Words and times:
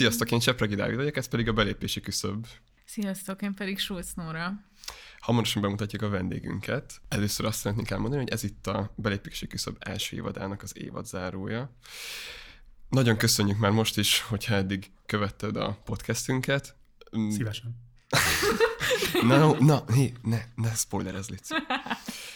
Sziasztok, 0.00 0.30
én 0.30 0.38
Csepregi 0.38 0.74
Dávid 0.74 0.96
vagyok, 0.96 1.16
ez 1.16 1.28
pedig 1.28 1.48
a 1.48 1.52
belépési 1.52 2.00
küszöb. 2.00 2.46
Sziasztok, 2.84 3.42
én 3.42 3.54
pedig 3.54 3.78
Schulz 3.78 4.12
Nóra. 4.14 4.52
Hamarosan 5.18 5.62
bemutatjuk 5.62 6.02
a 6.02 6.08
vendégünket. 6.08 7.00
Először 7.08 7.46
azt 7.46 7.58
szeretnénk 7.58 7.90
elmondani, 7.90 8.22
hogy 8.22 8.32
ez 8.32 8.42
itt 8.42 8.66
a 8.66 8.92
belépési 8.96 9.46
küszöb 9.46 9.76
első 9.78 10.16
évadának 10.16 10.62
az 10.62 10.78
évad 10.78 11.06
zárója. 11.06 11.76
Nagyon 12.88 13.16
köszönjük 13.16 13.58
már 13.58 13.70
most 13.70 13.98
is, 13.98 14.20
hogyha 14.20 14.54
eddig 14.54 14.90
követted 15.06 15.56
a 15.56 15.78
podcastünket. 15.84 16.76
Szívesen. 17.30 17.76
Na, 19.22 19.56
na, 19.58 19.84
hé, 19.92 20.12
ne, 20.22 20.40
ne 20.54 20.74
spoilerezz, 20.74 21.28
Lic. 21.28 21.48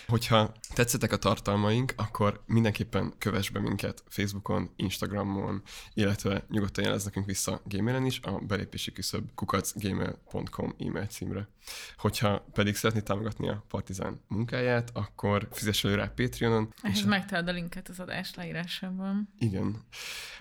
Hogyha 0.07 0.53
tetszettek 0.75 1.13
a 1.13 1.17
tartalmaink, 1.17 1.93
akkor 1.97 2.43
mindenképpen 2.47 3.15
kövess 3.19 3.49
be 3.49 3.61
minket 3.61 4.03
Facebookon, 4.09 4.71
Instagramon, 4.77 5.63
illetve 5.95 6.45
nyugodtan 6.49 6.85
jelez 6.85 7.05
nekünk 7.05 7.27
vissza 7.27 7.63
gmailen 7.65 8.05
is, 8.05 8.21
a 8.21 8.39
belépési 8.39 8.93
küszöb 8.93 9.35
kukacgmail.com 9.35 10.75
e-mail 10.79 11.07
címre. 11.07 11.49
Hogyha 11.97 12.47
pedig 12.53 12.77
szeretné 12.77 13.01
támogatni 13.01 13.49
a 13.49 13.65
Partizán 13.69 14.21
munkáját, 14.29 14.91
akkor 14.93 15.49
fizess 15.51 15.85
elő 15.85 15.95
rá 15.95 16.13
Patreonon. 16.15 16.75
Ehhez 16.83 17.05
megtalálod 17.05 17.49
a 17.49 17.53
linket 17.53 17.89
az 17.89 18.01
adás 18.01 18.35
leírásában. 18.35 19.29
Igen. 19.39 19.83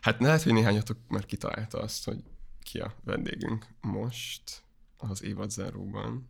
Hát 0.02 0.20
lehet, 0.20 0.44
hogy 0.44 0.54
néhányatok 0.54 0.98
már 1.08 1.26
kitalálta 1.26 1.80
azt, 1.80 2.06
hogy 2.06 2.24
ki 2.64 2.80
a 2.80 2.96
vendégünk 3.04 3.68
most 3.82 4.64
az 4.98 5.24
évadzáróban. 5.24 6.30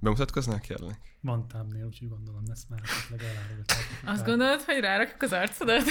Bemutatkoznál 0.00 0.60
kérlek? 0.60 0.98
Van 1.20 1.48
támnél, 1.48 1.84
úgyhogy 1.86 2.08
gondolom 2.08 2.42
ezt 2.50 2.68
már 2.68 2.80
elárogatják. 3.10 4.02
Azt 4.04 4.24
gondolod, 4.24 4.62
hogy 4.62 4.80
rárakjuk 4.80 5.22
az 5.22 5.32
arcodat? 5.32 5.82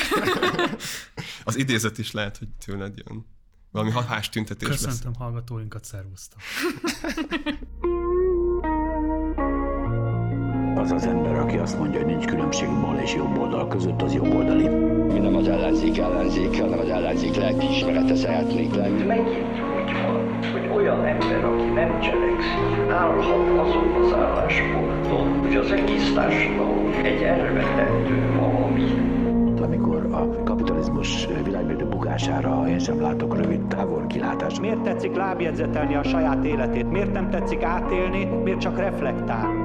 az 1.44 1.56
idézet 1.56 1.98
is 1.98 2.12
lehet, 2.12 2.38
hogy 2.38 2.48
tőled 2.66 2.98
jön. 2.98 3.26
Valami 3.72 3.92
hatás 3.92 4.30
tüntetés 4.30 4.68
Köszöntöm 4.68 5.12
lesz. 5.12 5.18
hallgatóinkat, 5.18 5.84
szervusztok. 5.84 6.40
Az 10.76 10.92
az 10.92 11.06
ember, 11.06 11.36
aki 11.40 11.58
azt 11.58 11.78
mondja, 11.78 12.00
hogy 12.04 12.16
nincs 12.16 12.26
különbség 12.26 12.68
bal 12.68 13.00
és 13.00 13.14
jobb 13.14 13.38
oldal 13.38 13.68
között, 13.68 14.02
az 14.02 14.14
jobb 14.14 14.34
oldali. 14.34 14.68
Mi 15.14 15.20
nem 15.20 15.36
az 15.36 15.48
ellenzék 15.48 15.98
ellenzék, 15.98 16.60
hanem 16.60 16.80
az 16.80 16.90
ellenzék 16.90 17.36
lelkiismerete 17.36 18.16
szeretnék 18.16 18.74
lenni. 18.74 19.04
Megint 19.04 19.60
úgy 19.60 19.92
van, 20.02 20.44
hogy 20.52 20.68
olyan 20.76 21.06
ember, 21.06 21.44
aki 21.44 21.64
nem 21.64 22.02
cselekszik, 22.02 22.75
állhat 22.96 23.60
azon 23.60 24.04
az 24.04 24.14
állásponton, 24.14 25.40
hogy 25.40 25.56
az 25.56 25.72
egész 25.72 26.14
társadalom 26.14 26.92
egy 27.04 27.22
elvetendő 27.22 28.38
valami 28.40 29.14
amikor 29.62 30.06
a 30.14 30.44
kapitalizmus 30.44 31.26
világbérdő 31.44 31.86
bukására 31.86 32.68
én 32.68 32.80
sem 32.80 33.02
látok 33.02 33.36
rövid 33.36 33.68
távol 33.68 34.08
kilátást. 34.08 34.60
Miért 34.60 34.82
tetszik 34.82 35.16
lábjegyzetelni 35.16 35.96
a 35.96 36.04
saját 36.04 36.46
életét? 36.46 36.90
Miért 36.90 37.12
nem 37.12 37.30
tetszik 37.30 37.64
átélni? 37.64 38.26
Miért 38.26 38.60
csak 38.60 38.78
reflektál? 38.78 39.64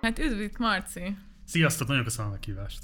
Hát 0.00 0.18
üdv 0.18 0.40
itt, 0.40 0.58
Marci! 0.58 1.16
Sziasztok, 1.44 1.88
nagyon 1.88 2.04
köszönöm 2.04 2.32
a 2.32 2.38
kívást. 2.40 2.80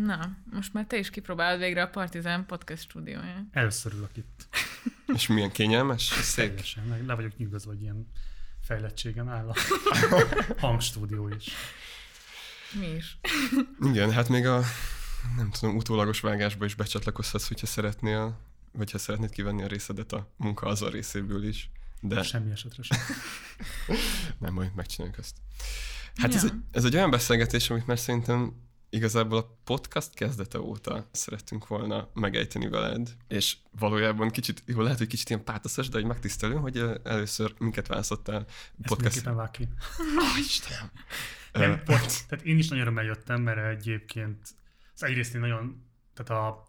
Na, 0.00 0.36
most 0.52 0.72
már 0.72 0.86
te 0.86 0.98
is 0.98 1.10
kipróbálod 1.10 1.58
végre 1.60 1.82
a 1.82 1.88
Partizán 1.88 2.46
podcast 2.46 2.82
stúdióját. 2.82 3.44
Először 3.50 3.92
ülök 3.92 4.16
itt. 4.16 4.48
És 5.16 5.26
milyen 5.26 5.50
kényelmes, 5.50 6.02
szép. 6.02 6.46
Teljesen, 6.46 7.04
le 7.06 7.14
vagyok 7.14 7.36
nyugodva, 7.36 7.70
hogy 7.70 7.82
ilyen 7.82 8.08
fejlettségen 8.60 9.28
áll 9.28 9.48
a 9.48 9.54
hangstúdió 10.66 11.28
is. 11.28 11.48
Mi 12.80 12.86
is. 12.86 13.18
Igen, 13.90 14.12
hát 14.12 14.28
még 14.28 14.46
a 14.46 14.62
nem 15.36 15.50
tudom, 15.50 15.76
utólagos 15.76 16.20
vágásba 16.20 16.64
is 16.64 16.74
becsatlakozhatsz, 16.74 17.48
hogyha 17.48 17.66
szeretnél, 17.66 18.38
vagy 18.72 18.90
ha 18.90 18.98
szeretnéd 18.98 19.30
kivenni 19.30 19.62
a 19.62 19.66
részedet 19.66 20.12
a 20.12 20.32
munka 20.36 20.66
az 20.66 20.82
a 20.82 20.88
részéből 20.88 21.44
is. 21.44 21.70
De... 22.00 22.22
Semmi 22.22 22.50
esetre 22.50 22.82
sem. 22.82 22.98
nem, 24.38 24.52
majd 24.52 24.74
megcsináljuk 24.74 25.18
ezt. 25.18 25.36
Hát 26.14 26.30
ja. 26.30 26.36
ez, 26.36 26.44
egy, 26.44 26.52
ez 26.70 26.84
egy 26.84 26.94
olyan 26.94 27.10
beszélgetés, 27.10 27.70
amit 27.70 27.86
már 27.86 27.98
szerintem 27.98 28.54
igazából 28.92 29.38
a 29.38 29.58
podcast 29.64 30.14
kezdete 30.14 30.60
óta 30.60 31.08
szerettünk 31.12 31.66
volna 31.66 32.08
megejteni 32.14 32.68
veled, 32.68 33.16
és 33.28 33.56
valójában 33.78 34.30
kicsit, 34.30 34.62
jó, 34.66 34.80
lehet, 34.80 34.98
hogy 34.98 35.06
kicsit 35.06 35.28
ilyen 35.28 35.44
pátaszos, 35.44 35.88
de 35.88 35.98
hogy 35.98 36.06
megtisztelő, 36.06 36.54
hogy 36.54 36.84
először 37.04 37.54
minket 37.58 37.86
választottál 37.86 38.46
podcast. 38.82 39.16
Ezt 39.16 39.24
vág 39.24 39.50
ki. 39.50 39.68
Oh, 39.98 40.38
Istenem. 40.38 40.90
Nem, 41.52 41.70
uh, 41.70 42.00
tehát 42.28 42.44
én 42.44 42.58
is 42.58 42.68
nagyon 42.68 42.84
örömmel 42.84 43.04
jöttem, 43.04 43.42
mert 43.42 43.78
egyébként 43.78 44.38
az 44.94 45.02
egyrészt 45.02 45.34
én 45.34 45.40
nagyon, 45.40 45.86
tehát 46.14 46.42
a 46.42 46.68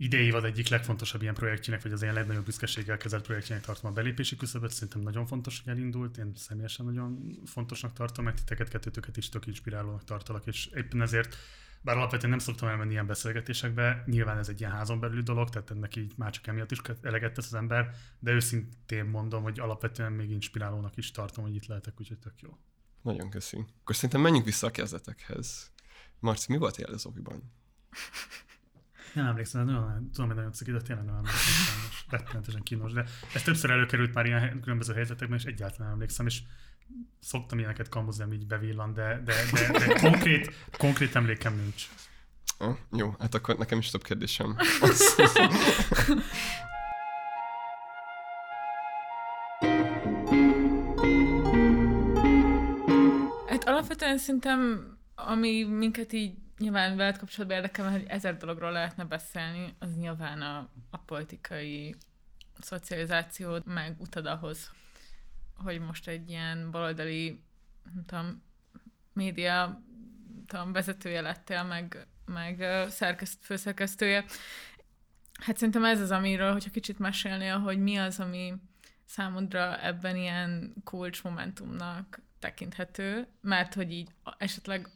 idei 0.00 0.24
évad 0.24 0.44
egyik 0.44 0.68
legfontosabb 0.68 1.22
ilyen 1.22 1.34
projektjének, 1.34 1.82
vagy 1.82 1.92
az 1.92 2.02
ilyen 2.02 2.14
legnagyobb 2.14 2.44
büszkeséggel 2.44 2.96
kezelt 2.96 3.24
projektjének 3.24 3.64
tartom 3.64 3.90
a 3.90 3.94
belépési 3.94 4.36
küszöböt. 4.36 4.70
Szerintem 4.70 5.00
nagyon 5.00 5.26
fontos, 5.26 5.60
hogy 5.64 5.72
elindult. 5.72 6.16
Én 6.16 6.32
személyesen 6.36 6.86
nagyon 6.86 7.38
fontosnak 7.44 7.92
tartom, 7.92 8.24
mert 8.24 8.36
titeket, 8.36 8.68
kettőtöket 8.68 9.16
is 9.16 9.28
tök 9.28 9.46
inspirálónak 9.46 10.04
tartalak, 10.04 10.46
és 10.46 10.66
éppen 10.66 11.02
ezért 11.02 11.36
bár 11.80 11.96
alapvetően 11.96 12.30
nem 12.30 12.38
szoktam 12.38 12.68
elmenni 12.68 12.90
ilyen 12.90 13.06
beszélgetésekbe, 13.06 14.02
nyilván 14.06 14.38
ez 14.38 14.48
egy 14.48 14.60
ilyen 14.60 14.72
házon 14.72 15.00
belüli 15.00 15.22
dolog, 15.22 15.48
tehát 15.48 15.70
ennek 15.70 15.96
így 15.96 16.12
már 16.16 16.30
csak 16.30 16.46
emiatt 16.46 16.70
is 16.70 16.80
eleget 17.02 17.34
tesz 17.34 17.46
az 17.46 17.54
ember, 17.54 17.94
de 18.18 18.32
őszintén 18.32 19.04
mondom, 19.04 19.42
hogy 19.42 19.60
alapvetően 19.60 20.12
még 20.12 20.30
inspirálónak 20.30 20.96
is 20.96 21.10
tartom, 21.10 21.44
hogy 21.44 21.54
itt 21.54 21.66
lehetek, 21.66 22.00
úgyhogy 22.00 22.18
tök 22.18 22.40
jó. 22.40 22.58
Nagyon 23.02 23.30
köszi. 23.30 23.64
Akkor 23.80 23.94
szerintem 23.94 24.20
menjünk 24.20 24.44
vissza 24.44 24.66
a 24.66 24.70
kezdetekhez. 24.70 25.70
Marci, 26.18 26.52
mi 26.52 26.58
volt 26.58 26.76
jel 26.76 26.92
az? 26.92 27.08
Nem 29.18 29.26
emlékszem, 29.26 29.64
nagyon, 29.64 30.10
tudom, 30.12 30.26
hogy 30.26 30.36
nagyon 30.36 30.52
ciki, 30.52 30.70
de 30.70 30.80
tényleg 30.80 31.04
nem 31.04 31.14
emlékszem, 31.14 31.74
most 31.88 32.04
rettenetesen 32.10 32.62
kínos, 32.62 32.92
de 32.92 33.04
ez 33.34 33.42
többször 33.42 33.70
előkerült 33.70 34.14
már 34.14 34.26
ilyen 34.26 34.60
különböző 34.60 34.94
helyzetekben, 34.94 35.38
és 35.38 35.44
egyáltalán 35.44 35.86
nem 35.86 35.92
emlékszem, 35.92 36.26
és 36.26 36.42
szoktam 37.20 37.58
ilyeneket 37.58 37.88
kamuzni, 37.88 38.34
így 38.34 38.46
bevillan, 38.46 38.92
de, 38.92 39.22
de, 39.24 39.34
de, 39.52 39.78
de 39.78 39.94
konkrét, 40.00 40.52
konkrét 40.76 41.14
emlékem 41.14 41.54
nincs. 41.56 41.88
Oh, 42.58 42.76
jó, 42.92 43.14
hát 43.18 43.34
akkor 43.34 43.58
nekem 43.58 43.78
is 43.78 43.90
több 43.90 44.02
kérdésem. 44.02 44.56
hát 53.46 53.64
alapvetően 53.64 54.18
szerintem, 54.18 54.86
ami 55.14 55.64
minket 55.64 56.12
így 56.12 56.34
nyilván 56.58 56.96
veled 56.96 57.18
kapcsolatban 57.18 57.56
érdekel, 57.56 57.90
hogy 57.90 58.04
ezer 58.08 58.36
dologról 58.36 58.72
lehetne 58.72 59.04
beszélni, 59.04 59.74
az 59.78 59.96
nyilván 59.96 60.42
a, 60.42 60.70
a 60.90 60.98
politikai 60.98 61.94
szocializációd, 62.60 63.66
meg 63.66 63.94
utad 63.98 64.26
ahhoz, 64.26 64.70
hogy 65.56 65.80
most 65.80 66.08
egy 66.08 66.30
ilyen 66.30 66.70
baloldali, 66.70 67.42
nem 67.94 68.04
tudom, 68.04 68.42
média 69.12 69.82
tudom, 70.46 70.72
vezetője 70.72 71.20
lettél, 71.20 71.62
meg, 71.62 72.06
meg 72.24 72.64
szerkeszt, 72.90 73.44
főszerkesztője. 73.44 74.24
Hát 75.40 75.56
szerintem 75.56 75.84
ez 75.84 76.00
az, 76.00 76.10
amiről, 76.10 76.52
hogyha 76.52 76.70
kicsit 76.70 76.98
mesélnél, 76.98 77.58
hogy 77.58 77.78
mi 77.78 77.96
az, 77.96 78.20
ami 78.20 78.54
számodra 79.04 79.82
ebben 79.82 80.16
ilyen 80.16 80.74
kulcsmomentumnak 80.84 82.20
tekinthető, 82.38 83.26
mert 83.40 83.74
hogy 83.74 83.92
így 83.92 84.10
esetleg 84.38 84.88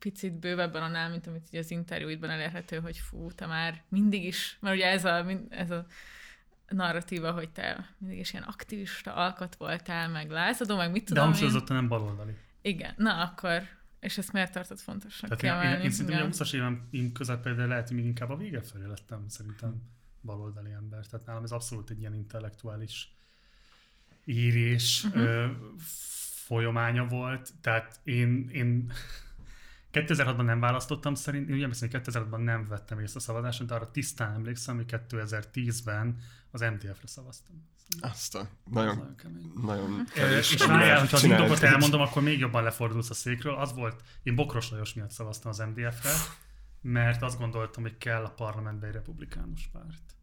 picit 0.00 0.32
bővebben 0.32 0.82
annál, 0.82 1.10
mint 1.10 1.26
amit 1.26 1.46
így 1.50 1.60
az 1.60 1.70
interjúidban 1.70 2.30
elérhető, 2.30 2.78
hogy 2.78 2.96
fú, 2.96 3.32
te 3.32 3.46
már 3.46 3.82
mindig 3.88 4.24
is, 4.24 4.56
mert 4.60 4.76
ugye 4.76 4.86
ez 4.86 5.04
a, 5.04 5.26
ez 5.48 5.70
a 5.70 5.86
narratíva, 6.68 7.32
hogy 7.32 7.50
te 7.50 7.94
mindig 7.98 8.18
is 8.18 8.32
ilyen 8.32 8.44
aktivista 8.44 9.14
alkat 9.14 9.56
voltál, 9.56 10.08
meg 10.08 10.30
lázadó, 10.30 10.76
meg 10.76 10.90
mit 10.90 11.04
tudom 11.04 11.22
De 11.22 11.28
hangsúlyozottan 11.28 11.76
nem 11.76 11.88
baloldali. 11.88 12.32
Igen, 12.62 12.94
na 12.96 13.22
akkor, 13.22 13.62
és 14.00 14.18
ezt 14.18 14.32
miért 14.32 14.52
tartod 14.52 14.78
fontosnak 14.78 15.36
Tehát 15.36 15.64
Én, 15.64 15.70
én, 15.70 15.80
én 15.80 15.90
szerintem 15.90 16.26
a 16.26 16.28
20-as 16.28 16.54
évem 16.54 16.88
közepén, 17.12 17.56
de 17.56 17.66
lehet, 17.66 17.88
hogy 17.88 17.96
még 17.96 18.06
inkább 18.06 18.30
a 18.30 18.36
vége 18.36 18.62
felé 18.62 18.86
lettem 18.86 19.28
szerintem 19.28 19.82
baloldali 20.20 20.70
ember. 20.70 21.06
Tehát 21.06 21.26
nálam 21.26 21.42
ez 21.42 21.50
abszolút 21.50 21.90
egy 21.90 22.00
ilyen 22.00 22.14
intellektuális 22.14 23.14
írés 24.24 25.04
uh-huh. 25.04 25.22
ö, 25.22 25.46
folyamánya 26.46 27.06
volt. 27.06 27.50
Tehát 27.60 28.00
én, 28.04 28.48
én 28.52 28.92
2006-ban 29.92 30.44
nem 30.44 30.60
választottam 30.60 31.14
szerint, 31.14 31.50
ugye 31.50 31.66
beszélni, 31.66 31.94
hogy 31.94 32.02
2006-ban 32.04 32.44
nem 32.44 32.66
vettem 32.68 32.98
részt 32.98 33.16
a 33.16 33.20
szavazáson, 33.20 33.66
de 33.66 33.74
arra 33.74 33.90
tisztán 33.90 34.34
emlékszem, 34.34 34.76
hogy 34.76 35.00
2010-ben 35.08 36.18
az 36.50 36.60
MTF-re 36.60 37.06
szavaztam. 37.06 37.68
Azt 38.00 38.34
a 38.34 38.48
nagyon, 38.70 38.96
nagyon 38.96 39.16
kemény. 39.16 39.52
Nagyon 39.62 40.06
és 40.38 40.64
várjál, 40.66 40.98
hogyha 40.98 41.16
az 41.16 41.22
indokot 41.22 41.62
elmondom, 41.62 42.00
akkor 42.00 42.22
még 42.22 42.38
jobban 42.38 42.62
lefordulsz 42.62 43.10
a 43.10 43.14
székről. 43.14 43.54
Az 43.54 43.74
volt, 43.74 44.02
én 44.22 44.34
Bokros 44.34 44.70
Lajos 44.70 44.94
miatt 44.94 45.10
szavaztam 45.10 45.50
az 45.50 45.58
MDF-re, 45.58 46.12
mert 46.80 47.22
azt 47.22 47.38
gondoltam, 47.38 47.82
hogy 47.82 47.98
kell 47.98 48.24
a 48.24 48.30
parlamentbe 48.30 48.86
egy 48.86 48.92
republikánus 48.92 49.68
párt 49.72 50.19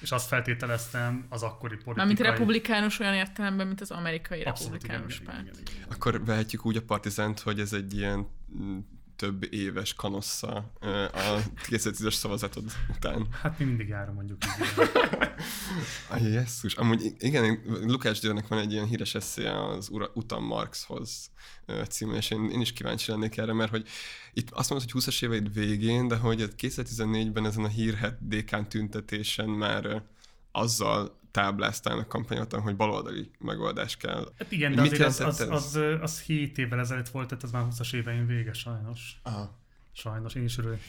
és 0.00 0.12
azt 0.12 0.26
feltételeztem 0.26 1.26
az 1.28 1.42
akkori 1.42 1.74
politikai... 1.74 1.94
Mármint 1.94 2.20
republikánus 2.20 2.98
olyan 2.98 3.14
értelemben, 3.14 3.66
mint 3.66 3.80
az 3.80 3.90
amerikai 3.90 4.42
Abszolút, 4.42 4.72
republikánus 4.72 5.20
igen, 5.20 5.26
párt. 5.26 5.40
Igen, 5.40 5.54
igen, 5.54 5.66
igen, 5.66 5.82
igen. 5.84 5.96
Akkor 5.96 6.24
vehetjük 6.24 6.66
úgy 6.66 6.76
a 6.76 6.82
partizánt, 6.82 7.40
hogy 7.40 7.60
ez 7.60 7.72
egy 7.72 7.96
ilyen 7.96 8.26
több 9.20 9.52
éves 9.52 9.94
kanossza 9.94 10.72
a 11.12 11.42
2010-es 11.68 12.14
szavazatod 12.14 12.64
után. 12.96 13.26
Hát 13.42 13.58
mi 13.58 13.64
mindig 13.64 13.88
járom 13.88 14.14
mondjuk 14.14 14.44
így. 14.44 14.88
A 16.10 16.16
jesszus. 16.16 16.74
Amúgy 16.74 17.14
igen, 17.18 17.62
Lukács 17.82 18.20
Györgynek 18.20 18.48
van 18.48 18.58
egy 18.58 18.72
ilyen 18.72 18.86
híres 18.86 19.14
eszéje 19.14 19.66
az 19.66 19.88
Ura, 19.88 20.10
Utam 20.14 20.44
Marxhoz 20.44 21.30
című, 21.88 22.14
és 22.14 22.30
én, 22.30 22.50
én 22.50 22.60
is 22.60 22.72
kíváncsi 22.72 23.10
lennék 23.10 23.36
erre, 23.36 23.52
mert 23.52 23.70
hogy 23.70 23.88
itt 24.32 24.50
azt 24.50 24.70
mondod, 24.70 24.90
hogy 24.90 25.02
20-as 25.02 25.22
éveid 25.22 25.52
végén, 25.52 26.08
de 26.08 26.16
hogy 26.16 26.48
2014-ben 26.58 27.46
ezen 27.46 27.64
a 27.64 27.68
hírhet 27.68 28.28
DK 28.28 28.68
tüntetésen 28.68 29.48
már 29.48 30.02
azzal 30.52 31.19
tábláztál 31.30 31.98
a 31.98 32.06
kampányoltan, 32.06 32.60
hogy 32.60 32.76
baloldali 32.76 33.30
megoldás 33.38 33.96
kell. 33.96 34.32
Hát 34.38 34.52
igen, 34.52 34.74
de 34.74 34.80
Mit 34.80 34.92
azért 34.92 35.06
az, 35.20 35.40
az, 35.40 35.50
az, 35.50 35.80
az 36.00 36.20
7 36.20 36.58
évvel 36.58 36.78
ezelőtt 36.78 37.08
volt, 37.08 37.28
tehát 37.28 37.42
az 37.42 37.50
már 37.50 37.66
20-as 37.70 37.94
éveim 37.94 38.26
vége 38.26 38.52
sajnos. 38.52 39.20
Aha. 39.22 39.58
Sajnos, 39.92 40.34
én 40.34 40.44
is 40.44 40.58
örülök. 40.58 40.80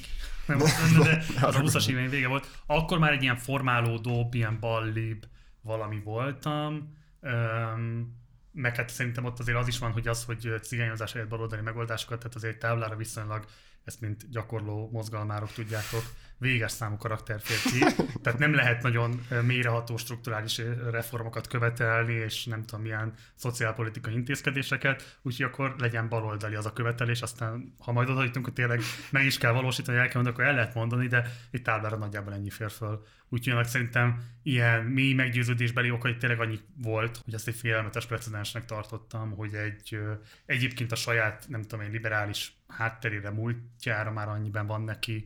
Nem 0.45 0.57
mondom, 0.81 1.03
de 1.03 1.23
az 1.41 1.55
a 1.55 1.61
20-as 1.61 1.89
éveim 1.89 2.09
vége 2.09 2.27
volt. 2.27 2.61
Akkor 2.65 2.99
már 2.99 3.11
egy 3.11 3.21
ilyen 3.21 3.37
formálódóbb, 3.37 4.33
ilyen 4.33 4.59
ballibb 4.59 5.25
valami 5.61 6.01
voltam. 6.03 6.97
Öm, 7.21 8.19
meg 8.51 8.75
hát 8.75 8.89
szerintem 8.89 9.25
ott 9.25 9.39
azért 9.39 9.57
az 9.57 9.67
is 9.67 9.79
van, 9.79 9.91
hogy 9.91 10.07
az, 10.07 10.23
hogy 10.23 10.53
cigányozás 10.61 11.11
helyett 11.11 11.29
baloldali 11.29 11.61
megoldásokat, 11.61 12.17
tehát 12.17 12.35
azért 12.35 12.59
táblára 12.59 12.95
viszonylag 12.95 13.45
ezt 13.83 14.01
mint 14.01 14.29
gyakorló 14.29 14.89
mozgalmárok 14.91 15.51
tudjátok, 15.51 16.03
véges 16.41 16.71
számú 16.71 16.97
karakter 16.97 17.39
fér 17.41 17.71
ki. 17.71 18.03
Tehát 18.23 18.39
nem 18.39 18.53
lehet 18.53 18.81
nagyon 18.81 19.25
mélyreható 19.43 19.97
strukturális 19.97 20.61
reformokat 20.91 21.47
követelni, 21.47 22.13
és 22.13 22.45
nem 22.45 22.65
tudom 22.65 22.81
milyen 22.81 23.13
szociálpolitikai 23.35 24.13
intézkedéseket, 24.13 25.19
úgyhogy 25.21 25.45
akkor 25.45 25.75
legyen 25.77 26.09
baloldali 26.09 26.55
az 26.55 26.65
a 26.65 26.73
követelés, 26.73 27.21
aztán 27.21 27.73
ha 27.79 27.91
majd 27.91 28.09
oda 28.09 28.23
jutunk, 28.23 28.45
hogy 28.45 28.53
tényleg 28.53 28.81
meg 29.09 29.25
is 29.25 29.37
kell 29.37 29.51
valósítani, 29.51 29.97
el 29.97 30.07
kell 30.07 30.21
mondani, 30.21 30.35
akkor 30.35 30.49
el 30.49 30.55
lehet 30.55 30.73
mondani, 30.73 31.07
de 31.07 31.31
egy 31.51 31.61
táblára 31.61 31.97
nagyjából 31.97 32.33
ennyi 32.33 32.49
fér 32.49 32.71
föl. 32.71 33.03
Úgyhogy 33.29 33.53
annak 33.53 33.65
szerintem 33.65 34.23
ilyen 34.43 34.83
mély 34.83 35.13
meggyőződésbeli 35.13 35.91
okai 35.91 36.17
tényleg 36.17 36.39
annyi 36.39 36.59
volt, 36.77 37.17
hogy 37.23 37.33
ezt 37.33 37.47
egy 37.47 37.55
félelmetes 37.55 38.05
precedensnek 38.05 38.65
tartottam, 38.65 39.31
hogy 39.31 39.53
egy 39.53 39.99
egyébként 40.45 40.91
a 40.91 40.95
saját, 40.95 41.45
nem 41.47 41.61
tudom 41.61 41.85
én, 41.85 41.91
liberális 41.91 42.53
hátterére, 42.71 43.29
múltjára 43.29 44.11
már 44.11 44.27
annyiben 44.27 44.67
van 44.67 44.81
neki 44.81 45.23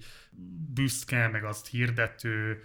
büszke, 0.74 1.28
meg 1.28 1.44
azt 1.44 1.68
hirdető, 1.68 2.64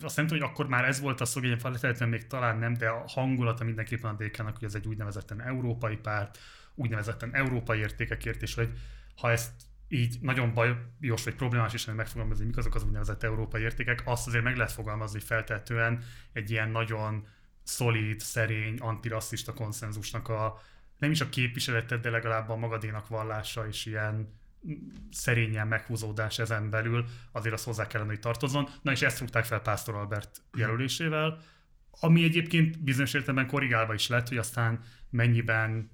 azt 0.00 0.16
nem 0.16 0.26
tudom, 0.26 0.42
hogy 0.42 0.52
akkor 0.52 0.68
már 0.68 0.84
ez 0.84 1.00
volt 1.00 1.20
a 1.20 1.26
hogy 1.32 1.58
feltétlenül 1.60 2.14
még 2.14 2.26
talán 2.26 2.58
nem, 2.58 2.74
de 2.74 2.88
a 2.88 3.04
hangulata 3.06 3.64
mindenképpen 3.64 4.10
a 4.10 4.24
DK-nak, 4.24 4.56
hogy 4.58 4.68
ez 4.68 4.74
egy 4.74 4.86
úgynevezetten 4.86 5.42
európai 5.42 5.96
párt, 5.96 6.38
úgynevezetten 6.74 7.34
európai 7.34 7.78
értékekért, 7.78 8.42
és 8.42 8.54
hogy 8.54 8.78
ha 9.16 9.30
ezt 9.30 9.52
így 9.88 10.18
nagyon 10.20 10.54
bajos 10.54 11.24
vagy 11.24 11.34
problémás 11.34 11.74
is 11.74 11.86
lenne 11.86 11.98
megfogalmazni, 11.98 12.44
mik 12.44 12.56
azok 12.56 12.74
az 12.74 12.84
úgynevezett 12.84 13.22
európai 13.22 13.62
értékek, 13.62 14.02
azt 14.04 14.26
azért 14.26 14.44
meg 14.44 14.56
lehet 14.56 14.72
fogalmazni 14.72 15.20
feltehetően 15.20 16.02
egy 16.32 16.50
ilyen 16.50 16.70
nagyon 16.70 17.26
szolid, 17.62 18.20
szerény, 18.20 18.78
antirasszista 18.78 19.52
konszenzusnak 19.52 20.28
a 20.28 20.60
nem 21.04 21.12
is 21.12 21.20
a 21.20 21.28
képviseletet, 21.28 22.00
de 22.00 22.10
legalább 22.10 22.48
a 22.48 22.56
magadénak 22.56 23.08
vallása 23.08 23.66
és 23.66 23.86
ilyen 23.86 24.14
mm, 24.68 24.72
szerényen 25.10 25.68
meghúzódás 25.68 26.38
ezen 26.38 26.70
belül, 26.70 27.04
azért 27.32 27.54
az 27.54 27.64
hozzá 27.64 27.86
kellene, 27.86 28.10
hogy 28.10 28.20
tartozzon. 28.20 28.68
Na 28.82 28.92
és 28.92 29.02
ezt 29.02 29.20
rúgták 29.20 29.44
fel 29.44 29.60
Pásztor 29.60 29.94
Albert 29.94 30.42
jelölésével, 30.56 31.38
ami 32.00 32.24
egyébként 32.24 32.82
bizonyos 32.82 33.14
értelemben 33.14 33.46
korrigálva 33.46 33.94
is 33.94 34.08
lett, 34.08 34.28
hogy 34.28 34.38
aztán 34.38 34.80
mennyiben 35.10 35.90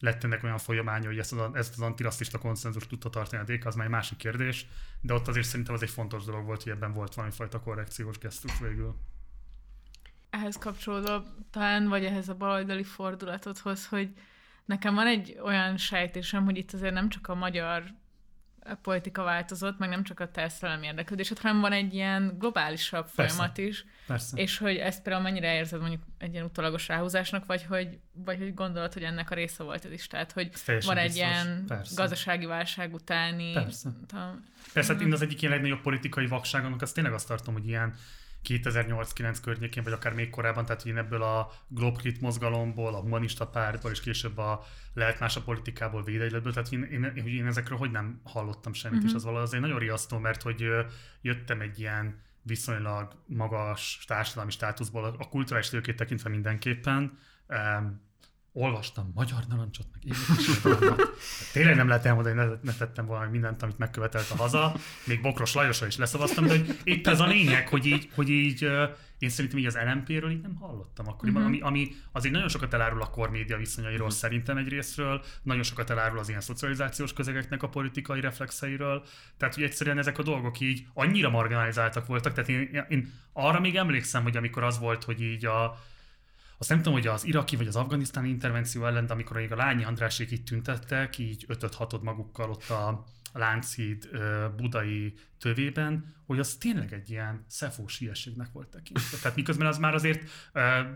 lett 0.00 0.24
ennek 0.24 0.42
olyan 0.42 0.58
folyamánya, 0.58 1.06
hogy 1.06 1.18
ezt 1.18 1.32
az, 1.32 1.54
ezt 1.54 1.72
az 1.72 1.80
antirasszista 1.80 2.38
konszenzus 2.38 2.86
tudta 2.86 3.10
tartani 3.10 3.42
a 3.42 3.54
DK, 3.54 3.66
az 3.66 3.74
már 3.74 3.84
egy 3.84 3.92
másik 3.92 4.18
kérdés, 4.18 4.66
de 5.00 5.14
ott 5.14 5.28
azért 5.28 5.46
szerintem 5.46 5.74
az 5.74 5.82
egy 5.82 5.90
fontos 5.90 6.24
dolog 6.24 6.44
volt, 6.44 6.62
hogy 6.62 6.72
ebben 6.72 6.92
volt 6.92 7.14
valami 7.14 7.32
fajta 7.32 7.60
korrekciós 7.60 8.18
gesztus 8.18 8.58
végül. 8.58 8.96
ehhez 10.30 10.56
kapcsolódó 10.56 11.22
talán, 11.50 11.88
vagy 11.88 12.04
ehhez 12.04 12.28
a 12.28 12.34
baloldali 12.34 12.84
fordulatodhoz, 12.84 13.86
hogy 13.86 14.12
nekem 14.70 14.94
van 14.94 15.06
egy 15.06 15.38
olyan 15.44 15.76
sejtésem, 15.76 16.44
hogy 16.44 16.56
itt 16.56 16.72
azért 16.72 16.94
nem 16.94 17.08
csak 17.08 17.28
a 17.28 17.34
magyar 17.34 17.82
politika 18.82 19.22
változott, 19.22 19.78
meg 19.78 19.88
nem 19.88 20.04
csak 20.04 20.20
a 20.20 20.30
te 20.30 20.48
szerelmi 20.48 20.86
érdeklődésed, 20.86 21.38
hanem 21.38 21.60
van 21.60 21.72
egy 21.72 21.94
ilyen 21.94 22.36
globálisabb 22.38 23.10
Persze. 23.14 23.34
folyamat 23.34 23.58
is, 23.58 23.84
Persze. 24.06 24.36
és 24.36 24.58
hogy 24.58 24.76
ezt 24.76 25.02
például 25.02 25.24
mennyire 25.24 25.54
érzed 25.54 25.80
mondjuk 25.80 26.02
egy 26.18 26.32
ilyen 26.32 26.44
utólagos 26.44 26.88
ráhúzásnak, 26.88 27.46
vagy 27.46 27.64
hogy, 27.64 27.98
vagy 28.12 28.38
hogy 28.38 28.54
gondolod, 28.54 28.92
hogy 28.92 29.02
ennek 29.02 29.30
a 29.30 29.34
része 29.34 29.62
volt 29.62 29.84
ez 29.84 29.92
is, 29.92 30.06
tehát 30.06 30.32
hogy 30.32 30.50
teljesen 30.64 30.94
van 30.94 31.02
egy 31.02 31.12
biztos. 31.12 31.28
ilyen 31.28 31.64
Persze. 31.66 31.94
gazdasági 31.94 32.46
válság 32.46 32.94
utáni 32.94 33.52
Persze. 33.52 33.90
tudom, 34.06 34.44
Persze, 34.72 34.92
hát 34.92 35.02
én 35.02 35.12
az 35.12 35.22
egyik 35.22 35.42
ilyen 35.42 35.52
legnagyobb 35.52 35.80
politikai 35.80 36.26
vakságonak, 36.26 36.82
azt 36.82 36.94
tényleg 36.94 37.12
azt 37.12 37.28
tartom, 37.28 37.54
hogy 37.54 37.66
ilyen 37.66 37.94
2008-9 38.48 39.36
környékén, 39.42 39.82
vagy 39.82 39.92
akár 39.92 40.12
még 40.12 40.30
korábban, 40.30 40.64
tehát 40.64 40.84
én 40.84 40.96
ebből 40.96 41.22
a 41.22 41.50
Globkrit 41.68 42.20
mozgalomból, 42.20 42.94
a 42.94 43.00
humanista 43.00 43.46
pártból, 43.46 43.90
és 43.90 44.00
később 44.00 44.38
a 44.38 44.64
lehet 44.94 45.20
más 45.20 45.36
a 45.36 45.42
politikából, 45.42 46.02
védegyletből, 46.02 46.52
tehát 46.52 46.72
én, 46.72 46.82
én, 46.82 47.22
hogy 47.22 47.32
én 47.32 47.46
ezekről 47.46 47.78
hogy 47.78 47.90
nem 47.90 48.20
hallottam 48.24 48.72
semmit, 48.72 48.96
uh-huh. 48.96 49.10
és 49.10 49.16
az 49.16 49.24
valahogy 49.24 49.46
azért 49.46 49.62
nagyon 49.62 49.78
riasztó, 49.78 50.18
mert 50.18 50.42
hogy 50.42 50.68
jöttem 51.20 51.60
egy 51.60 51.80
ilyen 51.80 52.20
viszonylag 52.42 53.14
magas 53.26 54.04
társadalmi 54.06 54.50
státuszból, 54.50 55.16
a 55.18 55.28
kulturális 55.28 55.68
tőkét 55.68 55.96
tekintve 55.96 56.28
mindenképpen, 56.30 57.18
um, 57.48 58.08
olvastam 58.52 59.10
magyar 59.14 59.38
narancsot, 59.48 59.86
meg 59.92 60.04
énekeskedalmat. 60.04 61.08
Tényleg 61.52 61.76
nem 61.76 61.88
lehet 61.88 62.04
elmondani, 62.04 62.36
hogy 62.36 62.48
ne, 62.48 62.70
ne 62.72 62.72
tettem 62.72 63.06
volna 63.06 63.30
mindent, 63.30 63.62
amit 63.62 63.78
megkövetelt 63.78 64.30
a 64.30 64.36
haza. 64.36 64.74
Még 65.06 65.20
Bokros 65.20 65.54
Lajosra 65.54 65.86
is 65.86 65.96
leszavaztam, 65.96 66.46
de 66.46 66.50
hogy 66.50 66.78
itt 66.84 67.06
ez 67.06 67.20
a 67.20 67.26
lényeg, 67.26 67.68
hogy 67.68 67.86
így, 67.86 68.10
hogy 68.14 68.28
így 68.28 68.68
én 69.20 69.28
szerintem 69.28 69.58
így 69.58 69.66
az 69.66 69.78
LMP-ről 69.84 70.30
így 70.30 70.40
nem 70.40 70.54
hallottam 70.54 71.08
akkoriban, 71.08 71.42
uh-huh. 71.42 71.66
ami, 71.66 71.80
ami 71.80 71.94
azért 72.12 72.34
nagyon 72.34 72.48
sokat 72.48 72.74
elárul 72.74 73.02
a 73.02 73.10
kormédia 73.10 73.56
viszonyairól 73.56 74.06
uh-huh. 74.06 74.18
szerintem 74.18 74.56
egy 74.56 74.68
részről, 74.68 75.22
nagyon 75.42 75.62
sokat 75.62 75.90
elárul 75.90 76.18
az 76.18 76.28
ilyen 76.28 76.40
szocializációs 76.40 77.12
közegeknek 77.12 77.62
a 77.62 77.68
politikai 77.68 78.20
reflexeiről, 78.20 79.04
tehát 79.36 79.54
hogy 79.54 79.64
egyszerűen 79.64 79.98
ezek 79.98 80.18
a 80.18 80.22
dolgok 80.22 80.60
így 80.60 80.86
annyira 80.94 81.30
marginalizáltak 81.30 82.06
voltak, 82.06 82.32
tehát 82.32 82.48
én, 82.48 82.86
én 82.88 83.12
arra 83.32 83.60
még 83.60 83.76
emlékszem, 83.76 84.22
hogy 84.22 84.36
amikor 84.36 84.62
az 84.62 84.78
volt, 84.78 85.04
hogy 85.04 85.22
így 85.22 85.46
a, 85.46 85.78
azt 86.60 86.68
nem 86.68 86.78
tudom, 86.78 86.92
hogy 86.92 87.06
az 87.06 87.26
iraki 87.26 87.56
vagy 87.56 87.66
az 87.66 87.76
afganisztáni 87.76 88.28
intervenció 88.28 88.86
ellen, 88.86 89.06
de 89.06 89.12
amikor 89.12 89.36
még 89.36 89.52
a 89.52 89.56
Lányi 89.56 89.84
Andrásék 89.84 90.30
itt 90.30 90.44
tüntettek, 90.44 91.18
így 91.18 91.44
ötöt 91.48 91.74
hatod 91.74 92.02
magukkal 92.02 92.50
ott 92.50 92.68
a 92.68 93.04
Lánchíd 93.32 94.08
budai 94.56 95.14
tövében, 95.38 96.14
hogy 96.26 96.38
az 96.38 96.54
tényleg 96.54 96.92
egy 96.92 97.10
ilyen 97.10 97.44
szefós 97.48 97.98
hülyeségnek 97.98 98.52
volt 98.52 98.68
tekintve. 98.68 99.16
Tehát 99.22 99.36
miközben 99.36 99.66
az 99.66 99.78
már 99.78 99.94
azért, 99.94 100.30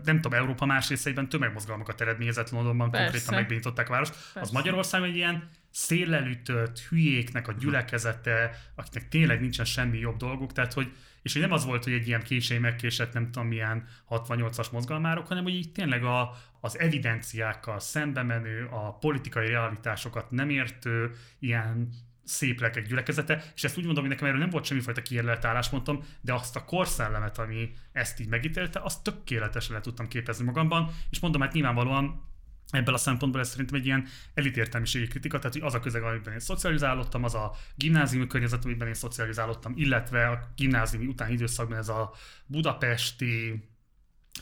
nem 0.03 0.21
tudom, 0.21 0.33
Európa 0.33 0.65
más 0.65 0.89
részeiben 0.89 1.29
tömegmozgalmakat 1.29 2.01
eredményezett 2.01 2.49
Londonban, 2.49 2.91
Persze. 2.91 3.05
konkrétan 3.05 3.35
megbénították 3.35 3.89
a 3.89 3.91
várost. 3.91 4.13
Az 4.13 4.31
Persze. 4.33 4.53
Magyarországon 4.53 5.07
egy 5.07 5.15
ilyen 5.15 5.49
széllelütött 5.75 6.79
hülyéknek 6.79 7.47
a 7.47 7.51
gyülekezete, 7.51 8.57
akiknek 8.75 9.07
tényleg 9.07 9.41
nincsen 9.41 9.65
semmi 9.65 9.97
jobb 9.97 10.17
dolguk, 10.17 10.51
tehát 10.51 10.73
hogy 10.73 10.91
és 11.21 11.33
hogy 11.33 11.41
nem 11.41 11.51
az 11.51 11.65
volt, 11.65 11.83
hogy 11.83 11.93
egy 11.93 12.07
ilyen 12.07 12.23
késői 12.23 12.57
megkésett, 12.57 13.13
nem 13.13 13.31
tudom 13.31 13.47
milyen 13.47 13.87
68-as 14.09 14.71
mozgalmárok, 14.71 15.27
hanem 15.27 15.43
hogy 15.43 15.53
így 15.53 15.71
tényleg 15.71 16.03
a, 16.03 16.35
az 16.61 16.79
evidenciákkal 16.79 17.79
szembe 17.79 18.23
menő, 18.23 18.67
a 18.71 18.93
politikai 18.93 19.47
realitásokat 19.47 20.31
nem 20.31 20.49
értő, 20.49 21.11
ilyen 21.39 21.89
szép 22.23 22.59
lelkek 22.59 22.87
gyülekezete, 22.87 23.43
és 23.55 23.63
ezt 23.63 23.77
úgy 23.77 23.85
mondom, 23.85 24.03
hogy 24.03 24.11
nekem 24.11 24.27
erről 24.27 24.39
nem 24.39 24.49
volt 24.49 24.65
semmifajta 24.65 25.01
kiérlelt 25.01 25.45
álláspontom, 25.45 26.03
de 26.21 26.33
azt 26.33 26.55
a 26.55 26.65
korszellemet, 26.65 27.37
ami 27.37 27.71
ezt 27.91 28.19
így 28.19 28.27
megítélte, 28.27 28.79
azt 28.79 29.03
tökéletesen 29.03 29.75
le 29.75 29.81
tudtam 29.81 30.07
képezni 30.07 30.45
magamban, 30.45 30.91
és 31.09 31.19
mondom, 31.19 31.41
hát 31.41 31.53
nyilvánvalóan 31.53 32.33
Ebből 32.69 32.93
a 32.93 32.97
szempontból 32.97 33.41
ez 33.41 33.49
szerintem 33.49 33.79
egy 33.79 33.85
ilyen 33.85 34.07
elitértelmiségi 34.33 35.07
kritika, 35.07 35.37
tehát 35.37 35.53
hogy 35.53 35.63
az 35.65 35.73
a 35.73 35.79
közeg, 35.79 36.03
amiben 36.03 36.33
én 36.33 36.39
szocializálódtam, 36.39 37.23
az 37.23 37.35
a 37.35 37.55
gimnáziumi 37.75 38.27
környezet, 38.27 38.65
amiben 38.65 38.87
én 38.87 38.93
szocializálódtam, 38.93 39.73
illetve 39.75 40.27
a 40.27 40.51
gimnáziumi 40.55 41.05
utáni 41.05 41.33
időszakban 41.33 41.77
ez 41.77 41.89
a 41.89 42.13
budapesti 42.45 43.63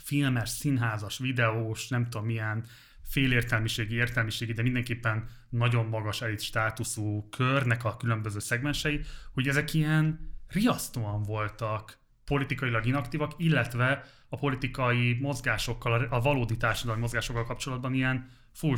filmes, 0.03 0.50
színházas, 0.50 1.18
videós, 1.18 1.88
nem 1.88 2.10
tudom 2.10 2.25
milyen 2.25 2.65
félértelmiségi, 3.03 3.96
értelmiségi, 3.96 4.53
de 4.53 4.62
mindenképpen 4.62 5.30
nagyon 5.50 5.86
magas 5.86 6.22
elit 6.22 6.42
státuszú 6.42 7.30
körnek 7.30 7.84
a 7.84 7.98
különböző 7.98 8.39
szegmensei, 8.39 9.01
hogy 9.34 9.48
ezek 9.48 9.74
ilyen 9.74 10.36
riasztóan 10.48 11.24
voltak 11.24 11.98
politikailag 12.25 12.86
inaktívak, 12.86 13.32
illetve 13.38 14.03
a 14.30 14.38
politikai 14.38 15.18
mozgásokkal, 15.22 16.08
a 16.10 16.22
valódi 16.22 16.58
társadalmi 16.58 17.01
mozgásokkal 17.01 17.46
kapcsolatban 17.46 17.94
ilyen 17.94 18.30
full, 18.51 18.77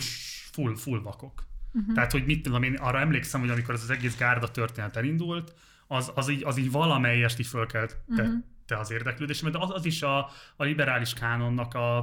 full, 0.51 0.75
full 0.75 1.01
vakok. 1.01 1.43
Uh-huh. 1.73 1.93
Tehát, 1.93 2.11
hogy 2.11 2.25
mit 2.25 2.41
tudom, 2.41 2.63
én 2.63 2.75
arra 2.75 2.99
emlékszem, 2.99 3.39
hogy 3.39 3.49
amikor 3.49 3.73
ez 3.73 3.81
az 3.83 3.89
egész 3.89 4.17
gárda 4.17 4.51
történet 4.51 4.95
elindult, 4.95 5.53
az, 5.87 6.11
az, 6.15 6.29
így, 6.29 6.43
az 6.43 6.57
így 6.57 6.71
valamelyest 6.71 7.39
így 7.39 7.47
fölkelte 7.47 7.95
uh-huh. 8.07 8.33
te 8.65 8.77
az 8.77 8.91
érdeklődésemet, 8.91 9.53
de 9.53 9.59
az, 9.59 9.71
az 9.71 9.85
is 9.85 10.01
a, 10.01 10.29
a 10.55 10.63
liberális 10.63 11.13
kánonnak 11.13 11.73
a, 11.73 11.97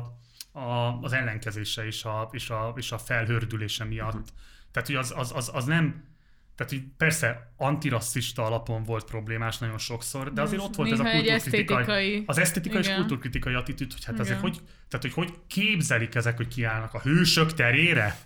a, 0.53 0.99
az 1.01 1.13
ellenkezése 1.13 1.87
és 1.87 2.05
a, 2.05 2.29
és 2.33 2.51
a, 2.51 2.73
és 2.77 2.93
a 2.93 2.99
felhördülése 2.99 3.85
miatt. 3.85 4.15
Uh-huh. 4.15 4.29
Tehát, 4.71 4.89
hogy 4.89 4.97
az, 4.97 5.13
az, 5.17 5.33
az, 5.35 5.51
az 5.55 5.65
nem 5.65 6.05
Tehát, 6.54 6.73
hogy 6.73 6.82
persze 6.97 7.52
antirasszista 7.56 8.44
alapon 8.44 8.82
volt 8.82 9.04
problémás 9.04 9.59
nagyon 9.59 9.78
sokszor, 9.78 10.32
de 10.32 10.42
azért 10.42 10.61
Ez 10.61 10.66
ott 10.66 10.75
volt 10.75 10.92
ez 10.92 10.99
a 10.99 11.02
kultúrkritikai, 11.02 11.76
esztétikai- 11.76 12.23
az 12.26 12.38
esztétikai 12.38 12.80
és 12.80 12.94
kultúrkritikai 12.94 13.54
attitűd, 13.54 13.92
hogy 13.92 14.04
hát 14.04 14.18
azért 14.18 14.38
Igen. 14.38 14.50
hogy, 14.50 14.61
tehát, 14.88 15.02
hogy 15.02 15.12
hogy 15.12 15.38
képzelik 15.47 16.14
ezek, 16.14 16.37
hogy 16.37 16.49
kiállnak 16.49 16.94
a 16.94 17.00
hősök 17.00 17.54
terére? 17.54 18.16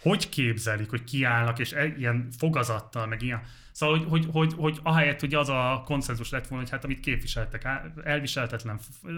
Hogy 0.00 0.28
képzelik, 0.28 0.90
hogy 0.90 1.04
kiállnak, 1.04 1.58
és 1.58 1.74
ilyen 1.98 2.28
fogazattal, 2.38 3.06
meg 3.06 3.22
ilyen. 3.22 3.42
Szóval, 3.74 3.98
hogy, 3.98 4.08
hogy, 4.08 4.26
hogy, 4.32 4.54
hogy 4.56 4.78
ahelyett, 4.82 5.20
hogy 5.20 5.34
az 5.34 5.48
a 5.48 5.82
konszenzus 5.84 6.30
lett 6.30 6.46
volna, 6.46 6.64
hogy 6.64 6.72
hát 6.72 6.84
amit 6.84 7.00
képviseltek, 7.00 7.68
f- 8.78 9.10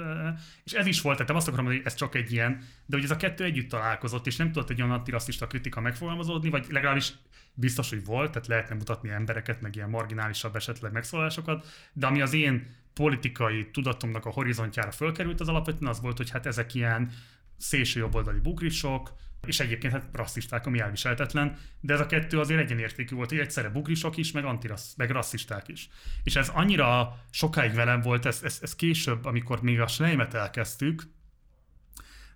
és 0.65 0.73
ez 0.73 0.87
is 0.87 1.01
volt, 1.01 1.15
tehát 1.15 1.29
nem 1.29 1.37
azt 1.37 1.49
akarom 1.49 1.67
hogy 1.67 1.81
ez 1.85 1.95
csak 1.95 2.15
egy 2.15 2.33
ilyen, 2.33 2.63
de 2.87 2.97
hogy 2.97 3.05
ez 3.05 3.11
a 3.11 3.17
kettő 3.17 3.45
együtt 3.45 3.69
találkozott, 3.69 4.27
és 4.27 4.37
nem 4.37 4.53
tudott 4.53 4.71
egy 4.71 4.83
olyan 4.83 4.93
antirasszista 4.93 5.47
kritika 5.47 5.81
megfogalmazódni, 5.81 6.51
vagy 6.51 6.67
legalábbis 6.71 7.13
biztos, 7.55 7.91
hogy 7.91 8.05
volt, 8.05 8.33
tehát 8.33 8.49
lehetne 8.49 8.75
mutatni 8.75 9.09
embereket, 9.09 9.61
meg 9.61 9.77
ilyen 9.77 9.91
marginálisabb 9.91 10.57
esetleg 10.57 10.93
megszólásokat, 10.93 11.67
de 11.93 12.07
ami 12.07 12.21
az 12.21 12.33
én 12.33 12.75
politikai 12.95 13.71
tudatomnak 13.71 14.27
a 14.27 14.31
horizontjára 14.31 14.91
fölkerült, 14.91 15.41
az 15.41 15.49
alapvetően 15.49 15.91
az 15.91 16.01
volt, 16.01 16.17
hogy 16.17 16.31
hát 16.31 16.47
ezek 16.47 16.75
ilyen 16.75 17.11
szélső 17.59 18.01
jobboldali 18.01 18.39
bugrisok, 18.39 19.15
és 19.47 19.61
egyébként 19.61 19.93
hát 19.93 20.09
rasszisták, 20.13 20.67
ami 20.67 20.81
elviselhetetlen, 20.81 21.59
de 21.81 21.93
ez 21.93 22.01
a 22.01 22.07
kettő 22.07 22.41
azért 22.41 22.61
egyenértékű 22.61 23.15
volt, 23.15 23.29
hogy 23.29 23.39
egyszerre 23.39 23.69
bugrisok 23.69 24.17
is, 24.17 24.33
meg, 24.33 24.45
antirassz, 24.45 24.95
meg 24.95 25.11
rasszisták 25.11 25.69
is. 25.69 25.89
És 26.23 26.37
ez 26.37 26.49
annyira 26.49 27.21
sokáig 27.31 27.75
velem 27.75 28.01
volt, 28.01 28.27
ez, 28.27 28.43
ez, 28.43 28.59
ez 28.63 28.75
később, 28.75 29.25
amikor 29.25 29.63
még 29.63 29.81
a 29.81 29.87
Sleimet 29.87 30.35
elkezdtük, 30.35 31.03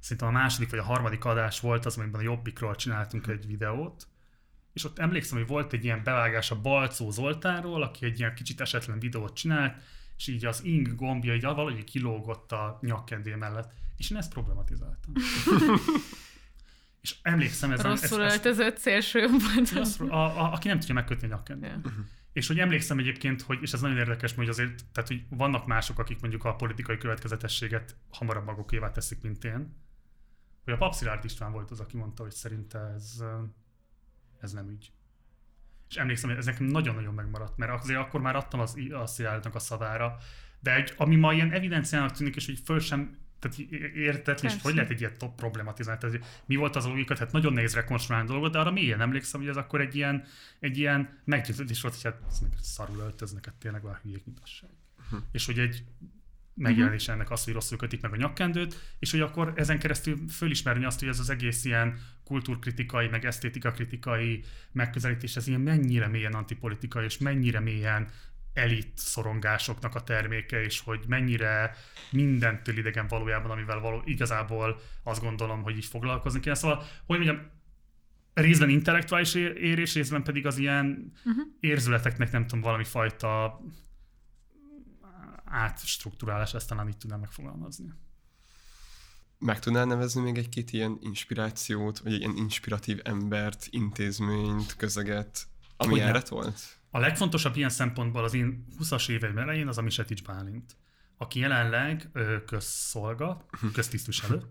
szerintem 0.01 0.29
a 0.29 0.39
második 0.39 0.71
vagy 0.71 0.79
a 0.79 0.85
harmadik 0.85 1.25
adás 1.25 1.61
volt 1.61 1.87
az, 1.87 1.97
amiben 1.97 2.21
a 2.21 2.25
Jobbikról 2.25 2.75
csináltunk 2.75 3.27
egy 3.27 3.47
videót, 3.47 4.09
és 4.73 4.85
ott 4.85 4.99
emlékszem, 4.99 5.39
hogy 5.39 5.47
volt 5.47 5.73
egy 5.73 5.85
ilyen 5.85 6.01
bevágás 6.05 6.51
a 6.51 6.61
Balcó 6.61 7.11
Zoltánról, 7.11 7.83
aki 7.83 8.05
egy 8.05 8.19
ilyen 8.19 8.35
kicsit 8.35 8.61
esetlen 8.61 8.99
videót 8.99 9.35
csinált, 9.35 9.77
és 10.17 10.27
így 10.27 10.45
az 10.45 10.65
ing 10.65 10.95
gombja 10.95 11.35
így 11.35 11.43
valahogy 11.43 11.85
kilógott 11.85 12.53
a 12.53 12.79
nyakkendé 12.83 13.35
mellett, 13.35 13.73
és 14.01 14.11
én 14.11 14.17
ezt 14.19 14.33
problematizáltam. 14.33 15.13
és 17.05 17.17
emlékszem 17.23 17.73
ezen... 17.73 17.91
Rosszul 17.91 18.23
ezt- 18.23 18.35
öltözött 18.35 18.77
szélső 18.77 19.27
a, 20.09 20.15
a, 20.15 20.53
aki 20.53 20.69
nem 20.69 20.79
tudja 20.79 20.95
megkötni 20.95 21.27
a 21.27 21.31
nyakkendét. 21.31 21.71
Ja. 21.71 21.81
És 22.33 22.47
hogy 22.47 22.59
emlékszem 22.59 22.99
egyébként, 22.99 23.43
hogy, 23.43 23.59
és 23.61 23.73
ez 23.73 23.81
nagyon 23.81 23.97
érdekes, 23.97 24.35
hogy 24.35 24.49
azért, 24.49 24.85
tehát 24.93 25.09
hogy 25.09 25.25
vannak 25.29 25.67
mások, 25.67 25.99
akik 25.99 26.21
mondjuk 26.21 26.45
a 26.45 26.55
politikai 26.55 26.99
következetességet 26.99 27.97
hamarabb 28.11 28.45
magukévá 28.45 28.91
teszik, 28.91 29.23
mint 29.23 29.45
én. 29.45 29.77
Hogy 30.65 30.73
a 30.73 30.77
Papszilárd 30.77 31.25
István 31.25 31.53
volt 31.53 31.71
az, 31.71 31.81
aki 31.81 31.97
mondta, 31.97 32.23
hogy 32.23 32.33
szerinte 32.33 32.79
ez, 32.79 33.17
ö, 33.21 33.43
ez 34.41 34.53
nem 34.53 34.69
ügy. 34.69 34.93
És 35.89 35.97
emlékszem, 35.97 36.29
hogy 36.29 36.39
ez 36.39 36.45
nekem 36.45 36.67
nagyon-nagyon 36.67 37.15
megmaradt, 37.15 37.57
mert 37.57 37.73
azért 37.83 37.99
akkor 37.99 38.21
már 38.21 38.37
adtam 38.37 38.61
az, 38.61 38.77
a 38.93 39.07
Szilárdnak 39.07 39.55
a 39.55 39.59
szavára, 39.59 40.17
de 40.61 40.75
egy, 40.75 40.95
ami 40.97 41.17
ma 41.17 41.33
ilyen 41.33 41.53
evidenciának 41.53 42.13
tűnik, 42.13 42.37
és 42.37 42.47
hogy 42.47 42.59
föl 42.65 42.81
sem 42.81 43.19
tehát 43.41 43.59
érted, 43.95 44.39
és 44.43 44.55
hogy 44.63 44.75
lehet 44.75 44.91
egy 44.91 45.01
ilyet 45.01 45.19
top 45.19 45.35
problematizálni? 45.35 46.01
Tehát, 46.01 46.43
mi 46.47 46.57
volt 46.57 46.77
az 46.77 46.85
a 46.85 46.89
logika? 46.89 47.15
Tehát 47.15 47.33
nagyon 47.33 47.53
nehéz 47.53 47.75
rekonstruálni 47.75 48.29
a 48.29 48.31
dolgot, 48.33 48.53
de 48.53 48.59
arra 48.59 48.71
mélyen 48.71 49.01
emlékszem, 49.01 49.41
hogy 49.41 49.49
ez 49.49 49.57
akkor 49.57 49.81
egy 49.81 49.97
ilyen, 49.97 50.25
egy 50.61 50.79
ilyen 50.79 51.19
meggyőződés 51.25 51.81
volt, 51.81 51.95
hogy 51.95 52.13
hát 52.13 52.33
szarul 52.61 52.99
öltöznek, 52.99 53.45
hát 53.45 53.55
tényleg 53.55 53.83
van 53.83 53.99
hülyék 54.03 54.25
nyitasság. 54.25 54.71
És 55.33 55.47
hogy 55.47 55.59
egy 55.59 55.85
megjelenés 56.55 57.09
ennek 57.09 57.31
az, 57.31 57.45
hogy 57.45 57.53
rosszul 57.53 57.79
kötik 57.79 58.01
meg 58.01 58.13
a 58.13 58.17
nyakkendőt, 58.17 58.95
és 58.99 59.11
hogy 59.11 59.21
akkor 59.21 59.53
ezen 59.57 59.79
keresztül 59.79 60.29
fölismerni 60.29 60.85
azt, 60.85 60.99
hogy 60.99 61.09
ez 61.09 61.19
az 61.19 61.31
egész 61.31 61.65
ilyen 61.65 61.99
kultúrkritikai, 62.25 63.09
meg 63.09 63.25
esztétikakritikai 63.25 64.45
megközelítés, 64.73 65.37
ez 65.37 65.47
ilyen 65.47 65.61
mennyire 65.61 66.09
mélyen 66.09 66.35
antipolitikai, 66.35 67.05
és 67.05 67.19
mennyire 67.19 67.61
mélyen 67.61 68.09
elit 68.53 68.93
szorongásoknak 68.95 69.95
a 69.95 70.03
terméke, 70.03 70.63
és 70.63 70.81
hogy 70.81 71.05
mennyire 71.07 71.75
mindentől 72.11 72.79
idegen 72.79 73.07
valójában, 73.07 73.51
amivel 73.51 73.81
való, 73.81 74.03
igazából 74.05 74.81
azt 75.03 75.21
gondolom, 75.21 75.63
hogy 75.63 75.77
így 75.77 75.85
foglalkozni 75.85 76.41
kell. 76.41 76.55
Szóval, 76.55 76.83
hogy 77.07 77.19
mondjam, 77.19 77.51
részben 78.35 78.69
intellektuális 78.69 79.35
ér- 79.35 79.57
érés, 79.57 79.95
részben 79.95 80.23
pedig 80.23 80.47
az 80.47 80.59
ilyen 80.59 81.13
uh-huh. 81.25 81.45
érzületeknek 81.61 82.31
nem 82.31 82.47
tudom, 82.47 82.61
valami 82.61 82.85
fajta 82.85 83.61
átstruktúrálás, 85.45 86.55
ezt 86.55 86.69
talán 86.69 86.89
így 86.89 86.97
tudnám 86.97 87.21
megfogalmazni. 87.21 87.93
Meg 89.39 89.59
tudnál 89.59 89.85
nevezni 89.85 90.21
még 90.21 90.39
egy-két 90.39 90.73
ilyen 90.73 90.99
inspirációt, 91.01 91.99
vagy 91.99 92.13
egy 92.13 92.19
ilyen 92.19 92.37
inspiratív 92.37 93.01
embert, 93.03 93.67
intézményt, 93.71 94.77
közeget, 94.77 95.47
ami 95.77 95.91
Hogyne. 95.91 96.07
erre 96.07 96.23
volt? 96.29 96.80
A 96.91 96.99
legfontosabb 96.99 97.57
ilyen 97.57 97.69
szempontból 97.69 98.25
az 98.25 98.35
én 98.35 98.67
20-as 98.79 99.09
éveim 99.09 99.39
elején 99.39 99.69
az 99.69 99.79
a 99.79 99.83
Misetics 99.83 100.23
Bálint, 100.23 100.77
aki 101.17 101.39
jelenleg 101.39 102.09
ö, 102.13 102.45
közszolga, 102.45 103.47
köztisztviselő. 103.73 104.43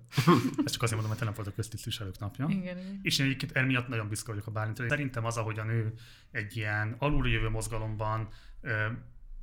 Ezt 0.66 0.74
csak 0.74 0.84
azért 0.84 1.02
mondom, 1.02 1.10
mert 1.10 1.20
nem 1.20 1.34
volt 1.36 1.48
a 1.48 1.54
köztisztviselők 1.54 2.20
napja. 2.20 2.48
Igen. 2.50 3.00
És 3.02 3.20
én 3.20 3.26
egyébként 3.26 3.52
emiatt 3.52 3.88
nagyon 3.88 4.08
büszke 4.08 4.32
vagyok 4.32 4.48
a 4.48 4.52
Bálintra. 4.52 4.90
Szerintem 4.90 5.26
az, 5.26 5.38
ahogyan 5.38 5.70
ő 5.70 5.94
egy 6.32 6.58
ilyen 6.58 6.96
aluljövő 7.00 7.50
mozgalomban 7.50 8.28
ö, 8.62 8.86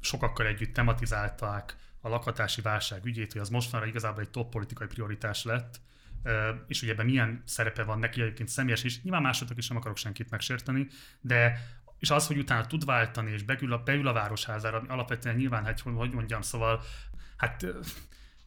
sokakkal 0.01 0.47
együtt 0.47 0.73
tematizálták 0.73 1.77
a 2.01 2.09
lakhatási 2.09 2.61
válság 2.61 3.05
ügyét, 3.05 3.33
hogy 3.33 3.41
az 3.41 3.49
mostanra 3.49 3.87
igazából 3.87 4.23
egy 4.23 4.31
top 4.31 4.51
politikai 4.51 4.87
prioritás 4.87 5.45
lett, 5.45 5.81
és 6.67 6.81
hogy 6.81 6.89
ebben 6.89 7.07
milyen 7.07 7.43
szerepe 7.45 7.83
van 7.83 7.99
neki 7.99 8.21
egyébként 8.21 8.49
személyes 8.49 8.85
is. 8.85 9.03
Nyilván 9.03 9.23
másodok 9.23 9.59
is 9.59 9.69
nem 9.69 9.77
akarok 9.77 9.97
senkit 9.97 10.31
megsérteni, 10.31 10.87
de 11.21 11.59
és 11.99 12.11
az, 12.11 12.27
hogy 12.27 12.39
utána 12.39 12.67
tud 12.67 12.85
váltani, 12.85 13.31
és 13.31 13.43
beül 13.43 13.73
a, 13.73 13.79
beül 13.79 14.09
a 14.09 14.13
városházára, 14.13 14.79
ami 14.79 14.89
alapvetően 14.89 15.37
nyilván, 15.37 15.65
hát, 15.65 15.81
hogy, 15.81 16.13
mondjam, 16.13 16.43
szóval, 16.43 16.83
hát 17.37 17.67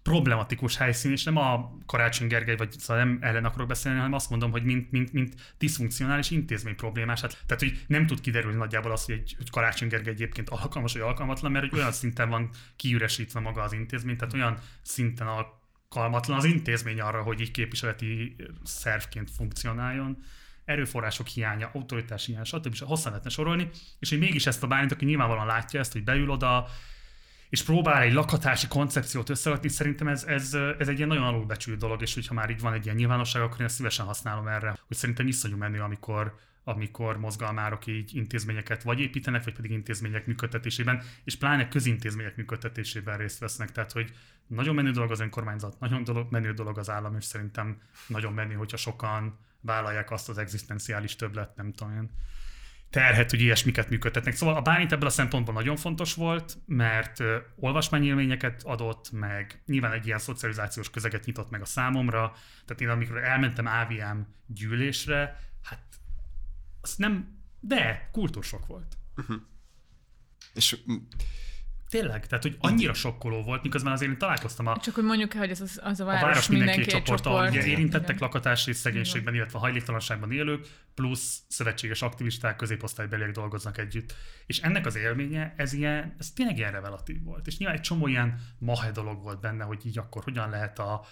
problematikus 0.03 0.77
helyszín, 0.77 1.12
és 1.12 1.24
nem 1.24 1.38
a 1.38 1.77
Karácsony 1.86 2.27
Gergely, 2.27 2.56
vagy 2.56 2.72
szóval 2.72 3.03
nem 3.03 3.18
ellen 3.22 3.46
akarok 3.46 3.68
beszélni, 3.68 3.98
hanem 3.98 4.13
azt 4.13 4.29
mondom, 4.29 4.51
hogy 4.51 4.63
mint, 4.63 4.91
mint, 4.91 5.13
mint 5.13 5.53
diszfunkcionális 5.58 6.32
intézmény 6.32 6.75
problémás. 6.75 7.22
Hát, 7.22 7.44
tehát, 7.46 7.63
hogy 7.63 7.84
nem 7.88 8.06
tud 8.06 8.22
kiderülni 8.22 8.58
nagyjából 8.58 8.91
az, 8.91 9.06
hogy, 9.06 9.15
egy, 9.15 9.34
hogy 9.38 9.50
Karácsony 9.50 9.88
Gergely 9.88 10.13
egyébként 10.13 10.50
alkalmas 10.50 10.94
vagy 10.94 11.01
alkalmatlan, 11.01 11.51
mert 11.51 11.70
hogy 11.70 11.79
olyan 11.79 11.91
szinten 11.91 12.29
van 12.29 12.50
kiüresítve 12.75 13.39
maga 13.39 13.62
az 13.62 13.74
intézmény, 13.74 14.18
tehát 14.18 14.34
olyan 14.34 14.58
szinten 14.82 15.27
alkalmatlan 15.27 16.38
az 16.38 16.46
intézmény 16.46 17.01
arra, 17.01 17.22
hogy 17.22 17.39
így 17.39 17.51
képviseleti 17.51 18.36
szervként 18.63 19.32
funkcionáljon 19.32 20.18
erőforrások 20.70 21.28
hiánya, 21.28 21.70
autoritás 21.74 22.26
hiánya, 22.26 22.44
stb. 22.44 22.74
stb. 22.74 22.88
hosszan 22.88 23.12
lehetne 23.12 23.30
sorolni, 23.30 23.70
és 24.00 24.10
hogy 24.10 24.20
mégis 24.20 24.46
ezt 24.46 24.64
a 24.64 24.68
Bálint, 24.68 24.92
aki 24.92 25.06
nyilvánvalóan 25.06 25.48
látja 25.48 25.80
ezt, 25.80 25.92
hogy 25.92 26.04
beül 26.04 26.30
oda, 26.30 26.68
és 27.50 27.64
próbál 27.64 28.02
egy 28.02 28.14
lakhatási 28.14 28.68
koncepciót 28.68 29.30
összerakni, 29.30 29.70
szerintem 29.70 30.08
ez, 30.08 30.24
ez, 30.24 30.54
ez 30.80 30.88
egy 30.88 30.96
ilyen 30.96 31.08
nagyon 31.08 31.24
alulbecsült 31.24 31.80
dolog, 31.80 32.02
és 32.02 32.14
hogyha 32.14 32.34
már 32.34 32.50
így 32.50 32.60
van 32.60 32.74
egy 32.74 32.84
ilyen 32.86 32.98
nyilvánosság, 32.98 33.42
akkor 33.42 33.60
én 33.60 33.66
ezt 33.66 33.76
szívesen 33.76 34.06
használom 34.06 34.48
erre, 34.48 34.78
hogy 34.88 34.98
szerintem 34.98 35.28
iszonyú 35.28 35.58
menő, 35.58 35.80
amikor, 35.80 36.40
amikor 36.63 37.18
mozgalmárok 37.18 37.88
így 37.88 38.16
intézményeket 38.16 38.84
vagy 38.84 39.00
építenek, 39.00 39.44
vagy 39.44 39.56
pedig 39.56 39.72
intézmények 39.72 40.25
működtetésében, 40.25 41.04
és 41.24 41.36
pláne 41.36 41.68
közintézmények 41.68 42.36
működtetésében 42.36 43.18
részt 43.18 43.39
vesznek. 43.39 43.72
Tehát, 43.72 43.92
hogy 43.92 44.12
nagyon 44.48 44.75
menő 44.75 44.92
dolog 44.92 45.12
az 45.12 45.20
önkormányzat, 45.20 45.80
nagyon 45.80 46.04
dolog, 46.04 46.32
menő 46.32 46.54
dolog 46.54 46.78
az 46.78 46.89
állam, 46.89 47.16
és 47.16 47.25
szerintem 47.25 47.82
nagyon 48.08 48.34
menő, 48.34 48.54
hogyha 48.54 48.78
sokan 48.78 49.39
vállalják 49.62 50.12
azt 50.12 50.30
az 50.30 50.38
egzisztenciális 50.38 51.16
többlet, 51.16 51.56
nem 51.56 51.74
tudom 51.74 51.94
én, 51.94 52.10
terhet, 52.89 53.30
hogy 53.30 53.42
ilyesmiket 53.42 53.89
működtetnek. 53.89 54.36
Szóval 54.36 54.56
a 54.56 54.62
Bálint 54.62 54.92
ebből 54.92 55.08
a 55.08 55.12
szempontból 55.12 55.54
nagyon 55.54 55.75
fontos 55.75 56.13
volt, 56.13 56.58
mert 56.66 57.24
olvasmányélményeket 57.56 58.62
adott, 58.63 59.12
meg 59.12 59.62
nyilván 59.66 59.92
egy 59.92 60.06
ilyen 60.06 60.20
szocializációs 60.20 60.89
közeget 60.89 61.25
nyitott 61.25 61.50
meg 61.50 61.62
a 61.62 61.66
számomra. 61.66 62.34
Tehát 62.66 62.82
én 62.82 62.89
amikor 62.89 63.18
elmentem 63.18 63.66
AVM 63.66 64.20
gyűlésre, 64.46 65.39
nem, 66.98 67.38
de 67.60 68.10
kultúrsok 68.12 68.65
volt. 68.67 68.98
És 70.53 70.77
mm, 70.91 70.96
Tényleg, 71.89 72.27
tehát 72.27 72.43
hogy 72.43 72.58
annyira 72.60 72.93
sokkoló 72.93 73.43
volt, 73.43 73.63
miközben 73.63 73.93
azért 73.93 74.12
én 74.12 74.17
találkoztam 74.17 74.67
a, 74.67 74.77
Csak 74.79 74.96
hogy 74.96 75.03
mondjuk 75.03 75.34
el, 75.34 75.39
hogy 75.39 75.50
ez 75.50 75.62
az, 75.62 75.79
az 75.84 76.00
a 76.00 76.03
a 76.03 76.05
város, 76.05 76.22
város 76.22 76.48
mindenki 76.48 76.77
mindenki 76.77 76.98
egy 76.98 77.17
csoport, 77.17 77.50
ugye 77.50 77.65
érintettek 77.65 78.15
Igen. 78.15 78.22
lakatási 78.22 78.74
szegénységben, 78.74 79.34
illetve 79.34 79.60
hajléktalanságban 79.60 80.31
élők, 80.31 80.67
plusz 80.96 81.41
szövetséges 81.48 82.01
aktivisták, 82.01 82.55
középosztálybeliek 82.55 83.31
dolgoznak 83.31 83.77
együtt. 83.77 84.15
És 84.46 84.60
ennek 84.60 84.86
az 84.86 84.96
élménye, 84.96 85.53
ez, 85.58 85.74
ilyen, 85.74 86.15
ez 86.19 86.31
tényleg 86.31 86.58
ilyen 86.58 86.72
revelatív 86.72 87.24
volt. 87.24 87.48
És 87.48 87.58
nyilván 87.58 87.77
egy 87.77 87.84
csomó 87.84 88.08
ilyen 88.08 88.39
mahe 88.58 88.91
dolog 88.91 89.22
volt 89.22 89.39
benne, 89.39 89.63
hogy 89.63 89.86
így 89.86 89.98
akkor 89.98 90.24
hogyan 90.24 90.50
lehet 90.50 90.79
a 90.79 91.05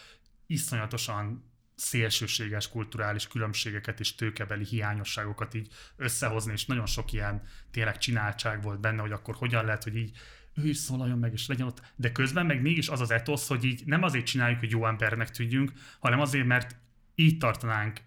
iszonyatosan 0.47 1.46
szélsőséges 1.77 2.69
kulturális 2.69 3.27
különbségeket 3.27 3.99
és 3.99 4.15
tőkebeli 4.15 4.65
hiányosságokat 4.65 5.53
így 5.53 5.67
összehozni, 5.95 6.51
és 6.51 6.65
nagyon 6.65 6.85
sok 6.85 7.11
ilyen 7.11 7.41
tényleg 7.71 7.97
csináltság 7.97 8.61
volt 8.61 8.79
benne, 8.79 9.01
hogy 9.01 9.11
akkor 9.11 9.35
hogyan 9.35 9.65
lehet, 9.65 9.83
hogy 9.83 9.95
így 9.95 10.17
ő 10.55 10.67
is 10.67 10.77
szólaljon 10.77 11.19
meg, 11.19 11.33
és 11.33 11.47
legyen 11.47 11.67
ott. 11.67 11.81
De 11.95 12.11
közben 12.11 12.45
meg 12.45 12.61
mégis 12.61 12.87
az 12.87 13.01
az 13.01 13.11
etosz, 13.11 13.47
hogy 13.47 13.63
így 13.63 13.81
nem 13.85 14.03
azért 14.03 14.25
csináljuk, 14.25 14.59
hogy 14.59 14.71
jó 14.71 14.87
embernek 14.87 15.29
tűnjünk, 15.29 15.71
hanem 15.99 16.19
azért, 16.19 16.45
mert 16.45 16.75
így 17.15 17.37
tartanánk 17.37 17.99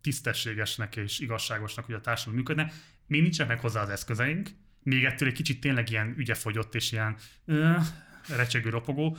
tisztességesnek 0.00 0.96
és 0.96 1.18
igazságosnak, 1.18 1.84
hogy 1.84 1.94
a 1.94 2.00
társadalom 2.00 2.38
működne. 2.38 2.72
még 3.06 3.22
nincsenek 3.22 3.52
meg 3.52 3.60
hozzá 3.60 3.82
az 3.82 3.88
eszközeink, 3.88 4.50
még 4.82 5.04
ettől 5.04 5.28
egy 5.28 5.34
kicsit 5.34 5.60
tényleg 5.60 5.90
ilyen 5.90 6.14
ügyefogyott 6.16 6.74
és 6.74 6.92
ilyen 6.92 7.16
uh, 7.46 7.76
recsegő, 8.36 8.70
ropogó, 8.70 9.16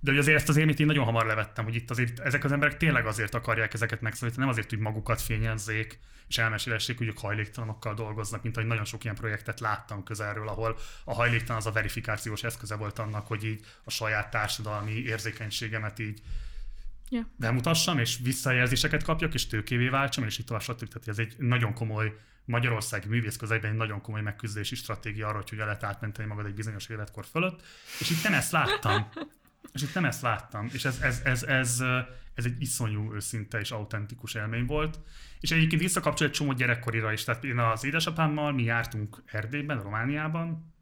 de 0.00 0.10
hogy 0.10 0.18
azért 0.18 0.36
ezt 0.36 0.48
az 0.48 0.56
élményt 0.56 0.80
én 0.80 0.86
nagyon 0.86 1.04
hamar 1.04 1.26
levettem, 1.26 1.64
hogy 1.64 1.74
itt 1.74 1.90
azért 1.90 2.18
ezek 2.18 2.44
az 2.44 2.52
emberek 2.52 2.76
tényleg 2.76 3.06
azért 3.06 3.34
akarják 3.34 3.74
ezeket 3.74 4.00
megszólítani, 4.00 4.42
nem 4.42 4.52
azért, 4.52 4.70
hogy 4.70 4.78
magukat 4.78 5.20
fényezzék, 5.20 5.98
és 6.28 6.38
elmesélessék, 6.38 6.98
hogy 6.98 7.06
ők 7.06 7.18
hajléktalanokkal 7.18 7.94
dolgoznak, 7.94 8.42
mint 8.42 8.56
ahogy 8.56 8.68
nagyon 8.68 8.84
sok 8.84 9.04
ilyen 9.04 9.16
projektet 9.16 9.60
láttam 9.60 10.02
közelről, 10.02 10.48
ahol 10.48 10.78
a 11.04 11.14
hajléktalan 11.14 11.56
az 11.56 11.66
a 11.66 11.72
verifikációs 11.72 12.42
eszköze 12.42 12.74
volt 12.74 12.98
annak, 12.98 13.26
hogy 13.26 13.44
így 13.44 13.64
a 13.84 13.90
saját 13.90 14.30
társadalmi 14.30 14.92
érzékenységemet 14.92 15.98
így 15.98 16.20
Ja. 17.10 17.30
bemutassam, 17.36 17.98
és 17.98 18.18
visszajelzéseket 18.22 19.02
kapjak, 19.02 19.34
és 19.34 19.46
tőkévé 19.46 19.88
váltsam, 19.88 20.24
és 20.24 20.38
így 20.38 20.44
tovább, 20.44 20.62
stb. 20.62 20.88
Tehát 20.88 21.08
ez 21.08 21.18
egy 21.18 21.34
nagyon 21.38 21.74
komoly 21.74 22.16
magyarországi 22.44 23.08
művész 23.08 23.36
közegben 23.36 23.70
egy 23.70 23.76
nagyon 23.76 24.00
komoly 24.00 24.20
megküzdési 24.20 24.74
stratégia 24.74 25.26
arra, 25.26 25.36
hogy 25.36 25.48
hogyan 25.48 25.66
lehet 25.66 25.82
átmenteni 25.82 26.28
magad 26.28 26.46
egy 26.46 26.54
bizonyos 26.54 26.88
életkor 26.88 27.24
fölött. 27.24 27.62
És 28.00 28.10
itt 28.10 28.22
nem 28.22 28.34
ezt 28.34 28.52
láttam. 28.52 29.08
És 29.72 29.82
itt 29.82 29.94
nem 29.94 30.04
ezt 30.04 30.22
láttam. 30.22 30.68
És 30.72 30.84
ez, 30.84 31.00
ez, 31.00 31.20
ez, 31.24 31.42
ez, 31.42 31.82
ez 32.34 32.44
egy 32.44 32.60
iszonyú 32.60 33.14
őszinte 33.14 33.60
és 33.60 33.70
autentikus 33.70 34.34
élmény 34.34 34.66
volt. 34.66 35.00
És 35.40 35.50
egyébként 35.50 35.82
visszakapcsol 35.82 36.26
egy 36.26 36.32
csomó 36.32 36.52
gyerekkorira 36.52 37.12
is. 37.12 37.24
Tehát 37.24 37.44
én 37.44 37.58
az 37.58 37.84
édesapámmal 37.84 38.52
mi 38.52 38.62
jártunk 38.62 39.22
Erdélyben, 39.26 39.82
Romániában, 39.82 40.74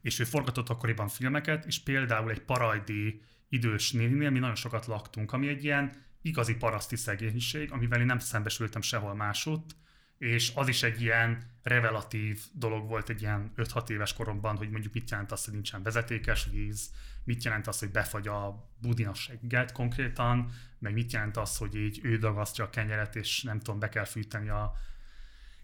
és 0.00 0.18
ő 0.18 0.24
forgatott 0.24 0.68
akkoriban 0.68 1.08
filmeket, 1.08 1.64
és 1.64 1.82
például 1.82 2.30
egy 2.30 2.40
parajdi 2.40 3.22
idős 3.48 3.92
néninél 3.92 4.30
mi 4.30 4.38
nagyon 4.38 4.54
sokat 4.54 4.86
laktunk, 4.86 5.32
ami 5.32 5.48
egy 5.48 5.64
ilyen 5.64 5.92
igazi 6.22 6.54
paraszti 6.54 6.96
szegénység, 6.96 7.72
amivel 7.72 8.00
én 8.00 8.06
nem 8.06 8.18
szembesültem 8.18 8.80
sehol 8.80 9.14
másutt, 9.14 9.76
és 10.18 10.52
az 10.54 10.68
is 10.68 10.82
egy 10.82 11.00
ilyen 11.00 11.42
revelatív 11.62 12.40
dolog 12.52 12.88
volt 12.88 13.08
egy 13.08 13.22
ilyen 13.22 13.52
5-6 13.56 13.88
éves 13.88 14.12
koromban, 14.12 14.56
hogy 14.56 14.70
mondjuk 14.70 14.92
mit 14.92 15.10
jelent 15.10 15.32
az, 15.32 15.44
hogy 15.44 15.52
nincsen 15.52 15.82
vezetékes 15.82 16.48
víz, 16.50 16.90
mit 17.24 17.44
jelent 17.44 17.66
az, 17.66 17.78
hogy 17.78 17.90
befagy 17.90 18.28
a 18.28 18.68
budin 18.80 19.06
a 19.06 19.14
segget 19.14 19.72
konkrétan, 19.72 20.50
meg 20.78 20.92
mit 20.92 21.12
jelent 21.12 21.36
az, 21.36 21.56
hogy 21.56 21.76
így 21.76 22.00
ő 22.02 22.16
dagasztja 22.16 22.64
a 22.64 22.70
kenyeret, 22.70 23.16
és 23.16 23.42
nem 23.42 23.58
tudom, 23.58 23.78
be 23.80 23.88
kell 23.88 24.04
fűteni 24.04 24.48
a 24.48 24.72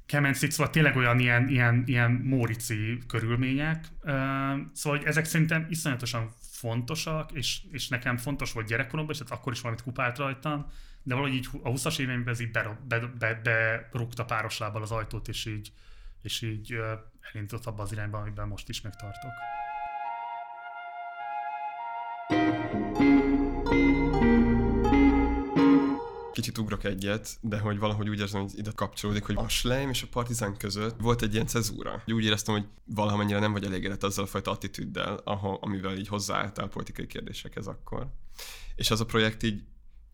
kemencét, 0.07 0.53
szóval 0.53 0.73
tényleg 0.73 0.97
olyan 0.97 1.19
ilyen, 1.19 1.49
ilyen, 1.49 1.83
ilyen 1.87 2.11
mórici 2.11 2.99
körülmények. 3.07 3.85
Szóval 4.73 4.99
hogy 4.99 5.05
ezek 5.05 5.25
szerintem 5.25 5.67
iszonyatosan 5.69 6.31
fontosak, 6.41 7.33
és, 7.33 7.61
és 7.71 7.89
nekem 7.89 8.17
fontos 8.17 8.53
volt 8.53 8.67
gyerekkoromban, 8.67 9.15
és 9.15 9.21
hát 9.21 9.31
akkor 9.39 9.53
is 9.53 9.61
valamit 9.61 9.83
kupált 9.83 10.19
rajtam, 10.19 10.67
de 11.03 11.15
valahogy 11.15 11.37
így 11.37 11.49
a 11.63 11.71
20-as 11.71 11.99
éveimben 11.99 12.35
ez 12.35 12.41
így 12.41 12.51
berúgta 12.51 12.85
be, 12.87 12.99
be, 13.19 13.41
be, 14.17 14.25
páros 14.27 14.61
az 14.61 14.91
ajtót, 14.91 15.29
és 15.29 15.47
így, 15.47 15.73
és 16.23 16.43
így 16.43 16.73
ö, 16.73 16.95
elindított 17.21 17.67
abba 17.67 17.83
az 17.83 17.93
irányba, 17.93 18.19
amiben 18.19 18.49
most 18.49 18.69
is 18.69 18.81
megtartok. 18.81 19.31
Kicsit 26.33 26.59
ugrok 26.59 26.85
egyet, 26.85 27.37
de 27.41 27.59
hogy 27.59 27.79
valahogy 27.79 28.09
úgy 28.09 28.19
érzem, 28.19 28.41
hogy 28.41 28.59
ide 28.59 28.71
kapcsolódik, 28.75 29.25
hogy 29.25 29.37
a 29.37 29.49
Schleim 29.49 29.89
és 29.91 30.03
a 30.03 30.07
Partizán 30.11 30.57
között 30.57 31.01
volt 31.01 31.23
egy 31.23 31.35
ilyen 31.35 31.47
cezúra. 31.47 32.03
Úgy 32.07 32.25
éreztem, 32.25 32.55
hogy 32.55 32.67
valamennyire 32.85 33.39
nem 33.39 33.53
vagy 33.53 33.65
elégedett 33.65 34.03
azzal 34.03 34.25
a 34.25 34.29
fajta 34.29 34.51
attitűddel, 34.51 35.21
ahol, 35.25 35.59
amivel 35.61 35.97
így 35.97 36.09
hozzáálltál 36.09 36.69
politikai 36.69 37.07
kérdésekhez 37.07 37.67
akkor. 37.67 38.07
És 38.75 38.91
az 38.91 39.01
a 39.01 39.07
projekt 39.07 39.43
így, 39.43 39.65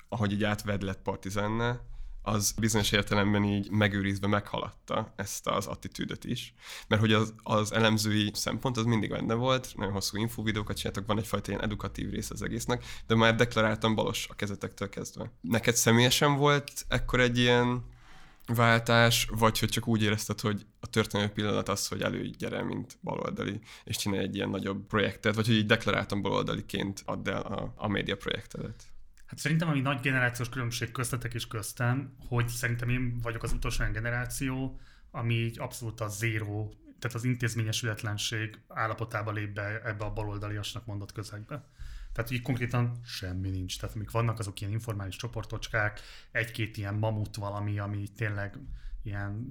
ahogy 0.08 0.32
így 0.32 0.44
átvedlett 0.44 1.02
Partizánnál, 1.02 1.95
az 2.26 2.52
bizonyos 2.59 2.92
értelemben 2.92 3.45
így 3.45 3.70
megőrizve 3.70 4.27
meghaladta 4.27 5.12
ezt 5.16 5.46
az 5.46 5.66
attitűdöt 5.66 6.24
is. 6.24 6.55
Mert 6.88 7.00
hogy 7.00 7.12
az, 7.12 7.35
az 7.42 7.72
elemzői 7.72 8.31
szempont 8.35 8.77
az 8.77 8.85
mindig 8.85 9.11
benne 9.11 9.35
volt, 9.35 9.72
nagyon 9.77 9.92
hosszú 9.92 10.18
infovideókat 10.18 10.77
csináltak, 10.77 11.07
van 11.07 11.18
egyfajta 11.18 11.50
ilyen 11.50 11.62
edukatív 11.62 12.11
rész 12.11 12.31
az 12.31 12.42
egésznek, 12.42 12.85
de 13.07 13.14
már 13.14 13.35
deklaráltam 13.35 13.94
balos 13.94 14.27
a 14.29 14.35
kezetektől 14.35 14.88
kezdve. 14.88 15.33
Neked 15.40 15.74
személyesen 15.74 16.37
volt 16.37 16.85
ekkor 16.88 17.20
egy 17.20 17.38
ilyen 17.38 17.85
váltás, 18.46 19.29
vagy 19.38 19.59
hogy 19.59 19.68
csak 19.68 19.87
úgy 19.87 20.03
érezted, 20.03 20.40
hogy 20.40 20.66
a 20.81 20.87
történelmi 20.87 21.33
pillanat 21.33 21.68
az, 21.68 21.88
hogy 21.88 22.03
előgyere, 22.03 22.62
mint 22.62 22.98
baloldali, 23.03 23.61
és 23.85 23.96
csinálj 23.96 24.22
egy 24.22 24.35
ilyen 24.35 24.50
nagyobb 24.50 24.87
projektet, 24.87 25.35
vagy 25.35 25.46
hogy 25.46 25.57
így 25.57 25.66
deklaráltam 25.66 26.22
baloldaliként 26.22 27.03
add 27.05 27.29
el 27.29 27.42
a, 27.42 27.72
a 27.77 27.88
média 27.88 28.16
projektedet. 28.16 28.85
Hát 29.26 29.38
szerintem 29.38 29.68
ami 29.68 29.80
nagy 29.80 30.00
generációs 30.00 30.48
különbség 30.48 30.90
köztetek 30.90 31.34
és 31.34 31.46
köztem, 31.46 32.16
hogy 32.28 32.48
szerintem 32.48 32.88
én 32.88 33.18
vagyok 33.22 33.42
az 33.42 33.52
utolsó 33.52 33.80
olyan 33.80 33.92
generáció, 33.92 34.80
ami 35.10 35.34
így 35.34 35.58
abszolút 35.58 36.00
a 36.00 36.08
zéró, 36.08 36.74
tehát 36.98 37.16
az 37.16 37.24
intézményesületlenség 37.24 38.60
állapotába 38.68 39.32
lép 39.32 39.54
be 39.54 39.80
ebbe 39.84 40.04
a 40.04 40.12
baloldaliasnak 40.12 40.86
mondott 40.86 41.12
közegbe. 41.12 41.64
Tehát 42.12 42.30
így 42.30 42.42
konkrétan 42.42 43.00
semmi 43.04 43.48
nincs. 43.50 43.78
Tehát 43.80 43.94
amik 43.94 44.10
vannak, 44.10 44.38
azok 44.38 44.60
ilyen 44.60 44.72
informális 44.72 45.16
csoportocskák, 45.16 46.00
egy-két 46.30 46.76
ilyen 46.76 46.94
mamut 46.94 47.36
valami, 47.36 47.78
ami 47.78 48.08
tényleg 48.16 48.58
ilyen 49.02 49.46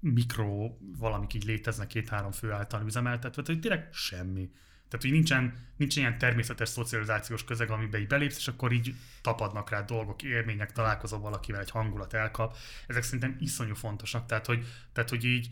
mikro 0.00 0.76
valamik 0.98 1.34
így 1.34 1.44
léteznek 1.44 1.86
két-három 1.86 2.32
fő 2.32 2.52
által 2.52 2.82
üzemeltetve, 2.86 3.30
tehát 3.30 3.46
hogy 3.46 3.60
tényleg 3.60 3.92
semmi. 3.92 4.50
Tehát, 4.88 5.04
hogy 5.04 5.10
nincsen, 5.10 5.66
nincsen 5.76 6.02
ilyen 6.02 6.18
természetes 6.18 6.68
szocializációs 6.68 7.44
közeg, 7.44 7.70
amiben 7.70 8.00
így 8.00 8.06
belépsz, 8.06 8.36
és 8.36 8.48
akkor 8.48 8.72
így 8.72 8.94
tapadnak 9.22 9.70
rá 9.70 9.82
dolgok, 9.82 10.22
élmények, 10.22 10.72
találkozol 10.72 11.18
valakivel, 11.18 11.60
egy 11.60 11.70
hangulat 11.70 12.14
elkap. 12.14 12.56
Ezek 12.86 13.02
szerintem 13.02 13.36
iszonyú 13.40 13.74
fontosak. 13.74 14.26
Tehát, 14.26 14.46
hogy, 14.46 14.66
tehát, 14.92 15.10
hogy 15.10 15.24
így 15.24 15.50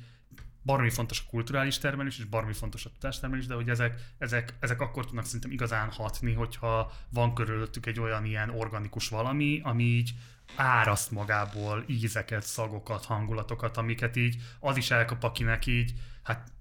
baromi 0.63 0.91
fontos 0.91 1.21
a 1.21 1.31
kulturális 1.31 1.79
termelés, 1.79 2.19
és 2.19 2.25
baromi 2.25 2.53
fontos 2.53 2.85
a 2.85 2.91
tudástermelés, 2.91 3.47
de 3.47 3.55
hogy 3.55 3.69
ezek, 3.69 4.01
ezek, 4.19 4.55
ezek 4.61 4.81
akkor 4.81 5.07
tudnak 5.07 5.25
szerintem 5.25 5.51
igazán 5.51 5.91
hatni, 5.91 6.33
hogyha 6.33 6.93
van 7.09 7.35
körülöttük 7.35 7.87
egy 7.87 8.01
olyan 8.01 8.25
ilyen 8.25 8.51
organikus 8.51 9.09
valami, 9.09 9.61
ami 9.63 9.83
így 9.83 10.15
áraszt 10.57 11.11
magából 11.11 11.85
ízeket, 11.87 12.43
szagokat, 12.43 13.05
hangulatokat, 13.05 13.77
amiket 13.77 14.17
így 14.17 14.43
az 14.61 14.77
is 14.77 14.91
elkap, 14.91 15.23
akinek 15.23 15.67
így, 15.67 15.95
hát 16.23 16.53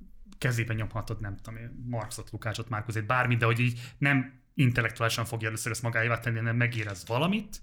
kezében 0.44 0.76
nyomhatod, 0.76 1.20
nem 1.20 1.36
tudom 1.36 1.60
én, 1.60 1.86
Marxot, 1.86 2.32
Lukácsot, 2.32 2.70
Márkozét, 2.70 3.06
bármit, 3.06 3.38
de 3.38 3.46
hogy 3.46 3.60
így 3.60 3.80
nem 3.98 4.42
intellektuálisan 4.54 5.26
fogja 5.26 5.48
először 5.48 5.72
ezt 5.72 5.82
magáévá 5.82 6.20
tenni, 6.20 6.38
hanem 6.38 6.56
megérez 6.56 7.08
valamit, 7.08 7.62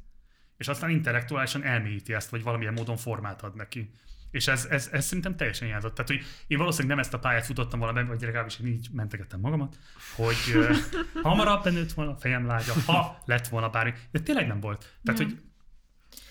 és 0.57 0.69
aztán 0.69 0.91
intellektuálisan 0.91 1.63
elmélyíti 1.65 2.15
ezt, 2.15 2.31
vagy 2.31 2.43
valamilyen 2.43 2.73
módon 2.73 2.97
formát 2.97 3.43
ad 3.43 3.57
neki. 3.57 3.91
És 4.31 4.49
ez, 4.49 4.67
ez, 4.71 4.89
ez 4.93 5.05
szerintem 5.05 5.37
teljesen 5.37 5.67
hiányzott. 5.67 5.95
Tehát, 5.95 6.11
hogy 6.11 6.23
én 6.47 6.59
valószínűleg 6.59 6.97
nem 6.97 7.05
ezt 7.05 7.15
a 7.15 7.19
pályát 7.19 7.47
futottam 7.47 7.79
volna 7.79 8.05
vagy 8.05 8.21
legalábbis 8.21 8.59
én 8.59 8.67
így 8.67 8.89
mentegettem 8.93 9.41
magamat, 9.41 9.79
hogy 10.17 10.55
uh, 10.55 10.77
hamarabb 11.29 11.63
benőtt 11.63 11.93
volna 11.93 12.11
a 12.11 12.17
fejem 12.17 12.47
lágya, 12.47 12.73
ha 12.87 13.23
lett 13.25 13.49
volna 13.49 13.71
bármi. 13.71 13.93
De 14.11 14.21
tényleg 14.21 14.47
nem 14.47 14.61
volt. 14.61 14.99
Tehát, 15.03 15.21
Ja. 15.21 15.27
hogy 15.27 15.37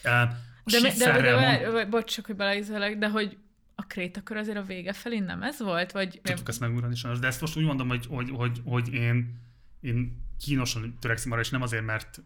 uh, 0.04 0.34
De, 0.64 0.80
de, 0.80 1.12
de, 1.12 1.22
de, 1.22 1.70
mond, 1.72 1.90
bocs, 1.90 2.14
csak 2.14 2.26
hogy 2.26 2.36
beleízelek, 2.36 2.98
de 2.98 3.10
hogy 3.10 3.38
a 3.80 3.86
krétakör 3.88 4.38
azért 4.38 4.58
a 4.58 4.64
vége 4.64 4.94
felé 4.94 5.20
nem 5.20 5.44
ez 5.44 5.60
volt? 5.60 5.92
Vagy 5.92 6.20
tudtuk 6.24 6.48
ezt 6.48 6.60
megugrani 6.60 6.96
sajnos, 6.96 7.20
de 7.20 7.28
ezt 7.28 7.42
most 7.42 7.58
úgy 7.58 7.64
mondom, 7.64 7.88
hogy, 7.88 8.06
hogy, 8.06 8.30
hogy, 8.30 8.62
hogy 8.66 8.94
én, 8.94 9.40
én 9.80 10.26
kínosan 10.40 10.98
törekszem 11.00 11.32
arra, 11.32 11.42
és 11.42 11.50
nem 11.50 11.62
azért, 11.62 11.86
mert 11.86 12.22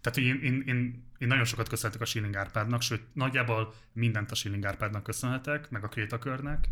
tehát, 0.00 0.18
hogy 0.18 0.26
én, 0.26 0.40
én, 0.42 0.62
én, 0.66 1.04
én 1.18 1.28
nagyon 1.28 1.44
sokat 1.44 1.68
köszönhetek 1.68 2.02
a 2.02 2.04
Schilling 2.04 2.36
Árpádnak, 2.36 2.82
sőt, 2.82 3.02
nagyjából 3.12 3.74
mindent 3.92 4.30
a 4.30 4.34
Schilling 4.34 4.64
Árpádnak 4.64 5.02
köszönhetek, 5.02 5.70
meg 5.70 5.84
a 5.84 5.88
Krétakörnek, 5.88 6.68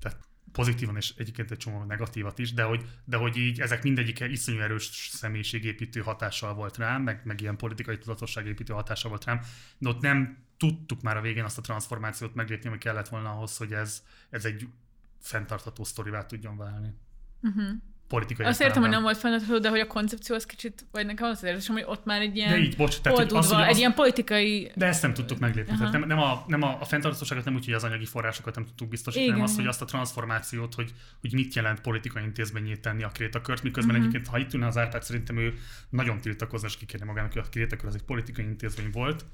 tehát 0.00 0.18
pozitívan 0.56 0.96
és 0.96 1.14
egyébként 1.16 1.50
egy 1.50 1.58
csomó 1.58 1.84
negatívat 1.84 2.38
is, 2.38 2.52
de 2.52 2.62
hogy, 2.62 2.84
de 3.04 3.16
hogy 3.16 3.36
így 3.36 3.60
ezek 3.60 3.82
mindegyike 3.82 4.28
iszonyú 4.28 4.60
erős 4.60 4.84
személyiségépítő 5.12 6.00
hatással 6.00 6.54
volt 6.54 6.76
rám, 6.76 7.02
meg, 7.02 7.20
meg 7.24 7.40
ilyen 7.40 7.56
politikai 7.56 7.98
tudatosságépítő 7.98 8.72
hatással 8.72 9.10
volt 9.10 9.24
rám, 9.24 9.40
de 9.78 9.88
ott 9.88 10.00
nem 10.00 10.44
tudtuk 10.56 11.02
már 11.02 11.16
a 11.16 11.20
végén 11.20 11.44
azt 11.44 11.58
a 11.58 11.60
transformációt 11.60 12.34
meglépni, 12.34 12.68
ami 12.68 12.78
kellett 12.78 13.08
volna 13.08 13.30
ahhoz, 13.30 13.56
hogy 13.56 13.72
ez, 13.72 14.02
ez 14.30 14.44
egy 14.44 14.68
fenntartható 15.20 15.84
sztorivá 15.84 16.26
tudjon 16.26 16.56
válni. 16.56 16.94
Uh-huh. 17.42 17.70
Politikai 18.08 18.46
Azt 18.46 18.60
értem, 18.60 18.82
hogy 18.82 18.90
nem 18.90 19.02
volt 19.02 19.16
fenntartható, 19.16 19.58
de 19.58 19.68
hogy 19.68 19.80
a 19.80 19.86
koncepció 19.86 20.34
az 20.34 20.46
kicsit, 20.46 20.86
vagy 20.92 21.06
nekem 21.06 21.28
az 21.28 21.36
az 21.36 21.44
érzésem, 21.44 21.74
hogy 21.74 21.84
ott 21.86 22.04
már 22.04 22.20
egy 22.20 22.36
ilyen 22.36 22.50
De 22.50 22.58
így, 22.58 22.76
bocs, 22.76 23.00
tehát, 23.00 23.18
oldudva, 23.18 23.38
az, 23.38 23.52
hogy 23.52 23.62
egy 23.62 23.70
az- 23.70 23.78
ilyen 23.78 23.94
politikai... 23.94 24.70
De 24.74 24.86
ezt 24.86 25.02
nem 25.02 25.14
tudtuk 25.14 25.38
meglépni. 25.38 25.72
Aha. 25.72 25.78
Tehát 25.78 25.92
nem, 25.92 26.08
nem, 26.08 26.18
a, 26.18 26.44
nem 26.46 26.62
a, 26.62 26.76
a 26.80 26.84
fenntarthatóságot 26.84 27.44
nem 27.44 27.54
úgy, 27.54 27.64
hogy 27.64 27.74
az 27.74 27.84
anyagi 27.84 28.04
forrásokat 28.04 28.54
nem 28.54 28.64
tudtuk 28.64 28.88
biztosítani, 28.88 29.30
hanem 29.30 29.44
azt, 29.44 29.56
hogy 29.56 29.66
azt 29.66 29.82
a 29.82 29.84
transformációt, 29.84 30.74
hogy, 30.74 30.92
hogy 31.20 31.32
mit 31.32 31.54
jelent 31.54 31.80
politikai 31.80 32.22
intézményét 32.22 32.80
tenni 32.80 33.02
a 33.02 33.08
krétakört, 33.08 33.62
miközben 33.62 33.94
uh-huh. 33.94 34.08
egyébként, 34.08 34.34
ha 34.34 34.38
itt 34.38 34.54
ülne 34.54 34.66
az 34.66 34.76
Árpád, 34.76 35.02
szerintem 35.02 35.38
ő 35.38 35.54
nagyon 35.90 36.20
tiltakozna, 36.20 36.66
és 36.66 36.76
kikérne 36.76 37.06
magának, 37.06 37.32
hogy 37.32 37.42
a 37.46 37.48
krétakör 37.50 37.86
az 37.86 37.94
egy 37.94 38.02
politikai 38.02 38.44
intézmény 38.44 38.90
volt. 38.92 39.24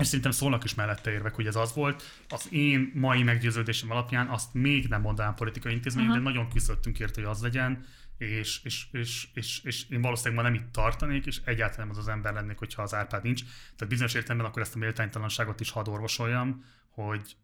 És 0.00 0.06
szerintem 0.06 0.30
szólnak 0.30 0.64
is 0.64 0.74
mellette 0.74 1.10
érvek, 1.10 1.34
hogy 1.34 1.46
ez 1.46 1.56
az 1.56 1.74
volt. 1.74 2.02
Az 2.28 2.46
én 2.50 2.92
mai 2.94 3.22
meggyőződésem 3.22 3.90
alapján 3.90 4.28
azt 4.28 4.54
még 4.54 4.88
nem 4.88 5.00
mondanám 5.00 5.34
politikai 5.34 5.72
intézmény, 5.72 6.04
Aha. 6.04 6.14
de 6.14 6.20
nagyon 6.20 6.48
küzdöttünk 6.48 6.98
érte, 6.98 7.20
hogy 7.20 7.30
az 7.30 7.42
legyen, 7.42 7.84
és, 8.18 8.60
és, 8.62 8.86
és, 8.92 9.28
és, 9.34 9.62
és 9.62 9.88
én 9.88 10.00
valószínűleg 10.00 10.44
ma 10.44 10.50
nem 10.50 10.60
itt 10.60 10.72
tartanék, 10.72 11.26
és 11.26 11.40
egyáltalán 11.44 11.86
nem 11.86 11.96
az 11.96 12.02
az 12.02 12.08
ember 12.08 12.32
lennék, 12.32 12.58
hogyha 12.58 12.82
az 12.82 12.94
Árpád 12.94 13.22
nincs. 13.22 13.42
Tehát 13.76 13.88
bizonyos 13.88 14.14
értelemben 14.14 14.46
akkor 14.46 14.62
ezt 14.62 14.74
a 14.74 14.78
méltánytalanságot 14.78 15.60
is 15.60 15.70
hadd 15.70 15.88
orvosoljam, 15.88 16.64
hogy, 16.90 17.36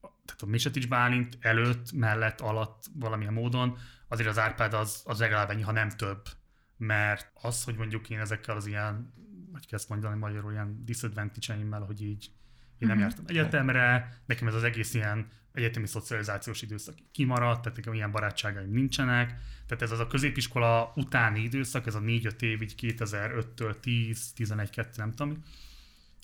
tehát 0.00 0.42
a 0.42 0.46
Misetics 0.46 0.88
Bálint 0.88 1.38
előtt, 1.40 1.92
mellett, 1.92 2.40
alatt 2.40 2.84
valamilyen 2.94 3.32
módon, 3.32 3.78
azért 4.08 4.28
az 4.28 4.38
Árpád 4.38 4.74
az, 4.74 5.02
az 5.04 5.18
legalább 5.18 5.50
ennyi, 5.50 5.62
ha 5.62 5.72
nem 5.72 5.88
több. 5.88 6.28
Mert 6.76 7.30
az, 7.34 7.64
hogy 7.64 7.76
mondjuk 7.76 8.10
én 8.10 8.20
ezekkel 8.20 8.56
az 8.56 8.66
ilyen, 8.66 9.12
hogy 9.54 9.66
kezd 9.66 9.90
mondani 9.90 10.18
magyarul, 10.18 10.52
ilyen 10.52 10.84
disadvantage 10.84 11.76
hogy 11.86 12.02
így 12.02 12.30
én 12.78 12.88
nem 12.88 12.96
Mhm. 12.96 13.06
jártam 13.06 13.24
egyetemre, 13.26 14.18
nekem 14.26 14.48
ez 14.48 14.54
az 14.54 14.62
egész 14.62 14.94
ilyen 14.94 15.28
egyetemi 15.52 15.86
szocializációs 15.86 16.62
időszak 16.62 16.94
kimaradt, 17.12 17.62
tehát 17.62 17.76
nekem 17.76 17.94
ilyen 17.94 18.10
barátságaim 18.10 18.70
nincsenek, 18.70 19.28
tehát 19.66 19.82
ez 19.82 19.90
az 19.90 19.98
a 19.98 20.06
középiskola 20.06 20.92
utáni 20.96 21.40
időszak, 21.40 21.86
ez 21.86 21.94
a 21.94 22.00
4-5 22.00 22.42
év, 22.42 22.62
így 22.62 22.74
2005-től 22.76 23.80
10, 23.80 24.32
11, 24.32 24.70
2, 24.70 24.90
nem 24.96 25.10
tudom, 25.10 25.44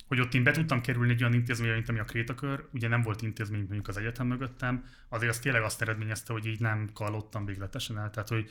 hogy 0.07 0.21
ott 0.21 0.35
én 0.35 0.43
be 0.43 0.51
tudtam 0.51 0.81
kerülni 0.81 1.13
egy 1.13 1.23
olyan 1.23 1.35
intézményre, 1.35 1.75
mint 1.75 1.89
ami 1.89 1.99
a 1.99 2.05
Krétakör, 2.05 2.69
ugye 2.73 2.89
nem 2.89 3.03
volt 3.03 3.23
intézmény 3.23 3.61
mondjuk 3.61 3.89
az 3.89 3.97
egyetem 3.97 4.27
mögöttem, 4.27 4.85
azért 5.09 5.31
az 5.31 5.39
tényleg 5.39 5.63
azt 5.63 5.83
eredményezte, 5.83 6.33
hogy 6.33 6.47
így 6.47 6.61
nem 6.61 6.89
kallottam 6.93 7.45
végletesen 7.45 7.99
el, 7.99 8.11
tehát 8.11 8.29
hogy 8.29 8.51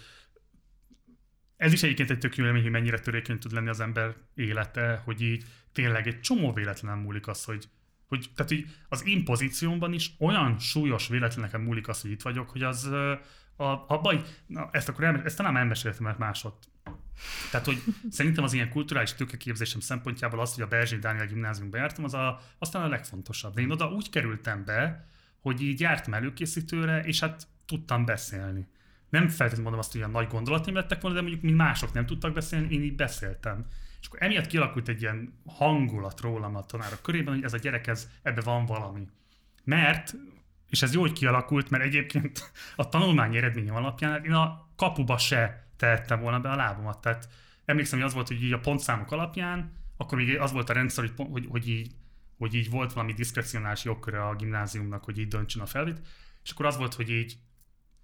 ez 1.60 1.74
is 1.74 1.84
egyébként 1.84 2.10
egy 2.10 2.18
tök 2.20 2.36
jó 2.36 2.46
élmény, 2.46 2.62
hogy 2.62 2.72
mennyire 2.72 3.00
törékeny 3.00 3.40
tud 3.40 3.52
lenni 3.52 3.70
az 3.70 3.80
ember 3.80 4.16
élete, 4.36 5.02
hogy 5.06 5.22
így 5.22 5.44
tényleg 5.72 6.08
egy 6.08 6.22
csomó 6.22 6.54
véletlen 6.54 6.98
múlik 6.98 7.28
az, 7.28 7.44
hogy, 7.44 7.70
hogy 8.08 8.30
tehát 8.36 8.52
így 8.52 8.76
az 8.90 9.08
én 9.08 9.24
pozíciómban 9.24 9.94
is 9.94 10.12
olyan 10.20 10.60
súlyos 10.60 11.08
véletleneken 11.08 11.62
múlik 11.62 11.88
az, 11.88 12.02
hogy 12.02 12.12
itt 12.12 12.22
vagyok, 12.22 12.50
hogy 12.50 12.64
az 12.64 12.86
a, 12.86 13.22
abban, 13.88 14.16
hogy- 14.16 14.26
na, 14.48 14.70
ezt 14.72 14.90
akkor 14.90 15.04
elme, 15.04 15.24
ezt 15.24 15.38
talán 15.38 15.52
már 15.54 15.62
elmeséltem, 15.62 16.04
mert 16.04 16.18
másod. 16.18 16.54
Tehát, 17.52 17.66
hogy 17.66 17.84
szerintem 18.10 18.44
az 18.44 18.54
ilyen 18.54 18.70
kulturális 18.70 19.14
tőkeképzésem 19.14 19.80
szempontjából 19.80 20.40
az, 20.40 20.54
hogy 20.54 20.64
a 20.64 20.68
Berzsény 20.68 21.00
Dániel 21.00 21.28
gimnáziumba 21.28 21.78
jártam, 21.78 22.04
az 22.04 22.14
a, 22.14 22.42
aztán 22.58 22.84
a 22.84 22.88
legfontosabb. 22.88 23.54
De 23.54 23.62
én 23.62 23.72
oda 23.72 23.92
úgy 23.92 24.10
kerültem 24.10 24.66
be, 24.66 25.08
hogy 25.40 25.62
így 25.62 25.80
jártam 25.80 26.14
előkészítőre, 26.14 27.04
és 27.04 27.20
hát 27.20 27.48
tudtam 27.66 28.06
beszélni. 28.06 28.68
Nem 29.10 29.28
feltétlenül 29.28 29.64
mondom 29.64 29.80
azt, 29.80 29.92
hogy 29.92 30.02
olyan 30.02 30.14
nagy 30.14 30.28
gondolatim 30.28 30.74
lettek 30.74 31.02
volna, 31.02 31.16
de 31.16 31.22
mondjuk, 31.22 31.44
mint 31.44 31.58
mások 31.58 31.94
nem 31.94 32.06
tudtak 32.06 32.34
beszélni, 32.34 32.74
én 32.74 32.84
így 32.84 32.96
beszéltem. 32.96 33.66
És 34.02 34.08
akkor 34.08 34.24
emiatt 34.24 34.48
kialakult 34.48 34.88
egy 34.88 35.02
ilyen 35.02 35.40
hangulat 35.46 36.22
rólam 36.22 36.56
a 36.56 36.66
tanárok 36.66 37.02
körében, 37.02 37.34
hogy 37.34 37.44
ez 37.44 37.54
a 37.54 37.58
gyerek, 37.58 37.88
ez, 37.88 38.10
ebbe 38.22 38.42
van 38.42 38.66
valami. 38.66 39.08
Mert, 39.64 40.16
és 40.70 40.82
ez 40.82 40.94
jó, 40.94 41.02
hogy 41.02 41.12
kialakult, 41.12 41.70
mert 41.70 41.84
egyébként 41.84 42.52
a 42.76 42.90
tanulmány 42.90 43.36
eredményem 43.36 43.76
alapján 43.76 44.24
én 44.24 44.34
a 44.34 44.68
kapuba 44.76 45.18
se 45.18 45.68
tehettem 45.78 46.20
volna 46.20 46.40
be 46.40 46.50
a 46.50 46.56
lábamat. 46.56 47.02
Tehát 47.02 47.30
emlékszem, 47.66 48.00
hogy 48.00 48.08
az 48.08 48.14
volt, 48.14 48.28
hogy 48.28 48.44
így 48.44 48.54
a 48.54 48.60
pontszámok 48.60 49.12
alapján, 49.12 49.72
akkor 49.98 50.18
még 50.18 50.40
az 50.40 50.52
volt 50.52 50.70
a 50.70 50.74
rendszer, 50.74 51.04
hogy, 51.16 51.28
hogy, 51.32 51.46
hogy, 51.50 51.70
így, 51.70 51.92
hogy 52.38 52.54
így 52.54 52.70
volt 52.70 52.94
valami 52.94 53.14
diszkrecionális 53.14 53.84
jogköre 53.84 54.28
a 54.28 54.36
gimnáziumnak, 54.36 55.04
hogy 55.04 55.18
így 55.18 55.28
döntsön 55.28 55.62
a 55.62 55.66
felvét, 55.66 56.02
és 56.44 56.52
akkor 56.52 56.66
az 56.66 56.78
volt, 56.78 56.94
hogy 56.94 57.10
így 57.10 57.38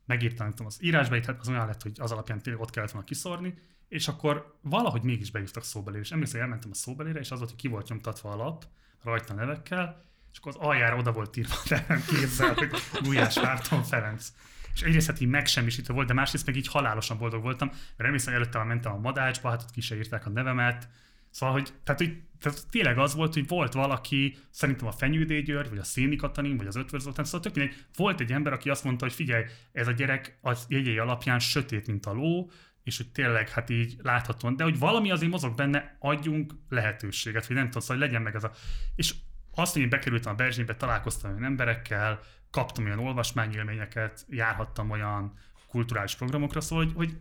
megírtam 0.05 0.53
nem 0.57 0.65
az 0.65 0.83
írásbeit, 0.83 1.25
hát 1.25 1.39
az 1.39 1.49
olyan 1.49 1.65
lett, 1.65 1.81
hogy 1.81 1.97
az 1.99 2.11
alapján 2.11 2.41
tényleg 2.41 2.61
ott 2.61 2.69
kellett 2.69 2.91
volna 2.91 3.07
kiszórni, 3.07 3.53
és 3.87 4.07
akkor 4.07 4.57
valahogy 4.61 5.01
mégis 5.01 5.31
beírtak 5.31 5.63
szóbelére, 5.63 6.03
és 6.03 6.11
emlékszem, 6.11 6.41
elmentem 6.41 6.69
a 6.71 6.75
szóbelére, 6.75 7.19
és 7.19 7.31
az 7.31 7.37
volt, 7.37 7.49
hogy 7.49 7.59
ki 7.59 7.67
volt 7.67 7.89
nyomtatva 7.89 8.31
a 8.31 8.35
lap, 8.35 8.65
rajta 9.03 9.33
nevekkel, 9.33 10.03
és 10.31 10.37
akkor 10.37 10.51
az 10.55 10.67
aljára 10.67 10.97
oda 10.97 11.11
volt 11.11 11.37
írva 11.37 11.53
a 11.53 11.65
nevem 11.69 12.03
kézzel, 12.07 12.53
hogy 12.53 12.71
Gulyás 13.01 13.39
Márton 13.39 13.83
Ferenc. 13.83 14.31
És 14.73 14.81
egyrészt 14.81 15.07
hát 15.07 15.19
így 15.19 15.27
megsemmisítő 15.27 15.93
volt, 15.93 16.07
de 16.07 16.13
másrészt 16.13 16.45
meg 16.45 16.55
így 16.55 16.67
halálosan 16.67 17.17
boldog 17.17 17.41
voltam, 17.41 17.67
mert 17.67 18.09
emlékszem, 18.09 18.33
előtte 18.33 18.63
mentem 18.63 18.91
a 18.91 18.97
madácsba, 18.97 19.49
hát 19.49 19.61
ott 19.61 19.71
ki 19.71 19.81
se 19.81 19.95
írták 19.95 20.25
a 20.25 20.29
nevemet, 20.29 20.87
Szóval, 21.35 21.55
hogy 21.55 21.73
tehát, 21.83 22.01
hogy 22.01 22.21
tehát 22.39 22.69
tényleg 22.69 22.97
az 22.97 23.15
volt, 23.15 23.33
hogy 23.33 23.47
volt 23.47 23.73
valaki, 23.73 24.37
szerintem 24.49 24.87
a 24.87 24.91
Fenyődé 24.91 25.41
György, 25.41 25.69
vagy 25.69 25.77
a 25.77 25.83
Széni 25.83 26.15
Katalin, 26.15 26.57
vagy 26.57 26.67
az 26.67 26.75
Ötvös 26.75 27.01
Zoltán, 27.01 27.25
szóval 27.25 27.51
tök 27.51 27.73
volt 27.95 28.19
egy 28.19 28.31
ember, 28.31 28.53
aki 28.53 28.69
azt 28.69 28.83
mondta, 28.83 29.05
hogy 29.05 29.13
figyelj, 29.13 29.43
ez 29.71 29.87
a 29.87 29.91
gyerek 29.91 30.37
az 30.41 30.65
jegyei 30.69 30.97
alapján 30.97 31.39
sötét, 31.39 31.87
mint 31.87 32.05
a 32.05 32.13
ló, 32.13 32.49
és 32.83 32.97
hogy 32.97 33.11
tényleg 33.11 33.49
hát 33.49 33.69
így 33.69 33.95
láthatóan, 34.01 34.55
de 34.55 34.63
hogy 34.63 34.79
valami 34.79 35.11
azért 35.11 35.31
mozog 35.31 35.55
benne, 35.55 35.97
adjunk 35.99 36.53
lehetőséget, 36.69 37.45
hogy 37.45 37.55
nem 37.55 37.65
tudom, 37.65 37.81
szóval 37.81 37.97
hogy 37.97 38.05
legyen 38.05 38.21
meg 38.21 38.35
ez 38.35 38.43
a... 38.43 38.51
És 38.95 39.13
azt, 39.51 39.73
hogy 39.73 39.81
én 39.81 39.89
bekerültem 39.89 40.31
a 40.31 40.35
Berzsénybe, 40.35 40.75
találkoztam 40.75 41.31
olyan 41.31 41.43
emberekkel, 41.43 42.19
kaptam 42.51 42.85
olyan 42.85 42.99
olvasmányélményeket, 42.99 44.25
járhattam 44.29 44.89
olyan 44.89 45.33
kulturális 45.67 46.15
programokra, 46.15 46.61
szóval, 46.61 46.85
hogy, 46.85 46.93
hogy 46.95 47.17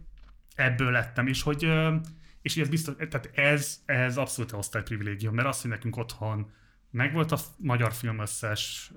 ebből 0.55 0.91
lettem, 0.91 1.27
és 1.27 1.43
hogy 1.43 1.73
és 2.45 2.57
ez 2.57 2.69
biztos, 2.69 2.95
tehát 2.97 3.31
ez, 3.35 3.83
ez 3.85 4.17
abszolút 4.17 4.53
a 4.53 4.57
osztályprivilégium, 4.57 5.35
mert 5.35 5.49
az, 5.49 5.61
hogy 5.61 5.71
nekünk 5.71 5.97
otthon 5.97 6.51
megvolt 6.91 7.33
a 7.33 7.39
magyar 7.57 7.93
film 7.93 8.19
összes, 8.19 8.93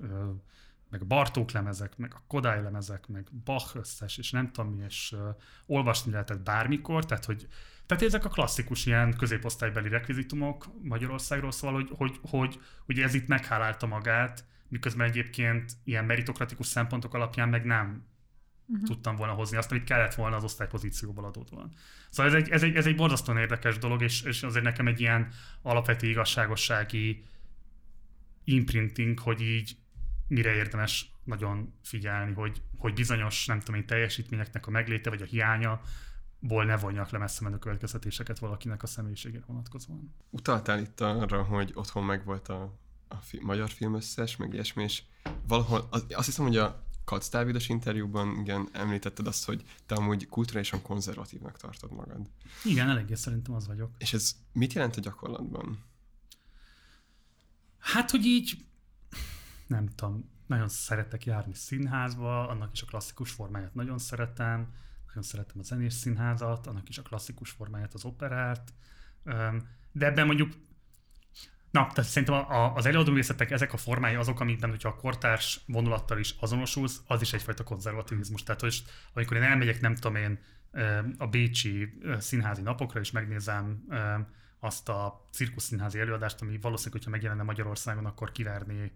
meg 0.90 1.02
a 1.02 1.04
Bartók 1.04 1.50
lemezek, 1.50 1.96
meg 1.96 2.12
a 2.14 2.22
Kodály 2.26 2.62
lemezek, 2.62 3.06
meg 3.06 3.28
Bach 3.44 3.76
összes, 3.76 4.18
és 4.18 4.30
nem 4.30 4.52
tudom 4.52 4.70
mi, 4.70 4.84
és 4.84 5.14
olvasni 5.66 6.12
lehetett 6.12 6.40
bármikor, 6.40 7.06
tehát 7.06 7.24
hogy 7.24 7.48
tehát 7.86 8.02
ezek 8.02 8.24
a 8.24 8.28
klasszikus 8.28 8.86
ilyen 8.86 9.16
középosztálybeli 9.16 9.88
rekvizitumok 9.88 10.66
Magyarországról, 10.82 11.50
szóval, 11.50 11.74
hogy, 11.74 11.90
hogy, 11.96 12.18
hogy 12.22 12.60
ugye 12.88 13.04
ez 13.04 13.14
itt 13.14 13.26
meghálálta 13.26 13.86
magát, 13.86 14.44
miközben 14.68 15.08
egyébként 15.08 15.72
ilyen 15.84 16.04
meritokratikus 16.04 16.66
szempontok 16.66 17.14
alapján 17.14 17.48
meg 17.48 17.64
nem 17.64 18.07
uh-huh. 18.68 18.86
tudtam 18.86 19.16
volna 19.16 19.32
hozni 19.32 19.56
azt, 19.56 19.70
amit 19.70 19.84
kellett 19.84 20.14
volna 20.14 20.36
az 20.36 20.44
osztálypozícióból 20.44 21.24
adódóan. 21.24 21.72
Szóval 22.10 22.32
ez 22.32 22.42
egy, 22.42 22.48
ez 22.48 22.62
egy, 22.62 22.76
ez 22.76 22.86
egy 22.86 22.96
borzasztóan 22.96 23.38
érdekes 23.38 23.78
dolog, 23.78 24.02
és, 24.02 24.22
és 24.22 24.42
azért 24.42 24.64
nekem 24.64 24.86
egy 24.86 25.00
ilyen 25.00 25.28
alapvető 25.62 26.08
igazságossági 26.08 27.24
imprinting, 28.44 29.18
hogy 29.18 29.40
így 29.40 29.76
mire 30.26 30.54
érdemes 30.54 31.12
nagyon 31.24 31.74
figyelni, 31.82 32.32
hogy, 32.32 32.62
hogy 32.76 32.92
bizonyos, 32.92 33.46
nem 33.46 33.58
tudom 33.58 33.80
én, 33.80 33.86
teljesítményeknek 33.86 34.66
a 34.66 34.70
megléte 34.70 35.10
vagy 35.10 35.22
a 35.22 35.24
hiánya 35.24 35.80
ból 36.38 36.64
ne 36.64 36.76
vonjak 36.76 37.10
le 37.10 37.18
messze 37.18 37.44
menő 37.44 37.58
következtetéseket 37.58 38.38
valakinek 38.38 38.82
a 38.82 38.86
személyiségére 38.86 39.44
vonatkozóan. 39.46 40.14
Utaltál 40.30 40.78
itt 40.78 41.00
arra, 41.00 41.42
hogy 41.42 41.70
otthon 41.74 42.04
megvolt 42.04 42.48
a, 42.48 42.78
a 43.08 43.14
fi, 43.14 43.40
magyar 43.42 43.70
film 43.70 43.94
összes, 43.94 44.36
meg 44.36 44.52
ilyesmi, 44.52 44.82
és 44.82 45.02
valahol, 45.46 45.88
az, 45.90 46.06
azt 46.10 46.26
hiszem, 46.26 46.44
hogy 46.44 46.56
a 46.56 46.86
Katz 47.08 47.28
Dávidos 47.28 47.68
interjúban 47.68 48.38
igen, 48.40 48.68
említetted 48.72 49.26
azt, 49.26 49.44
hogy 49.44 49.64
te 49.86 49.94
amúgy 49.94 50.26
kulturálisan 50.26 50.82
konzervatívnak 50.82 51.56
tartod 51.56 51.92
magad. 51.92 52.30
Igen, 52.64 52.88
eléggé 52.88 53.14
szerintem 53.14 53.54
az 53.54 53.66
vagyok. 53.66 53.90
És 53.98 54.12
ez 54.12 54.36
mit 54.52 54.72
jelent 54.72 54.96
a 54.96 55.00
gyakorlatban? 55.00 55.84
Hát, 57.78 58.10
hogy 58.10 58.24
így, 58.24 58.64
nem 59.66 59.88
tudom, 59.94 60.30
nagyon 60.46 60.68
szeretek 60.68 61.24
járni 61.24 61.54
színházba, 61.54 62.48
annak 62.48 62.72
is 62.72 62.82
a 62.82 62.86
klasszikus 62.86 63.30
formáját 63.30 63.74
nagyon 63.74 63.98
szeretem, 63.98 64.72
nagyon 65.06 65.22
szeretem 65.22 65.58
a 65.58 65.62
zenés 65.62 65.92
színházat, 65.92 66.66
annak 66.66 66.88
is 66.88 66.98
a 66.98 67.02
klasszikus 67.02 67.50
formáját, 67.50 67.94
az 67.94 68.04
operát, 68.04 68.72
de 69.92 70.06
ebben 70.06 70.26
mondjuk, 70.26 70.52
na, 71.70 71.86
tehát 71.86 72.10
szerintem 72.10 72.34
a, 72.34 72.74
az 72.74 72.86
előadóművészetek, 72.86 73.50
ezek 73.50 73.72
a 73.72 73.76
formái 73.76 74.14
azok, 74.14 74.40
amikben, 74.40 74.70
hogyha 74.70 74.88
a 74.88 74.96
kortárs 74.96 75.60
vonulattal 75.66 76.18
is 76.18 76.34
azonosulsz, 76.40 77.00
az 77.06 77.20
is 77.20 77.32
egyfajta 77.32 77.64
konzervativizmus. 77.64 78.42
Tehát, 78.42 78.60
hogy 78.60 78.82
amikor 79.12 79.36
én 79.36 79.42
elmegyek, 79.42 79.80
nem 79.80 79.94
tudom 79.94 80.16
én, 80.16 80.38
a 81.18 81.26
Bécsi 81.26 82.00
színházi 82.18 82.62
napokra, 82.62 83.00
és 83.00 83.10
megnézem 83.10 83.84
azt 84.60 84.88
a 84.88 85.28
cirkuszszínházi 85.32 85.98
előadást, 85.98 86.40
ami 86.40 86.58
valószínűleg, 86.58 86.92
hogyha 86.92 87.10
megjelenne 87.10 87.42
Magyarországon, 87.42 88.06
akkor 88.06 88.32
kiverné 88.32 88.92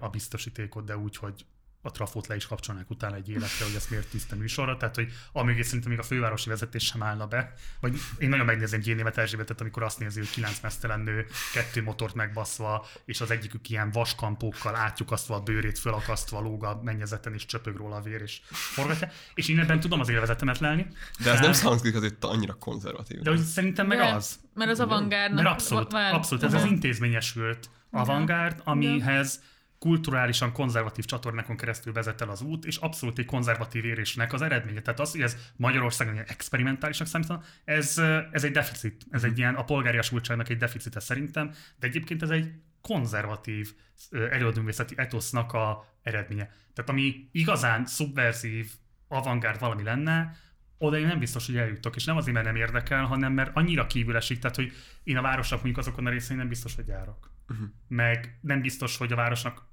a 0.00 0.08
biztosítékot, 0.08 0.84
de 0.84 0.96
úgy, 0.96 1.16
hogy 1.16 1.46
a 1.82 1.90
trafót 1.90 2.26
le 2.26 2.36
is 2.36 2.46
kapcsolnák 2.46 2.90
utána 2.90 3.14
egy 3.14 3.28
életre, 3.28 3.64
hogy 3.64 3.74
ezt 3.74 3.90
miért 3.90 4.08
tiszta 4.08 4.36
műsorra, 4.36 4.76
tehát 4.76 4.94
hogy 4.94 5.12
amíg 5.32 5.62
szerintem 5.62 5.90
még 5.90 5.98
a 5.98 6.02
fővárosi 6.02 6.48
vezetés 6.48 6.84
sem 6.84 7.02
állna 7.02 7.26
be, 7.26 7.52
vagy 7.80 7.98
én 8.18 8.28
nagyon 8.28 8.46
megnézem 8.46 8.80
Gyénémet 8.80 9.18
Erzsébetet, 9.18 9.60
amikor 9.60 9.82
azt 9.82 9.98
nézi, 9.98 10.18
hogy 10.18 10.30
kilenc 10.30 10.60
mesztelen 10.60 11.00
nő, 11.00 11.26
kettő 11.52 11.82
motort 11.82 12.14
megbaszva, 12.14 12.86
és 13.04 13.20
az 13.20 13.30
egyikük 13.30 13.70
ilyen 13.70 13.90
vaskampókkal 13.90 14.74
átjukasztva 14.74 15.34
a 15.34 15.40
bőrét, 15.40 15.78
fölakasztva 15.78 16.40
lóg 16.40 16.64
a 16.64 16.80
mennyezeten, 16.82 17.34
és 17.34 17.46
csöpög 17.46 17.76
róla 17.76 17.96
a 17.96 18.00
vér, 18.00 18.22
és 18.22 18.40
forgatja. 18.48 19.10
És 19.34 19.48
én 19.48 19.58
ebben 19.58 19.80
tudom 19.80 20.00
az 20.00 20.08
élvezetemet 20.08 20.58
lelni. 20.58 20.86
De 21.24 21.32
ez 21.32 21.40
nem 21.40 21.70
hangzik 21.70 21.94
azért 21.94 22.24
annyira 22.24 22.54
konzervatív. 22.54 23.20
De 23.20 23.30
hogy 23.30 23.42
szerintem 23.42 23.86
meg 23.86 23.98
De, 23.98 24.14
az. 24.14 24.38
Mert 24.54 24.70
az 24.70 24.80
avantgárdnak... 24.80 25.42
Mert 25.42 25.54
abszolút, 25.54 25.92
abszolút 25.92 26.44
ez 26.44 26.54
az 26.54 26.64
intézményesült 26.64 27.70
avantgárd, 27.90 28.60
amihez 28.64 29.40
kulturálisan 29.78 30.52
konzervatív 30.52 31.04
csatornákon 31.04 31.56
keresztül 31.56 31.92
vezet 31.92 32.20
el 32.20 32.28
az 32.28 32.42
út, 32.42 32.64
és 32.64 32.76
abszolút 32.76 33.18
egy 33.18 33.24
konzervatív 33.24 33.84
érésnek 33.84 34.32
az 34.32 34.42
eredménye. 34.42 34.80
Tehát 34.80 35.00
az, 35.00 35.10
hogy 35.10 35.20
ez 35.20 35.36
Magyarországon 35.56 36.12
ilyen 36.12 36.26
experimentálisnak 36.28 37.08
számítana, 37.08 37.42
ez, 37.64 37.98
ez 38.30 38.44
egy 38.44 38.52
deficit. 38.52 39.06
Ez 39.10 39.24
egy 39.24 39.38
ilyen 39.38 39.54
a 39.54 39.64
polgáriasultságnak 39.64 40.48
egy 40.48 40.56
deficite 40.56 41.00
szerintem, 41.00 41.54
de 41.78 41.86
egyébként 41.86 42.22
ez 42.22 42.30
egy 42.30 42.52
konzervatív 42.80 43.74
előadóművészeti 44.10 44.94
etosznak 44.96 45.52
a 45.52 45.94
eredménye. 46.02 46.44
Tehát 46.74 46.90
ami 46.90 47.28
igazán 47.32 47.86
szubverzív, 47.86 48.70
avantgárd 49.08 49.60
valami 49.60 49.82
lenne, 49.82 50.36
oda 50.78 50.98
én 50.98 51.06
nem 51.06 51.18
biztos, 51.18 51.46
hogy 51.46 51.56
eljutok, 51.56 51.96
és 51.96 52.04
nem 52.04 52.16
azért, 52.16 52.34
mert 52.34 52.46
nem 52.46 52.56
érdekel, 52.56 53.04
hanem 53.04 53.32
mert 53.32 53.56
annyira 53.56 53.86
kívül 53.86 54.16
esik, 54.16 54.38
tehát 54.38 54.56
hogy 54.56 54.72
én 55.02 55.16
a 55.16 55.22
városnak 55.22 55.62
mondjuk 55.62 55.86
azokon 55.86 56.06
a 56.06 56.10
részein 56.10 56.38
nem 56.38 56.48
biztos, 56.48 56.74
hogy 56.74 56.86
járok. 56.86 57.32
Uh-huh. 57.48 57.68
Meg 57.88 58.38
nem 58.40 58.60
biztos, 58.60 58.96
hogy 58.96 59.12
a 59.12 59.16
városnak, 59.16 59.67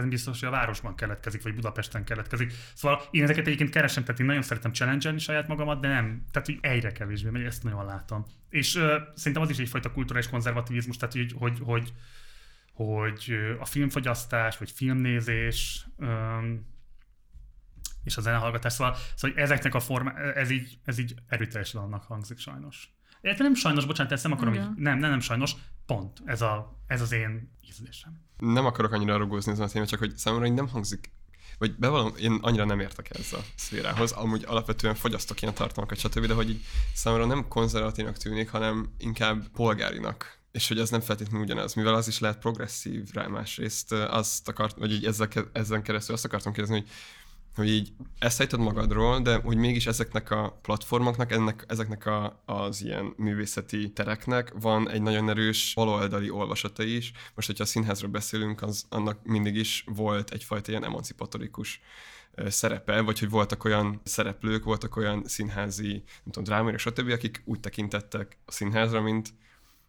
tehát 0.00 0.14
biztos, 0.14 0.40
hogy 0.40 0.48
a 0.48 0.52
városban 0.52 0.94
keletkezik, 0.94 1.42
vagy 1.42 1.54
Budapesten 1.54 2.04
keletkezik. 2.04 2.52
Szóval 2.74 3.02
én 3.10 3.22
ezeket 3.22 3.46
egyébként 3.46 3.70
keresem, 3.70 4.04
tehát 4.04 4.20
én 4.20 4.26
nagyon 4.26 4.42
szeretem 4.42 4.72
challenge 4.72 5.18
saját 5.18 5.48
magamat, 5.48 5.80
de 5.80 5.88
nem, 5.88 6.24
tehát 6.30 6.48
hogy 6.48 6.58
egyre 6.60 6.92
kevésbé 6.92 7.30
megy, 7.30 7.44
ezt 7.44 7.62
nagyon 7.62 7.84
látom. 7.84 8.24
És 8.48 8.74
uh, 8.74 8.92
szerintem 9.14 9.42
az 9.42 9.50
is 9.50 9.58
egyfajta 9.58 9.92
kulturális 9.92 10.28
konzervativizmus, 10.28 10.96
tehát 10.96 11.14
hogy, 11.14 11.34
hogy, 11.38 11.58
hogy, 11.62 11.92
hogy 12.72 13.36
a 13.58 13.64
filmfogyasztás, 13.64 14.58
vagy 14.58 14.70
filmnézés, 14.70 15.86
um, 15.96 16.68
és 18.04 18.16
a 18.16 18.20
zenehallgatás, 18.20 18.72
szóval, 18.72 18.96
szóval 19.14 19.36
ezeknek 19.36 19.74
a 19.74 19.80
forma, 19.80 20.18
ez 20.18 20.50
így, 20.50 20.78
ez 20.84 20.98
így 20.98 21.14
erőteljesen 21.28 21.80
annak 21.80 22.02
hangzik 22.02 22.38
sajnos. 22.38 22.90
Érte 23.20 23.42
nem 23.42 23.54
sajnos, 23.54 23.86
bocsánat, 23.86 24.12
ezt 24.12 24.22
nem 24.22 24.32
akarom, 24.32 24.54
így, 24.54 24.60
nem, 24.76 24.98
nem, 24.98 25.10
nem 25.10 25.20
sajnos, 25.20 25.54
pont, 25.90 26.22
ez, 26.24 26.42
a, 26.42 26.76
ez 26.86 27.00
az 27.00 27.12
én 27.12 27.50
ízlésem. 27.68 28.20
Nem 28.38 28.66
akarok 28.66 28.92
annyira 28.92 29.16
rugózni 29.16 29.52
ezen 29.52 29.64
a 29.64 29.68
témát, 29.68 29.88
csak 29.88 29.98
hogy 29.98 30.16
számomra 30.16 30.46
így 30.46 30.52
nem 30.52 30.68
hangzik 30.68 31.10
vagy 31.58 31.76
bevallom, 31.76 32.12
én 32.18 32.38
annyira 32.42 32.64
nem 32.64 32.80
értek 32.80 33.18
ez 33.18 33.32
a 33.32 33.44
szférához, 33.54 34.12
amúgy 34.12 34.44
alapvetően 34.46 34.94
fogyasztok 34.94 35.42
ilyen 35.42 35.54
tartalmakat, 35.54 35.98
stb., 35.98 36.26
de 36.26 36.34
hogy 36.34 36.50
így 36.50 36.64
számomra 36.94 37.26
nem 37.26 37.48
konzervatívnak 37.48 38.16
tűnik, 38.16 38.50
hanem 38.50 38.94
inkább 38.98 39.48
polgárinak. 39.48 40.38
És 40.52 40.68
hogy 40.68 40.78
ez 40.78 40.90
nem 40.90 41.00
feltétlenül 41.00 41.44
ugyanaz, 41.44 41.74
mivel 41.74 41.94
az 41.94 42.08
is 42.08 42.18
lehet 42.18 42.38
progresszív 42.38 43.08
rá 43.12 43.26
másrészt, 43.26 43.92
azt 43.92 44.48
akart, 44.48 44.76
vagy 44.76 44.92
így 44.92 45.04
ezzel, 45.04 45.28
ezen 45.52 45.82
keresztül 45.82 46.14
azt 46.14 46.24
akartam 46.24 46.52
kérdezni, 46.52 46.80
hogy 46.80 46.90
hogy 47.54 47.68
így 47.68 47.92
ezt 48.18 48.40
ejted 48.40 48.60
magadról, 48.60 49.20
de 49.20 49.36
hogy 49.36 49.56
mégis 49.56 49.86
ezeknek 49.86 50.30
a 50.30 50.58
platformoknak, 50.62 51.32
ennek, 51.32 51.64
ezeknek 51.68 52.06
a, 52.06 52.42
az 52.44 52.82
ilyen 52.82 53.14
művészeti 53.16 53.92
tereknek 53.92 54.52
van 54.60 54.90
egy 54.90 55.02
nagyon 55.02 55.28
erős 55.28 55.72
baloldali 55.74 56.30
olvasata 56.30 56.82
is. 56.82 57.12
Most, 57.34 57.46
hogyha 57.46 57.62
a 57.62 57.66
színházról 57.66 58.10
beszélünk, 58.10 58.62
az 58.62 58.84
annak 58.88 59.18
mindig 59.22 59.56
is 59.56 59.84
volt 59.86 60.30
egyfajta 60.30 60.70
ilyen 60.70 60.84
emancipatorikus 60.84 61.80
szerepe, 62.46 63.00
vagy 63.00 63.18
hogy 63.18 63.30
voltak 63.30 63.64
olyan 63.64 64.00
szereplők, 64.04 64.64
voltak 64.64 64.96
olyan 64.96 65.22
színházi, 65.26 65.90
nem 65.92 66.24
tudom, 66.24 66.44
drámai, 66.44 66.78
stb., 66.78 67.10
akik 67.10 67.42
úgy 67.44 67.60
tekintettek 67.60 68.38
a 68.44 68.52
színházra, 68.52 69.00
mint 69.00 69.34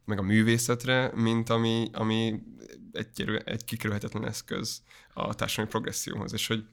meg 0.05 0.19
a 0.19 0.21
művészetre, 0.21 1.11
mint 1.15 1.49
ami, 1.49 1.89
ami 1.93 2.41
egy, 2.91 3.41
egy 3.43 3.65
kikerülhetetlen 3.65 4.27
eszköz 4.27 4.81
a 5.13 5.33
társadalmi 5.33 5.71
progresszióhoz, 5.71 6.33
és 6.33 6.47
hogy 6.47 6.65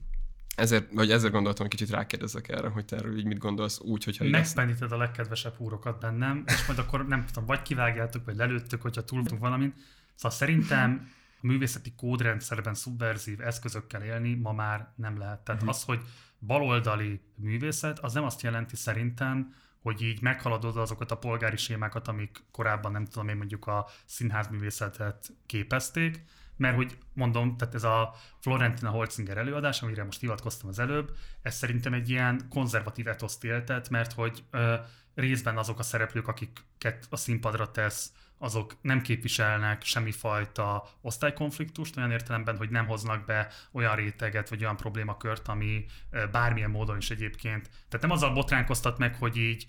ezért, 0.59 0.93
vagy 0.93 1.11
ezért 1.11 1.33
gondoltam, 1.33 1.67
hogy 1.67 1.77
kicsit 1.77 1.95
rákérdezek 1.95 2.49
erre, 2.49 2.69
hogy 2.69 2.85
te 2.85 2.97
erről 2.97 3.19
így 3.19 3.25
mit 3.25 3.39
gondolsz 3.39 3.81
úgy, 3.81 4.05
hogyha 4.05 4.25
így 4.25 4.35
ezt... 4.35 4.59
A 4.59 4.97
legkedvesebb 4.97 5.55
húrokat 5.55 6.01
bennem, 6.01 6.45
és 6.47 6.67
majd 6.67 6.79
akkor 6.79 7.07
nem 7.07 7.25
tudom, 7.27 7.47
vagy 7.47 7.63
kivágjátok, 7.63 8.25
vagy 8.25 8.37
lelőttök, 8.37 8.83
hogyha 8.83 9.05
túltunk 9.05 9.41
valamin. 9.41 9.75
Szóval 10.15 10.39
szerintem 10.39 11.11
a 11.41 11.47
művészeti 11.47 11.93
kódrendszerben 11.97 12.75
szubverzív 12.75 13.41
eszközökkel 13.41 14.03
élni 14.03 14.35
ma 14.35 14.53
már 14.53 14.93
nem 14.97 15.19
lehet. 15.19 15.41
Tehát 15.41 15.63
az, 15.67 15.83
hogy 15.83 16.01
baloldali 16.39 17.21
művészet, 17.35 17.99
az 17.99 18.13
nem 18.13 18.25
azt 18.25 18.43
jelenti 18.43 18.77
szerintem, 18.77 19.55
hogy 19.83 20.03
így 20.03 20.23
meghaladod 20.23 20.77
azokat 20.77 21.11
a 21.11 21.17
polgári 21.17 21.57
sémákat, 21.57 22.09
amik 22.09 22.45
korábban 22.51 22.93
nem 22.93 23.05
tudom 23.05 23.29
én 23.29 23.37
mondjuk 23.37 23.67
a 23.67 23.87
színházművészetet 24.05 25.33
képezték, 25.47 26.25
mert 26.59 26.77
hogy 26.77 26.99
mondom, 27.13 27.57
tehát 27.57 27.75
ez 27.75 27.85
a 27.85 28.15
Florentina 28.41 28.91
Holzinger 28.91 29.37
előadás, 29.37 29.83
amire 29.83 30.05
most 30.05 30.21
hivatkoztam 30.21 30.69
az 30.69 30.79
előbb, 30.79 31.17
ez 31.43 31.55
szerintem 31.55 31.93
egy 31.93 32.11
ilyen 32.11 32.47
konzervatív 32.51 33.09
etoszt 33.09 33.45
éltet, 33.45 33.91
mert 33.91 34.13
hogy 34.13 34.45
ö, 34.51 34.75
részben 35.15 35.59
azok 35.59 35.79
a 35.79 35.83
szereplők, 35.83 36.29
akiket 36.29 37.07
a 37.11 37.17
színpadra 37.17 37.71
tesz, 37.71 38.13
azok 38.39 38.77
nem 38.81 39.01
képviselnek 39.01 39.85
semmifajta 39.85 40.89
osztálykonfliktust, 41.01 41.97
olyan 41.97 42.11
értelemben, 42.11 42.57
hogy 42.57 42.71
nem 42.71 42.87
hoznak 42.87 43.25
be 43.25 43.49
olyan 43.73 43.97
réteget, 43.97 44.49
vagy 44.49 44.63
olyan 44.63 44.77
problémakört, 44.77 45.49
ami 45.49 45.85
bármilyen 46.31 46.71
módon 46.71 46.97
is 46.97 47.11
egyébként. 47.11 47.71
Tehát 47.89 48.07
nem 48.07 48.11
azzal 48.11 48.33
botránkoztat 48.33 48.99
meg, 48.99 49.15
hogy 49.15 49.37
így 49.37 49.67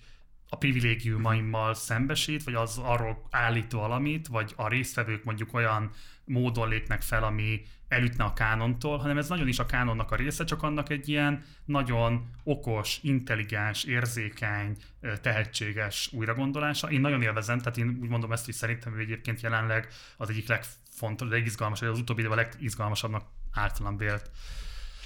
a 0.52 0.56
privilégiumaimmal 0.56 1.74
szembesít, 1.74 2.42
vagy 2.42 2.54
az 2.54 2.78
arról 2.78 3.26
állít 3.30 3.72
valamit, 3.72 4.26
vagy 4.26 4.52
a 4.56 4.68
résztvevők 4.68 5.24
mondjuk 5.24 5.54
olyan 5.54 5.90
módon 6.24 6.68
lépnek 6.68 7.02
fel, 7.02 7.24
ami 7.24 7.62
elütne 7.88 8.24
a 8.24 8.32
kánontól, 8.32 8.98
hanem 8.98 9.18
ez 9.18 9.28
nagyon 9.28 9.48
is 9.48 9.58
a 9.58 9.66
kánonnak 9.66 10.10
a 10.10 10.16
része, 10.16 10.44
csak 10.44 10.62
annak 10.62 10.90
egy 10.90 11.08
ilyen 11.08 11.44
nagyon 11.64 12.30
okos, 12.44 12.98
intelligens, 13.02 13.84
érzékeny, 13.84 14.76
tehetséges 15.20 16.10
újragondolása. 16.12 16.90
Én 16.90 17.00
nagyon 17.00 17.22
élvezem, 17.22 17.58
tehát 17.58 17.78
én 17.78 17.98
úgy 18.02 18.08
mondom 18.08 18.32
ezt, 18.32 18.44
hogy 18.44 18.54
szerintem 18.54 18.96
ő 18.96 18.98
egyébként 18.98 19.40
jelenleg 19.40 19.88
az 20.16 20.30
egyik 20.30 20.48
legfontosabb, 20.48 21.32
legizgalmasabb, 21.32 21.86
vagy 21.88 21.96
az 21.96 22.02
utóbbi 22.02 22.20
időben 22.20 22.38
a 22.38 22.42
legizgalmasabbnak 22.42 23.24
általán 23.52 23.96
vélt 23.96 24.30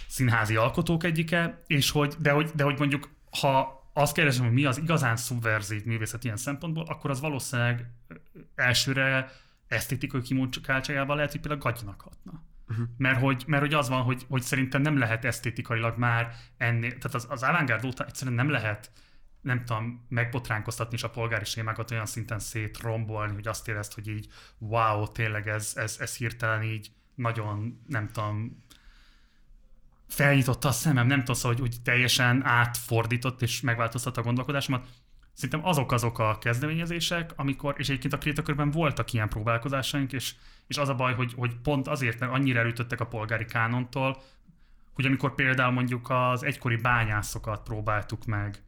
színházi 0.08 0.56
alkotók 0.56 1.04
egyike, 1.04 1.62
és 1.66 1.90
hogy, 1.90 2.14
de 2.18 2.30
hogy, 2.30 2.50
de 2.54 2.64
hogy 2.64 2.78
mondjuk, 2.78 3.08
ha 3.40 3.83
azt 3.96 4.14
keresem, 4.14 4.44
hogy 4.44 4.54
mi 4.54 4.64
az 4.64 4.78
igazán 4.78 5.16
szubverzív 5.16 5.84
művészet 5.84 6.24
ilyen 6.24 6.36
szempontból, 6.36 6.84
akkor 6.84 7.10
az 7.10 7.20
valószínűleg 7.20 7.90
elsőre 8.54 9.32
esztétikai 9.68 10.20
kimunkáltságában 10.20 11.16
lehet, 11.16 11.30
hogy 11.30 11.40
például 11.40 11.60
gagyinak 11.60 12.00
hatna. 12.00 12.42
Uh-huh. 12.68 12.86
Mert, 12.96 13.20
hogy, 13.20 13.44
mert 13.46 13.62
hogy 13.62 13.74
az 13.74 13.88
van, 13.88 14.02
hogy, 14.02 14.24
hogy 14.28 14.42
szerintem 14.42 14.82
nem 14.82 14.98
lehet 14.98 15.24
esztétikailag 15.24 15.98
már 15.98 16.34
ennél, 16.56 16.88
tehát 16.88 17.14
az, 17.14 17.26
az 17.28 17.42
avantgárd 17.42 17.84
óta 17.84 18.04
egyszerűen 18.04 18.36
nem 18.36 18.50
lehet 18.50 18.90
nem 19.40 19.64
tudom, 19.64 20.06
megbotránkoztatni 20.08 20.94
is 20.94 21.02
a 21.02 21.10
polgári 21.10 21.44
sémákat 21.44 21.90
olyan 21.90 22.06
szinten 22.06 22.38
szétrombolni, 22.38 23.34
hogy 23.34 23.48
azt 23.48 23.68
érezd, 23.68 23.94
hogy 23.94 24.08
így 24.08 24.28
wow, 24.58 25.12
tényleg 25.12 25.48
ez, 25.48 25.72
ez, 25.76 25.96
ez 26.00 26.16
hirtelen 26.16 26.62
így 26.62 26.90
nagyon, 27.14 27.84
nem 27.86 28.08
tudom, 28.08 28.63
felnyitotta 30.14 30.68
a 30.68 30.72
szemem, 30.72 31.06
nem 31.06 31.18
tudom, 31.18 31.34
szóval, 31.34 31.52
hogy 31.52 31.62
úgy 31.62 31.76
teljesen 31.82 32.44
átfordított 32.44 33.42
és 33.42 33.60
megváltoztatta 33.60 34.20
a 34.20 34.24
gondolkodásomat. 34.24 34.86
Szerintem 35.32 35.66
azok 35.68 35.92
azok 35.92 36.18
a 36.18 36.38
kezdeményezések, 36.38 37.32
amikor, 37.36 37.74
és 37.78 37.88
egyébként 37.88 38.12
a 38.12 38.18
krétakörben 38.18 38.70
voltak 38.70 39.12
ilyen 39.12 39.28
próbálkozásaink, 39.28 40.12
és, 40.12 40.34
és 40.66 40.76
az 40.76 40.88
a 40.88 40.94
baj, 40.94 41.14
hogy, 41.14 41.32
hogy 41.36 41.56
pont 41.62 41.88
azért, 41.88 42.18
mert 42.18 42.32
annyira 42.32 42.60
elütöttek 42.60 43.00
a 43.00 43.06
polgári 43.06 43.44
kánontól, 43.44 44.22
hogy 44.92 45.06
amikor 45.06 45.34
például 45.34 45.72
mondjuk 45.72 46.10
az 46.10 46.42
egykori 46.44 46.76
bányászokat 46.76 47.62
próbáltuk 47.62 48.24
meg 48.24 48.62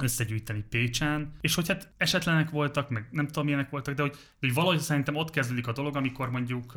összegyűjteni 0.00 0.64
Pécsen, 0.70 1.32
és 1.40 1.54
hogy 1.54 1.68
hát 1.68 1.92
esetlenek 1.96 2.50
voltak, 2.50 2.90
meg 2.90 3.08
nem 3.10 3.26
tudom 3.26 3.44
milyenek 3.44 3.70
voltak, 3.70 3.94
de 3.94 4.02
hogy, 4.02 4.12
de 4.12 4.46
hogy 4.46 4.54
valahogy 4.54 4.78
szerintem 4.78 5.16
ott 5.16 5.30
kezdődik 5.30 5.66
a 5.66 5.72
dolog, 5.72 5.96
amikor 5.96 6.30
mondjuk 6.30 6.72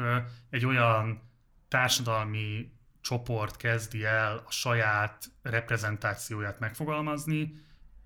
egy 0.50 0.66
olyan 0.66 1.22
társadalmi 1.68 2.72
csoport 3.02 3.58
kezdi 3.58 4.04
el 4.04 4.44
a 4.48 4.52
saját 4.52 5.32
reprezentációját 5.42 6.60
megfogalmazni, 6.60 7.54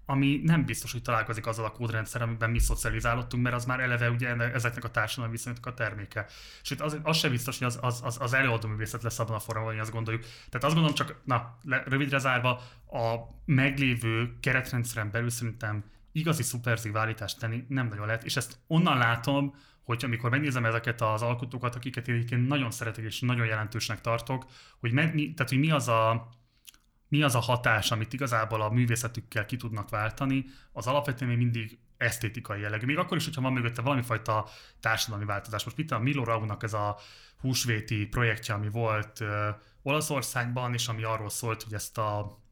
ami 0.06 0.42
nem 0.44 0.66
biztos, 0.66 0.92
hogy 0.92 1.02
találkozik 1.02 1.48
azzal 1.48 1.66
a 1.66 1.72
kódrendszer, 1.72 2.22
amiben 2.22 2.50
mi 2.50 2.60
szocializálódtunk, 2.60 3.44
mert 3.44 3.56
az 3.56 3.66
már 3.66 3.80
eleve 3.80 4.10
ugye 4.10 4.36
ezeknek 4.36 4.84
a 4.84 4.92
társadalmi 4.92 5.36
viszonyoknak 5.36 5.74
a 5.74 5.74
terméke. 5.74 6.26
Sőt, 6.62 6.82
az, 6.82 6.98
az 7.04 7.18
sem 7.18 7.32
biztos, 7.32 7.58
hogy 7.58 7.68
az, 7.68 7.80
az, 7.82 8.02
az, 8.04 8.18
az 8.22 8.34
előadó 8.34 8.68
művészet 8.68 9.04
lesz 9.04 9.20
abban 9.20 9.36
a 9.36 9.40
formában, 9.40 9.72
hogy 9.72 9.82
azt 9.82 9.92
gondoljuk. 9.92 10.24
Tehát 10.24 10.64
azt 10.64 10.74
gondolom 10.74 10.94
csak, 10.94 11.22
na, 11.24 11.58
le, 11.64 11.84
rövidre 11.86 12.18
zárva, 12.18 12.50
a 12.88 13.16
meglévő 13.46 14.38
keretrendszeren 14.40 15.12
belül 15.12 15.30
szerintem 15.30 15.84
igazi 16.12 16.44
szuperzív 16.44 16.98
állítást 16.98 17.40
tenni 17.40 17.66
nem 17.68 17.88
nagyon 17.88 18.06
lehet, 18.06 18.24
és 18.24 18.36
ezt 18.36 18.60
onnan 18.68 18.98
látom, 18.98 19.56
hogy 19.86 20.04
amikor 20.04 20.30
megnézem 20.30 20.66
ezeket 20.66 21.02
az 21.02 21.22
alkotókat, 21.22 21.76
akiket 21.76 22.08
én 22.08 22.16
egyébként 22.16 22.48
nagyon 22.48 22.72
szeretek 22.72 23.04
és 23.04 23.20
nagyon 23.20 23.46
jelentősnek 23.46 24.02
tartok, 24.02 24.46
hogy, 24.80 24.92
me, 24.92 25.06
mi, 25.06 25.34
tehát, 25.34 25.52
hogy 25.52 25.60
mi 25.60 25.72
az 25.72 25.88
a 25.88 26.30
mi 27.08 27.22
az 27.22 27.36
a 27.36 27.40
hatás, 27.40 27.92
amit 27.92 28.14
igazából 28.14 28.62
a 28.62 28.70
művészetükkel 28.70 29.46
ki 29.46 29.58
tudnak 29.58 29.90
váltani, 29.90 30.46
az 30.72 30.88
alapvetően 30.88 31.30
még 31.30 31.40
mindig 31.40 31.80
esztétikai 31.98 32.62
jellegű. 32.62 32.86
Még 32.86 32.98
akkor 32.98 33.18
is, 33.18 33.24
hogyha 33.26 33.42
van 33.42 33.54
mögötte 33.54 33.82
valami 33.82 34.02
fajta 34.02 34.48
társadalmi 34.80 35.26
változás. 35.26 35.64
Most 35.64 35.78
itt 35.78 35.92
a 35.92 36.00
Milo 36.00 36.24
Raunak 36.24 36.64
ez 36.64 36.74
a 36.74 36.98
húsvéti 37.40 38.08
projektje, 38.08 38.54
ami 38.54 38.70
volt 38.70 39.20
uh, 39.20 39.30
Olaszországban, 39.82 40.74
és 40.74 40.88
ami 40.88 41.04
arról 41.04 41.30
szólt, 41.30 41.64
hogy 41.64 41.74
ezt 41.74 41.98
a 41.98 42.44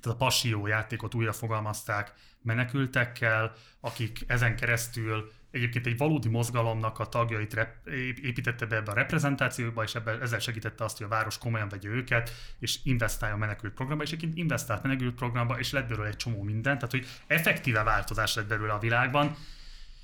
tehát 0.00 0.20
a 0.20 0.24
Passió 0.24 0.66
játékot 0.66 1.14
újra 1.14 1.32
fogalmazták 1.32 2.14
menekültekkel, 2.42 3.52
akik 3.80 4.24
ezen 4.26 4.56
keresztül 4.56 5.32
egyébként 5.50 5.86
egy 5.86 5.96
valódi 5.96 6.28
mozgalomnak 6.28 6.98
a 6.98 7.06
tagjait 7.06 7.54
rep- 7.54 7.86
ép- 7.86 8.18
építette 8.18 8.66
be 8.66 8.76
ebbe 8.76 8.90
a 8.90 8.94
reprezentációba, 8.94 9.82
és 9.82 9.94
ebbe, 9.94 10.18
ezzel 10.20 10.38
segítette 10.38 10.84
azt, 10.84 10.96
hogy 10.96 11.06
a 11.06 11.08
város 11.08 11.38
komolyan 11.38 11.68
vegye 11.68 11.88
őket, 11.88 12.30
és 12.58 12.78
investálja 12.84 13.34
a 13.34 13.38
menekült 13.38 13.72
programba, 13.72 14.02
és 14.02 14.12
egyébként 14.12 14.38
investált 14.38 14.82
menekült 14.82 15.14
programba, 15.14 15.58
és 15.58 15.72
lett 15.72 15.88
belőle 15.88 16.08
egy 16.08 16.16
csomó 16.16 16.42
minden, 16.42 16.74
tehát 16.74 16.90
hogy 16.90 17.06
effektíve 17.26 17.82
változás 17.82 18.34
lett 18.34 18.48
belőle 18.48 18.72
a 18.72 18.78
világban, 18.78 19.36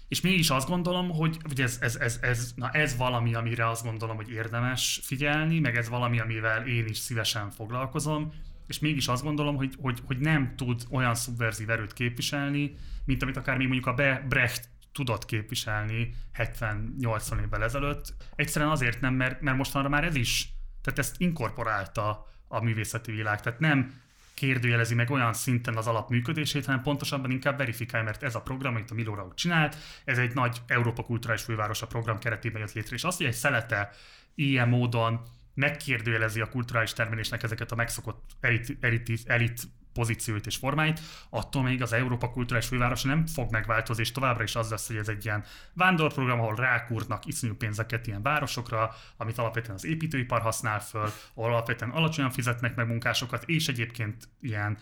és 0.08 0.20
mégis 0.20 0.50
azt 0.50 0.68
gondolom, 0.68 1.10
hogy, 1.10 1.38
hogy 1.42 1.60
ez, 1.60 1.78
ez, 1.80 1.96
ez, 1.96 2.18
ez, 2.22 2.52
na 2.56 2.70
ez 2.70 2.96
valami, 2.96 3.34
amire 3.34 3.68
azt 3.68 3.84
gondolom, 3.84 4.16
hogy 4.16 4.30
érdemes 4.30 5.00
figyelni, 5.02 5.58
meg 5.58 5.76
ez 5.76 5.88
valami, 5.88 6.20
amivel 6.20 6.66
én 6.66 6.86
is 6.86 6.98
szívesen 6.98 7.50
foglalkozom, 7.50 8.32
és 8.66 8.78
mégis 8.78 9.08
azt 9.08 9.22
gondolom, 9.22 9.56
hogy, 9.56 9.74
hogy, 9.80 10.00
hogy 10.06 10.18
nem 10.18 10.56
tud 10.56 10.82
olyan 10.90 11.14
szubverzív 11.14 11.70
erőt 11.70 11.92
képviselni, 11.92 12.74
mint 13.04 13.22
amit 13.22 13.36
akár 13.36 13.56
még 13.56 13.68
mondjuk 13.68 13.98
a 13.98 14.20
Brecht 14.28 14.68
tudott 14.94 15.24
képviselni 15.24 16.14
70-80 16.34 17.40
évvel 17.44 17.62
ezelőtt. 17.62 18.14
Egyszerűen 18.36 18.70
azért 18.70 19.00
nem, 19.00 19.14
mert, 19.14 19.40
mert 19.40 19.56
mostanra 19.56 19.88
már 19.88 20.04
ez 20.04 20.14
is 20.14 20.48
Tehát 20.82 20.98
ezt 20.98 21.14
inkorporálta 21.20 22.26
a 22.48 22.60
művészeti 22.62 23.12
világ. 23.12 23.40
Tehát 23.40 23.60
nem 23.60 24.02
kérdőjelezi 24.34 24.94
meg 24.94 25.10
olyan 25.10 25.32
szinten 25.32 25.76
az 25.76 25.86
alapműködését, 25.86 26.64
hanem 26.64 26.82
pontosabban 26.82 27.30
inkább 27.30 27.58
verifikálja, 27.58 28.04
mert 28.04 28.22
ez 28.22 28.34
a 28.34 28.40
program, 28.40 28.74
amit 28.74 28.90
a 28.90 28.94
Milóra 28.94 29.32
csinált, 29.34 29.76
ez 30.04 30.18
egy 30.18 30.34
nagy 30.34 30.62
Európa 30.66 31.02
Kulturális 31.02 31.42
Fővárosa 31.42 31.86
program 31.86 32.18
keretében 32.18 32.60
jött 32.60 32.72
létre, 32.72 32.94
és 32.94 33.04
azt, 33.04 33.16
hogy 33.16 33.26
egy 33.26 33.32
szelete 33.32 33.90
ilyen 34.34 34.68
módon 34.68 35.20
megkérdőjelezi 35.54 36.40
a 36.40 36.48
kulturális 36.48 36.92
termelésnek 36.92 37.42
ezeket 37.42 37.72
a 37.72 37.74
megszokott 37.74 38.30
elit, 38.40 38.76
elit, 38.80 39.10
elit 39.26 39.62
pozícióit 39.94 40.46
és 40.46 40.56
formáit, 40.56 41.00
attól 41.30 41.62
még 41.62 41.82
az 41.82 41.92
Európa 41.92 42.30
Kulturális 42.30 42.68
Fővárosa 42.68 43.08
nem 43.08 43.26
fog 43.26 43.50
megváltozni, 43.50 44.02
és 44.02 44.12
továbbra 44.12 44.42
is 44.42 44.54
az 44.54 44.70
lesz, 44.70 44.86
hogy 44.86 44.96
ez 44.96 45.08
egy 45.08 45.24
ilyen 45.24 45.44
vándorprogram, 45.72 46.40
ahol 46.40 46.54
rákúrnak 46.54 47.26
iszonyú 47.26 47.54
pénzeket 47.54 48.06
ilyen 48.06 48.22
városokra, 48.22 48.94
amit 49.16 49.38
alapvetően 49.38 49.74
az 49.74 49.84
építőipar 49.84 50.40
használ 50.40 50.80
föl, 50.80 51.10
ahol 51.34 51.50
alapvetően 51.50 51.90
alacsonyan 51.90 52.30
fizetnek 52.30 52.74
meg 52.74 52.86
munkásokat, 52.86 53.42
és 53.46 53.68
egyébként 53.68 54.28
ilyen 54.40 54.78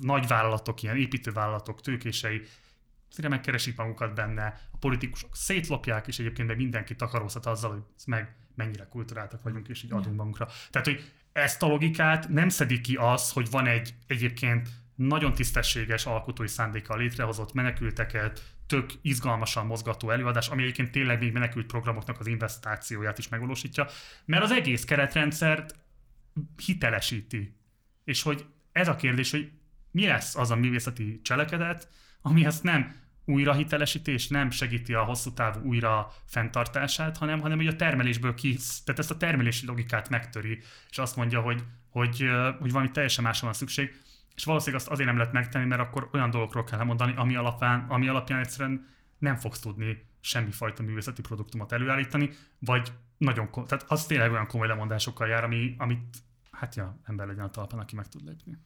nagy 0.00 0.26
vállalatok, 0.26 0.82
ilyen 0.82 0.96
építővállalatok, 0.96 1.80
tőkései 1.80 2.42
szinte 3.08 3.28
megkeresik 3.30 3.76
magukat 3.76 4.14
benne, 4.14 4.60
a 4.72 4.76
politikusok 4.76 5.36
szétlopják, 5.36 6.06
és 6.06 6.18
egyébként 6.18 6.48
meg 6.48 6.56
mindenki 6.56 6.94
takarózhat 6.94 7.46
azzal, 7.46 7.70
hogy 7.70 7.82
meg 8.06 8.36
mennyire 8.54 8.86
kulturáltak 8.90 9.42
vagyunk, 9.42 9.68
és 9.68 9.82
így 9.82 9.92
adunk 9.92 10.16
magunkra. 10.16 10.48
Tehát, 10.70 10.86
hogy 10.86 11.12
ezt 11.36 11.62
a 11.62 11.66
logikát 11.66 12.28
nem 12.28 12.48
szedik 12.48 12.80
ki 12.80 12.94
az, 12.94 13.30
hogy 13.30 13.50
van 13.50 13.66
egy 13.66 13.94
egyébként 14.06 14.68
nagyon 14.94 15.32
tisztességes 15.32 16.06
alkotói 16.06 16.48
szándékkal 16.48 16.98
létrehozott 16.98 17.52
menekülteket, 17.52 18.54
tök 18.66 18.90
izgalmasan 19.02 19.66
mozgató 19.66 20.10
előadás, 20.10 20.48
ami 20.48 20.62
egyébként 20.62 20.90
tényleg 20.90 21.20
még 21.20 21.32
menekült 21.32 21.66
programoknak 21.66 22.20
az 22.20 22.26
investációját 22.26 23.18
is 23.18 23.28
megvalósítja, 23.28 23.86
mert 24.24 24.42
az 24.42 24.50
egész 24.50 24.84
keretrendszert 24.84 25.74
hitelesíti. 26.66 27.56
És 28.04 28.22
hogy 28.22 28.44
ez 28.72 28.88
a 28.88 28.96
kérdés, 28.96 29.30
hogy 29.30 29.50
mi 29.90 30.06
lesz 30.06 30.36
az 30.36 30.50
a 30.50 30.56
művészeti 30.56 31.20
cselekedet, 31.22 31.88
ami 32.20 32.44
ezt 32.44 32.62
nem 32.62 32.94
újrahitelesítés 33.26 34.28
nem 34.28 34.50
segíti 34.50 34.94
a 34.94 35.04
hosszú 35.04 35.32
távú 35.32 35.60
újra 35.60 36.12
fenntartását, 36.24 37.16
hanem, 37.16 37.40
hanem 37.40 37.56
hogy 37.56 37.66
a 37.66 37.76
termelésből 37.76 38.34
ki, 38.34 38.56
tehát 38.84 39.00
ezt 39.00 39.10
a 39.10 39.16
termelési 39.16 39.66
logikát 39.66 40.08
megtöri, 40.08 40.58
és 40.90 40.98
azt 40.98 41.16
mondja, 41.16 41.40
hogy, 41.40 41.62
hogy, 41.90 42.28
hogy 42.58 42.72
valami 42.72 42.90
teljesen 42.90 43.24
másra 43.24 43.46
van 43.46 43.54
szükség, 43.54 44.00
és 44.34 44.44
valószínűleg 44.44 44.80
azt 44.80 44.90
azért 44.90 45.08
nem 45.08 45.18
lehet 45.18 45.32
megtenni, 45.32 45.66
mert 45.66 45.80
akkor 45.80 46.08
olyan 46.12 46.30
dolgokról 46.30 46.64
kell 46.64 46.84
mondani, 46.84 47.14
ami 47.16 47.36
alapján, 47.36 47.86
ami 47.88 48.08
alapján 48.08 48.40
egyszerűen 48.40 48.86
nem 49.18 49.36
fogsz 49.36 49.60
tudni 49.60 50.04
semmifajta 50.20 50.82
művészeti 50.82 51.22
produktumot 51.22 51.72
előállítani, 51.72 52.30
vagy 52.58 52.92
nagyon, 53.16 53.50
tehát 53.52 53.84
az 53.88 54.06
tényleg 54.06 54.32
olyan 54.32 54.46
komoly 54.46 54.66
lemondásokkal 54.66 55.28
jár, 55.28 55.44
ami, 55.44 55.74
amit 55.78 56.16
hát 56.50 56.74
ja, 56.74 57.00
ember 57.04 57.26
legyen 57.26 57.44
a 57.44 57.50
talpán, 57.50 57.80
aki 57.80 57.94
meg 57.94 58.08
tud 58.08 58.24
lépni. 58.24 58.58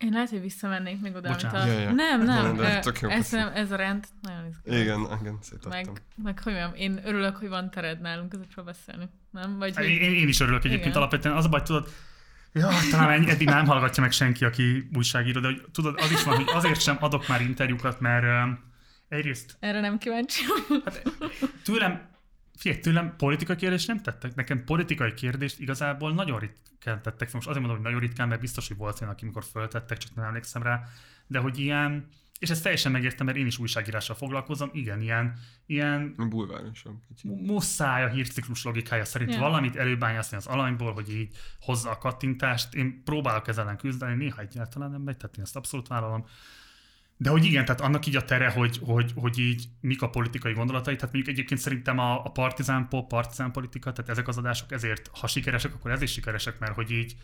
Én 0.00 0.10
lehet, 0.12 0.30
hogy 0.30 0.40
visszamennék 0.40 1.00
még 1.00 1.14
oda, 1.14 1.28
Bocsánat. 1.28 1.62
amit 1.62 1.74
a... 1.74 1.78
Ja, 1.78 1.80
ja. 1.80 1.92
Nem, 1.92 2.22
nem, 2.22 2.42
Nem, 2.42 2.56
de 2.56 2.76
ö, 2.76 2.80
tök 2.80 3.00
jó 3.00 3.08
ez, 3.08 3.30
nem, 3.30 3.50
ez 3.54 3.70
a 3.70 3.76
rend 3.76 4.04
nagyon 4.22 4.46
izgalmas. 4.46 4.82
Igen, 4.82 5.18
igen, 5.20 5.38
szétadtam. 5.42 5.70
Meg, 5.70 6.02
meg 6.22 6.38
hogy 6.42 6.52
mondjam, 6.52 6.74
én 6.74 7.00
örülök, 7.04 7.36
hogy 7.36 7.48
van 7.48 7.70
tered 7.70 8.00
nálunk 8.00 8.32
ezekről 8.34 8.64
beszélni. 8.64 9.08
Nem? 9.30 9.58
Vagy, 9.58 9.76
hogy... 9.76 9.84
Én, 9.84 10.14
én 10.14 10.28
is 10.28 10.40
örülök 10.40 10.64
egyébként 10.64 10.86
Igen. 10.86 10.96
alapvetően. 10.98 11.36
Az 11.36 11.44
a 11.44 11.48
baj, 11.48 11.62
tudod, 11.62 11.88
ja, 12.52 12.68
talán 12.90 13.10
ennyi- 13.10 13.30
eddig 13.30 13.46
nem 13.46 13.66
hallgatja 13.66 14.02
meg 14.02 14.12
senki, 14.12 14.44
aki 14.44 14.88
újságíró, 14.96 15.40
de 15.40 15.46
hogy, 15.46 15.64
tudod, 15.72 16.00
az 16.00 16.10
is 16.10 16.22
van, 16.22 16.36
hogy 16.36 16.48
azért 16.52 16.80
sem 16.80 16.96
adok 17.00 17.28
már 17.28 17.40
interjúkat, 17.40 18.00
mert 18.00 18.24
um, 18.24 18.58
egyrészt 19.08 19.56
Erre 19.60 19.80
nem 19.80 19.98
kíváncsi. 19.98 20.42
tőlem, 21.64 22.08
figyelj, 22.60 22.80
tőlem 22.80 23.16
politikai 23.16 23.56
kérdést 23.56 23.86
nem 23.86 24.02
tettek. 24.02 24.34
Nekem 24.34 24.64
politikai 24.64 25.14
kérdést 25.14 25.60
igazából 25.60 26.12
nagyon 26.12 26.38
ritkán 26.38 27.02
tettek 27.02 27.28
fel. 27.28 27.34
Most 27.34 27.48
azért 27.48 27.66
mondom, 27.66 27.76
hogy 27.76 27.84
nagyon 27.92 28.00
ritkán, 28.00 28.28
mert 28.28 28.40
biztos, 28.40 28.68
hogy 28.68 28.76
volt 28.76 29.00
olyan, 29.00 29.12
aki 29.12 29.24
mikor 29.24 29.44
föltettek, 29.44 29.98
csak 29.98 30.14
nem 30.14 30.24
emlékszem 30.24 30.62
rá. 30.62 30.82
De 31.26 31.38
hogy 31.38 31.58
ilyen, 31.58 32.08
és 32.38 32.50
ezt 32.50 32.62
teljesen 32.62 32.92
megértem, 32.92 33.26
mert 33.26 33.38
én 33.38 33.46
is 33.46 33.58
újságírással 33.58 34.16
foglalkozom, 34.16 34.70
igen, 34.72 35.00
ilyen, 35.00 35.34
ilyen 35.66 36.14
Bulvárosabb 36.28 37.00
kicsit. 37.08 37.46
muszáj 37.46 38.04
a 38.04 38.08
hírciklus 38.08 38.64
logikája 38.64 39.04
szerint 39.04 39.32
Ja. 39.32 39.38
valamit 39.38 39.76
előbányászni 39.76 40.36
az 40.36 40.46
alanyból, 40.46 40.92
hogy 40.92 41.14
így 41.14 41.36
hozza 41.60 41.90
a 41.90 41.98
kattintást. 41.98 42.74
Én 42.74 43.02
próbálok 43.04 43.48
ezzel 43.48 43.64
ellen 43.64 43.76
küzdeni, 43.76 44.14
néha 44.14 44.40
egyáltalán 44.40 44.90
nem 44.90 45.02
megy, 45.02 45.16
tehát 45.16 45.36
én 45.36 45.44
ezt 45.44 45.56
abszolút 45.56 45.88
vállalom. 45.88 46.26
De 47.22 47.30
hogy 47.30 47.44
igen, 47.44 47.64
tehát 47.64 47.80
annak 47.80 48.06
így 48.06 48.16
a 48.16 48.24
tere, 48.24 48.50
hogy, 48.50 48.78
hogy, 48.84 49.12
hogy 49.16 49.38
így 49.38 49.68
mik 49.80 50.02
a 50.02 50.10
politikai 50.10 50.52
gondolatai, 50.52 50.94
tehát 50.94 51.12
mondjuk 51.12 51.34
egyébként 51.34 51.60
szerintem 51.60 51.98
a, 51.98 52.24
a 52.24 52.30
partizán 52.30 52.88
pop, 52.88 53.08
partizán 53.08 53.52
politika, 53.52 53.92
tehát 53.92 54.10
ezek 54.10 54.28
az 54.28 54.36
adások 54.36 54.72
ezért, 54.72 55.10
ha 55.20 55.26
sikeresek, 55.26 55.74
akkor 55.74 55.90
ezért 55.90 56.10
sikeresek, 56.10 56.58
mert 56.58 56.74
hogy 56.74 56.90
így 56.90 57.16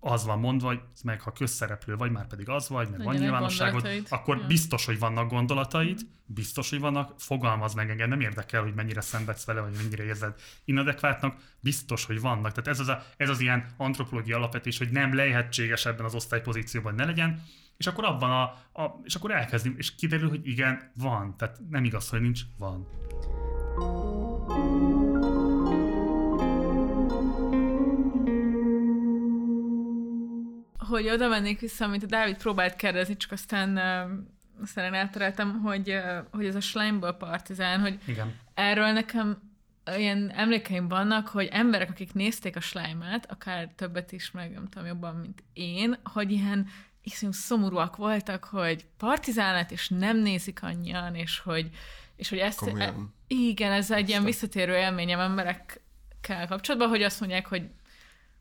az 0.00 0.24
van 0.24 0.38
mondva, 0.38 0.66
hogy 0.66 0.80
meg 1.04 1.20
ha 1.20 1.32
közszereplő 1.32 1.96
vagy, 1.96 2.10
már 2.10 2.26
pedig 2.26 2.48
az 2.48 2.68
vagy, 2.68 2.88
meg 2.90 3.02
van 3.02 3.14
nyilvánosságod, 3.14 3.88
akkor 4.08 4.36
Ja. 4.36 4.46
biztos, 4.46 4.84
hogy 4.84 4.98
vannak 4.98 5.30
gondolataid, 5.30 6.00
biztos, 6.26 6.70
hogy 6.70 6.80
vannak, 6.80 7.14
fogalmaz 7.18 7.74
meg 7.74 7.90
engem, 7.90 8.08
nem 8.08 8.20
érdekel, 8.20 8.62
hogy 8.62 8.74
mennyire 8.74 9.00
szenvedsz 9.00 9.44
vele, 9.44 9.60
vagy 9.60 9.76
mennyire 9.76 10.04
érzed 10.04 10.34
inadekvátnak, 10.64 11.36
biztos, 11.60 12.04
hogy 12.04 12.20
vannak. 12.20 12.52
Tehát 12.52 12.68
ez 12.68 12.80
az, 12.80 12.88
a, 12.88 13.04
ez 13.16 13.28
az 13.28 13.40
ilyen 13.40 13.66
antropológiai 13.76 14.38
alapvetés, 14.38 14.78
hogy 14.78 14.90
nem 14.90 15.14
lehetséges 15.14 15.86
ebben 15.86 16.04
az 16.04 16.14
osztálypozícióban 16.14 16.94
ne 16.94 17.04
legyen, 17.04 17.42
és 17.82 17.88
akkor 17.88 18.04
abban 18.04 18.30
a, 18.30 18.42
a 18.82 19.00
és 19.04 19.14
akkor 19.14 19.30
elkezdünk, 19.30 19.78
és 19.78 19.94
kiderül, 19.94 20.28
hogy 20.28 20.46
igen, 20.46 20.90
van. 20.96 21.36
Tehát 21.36 21.58
nem 21.68 21.84
igaz, 21.84 22.08
hogy 22.08 22.20
nincs, 22.20 22.40
van. 22.58 22.86
hogy 30.78 31.08
oda 31.08 31.28
mennék 31.28 31.60
vissza, 31.60 31.84
amit 31.84 32.02
a 32.02 32.06
Dávid 32.06 32.36
próbált 32.36 32.76
kérdezni, 32.76 33.16
csak 33.16 33.32
aztán, 33.32 33.76
aztán 34.62 34.84
én 34.84 34.94
eltereltem, 34.94 35.60
hogy, 35.60 36.00
hogy 36.30 36.46
ez 36.46 36.54
a 36.54 36.60
Schleimből 36.60 37.12
partizán, 37.12 37.80
hogy 37.80 37.98
Igen. 38.06 38.34
erről 38.54 38.92
nekem 38.92 39.52
ilyen 39.96 40.30
emlékeim 40.30 40.88
vannak, 40.88 41.28
hogy 41.28 41.48
emberek, 41.52 41.90
akik 41.90 42.12
nézték 42.14 42.56
a 42.56 42.60
Schleimet, 42.60 43.30
akár 43.30 43.68
többet 43.76 44.12
is, 44.12 44.30
meg 44.30 44.52
nem 44.52 44.68
tudom 44.68 44.86
jobban, 44.86 45.14
mint 45.14 45.42
én, 45.52 45.96
hogy 46.04 46.30
ilyen 46.30 46.68
iszonyú 47.02 47.32
szomorúak 47.32 47.96
voltak, 47.96 48.44
hogy 48.44 48.86
partizán 48.96 49.54
lett, 49.54 49.70
és 49.70 49.88
nem 49.88 50.18
nézik 50.18 50.62
annyian, 50.62 51.14
és 51.14 51.38
hogy, 51.38 51.70
és 52.16 52.28
hogy 52.28 52.38
ezt... 52.38 52.58
Komolyan. 52.58 53.14
igen, 53.26 53.72
ez 53.72 53.90
egy 53.90 54.08
ilyen 54.08 54.24
Aztán. 54.24 54.24
visszatérő 54.24 54.74
élményem 54.76 55.20
emberekkel 55.20 56.46
kapcsolatban, 56.46 56.88
hogy 56.88 57.02
azt 57.02 57.20
mondják, 57.20 57.46
hogy 57.46 57.62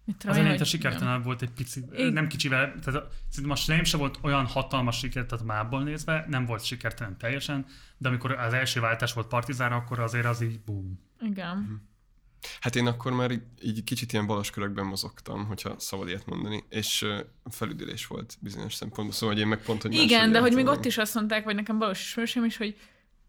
mit 0.05 0.15
tudom 0.17 0.35
Az 0.35 0.41
én, 0.41 0.47
hogy- 0.57 0.65
sikertelen 0.65 1.21
volt 1.21 1.41
egy 1.41 1.49
pici, 1.51 1.83
Igen. 1.91 2.13
nem 2.13 2.27
kicsivel, 2.27 2.73
tehát 2.83 3.03
szerintem 3.29 3.51
a 3.51 3.55
Schleim 3.55 3.83
se 3.83 3.97
volt 3.97 4.19
olyan 4.21 4.45
hatalmas 4.45 4.97
siker, 4.97 5.25
tehát 5.25 5.45
mából 5.45 5.83
nézve, 5.83 6.25
nem 6.29 6.45
volt 6.45 6.63
sikertelen 6.63 7.17
teljesen, 7.17 7.65
de 7.97 8.07
amikor 8.07 8.31
az 8.31 8.53
első 8.53 8.79
váltás 8.79 9.13
volt 9.13 9.27
Partizánra, 9.27 9.75
akkor 9.75 9.99
azért 9.99 10.25
az 10.25 10.41
így 10.41 10.59
boom. 10.59 10.99
Igen. 11.21 11.89
Hát 12.59 12.75
én 12.75 12.87
akkor 12.87 13.11
már 13.11 13.31
így, 13.31 13.41
így 13.61 13.83
kicsit 13.83 14.13
ilyen 14.13 14.27
balos 14.27 14.49
körökben 14.49 14.85
mozogtam, 14.85 15.45
hogyha 15.45 15.79
szabad 15.79 16.07
ilyet 16.07 16.25
mondani, 16.25 16.63
és 16.69 17.05
felüdülés 17.49 18.07
volt 18.07 18.37
bizonyos 18.39 18.73
szempontból, 18.73 19.15
szóval 19.15 19.35
hogy 19.35 19.43
én 19.43 19.49
meg 19.49 19.61
pont, 19.63 19.81
hogy 19.81 19.93
Igen, 19.93 20.31
de 20.31 20.39
hogy 20.39 20.53
még 20.53 20.65
ott 20.65 20.85
is 20.85 20.97
azt 20.97 21.15
mondták, 21.15 21.43
vagy 21.43 21.55
nekem 21.55 21.77
valós 21.77 22.01
ismerősém 22.01 22.45
is, 22.45 22.57
hogy 22.57 22.77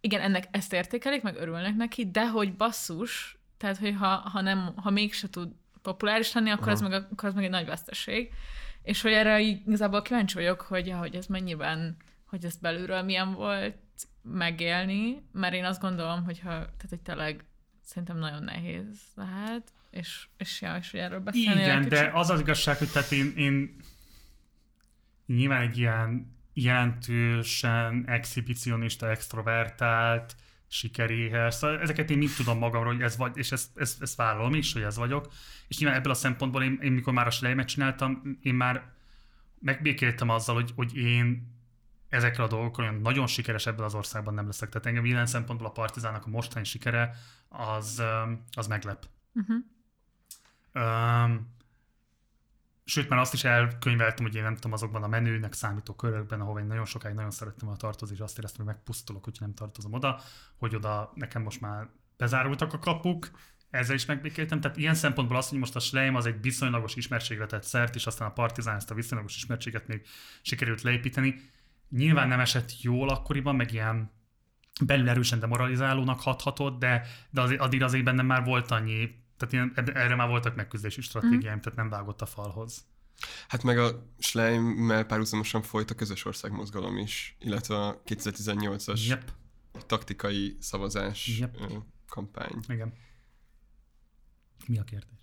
igen, 0.01 0.20
ennek 0.20 0.48
ezt 0.51 0.72
értékelik, 0.72 1.22
meg 1.22 1.37
örülnek 1.37 1.77
neki, 1.77 2.11
de 2.11 2.29
hogy 2.29 2.57
basszus, 2.57 3.38
tehát 3.57 3.79
hogy 3.79 3.94
ha, 3.98 4.07
ha, 4.07 4.40
nem, 4.40 4.72
ha 4.77 4.90
mégse 4.90 5.29
tud 5.29 5.48
populáris 5.83 6.33
lenni, 6.33 6.51
akkor 6.51 6.68
az, 6.68 6.81
meg, 6.81 6.92
akkor 6.92 7.29
az 7.29 7.35
meg 7.35 7.44
egy 7.44 7.51
nagy 7.51 7.66
veszteség. 7.66 8.31
És 8.83 9.03
hogy 9.03 9.12
erre 9.12 9.40
igazából 9.40 10.03
kíváncsi 10.03 10.34
vagyok, 10.34 10.61
hogy, 10.61 10.91
hogy 10.91 11.14
ez 11.14 11.26
mennyiben, 11.26 11.97
hogy 12.26 12.45
ez 12.45 12.57
belülről 12.57 13.03
milyen 13.03 13.32
volt 13.34 13.76
megélni, 14.22 15.22
mert 15.32 15.55
én 15.55 15.64
azt 15.64 15.80
gondolom, 15.80 16.24
hogy 16.24 16.39
ha, 16.41 16.49
tehát 16.49 16.87
hogy 16.89 17.01
tényleg 17.01 17.45
szerintem 17.93 18.18
nagyon 18.18 18.43
nehéz 18.43 18.99
lehet, 19.14 19.72
és, 19.90 20.26
és, 20.36 20.61
ja, 20.61 20.76
és 20.76 20.93
erről 20.93 21.20
beszélni 21.20 21.61
Igen, 21.61 21.88
de 21.88 22.11
az 22.14 22.30
az 22.30 22.40
igazság, 22.40 22.76
hogy 22.76 22.90
tehát 22.90 23.12
én, 23.12 23.32
én 23.36 23.76
nyilván 25.26 25.61
egy 25.61 25.78
ilyen 25.78 26.36
jelentősen 26.53 28.05
exhibicionista, 28.07 29.11
extrovertált, 29.11 30.36
sikeréhez. 30.68 31.57
Szóval 31.57 31.80
ezeket 31.80 32.11
én 32.11 32.18
mind 32.18 32.34
tudom 32.36 32.59
magamról, 32.59 32.93
hogy 32.93 33.03
ez 33.03 33.16
vagy, 33.16 33.36
és 33.36 33.53
ezt, 33.53 33.78
ezt, 33.78 34.03
ezt 34.03 34.16
vállalom 34.16 34.55
is, 34.55 34.72
hogy 34.72 34.82
ez 34.82 34.97
vagyok. 34.97 35.32
És 35.68 35.78
nyilván 35.78 35.99
ebből 35.99 36.12
a 36.12 36.16
szempontból 36.16 36.62
én, 36.62 36.78
én 36.82 36.93
mikor 36.93 37.12
már 37.12 37.26
a 37.26 37.30
Schleimet 37.30 37.68
csináltam, 37.68 38.38
én 38.43 38.55
már 38.55 38.93
megbékéltem 39.59 40.28
azzal, 40.28 40.55
hogy, 40.55 40.72
hogy 40.76 40.97
én 40.97 41.51
ezekkel 42.13 42.45
a 42.45 42.49
dolgokkal 42.49 42.85
olyan 42.85 43.01
nagyon 43.01 43.27
sikeres 43.27 43.67
ebben 43.67 43.85
az 43.85 43.95
országban 43.95 44.35
nem 44.35 44.47
leszek. 44.47 44.69
Tehát 44.69 44.87
engem 44.87 45.05
ilyen 45.05 45.27
szempontból 45.27 45.67
a 45.67 45.71
Partizának 45.71 46.27
a 46.27 46.29
mostani 46.29 46.65
sikere 46.65 47.15
az, 47.49 48.03
az 48.53 48.67
meglep. 48.67 49.07
Uh-huh. 49.35 49.57
Um, 50.75 51.55
sőt, 52.85 53.09
már 53.09 53.19
azt 53.19 53.33
is 53.33 53.45
elkönyveltem, 53.45 54.25
hogy 54.25 54.35
én 54.35 54.43
nem 54.43 54.55
tudom, 54.55 54.73
azokban 54.73 55.03
a 55.03 55.09
menőnek 55.09 55.53
számító 55.53 55.95
körökben, 55.95 56.41
ahova 56.41 56.61
én 56.61 56.67
nagyon 56.67 56.85
sokáig 56.85 57.15
nagyon 57.15 57.31
szerettem 57.31 57.67
volna 57.67 57.81
tartozni, 57.81 58.15
és 58.15 58.21
azt 58.21 58.39
éreztem, 58.39 58.65
hogy 58.65 58.75
megpusztulok, 58.75 59.25
hogyha 59.25 59.45
nem 59.45 59.55
tartozom 59.55 59.93
oda, 59.93 60.21
hogy 60.57 60.75
oda 60.75 61.13
nekem 61.15 61.43
most 61.43 61.61
már 61.61 61.89
bezárultak 62.17 62.73
a 62.73 62.79
kapuk, 62.79 63.31
ezzel 63.71 63.95
is 63.95 64.05
megbékéltem. 64.05 64.61
Tehát 64.61 64.77
ilyen 64.77 64.95
szempontból 64.95 65.37
azt, 65.37 65.49
hogy 65.49 65.59
most 65.59 65.77
a 65.77 65.81
Schleim 65.81 66.15
az 66.15 66.27
egy 66.27 66.41
viszonylagos 66.41 66.95
ismertségre 66.95 67.47
tett 67.47 67.63
szert, 67.63 67.95
és 67.95 68.07
aztán 68.07 68.29
a 68.29 68.33
Partizán 68.33 68.77
ezt 68.77 68.91
a 68.91 68.95
viszonylagos 68.95 69.37
ismertséget 69.37 69.87
még 69.87 70.07
sikerült 70.43 70.83
leépíteni. 70.83 71.51
Nyilván 71.97 72.28
nem 72.28 72.40
esett 72.40 72.80
jól 72.82 73.09
akkoriban, 73.09 73.57
meg 73.57 73.72
ilyen 73.72 74.11
belül 74.84 75.09
erősen 75.09 75.38
demoralizálónak 75.38 76.20
hathatott, 76.20 76.78
de, 76.78 77.07
de 77.30 77.40
azért, 77.40 77.61
addig 77.61 77.82
azért 77.82 78.05
bennem 78.05 78.26
már 78.26 78.45
volt 78.45 78.70
annyi, 78.70 79.11
tehát 79.36 79.53
ilyen, 79.53 79.95
erre 79.97 80.14
már 80.14 80.28
voltak 80.28 80.57
megküzdési 80.57 81.01
stratégiáim, 81.01 81.61
tehát 81.61 81.78
nem 81.78 81.88
vágott 81.88 82.20
a 82.20 82.26
falhoz. 82.26 82.84
Hát 83.49 83.62
meg 83.62 83.78
a 83.78 84.07
Schleimmel 84.18 85.05
párhuzamosan 85.05 85.62
folyt 85.62 85.90
a 85.90 85.95
közös 85.95 86.24
országmozgalom 86.24 86.97
is, 86.97 87.36
illetve 87.38 87.86
a 87.86 88.03
2018-as 88.07 89.07
Yep, 89.09 89.32
taktikai 89.86 90.57
szavazás 90.61 91.38
Yep. 91.38 91.57
kampány. 92.09 92.55
igen. 92.68 92.93
Mi 94.66 94.78
a 94.78 94.84
kérdés? 94.84 95.22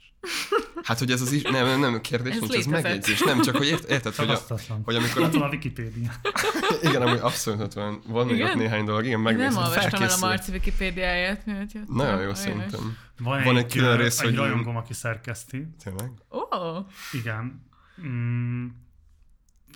Hát, 0.84 1.00
hogy 1.00 1.12
ez 1.12 1.22
az 1.22 1.32
is... 1.32 1.42
Nem, 1.42 1.66
nem, 1.66 1.80
nem, 1.80 2.02
kérdés 2.02 2.34
Ez 2.34 2.40
nincs, 2.40 2.54
ez 2.54 2.58
létezett. 2.66 2.84
megjegyzés. 2.84 3.20
Nem, 3.22 3.42
csak 3.42 3.56
hogy 3.56 3.68
ért, 3.68 3.90
érted, 3.90 4.16
hogy, 4.16 4.30
a, 4.30 4.40
hogy 4.84 4.96
amikor... 4.96 5.22
Ott 5.22 5.34
van 5.34 5.42
a 5.42 5.48
Wikipédia. 5.50 6.12
Igen, 6.90 7.02
amúgy 7.02 7.20
abszolút 7.20 7.62
ott 7.62 7.74
van. 7.74 8.02
Van 8.08 8.28
még 8.28 8.42
ott 8.42 8.54
néhány 8.56 8.86
dolog. 8.86 9.04
Igen, 9.06 9.18
Én 9.18 9.24
megnézem. 9.24 9.54
nem 9.54 9.64
olvastam 9.64 10.02
el 10.02 10.10
a. 10.10 10.18
Marci 10.20 10.52
Wikipédiáját, 10.52 11.46
miért 11.46 11.72
jöttem. 11.74 11.96
Nagyon 11.96 12.22
jó 12.22 12.34
szerintem. 12.34 12.98
Van, 13.20 13.44
Van 13.44 13.58
egy, 13.58 13.64
egy 13.64 13.72
külön 13.72 13.98
rész, 13.98 14.20
egy 14.20 14.26
hogy- 14.26 14.36
rajongóm, 14.36 14.76
aki 14.76 14.94
szerkeszti. 14.94 15.68
Tényleg? 15.84 16.12
Ó, 16.32 16.40
oh, 16.58 16.86
Igen. 17.12 17.68
Mm, 18.02 18.66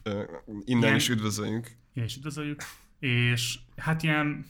Ö, 0.04 0.24
Innen 0.66 0.84
Ilyen- 0.84 0.96
is 0.96 1.10
üdvözöljük. 1.10 1.68
ilyen 1.94 2.08
is 2.08 2.16
üdvözöljük. 2.16 2.62
És 3.00 3.60
hát 3.78 4.04
ilyen 4.04 4.46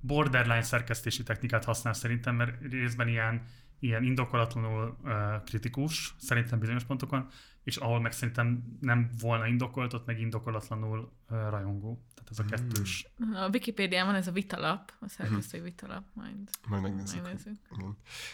borderline 0.00 0.62
szerkesztési 0.62 1.22
technikát 1.22 1.64
használ 1.64 1.92
szerintem, 1.92 2.34
mert 2.34 2.54
részben 2.70 3.08
ilyen, 3.08 3.42
ilyen 3.82 4.02
indokolatlanul 4.02 4.96
uh, 5.02 5.12
kritikus, 5.44 6.14
szerintem 6.18 6.58
bizonyos 6.58 6.84
pontokon, 6.84 7.28
és 7.64 7.76
ahol 7.76 8.00
meg 8.00 8.12
szerintem 8.12 8.76
nem 8.80 9.10
volna 9.20 9.46
indokolt, 9.46 9.92
ott 9.92 10.06
meg 10.06 10.20
indokolatlanul 10.20 11.12
uh, 11.30 11.38
rajongó. 11.50 12.02
Tehát 12.14 12.30
ez 12.30 12.38
a 12.38 12.44
kettős. 12.44 13.06
a 13.34 13.48
Wikipédián 13.52 14.06
van 14.06 14.14
ez 14.14 14.26
a 14.26 14.32
vitalap, 14.32 14.92
a 15.00 15.08
szerkesztői 15.08 15.60
vitalap, 15.60 16.04
majd 16.12 16.36
Majd 16.68 16.82
megnézzük. 16.82 17.22
megnézzük. 17.22 17.58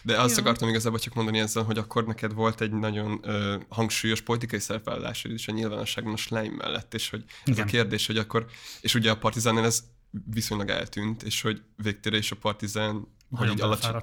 De 0.03 0.21
azt 0.21 0.37
Jó. 0.37 0.43
akartam 0.43 0.69
igazából 0.69 0.99
csak 0.99 1.15
mondani 1.15 1.39
ezzel, 1.39 1.63
hogy 1.63 1.79
akkor 1.79 2.07
neked 2.07 2.33
volt 2.33 2.61
egy 2.61 2.73
nagyon 2.73 3.19
ö, 3.23 3.57
hangsúlyos 3.69 4.21
politikai 4.21 4.59
szerepvállalásod 4.59 5.33
is 5.33 5.49
a 5.49 5.53
nyilvánosságban 5.53 6.13
a 6.13 6.17
Schleim 6.17 6.53
mellett, 6.53 6.95
és 6.95 7.11
hogy 7.11 7.25
ez 7.45 7.53
Igen. 7.53 7.67
a 7.67 7.71
kérdés, 7.71 8.07
hogy 8.07 8.19
akkor, 8.19 8.47
és 8.81 8.95
ugye 8.95 9.11
a 9.11 9.19
Partizánnál 9.19 9.65
ez 9.65 9.85
viszonylag 10.11 10.69
eltűnt, 10.69 11.23
és 11.23 11.43
hogy 11.43 11.63
végtére 11.77 12.17
is 12.17 12.31
a 12.31 12.37
Partizán, 12.37 13.07
hogy 13.31 13.51
így 13.51 13.61
alacsony. 13.61 14.03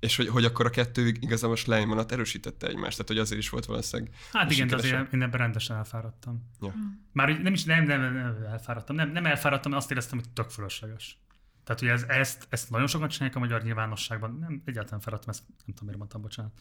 És 0.00 0.16
hogy, 0.16 0.28
hogy 0.28 0.44
akkor 0.44 0.66
a 0.66 0.70
kettő 0.70 1.06
igazából 1.06 1.54
a 1.54 1.58
Schleim 1.58 1.90
alatt 1.90 2.12
erősítette 2.12 2.66
egymást, 2.66 2.96
tehát 2.96 3.08
hogy 3.08 3.18
azért 3.18 3.40
is 3.40 3.48
volt 3.48 3.64
valószínűleg 3.64 4.14
Hát 4.32 4.50
igen, 4.50 4.66
de 4.66 4.76
sikeresebb. 4.76 4.98
azért 4.98 5.12
én 5.12 5.22
ebben 5.22 5.40
rendesen 5.40 5.76
elfáradtam. 5.76 6.50
Ja. 6.60 6.74
Már 7.12 7.30
úgy 7.30 7.40
nem 7.40 7.52
is 7.52 7.64
nem, 7.64 7.84
nem, 7.84 8.00
nem 8.00 8.44
elfáradtam, 8.50 8.96
nem, 8.96 9.10
nem 9.10 9.26
elfáradtam, 9.26 9.70
mert 9.70 9.82
azt 9.82 9.90
éreztem, 9.90 10.18
hogy 10.18 10.28
tök 10.28 10.50
fölösleges. 10.50 11.18
Tehát, 11.64 11.80
hogy 11.80 11.88
ez, 11.88 12.02
ezt, 12.02 12.46
ezt 12.48 12.70
nagyon 12.70 12.86
sokan 12.86 13.08
csinálják 13.08 13.36
a 13.36 13.40
magyar 13.40 13.62
nyilvánosságban. 13.62 14.38
Nem, 14.40 14.62
egyáltalán 14.64 15.00
fáradtam, 15.00 15.28
ezt 15.28 15.42
nem 15.48 15.56
tudom, 15.66 15.84
miért 15.84 15.98
mondtam, 15.98 16.20
bocsánat. 16.20 16.52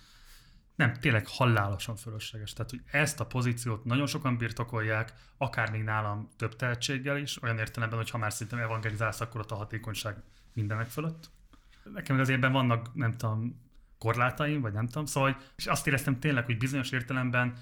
Nem, 0.75 0.93
tényleg 0.93 1.27
halálosan 1.27 1.95
fölösleges. 1.95 2.53
Tehát, 2.53 2.69
hogy 2.69 2.81
ezt 2.91 3.19
a 3.19 3.25
pozíciót 3.25 3.85
nagyon 3.85 4.07
sokan 4.07 4.37
birtokolják, 4.37 5.13
akár 5.37 5.71
még 5.71 5.83
nálam 5.83 6.29
több 6.37 6.55
tehetséggel 6.55 7.17
is, 7.17 7.41
olyan 7.41 7.57
értelemben, 7.57 7.97
hogy 7.97 8.09
ha 8.09 8.17
már 8.17 8.33
szerintem 8.33 8.59
evangelizálsz, 8.59 9.21
akkor 9.21 9.41
ott 9.41 9.51
a 9.51 9.55
hatékonyság 9.55 10.23
mindenek 10.53 10.87
fölött. 10.87 11.29
Nekem 11.93 12.19
azért 12.19 12.37
ebben 12.37 12.51
vannak, 12.51 12.95
nem 12.95 13.17
tudom, 13.17 13.65
korlátaim, 13.97 14.61
vagy 14.61 14.73
nem 14.73 14.87
tudom, 14.87 15.05
szóval, 15.05 15.37
és 15.55 15.65
azt 15.65 15.87
éreztem 15.87 16.19
tényleg, 16.19 16.45
hogy 16.45 16.57
bizonyos 16.57 16.91
értelemben 16.91 17.57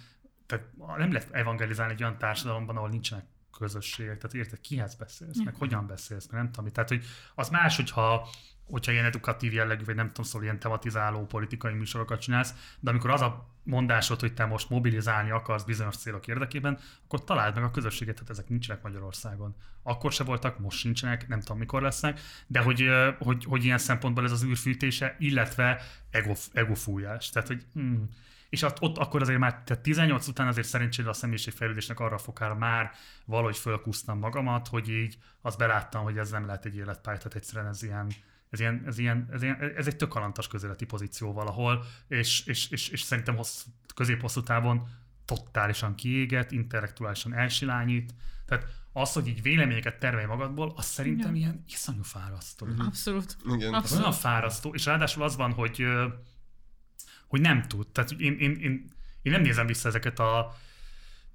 tehát 0.45 0.65
nem 0.97 1.11
lehet 1.11 1.29
evangelizálni 1.31 1.93
egy 1.93 2.03
olyan 2.03 2.17
társadalomban, 2.17 2.75
ahol 2.75 2.89
nincsenek 2.89 3.25
közösségek, 3.57 4.17
tehát 4.17 4.35
érted, 4.35 4.61
kihez 4.61 4.95
beszélsz, 4.95 5.43
meg 5.43 5.55
hogyan 5.55 5.87
beszélsz, 5.87 6.27
meg 6.27 6.41
nem 6.41 6.51
tudom, 6.51 6.71
tehát 6.71 6.89
hogy 6.89 7.05
az 7.35 7.49
más, 7.49 7.75
hogyha 7.75 8.27
hogyha 8.69 8.91
ilyen 8.91 9.05
edukatív 9.05 9.53
jellegű, 9.53 9.83
vagy 9.83 9.95
nem 9.95 10.07
tudom, 10.07 10.25
szóval 10.25 10.43
ilyen 10.43 10.59
tematizáló 10.59 11.25
politikai 11.25 11.73
műsorokat 11.73 12.21
csinálsz, 12.21 12.75
de 12.79 12.89
amikor 12.89 13.09
az 13.09 13.21
a 13.21 13.53
mondásod, 13.63 14.19
hogy 14.19 14.33
te 14.33 14.45
most 14.45 14.69
mobilizálni 14.69 15.31
akarsz 15.31 15.63
bizonyos 15.63 15.95
célok 15.97 16.27
érdekében, 16.27 16.79
akkor 17.03 17.23
találd 17.23 17.55
meg 17.55 17.63
a 17.63 17.71
közösséget, 17.71 18.19
hát 18.19 18.29
ezek 18.29 18.49
nincsenek 18.49 18.81
Magyarországon. 18.81 19.55
Akkor 19.83 20.11
se 20.11 20.23
voltak, 20.23 20.59
most 20.59 20.77
sincsenek, 20.77 21.27
nem 21.27 21.39
tudom 21.39 21.57
mikor 21.57 21.81
lesznek, 21.81 22.19
de 22.47 22.59
hogy, 22.59 22.89
hogy, 23.19 23.45
hogy 23.45 23.63
ilyen 23.63 23.77
szempontból 23.77 24.23
ez 24.23 24.31
az 24.31 24.43
űrfűtése, 24.43 25.15
illetve 25.19 25.81
ego, 26.09 26.33
egofújás. 26.53 27.29
Tehát, 27.29 27.47
hogy 27.47 27.65
mm, 27.79 28.03
és 28.49 28.61
ott, 28.61 28.81
ott 28.81 28.97
akkor 28.97 29.21
azért 29.21 29.39
már, 29.39 29.63
tehát 29.63 29.83
18 29.83 30.27
után 30.27 30.47
azért 30.47 30.67
szerencsére 30.67 31.09
a 31.09 31.13
személyiségfejlődésnek 31.13 31.99
arra 31.99 32.17
fokára 32.17 32.55
már 32.55 32.91
valahogy 33.25 33.57
fölkusztam 33.57 34.19
magamat, 34.19 34.67
hogy 34.67 34.89
így 34.89 35.17
azt 35.41 35.57
beláttam, 35.57 36.03
hogy 36.03 36.17
ez 36.17 36.31
nem 36.31 36.45
lehet 36.45 36.65
egy 36.65 36.75
életpálya, 36.75 37.17
tehát 37.17 37.35
egyszerűen 37.35 37.67
ez 37.67 37.83
ilyen, 37.83 38.11
ez, 38.49 38.59
ilyen, 38.59 38.83
ez, 38.85 38.97
ilyen, 38.97 39.29
ez, 39.31 39.41
ilyen, 39.41 39.73
ez 39.75 39.87
egy 39.87 39.95
tök 39.95 40.15
alantas 40.15 40.47
közéleti 40.47 40.85
pozíció 40.85 41.33
valahol, 41.33 41.85
és, 42.07 42.45
és, 42.45 42.69
és, 42.69 42.89
és 42.89 43.01
szerintem 43.01 43.35
hossz, 43.35 43.65
közép-hosszú 43.95 44.41
távon 44.41 44.87
totálisan 45.25 45.95
kiégett, 45.95 46.51
intellektuálisan 46.51 47.33
elsilányít, 47.33 48.13
tehát 48.45 48.65
az, 48.93 49.13
hogy 49.13 49.27
így 49.27 49.41
véleményeket 49.41 49.99
termelj 49.99 50.25
magadból, 50.25 50.73
az 50.75 50.85
szerintem 50.85 51.35
Ja. 51.35 51.41
ilyen 51.41 51.63
iszonyú 51.67 52.03
fárasztó. 52.03 52.67
Abszolút. 52.77 53.37
Igen. 53.45 53.73
Abszolút. 53.73 54.03
olyan 54.03 54.17
fárasztó, 54.17 54.73
és 54.73 54.85
ráadásul 54.85 55.23
az 55.23 55.35
van, 55.35 55.51
hogy, 55.51 55.85
hogy 57.27 57.41
nem 57.41 57.61
tud. 57.61 57.87
Tehát 57.87 58.11
én, 58.11 58.37
én, 58.37 58.51
én, 58.51 58.91
én 59.21 59.31
nem 59.31 59.41
nézem 59.41 59.65
vissza 59.65 59.87
ezeket 59.87 60.19
a 60.19 60.55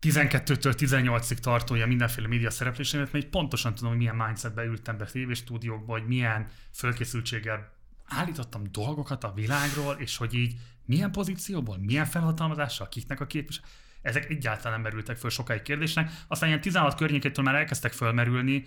12-től 0.00 0.74
18-ig 0.78 1.38
tartó 1.38 1.74
ilyen 1.74 1.88
mindenféle 1.88 2.28
média 2.28 2.50
szereplésémet, 2.50 3.12
mert 3.12 3.26
pontosan 3.26 3.74
tudom, 3.74 3.90
hogy 3.90 3.98
milyen 3.98 4.16
mindsetbe 4.16 4.64
ültem 4.64 4.96
be 4.96 5.04
tévéstúdiókba, 5.04 5.92
hogy 5.92 6.06
milyen 6.06 6.48
fölkészültséggel 6.74 7.72
állítottam 8.04 8.62
dolgokat 8.70 9.24
a 9.24 9.32
világról, 9.32 9.94
és 9.98 10.16
hogy 10.16 10.34
így 10.34 10.54
milyen 10.84 11.12
pozícióból, 11.12 11.78
milyen 11.78 12.04
felhatalmazással, 12.04 12.88
kiknek 12.88 13.20
a 13.20 13.26
képvisel. 13.26 13.64
Ezek 14.02 14.30
egyáltalán 14.30 14.72
nem 14.72 14.80
merültek 14.80 15.16
föl 15.16 15.30
sokáig 15.30 15.62
kérdésnek. 15.62 16.10
Aztán 16.28 16.48
ilyen 16.48 16.60
16 16.60 16.94
környékétől 16.94 17.44
már 17.44 17.54
elkezdtek 17.54 17.92
fölmerülni. 17.92 18.64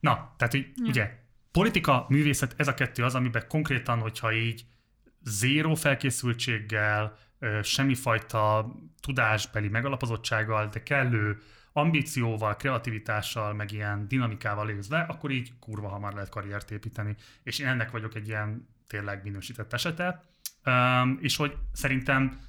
Na, 0.00 0.34
tehát 0.36 0.52
hogy 0.52 0.72
ugye 0.84 1.18
politika, 1.50 2.06
művészet, 2.08 2.54
ez 2.56 2.68
a 2.68 2.74
kettő 2.74 3.04
az, 3.04 3.14
amiben 3.14 3.44
konkrétan, 3.48 3.98
hogyha 3.98 4.32
így 4.32 4.64
zéró 5.22 5.74
felkészültséggel, 5.74 7.18
semmifajta 7.62 8.72
tudásbeli 9.00 9.68
megalapozottsággal, 9.68 10.66
de 10.66 10.82
kellő 10.82 11.38
ambícióval, 11.72 12.56
kreativitással, 12.56 13.52
meg 13.54 13.72
ilyen 13.72 14.08
dinamikával 14.08 14.68
élsz 14.68 14.86
be, 14.86 15.00
akkor 15.00 15.30
így 15.30 15.52
kurva 15.58 15.88
hamar 15.88 16.12
lehet 16.12 16.28
karriert 16.28 16.70
építeni. 16.70 17.16
És 17.42 17.58
én 17.58 17.66
ennek 17.66 17.90
vagyok 17.90 18.14
egy 18.14 18.28
ilyen 18.28 18.68
tényleg 18.86 19.22
minősített 19.22 19.72
esete. 19.72 20.24
Um, 20.64 21.18
és 21.20 21.36
hogy 21.36 21.56
szerintem 21.72 22.48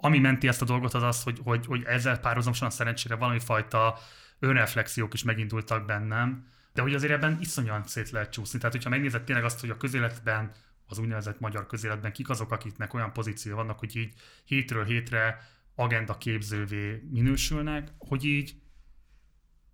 ami 0.00 0.18
menti 0.18 0.48
ezt 0.48 0.62
a 0.62 0.64
dolgot 0.64 0.94
az 0.94 1.02
az, 1.02 1.22
hogy, 1.22 1.40
hogy, 1.44 1.66
hogy 1.66 1.82
ezzel 1.84 2.18
párhuzamosan 2.18 2.70
szerencsére 2.70 3.14
valami 3.14 3.38
fajta 3.38 3.98
önreflexiók 4.38 5.14
is 5.14 5.22
megindultak 5.22 5.86
bennem, 5.86 6.46
de 6.72 6.82
hogy 6.82 6.94
azért 6.94 7.12
ebben 7.12 7.38
iszonyan 7.40 7.82
szét 7.84 8.10
lehet 8.10 8.30
csúszni. 8.30 8.58
Tehát, 8.58 8.74
hogyha 8.74 8.90
megnézed 8.90 9.22
tényleg 9.22 9.44
azt, 9.44 9.60
hogy 9.60 9.70
a 9.70 9.76
közéletben, 9.76 10.52
az 10.88 10.98
úgynevezett 10.98 11.40
magyar 11.40 11.66
közéletben 11.66 12.12
kik 12.12 12.28
azok, 12.28 12.52
akiknek 12.52 12.94
olyan 12.94 13.12
pozíció 13.12 13.56
vannak, 13.56 13.78
hogy 13.78 13.96
így 13.96 14.14
hétről 14.44 14.84
hétre 14.84 15.40
agenda 15.74 16.18
képzővé 16.18 17.02
minősülnek, 17.10 17.88
hogy 17.98 18.24
így 18.24 18.54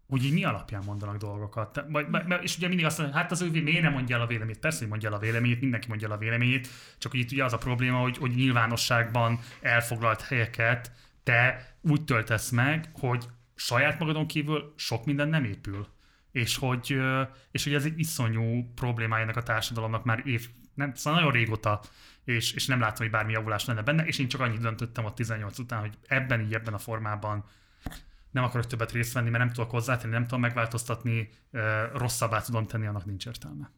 hogy 0.08 0.24
így 0.24 0.32
mi 0.32 0.44
alapján 0.44 0.82
mondanak 0.84 1.16
dolgokat. 1.16 1.72
Te- 1.72 1.86
Vagy, 1.88 2.06
és 2.42 2.56
ugye 2.56 2.68
mindig 2.68 2.86
azt 2.86 2.98
mondja, 2.98 3.16
hát 3.16 3.30
az 3.30 3.40
ő 3.40 3.50
miért 3.50 3.82
nem 3.82 3.92
mondja 3.92 4.16
el 4.16 4.22
a 4.22 4.26
véleményét? 4.26 4.60
Persze, 4.60 4.78
hogy 4.78 4.88
mondja 4.88 5.08
el 5.08 5.14
a 5.14 5.18
véleményét, 5.18 5.60
mindenki 5.60 5.88
mondja 5.88 6.08
el 6.08 6.14
a 6.14 6.18
véleményét, 6.18 6.68
csak 6.98 7.10
hogy 7.10 7.20
itt 7.20 7.32
ugye 7.32 7.44
az 7.44 7.52
a 7.52 7.58
probléma, 7.58 7.98
hogy, 7.98 8.16
hogy 8.16 8.34
nyilvánosságban 8.34 9.40
elfoglalt 9.60 10.20
helyeket 10.20 10.92
te 11.22 11.74
úgy 11.80 12.04
töltesz 12.04 12.50
meg, 12.50 12.90
hogy 12.92 13.28
saját 13.54 13.98
magadon 13.98 14.26
kívül 14.26 14.74
sok 14.76 15.04
minden 15.04 15.28
nem 15.28 15.44
épül. 15.44 15.86
És 16.32 16.56
hogy, 16.56 16.96
és 17.50 17.64
hogy 17.64 17.74
ez 17.74 17.84
egy 17.84 17.98
iszonyú 17.98 18.72
problémája 18.74 19.22
ennek 19.22 19.36
a 19.36 19.42
társadalomnak 19.42 20.04
már 20.04 20.22
év, 20.24 20.48
nem, 20.74 20.94
szóval 20.94 21.18
nagyon 21.18 21.34
régóta, 21.34 21.80
és, 22.24 22.52
és 22.52 22.66
nem 22.66 22.80
látom, 22.80 22.96
hogy 22.96 23.10
bármi 23.10 23.32
javulás 23.32 23.64
lenne 23.64 23.82
benne, 23.82 24.06
és 24.06 24.18
én 24.18 24.28
csak 24.28 24.40
annyit 24.40 24.60
döntöttem 24.60 25.04
ott 25.04 25.14
18 25.14 25.58
után, 25.58 25.80
hogy 25.80 25.98
ebben 26.06 26.40
így, 26.40 26.54
ebben 26.54 26.74
a 26.74 26.78
formában 26.78 27.44
nem 28.30 28.44
akarok 28.44 28.66
többet 28.66 28.92
részt 28.92 29.12
venni, 29.12 29.30
mert 29.30 29.44
nem 29.44 29.52
tudok 29.52 29.70
hozzátenni, 29.70 30.12
nem 30.12 30.22
tudom 30.22 30.40
megváltoztatni, 30.40 31.30
rosszabbá 31.92 32.40
tudom 32.40 32.66
tenni, 32.66 32.86
annak 32.86 33.04
nincs 33.04 33.26
értelme. 33.26 33.70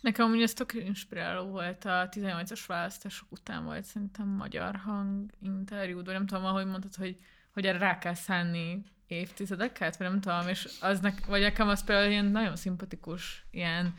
Nekem 0.00 0.26
amúgy 0.26 0.42
ez 0.42 0.52
tök 0.52 0.72
inspiráló 0.72 1.44
volt 1.44 1.84
a 1.84 2.08
18-as 2.10 2.60
választások 2.66 3.32
után 3.32 3.64
volt 3.64 3.84
szerintem 3.84 4.28
magyar 4.28 4.76
hang 4.76 5.30
interjú, 5.40 6.02
de 6.02 6.12
nem 6.12 6.26
tudom, 6.26 6.44
ahogy 6.44 6.66
mondtad, 6.66 6.94
hogy, 6.94 7.16
hogy 7.52 7.66
erre 7.66 7.78
rá 7.78 7.98
kell 7.98 8.14
szánni 8.14 8.84
évtizedeket, 9.06 9.96
vagy 9.96 10.08
nem 10.08 10.20
tudom, 10.20 10.48
és 10.48 10.68
az 10.80 11.00
nek, 11.00 11.26
vagy 11.26 11.40
nekem 11.40 11.68
az 11.68 11.84
például 11.84 12.10
ilyen 12.10 12.24
nagyon 12.24 12.56
szimpatikus, 12.56 13.46
ilyen 13.50 13.94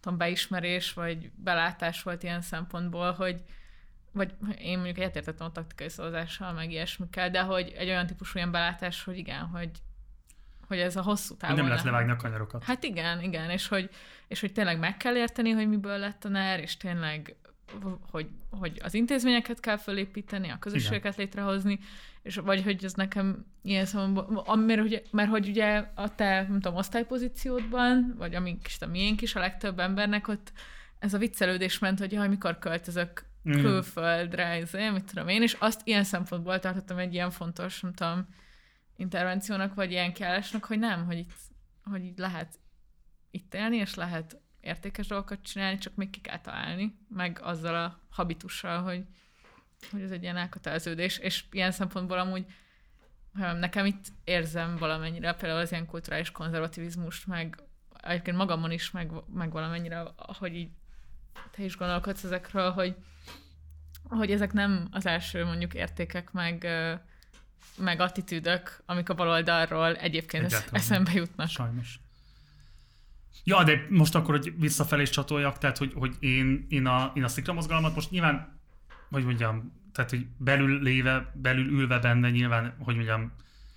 tudom, 0.00 0.18
beismerés, 0.18 0.92
vagy 0.92 1.30
belátás 1.34 2.02
volt 2.02 2.22
ilyen 2.22 2.40
szempontból, 2.40 3.12
hogy 3.12 3.42
vagy 4.12 4.34
én 4.58 4.76
mondjuk 4.76 4.98
egyetértettem 4.98 5.46
a 5.46 5.52
taktikai 5.52 5.88
szavazással, 5.88 6.52
meg 6.52 6.70
ilyesmikkel, 6.70 7.30
de 7.30 7.42
hogy 7.42 7.74
egy 7.76 7.88
olyan 7.88 8.06
típusú 8.06 8.38
ilyen 8.38 8.50
belátás, 8.50 9.04
hogy 9.04 9.16
igen, 9.16 9.40
hogy, 9.40 9.70
hogy 10.68 10.78
ez 10.78 10.96
a 10.96 11.02
hosszú 11.02 11.36
távon... 11.36 11.56
nem 11.56 11.68
lehet 11.68 11.84
levágni 11.84 12.10
a 12.10 12.16
kanyarokat. 12.16 12.64
Hát 12.64 12.82
igen, 12.82 13.22
igen, 13.22 13.50
és 13.50 13.68
hogy, 13.68 13.90
és 14.28 14.40
hogy 14.40 14.52
tényleg 14.52 14.78
meg 14.78 14.96
kell 14.96 15.16
érteni, 15.16 15.50
hogy 15.50 15.68
miből 15.68 15.98
lett 15.98 16.24
a 16.24 16.28
NER, 16.28 16.60
és 16.60 16.76
tényleg 16.76 17.36
hogy, 18.10 18.28
hogy 18.50 18.80
az 18.82 18.94
intézményeket 18.94 19.60
kell 19.60 19.76
fölépíteni, 19.76 20.48
a 20.48 20.58
közösségeket 20.58 21.12
igen. 21.12 21.24
létrehozni, 21.24 21.78
és 22.22 22.36
vagy 22.36 22.62
hogy 22.62 22.84
ez 22.84 22.92
nekem 22.92 23.46
ilyen 23.62 23.84
szóval, 23.84 24.56
mert, 24.56 24.80
hogy, 24.80 25.02
mert 25.10 25.30
hogy 25.30 25.48
ugye 25.48 25.84
a 25.94 26.14
te, 26.14 26.42
nem 26.48 26.60
tudom, 26.60 26.76
osztálypozíciódban, 26.76 28.14
vagy 28.18 28.34
amik 28.34 28.66
is 28.66 28.76
a 28.80 28.86
miénk 28.86 29.22
is, 29.22 29.34
a 29.34 29.40
legtöbb 29.40 29.78
embernek 29.78 30.28
ott 30.28 30.52
ez 30.98 31.14
a 31.14 31.18
viccelődés 31.18 31.78
ment, 31.78 31.98
hogy 31.98 32.12
jaj, 32.12 32.28
mikor 32.28 32.58
költözök 32.58 33.24
mm. 33.48 33.52
külföldre, 33.52 34.44
ezért, 34.44 34.92
mit 34.92 35.04
tudom 35.04 35.28
én, 35.28 35.42
és 35.42 35.56
azt 35.58 35.80
ilyen 35.84 36.04
szempontból 36.04 36.58
tartottam 36.58 36.98
egy 36.98 37.14
ilyen 37.14 37.30
fontos, 37.30 37.80
nem 37.80 37.92
tudom, 37.92 38.26
intervenciónak, 38.96 39.74
vagy 39.74 39.90
ilyen 39.90 40.12
kiállásnak, 40.12 40.64
hogy 40.64 40.78
nem, 40.78 41.06
hogy 41.06 41.18
itt, 41.18 41.32
hogy 41.84 42.04
így 42.04 42.18
lehet 42.18 42.58
itt 43.30 43.54
élni, 43.54 43.76
és 43.76 43.94
lehet 43.94 44.40
értékes 44.68 45.06
dolgokat 45.06 45.42
csinálni, 45.42 45.78
csak 45.78 45.94
még 45.94 46.10
ki 46.10 46.20
kell 46.20 46.40
találni, 46.40 46.98
meg 47.08 47.38
azzal 47.42 47.74
a 47.74 48.00
habitussal, 48.10 48.82
hogy, 48.82 49.04
hogy 49.90 50.02
ez 50.02 50.10
egy 50.10 50.22
ilyen 50.22 50.36
elköteleződés, 50.36 51.18
és 51.18 51.44
ilyen 51.50 51.70
szempontból 51.70 52.18
amúgy 52.18 52.46
nekem 53.32 53.86
itt 53.86 54.06
érzem 54.24 54.76
valamennyire 54.76 55.34
például 55.34 55.60
az 55.60 55.70
ilyen 55.70 55.86
kulturális 55.86 56.30
konzervativizmust, 56.30 57.26
meg 57.26 57.58
egyébként 58.02 58.36
magamon 58.36 58.70
is, 58.70 58.90
meg, 58.90 59.10
meg 59.34 59.52
valamennyire, 59.52 60.02
hogy 60.16 60.54
így 60.54 60.70
te 61.50 61.62
is 61.64 61.76
gondolkodsz 61.76 62.24
ezekről, 62.24 62.70
hogy, 62.70 62.96
hogy 64.04 64.30
ezek 64.30 64.52
nem 64.52 64.88
az 64.90 65.06
első 65.06 65.44
mondjuk 65.44 65.74
értékek, 65.74 66.32
meg, 66.32 66.66
meg 67.76 68.00
attitűdök, 68.00 68.82
amik 68.86 69.08
a 69.08 69.14
baloldalról 69.14 69.96
egyébként 69.96 70.44
Egyáltalán 70.44 70.80
eszembe 70.80 71.12
jutnak. 71.12 71.48
Sajnos. 71.48 72.00
Ja, 73.44 73.64
de 73.64 73.86
most 73.90 74.14
akkor, 74.14 74.34
hogy 74.36 74.54
visszafelé 74.58 75.02
is 75.02 75.10
csatoljak, 75.10 75.58
tehát, 75.58 75.78
hogy, 75.78 75.92
hogy 75.94 76.16
én, 76.20 76.66
én, 76.68 76.86
a, 76.86 77.12
én 77.14 77.24
a 77.24 77.28
szikra 77.28 77.52
mozgalmat 77.52 77.94
most 77.94 78.10
nyilván, 78.10 78.60
hogy 79.10 79.24
mondjam, 79.24 79.72
tehát, 79.92 80.10
hogy 80.10 80.26
belül 80.36 80.82
léve, 80.82 81.32
belül 81.34 81.66
ülve 81.66 81.98
benne 81.98 82.30
nyilván, 82.30 82.74
hogy 82.78 82.94
mondjam, 82.94 83.32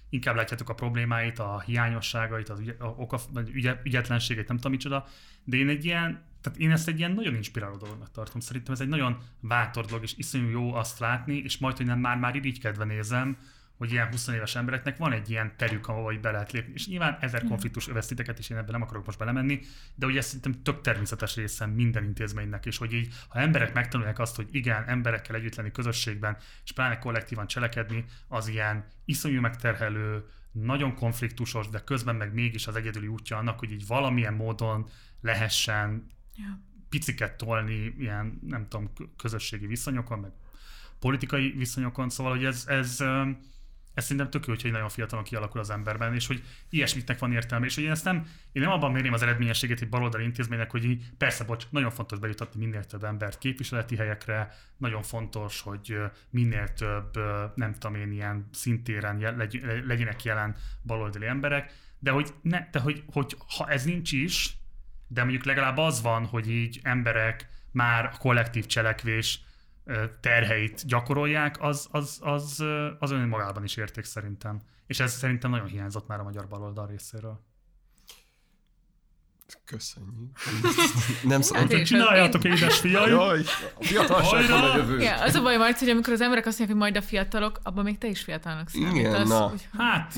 inkább 0.09 0.36
látjátok 0.36 0.70
a 0.70 0.74
problémáit, 0.74 1.39
a 1.39 1.59
hiányosságait, 1.66 2.49
az 2.49 2.59
ügy, 2.59 2.76
a 2.80 2.86
oka, 2.86 3.20
ügy, 3.53 3.72
ügyetlenségét, 3.84 4.47
nem 4.47 4.55
tudom 4.55 4.72
micsoda, 4.72 5.05
de 5.43 5.57
én 5.57 5.70
egy 5.70 5.86
ilyen, 5.86 6.24
tehát 6.41 6.59
én 6.59 6.72
ezt 6.72 6.88
egy 6.88 6.97
ilyen 6.97 7.12
nagyon 7.12 7.36
inspiráló 7.36 7.76
dolognak 7.76 8.12
tartom. 8.12 8.39
Szerintem 8.39 8.74
ez 8.74 8.80
egy 8.80 8.88
nagyon 8.88 9.18
bátor 9.39 9.86
dolog, 9.86 10.03
és 10.03 10.14
iszonyú 10.18 10.49
jó 10.49 10.74
azt 10.74 10.99
látni, 10.99 11.38
és 11.38 11.57
majd, 11.57 11.78
hogy 11.78 11.86
nem 11.86 11.99
már-már 11.99 12.36
irigykedve 12.36 12.86
nézem, 12.86 13.38
hogy 13.82 13.91
ilyen 13.91 14.07
20 14.07 14.27
éves 14.27 14.55
embereknek 14.55 14.97
van 14.97 15.11
egy 15.11 15.29
ilyen 15.29 15.53
terük, 15.57 15.88
ahol 15.88 16.17
be 16.17 16.32
lehet 16.32 16.51
lépni. 16.51 16.73
És 16.73 16.88
nyilván 16.88 17.17
ezer 17.21 17.43
konfliktus 17.43 17.88
öveztiteket, 17.88 18.39
és 18.39 18.49
én 18.49 18.57
ebben 18.57 18.71
nem 18.71 18.82
akarok 18.82 19.05
most 19.05 19.17
belemenni, 19.17 19.59
de 19.95 20.05
ugye 20.05 20.21
szerintem 20.21 20.63
tök 20.63 20.82
természetes 20.82 21.36
része 21.36 21.65
minden 21.65 22.03
intézménynek, 22.03 22.65
és 22.65 22.77
hogy 22.77 22.93
így, 22.93 23.13
ha 23.27 23.39
emberek 23.39 23.73
megtanulják 23.73 24.19
azt, 24.19 24.36
hogy 24.36 24.47
igen, 24.51 24.84
emberekkel 24.88 25.36
együtt 25.36 25.55
lenni 25.55 25.71
közösségben, 25.71 26.38
és 26.63 26.71
pláne 26.71 26.97
kollektívan 26.97 27.47
cselekedni, 27.47 28.05
az 28.27 28.47
ilyen 28.47 28.86
iszonyú 29.05 29.41
megterhelő, 29.41 30.25
nagyon 30.51 30.95
konfliktusos, 30.95 31.69
de 31.69 31.79
közben 31.79 32.15
meg 32.15 32.34
mégis 32.34 32.67
az 32.67 32.75
egyedüli 32.75 33.07
útja 33.07 33.38
annak, 33.38 33.59
hogy 33.59 33.71
így 33.71 33.88
valamilyen 33.88 34.34
módon 34.34 34.89
lehessen 35.21 36.07
ja. 36.36 36.59
piciket 36.89 37.38
tolni 37.38 37.95
ilyen, 37.97 38.39
nem 38.47 38.67
tudom, 38.67 38.91
közösségi 39.17 39.65
viszonyokon, 39.65 40.19
meg 40.19 40.32
politikai 40.99 41.51
viszonyokon, 41.51 42.09
szóval, 42.09 42.32
hogy 42.32 42.45
ez, 42.45 42.65
ez 42.67 43.03
ez 43.93 44.03
szerintem 44.03 44.29
tök 44.29 44.45
jó, 44.45 44.53
hogy 44.61 44.71
nagyon 44.71 44.89
fiatalon 44.89 45.23
kialakul 45.23 45.59
az 45.59 45.69
emberben, 45.69 46.13
és 46.13 46.27
hogy 46.27 46.43
ilyesmitnek 46.69 47.19
van 47.19 47.31
értelme, 47.31 47.65
és 47.65 47.75
hogy 47.75 47.83
én 47.83 47.91
ezt 47.91 48.03
nem, 48.03 48.27
én 48.51 48.61
nem 48.61 48.71
abban 48.71 48.91
mérném 48.91 49.13
az 49.13 49.21
eredményességét 49.21 49.81
egy 49.81 49.89
baloldali 49.89 50.23
intézménynek, 50.23 50.71
hogy 50.71 50.97
persze, 51.17 51.43
bocs, 51.43 51.65
nagyon 51.69 51.91
fontos 51.91 52.19
bejutatni 52.19 52.65
minél 52.65 52.83
több 52.83 53.03
embert 53.03 53.37
képviseleti 53.37 53.95
helyekre, 53.95 54.53
nagyon 54.77 55.01
fontos, 55.01 55.61
hogy 55.61 55.97
minél 56.29 56.73
több, 56.73 57.19
nem 57.55 57.73
tudom 57.73 57.95
én, 57.95 58.11
ilyen 58.11 58.49
szintéren 58.53 59.37
legyenek 59.85 60.23
jelen 60.23 60.55
baloldali 60.83 61.25
emberek, 61.25 61.73
de 61.99 62.11
hogy, 62.11 62.33
ne, 62.41 62.67
de 62.71 62.79
hogy, 62.79 63.03
hogy 63.11 63.35
ha 63.57 63.69
ez 63.69 63.83
nincs 63.83 64.11
is, 64.11 64.55
de 65.07 65.21
mondjuk 65.21 65.43
legalább 65.43 65.77
az 65.77 66.01
van, 66.01 66.25
hogy 66.25 66.51
így 66.51 66.79
emberek 66.83 67.49
már 67.71 68.05
a 68.05 68.17
kollektív 68.17 68.65
cselekvés 68.65 69.39
terheit 70.19 70.86
gyakorolják, 70.86 71.55
az, 71.59 71.88
az, 71.91 72.19
az, 72.21 72.63
az 72.99 73.11
önmagában 73.11 73.63
is 73.63 73.75
érték 73.75 74.03
szerintem. 74.03 74.61
És 74.88 74.99
ez 74.99 75.13
szerintem 75.13 75.51
nagyon 75.51 75.67
hiányzott 75.67 76.07
már 76.07 76.19
a 76.19 76.23
magyar 76.23 76.47
baloldal 76.47 76.88
részéről. 76.88 77.49
Köszönjük. 79.65 80.38
Nem 81.23 81.41
szabad. 81.41 81.71
Hát 81.71 81.86
csináljátok, 81.86 82.43
édes 82.43 82.79
fiai! 82.79 83.09
Jaj, 83.09 83.41
a 83.79 83.84
fiatalság 83.84 84.49
van 84.49 84.63
a 84.63 84.75
jövő. 84.75 84.99
Ja, 84.99 85.21
az 85.21 85.36
a 85.36 85.41
baj, 85.41 85.57
Marci, 85.57 85.84
hogy 85.84 85.93
amikor 85.93 86.13
az 86.13 86.21
emberek 86.21 86.45
azt 86.45 86.59
mondják, 86.59 86.79
hogy 86.79 86.91
majd 86.91 87.03
a 87.03 87.07
fiatalok, 87.07 87.59
abban 87.63 87.84
még 87.84 87.97
te 87.97 88.07
is 88.07 88.21
fiatalnak 88.21 88.69
számítasz. 88.69 88.95
Igen, 88.95 89.27
na. 89.27 89.51
Úgy... 89.51 89.67
Hát, 89.77 90.13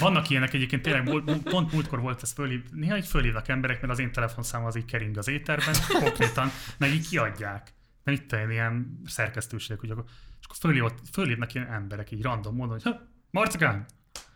vannak 0.00 0.30
ilyenek 0.30 0.54
egyébként, 0.54 0.82
tényleg 0.82 1.22
pont 1.44 1.72
múltkor 1.72 2.00
volt 2.00 2.22
ez 2.22 2.32
fölhív, 2.32 2.60
néha 2.70 2.96
így 2.96 3.06
fölhívnak 3.06 3.48
emberek, 3.48 3.80
mert 3.80 3.92
az 3.92 3.98
én 3.98 4.12
telefonszám 4.12 4.64
az 4.64 4.76
így 4.76 4.84
kering 4.84 5.16
az 5.16 5.28
éterben, 5.28 5.74
konkrétan, 6.00 6.50
meg 6.78 6.92
így 6.92 7.08
kiadják 7.08 7.72
nem 8.08 8.16
itt 8.16 8.50
ilyen 8.50 9.00
szerkesztőségek, 9.06 9.80
hogy 9.80 9.90
akkor, 9.90 10.04
és 10.40 10.44
akkor 10.44 10.56
fölé, 10.56 10.92
fölépnek 11.12 11.54
ilyen 11.54 11.72
emberek 11.72 12.10
így 12.10 12.22
random 12.22 12.54
módon, 12.54 12.80
hogy 12.82 12.94
Marcikán, 13.30 13.86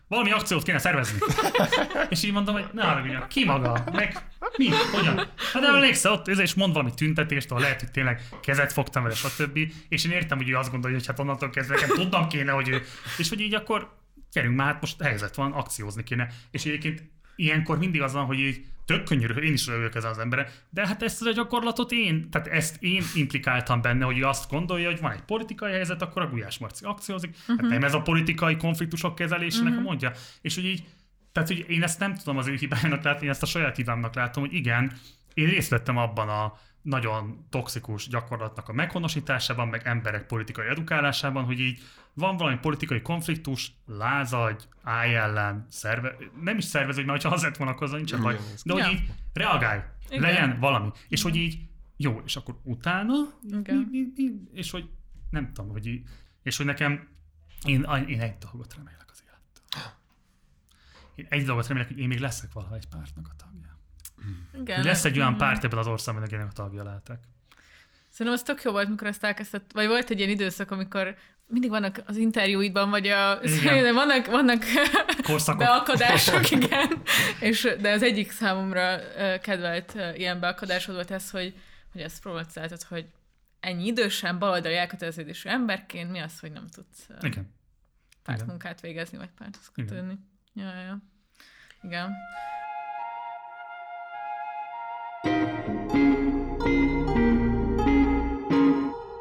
valami 0.09 0.31
akciót 0.31 0.63
kéne 0.63 0.79
szervezni. 0.79 1.19
és 2.09 2.23
így 2.23 2.33
mondom, 2.33 2.55
hogy 2.55 2.67
ne 2.73 2.83
arra 2.83 3.27
ki 3.27 3.45
maga, 3.45 3.85
meg 3.93 4.27
mi, 4.57 4.69
hogyan? 4.93 5.17
Hát 5.53 5.65
emlékszel 5.65 6.13
ott, 6.13 6.29
és 6.29 6.55
mond 6.55 6.73
valami 6.73 6.95
tüntetést, 6.95 7.51
ahol 7.51 7.63
lehet, 7.63 7.81
hogy 7.81 7.91
tényleg 7.91 8.23
kezet 8.43 8.73
fogtam 8.73 9.03
vele, 9.03 9.15
stb. 9.15 9.59
És 9.89 10.05
én 10.05 10.11
értem, 10.11 10.39
hogy 10.39 10.49
ő 10.49 10.57
azt 10.57 10.71
gondolja, 10.71 10.97
hogy 10.97 11.07
hát 11.07 11.19
onnantól 11.19 11.51
kezdve 11.51 11.75
nekem 11.75 11.97
tudnom 11.97 12.29
kéne, 12.29 12.53
hogy 12.53 12.69
ő, 12.69 12.83
és 13.19 13.29
hogy 13.29 13.41
így 13.41 13.55
akkor 13.55 13.99
gyerünk 14.33 14.57
már, 14.57 14.73
hát 14.73 14.81
most 14.81 15.03
helyzet 15.03 15.35
van, 15.35 15.53
akciózni 15.53 16.03
kéne. 16.03 16.29
És 16.51 16.65
egyébként 16.65 17.03
ilyenkor 17.37 17.79
mindig 17.79 18.03
az 18.03 18.13
van, 18.13 18.25
hogy 18.25 18.39
így 18.39 18.65
tök 18.93 19.05
könnyű, 19.05 19.27
én 19.27 19.53
is 19.53 19.67
rövök 19.67 19.95
ezen 19.95 20.11
az 20.11 20.19
emberre, 20.19 20.53
de 20.71 20.87
hát 20.87 21.03
ezt 21.03 21.27
a 21.27 21.33
gyakorlatot 21.33 21.93
én, 21.93 22.31
tehát 22.31 22.49
ezt 22.49 22.77
én 22.83 23.03
implikáltam 23.15 23.81
benne, 23.81 24.05
hogy 24.05 24.23
azt 24.23 24.51
gondolja, 24.51 24.91
hogy 24.91 25.01
van 25.01 25.13
egy 25.13 25.21
politikai 25.21 25.73
helyzet, 25.73 26.03
akkor 26.03 26.23
a 26.23 26.29
Gulyás 26.29 26.59
Marci 26.59 26.85
akciózik, 26.85 27.31
uh-huh. 27.31 27.47
hát 27.47 27.61
mhm. 27.61 27.73
nem 27.73 27.85
ez 27.85 27.95
a 27.95 28.03
politikai 28.03 28.57
konfliktusok 28.57 29.15
kezelésének 29.15 29.69
uh-huh. 29.69 29.87
a 29.87 29.89
mondja. 29.89 30.13
És 30.41 30.55
hogy 30.55 30.65
így, 30.65 30.85
tehát 31.33 31.49
hogy 31.49 31.65
én 31.69 31.83
ezt 31.83 31.99
nem 31.99 32.15
tudom 32.15 32.37
az 32.37 32.47
ő 32.47 32.55
hibájának 32.55 33.03
látni, 33.03 33.25
én 33.25 33.31
ezt 33.31 33.43
a 33.43 33.47
saját 33.47 33.77
hibámnak 33.77 34.15
látom, 34.15 34.43
hogy 34.43 34.55
igen, 34.55 34.93
én 35.35 35.49
részt 35.49 35.71
vettem 35.71 35.97
abban 35.97 36.29
a 36.29 36.59
nagyon 36.83 37.47
toxikus 37.51 38.09
gyakorlatnak 38.09 38.69
a 38.69 38.73
meghonosításában, 38.73 39.69
meg 39.69 39.87
emberek 39.87 40.27
politikai 40.27 40.67
edukálásában, 40.67 41.45
hogy 41.45 41.61
így 41.61 41.81
van 42.15 42.37
valami 42.37 42.59
politikai 42.59 43.03
konfliktus, 43.03 43.73
lázadj, 43.87 44.65
állj 44.83 45.15
ellen, 45.17 45.67
szerve, 45.69 46.17
nem 46.41 46.57
is 46.57 46.65
szerveződj, 46.65 47.07
mert 47.07 47.23
ha 47.23 47.29
az 47.29 47.43
lett 47.43 47.57
volna, 47.57 47.73
akkor 47.73 47.91
nincsen 47.91 48.23
baj, 48.23 48.37
de 48.65 48.73
hogy 48.73 48.83
ja. 48.83 48.91
így 48.91 49.03
reagálj, 49.33 49.81
Igen. 50.09 50.21
legyen 50.21 50.59
valami. 50.61 50.91
És 51.09 51.21
Igen. 51.21 51.33
hogy 51.33 51.41
így, 51.41 51.59
jó, 51.97 52.21
és 52.25 52.37
akkor 52.37 52.59
utána, 52.63 53.15
mi, 53.43 53.73
mi, 53.91 54.07
mi, 54.15 54.31
és 54.53 54.71
hogy 54.71 54.91
nem 55.31 55.53
tudom, 55.53 55.71
hogy 55.71 55.87
így, 55.87 56.09
és 56.43 56.57
hogy 56.57 56.67
nekem, 56.67 57.09
én, 57.65 57.83
én 58.07 58.21
egy 58.21 58.39
dolgot 58.39 58.75
remélek 58.75 59.07
az 59.11 59.23
élettől. 59.27 59.93
Én 61.15 61.27
egy 61.29 61.45
dolgot 61.45 61.67
remélek, 61.67 61.89
hogy 61.89 61.99
én 61.99 62.09
még 62.09 62.19
leszek 62.19 62.53
valaha 62.53 62.75
egy 62.75 62.89
pártnak 62.89 63.29
a 63.31 63.35
tagja. 63.37 63.62
Igen. 64.61 64.85
Lesz 64.85 65.05
egy 65.05 65.19
olyan 65.19 65.37
párt 65.37 65.65
ebben 65.65 65.79
az 65.79 65.87
országban, 65.87 66.25
akinek 66.25 66.47
a 66.47 66.53
tagja 66.53 66.83
lehetek. 66.83 67.19
Szerintem 68.09 68.41
az 68.41 68.43
tök 68.43 68.63
jó 68.63 68.71
volt, 68.71 68.89
mikor 68.89 69.07
ezt 69.07 69.25
elkezdett, 69.25 69.71
vagy 69.73 69.87
volt 69.87 70.11
egy 70.11 70.19
ilyen 70.19 70.31
időszak, 70.31 70.71
amikor 70.71 71.17
mindig 71.47 71.71
vannak 71.71 72.03
az 72.07 72.17
interjúidban, 72.17 72.91
vagy 72.91 73.07
a, 73.09 73.43
igen. 73.43 73.95
vannak, 74.03 74.27
vannak 74.27 74.65
beakadások, 75.59 76.51
igen. 76.61 77.03
És, 77.41 77.77
de 77.81 77.91
az 77.91 78.03
egyik 78.03 78.31
számomra 78.31 78.99
kedvelt 79.41 79.95
ilyen 80.15 80.41
beakadásod 80.41 80.95
volt 80.95 81.11
ez, 81.11 81.31
hogy, 81.31 81.55
hogy 81.93 82.01
ezt 82.01 82.21
problematizáltad, 82.21 82.83
hogy 82.83 83.07
ennyi 83.61 83.87
idősen 83.87 84.39
baloldali 84.39 84.77
elköteleződésű 84.77 85.49
emberként 85.49 86.11
mi 86.11 86.19
az, 86.19 86.41
hogy 86.41 86.53
nem 86.53 86.67
tudsz 86.67 87.07
igen. 87.21 87.55
pártmunkát 88.23 88.81
végezni, 88.81 89.19
vagy 89.19 89.31
párthoz 89.39 89.71
kötődni. 89.75 90.19
Ja, 90.55 90.75
ja. 90.75 90.99
Igen. 91.83 92.13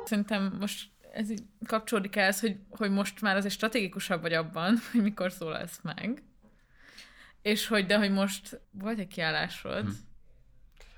Szerintem 0.05 0.57
most 0.59 0.89
ez 1.13 1.30
így 1.30 1.43
kapcsolódik 1.65 2.15
ehhez, 2.15 2.39
hogy, 2.39 2.57
hogy 2.69 2.91
most 2.91 3.22
már 3.22 3.36
azért 3.36 3.53
stratégikusabb 3.53 4.22
vagy 4.22 4.34
abban, 4.34 4.78
hogy 4.91 5.01
mikor 5.01 5.32
szólalsz 5.32 5.80
meg. 5.82 6.24
És 7.41 7.67
hogy, 7.67 7.86
de 7.86 7.97
hogy 7.97 8.11
most 8.11 8.61
volt 8.72 8.99
egy 8.99 9.07
kiállásod. 9.07 9.84
Hm. 9.84 9.91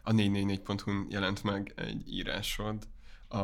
a 0.04 0.12
444.hu-n 0.12 1.08
jelent 1.10 1.44
meg 1.44 1.74
egy 1.76 2.14
írásod 2.14 2.88
a 3.28 3.38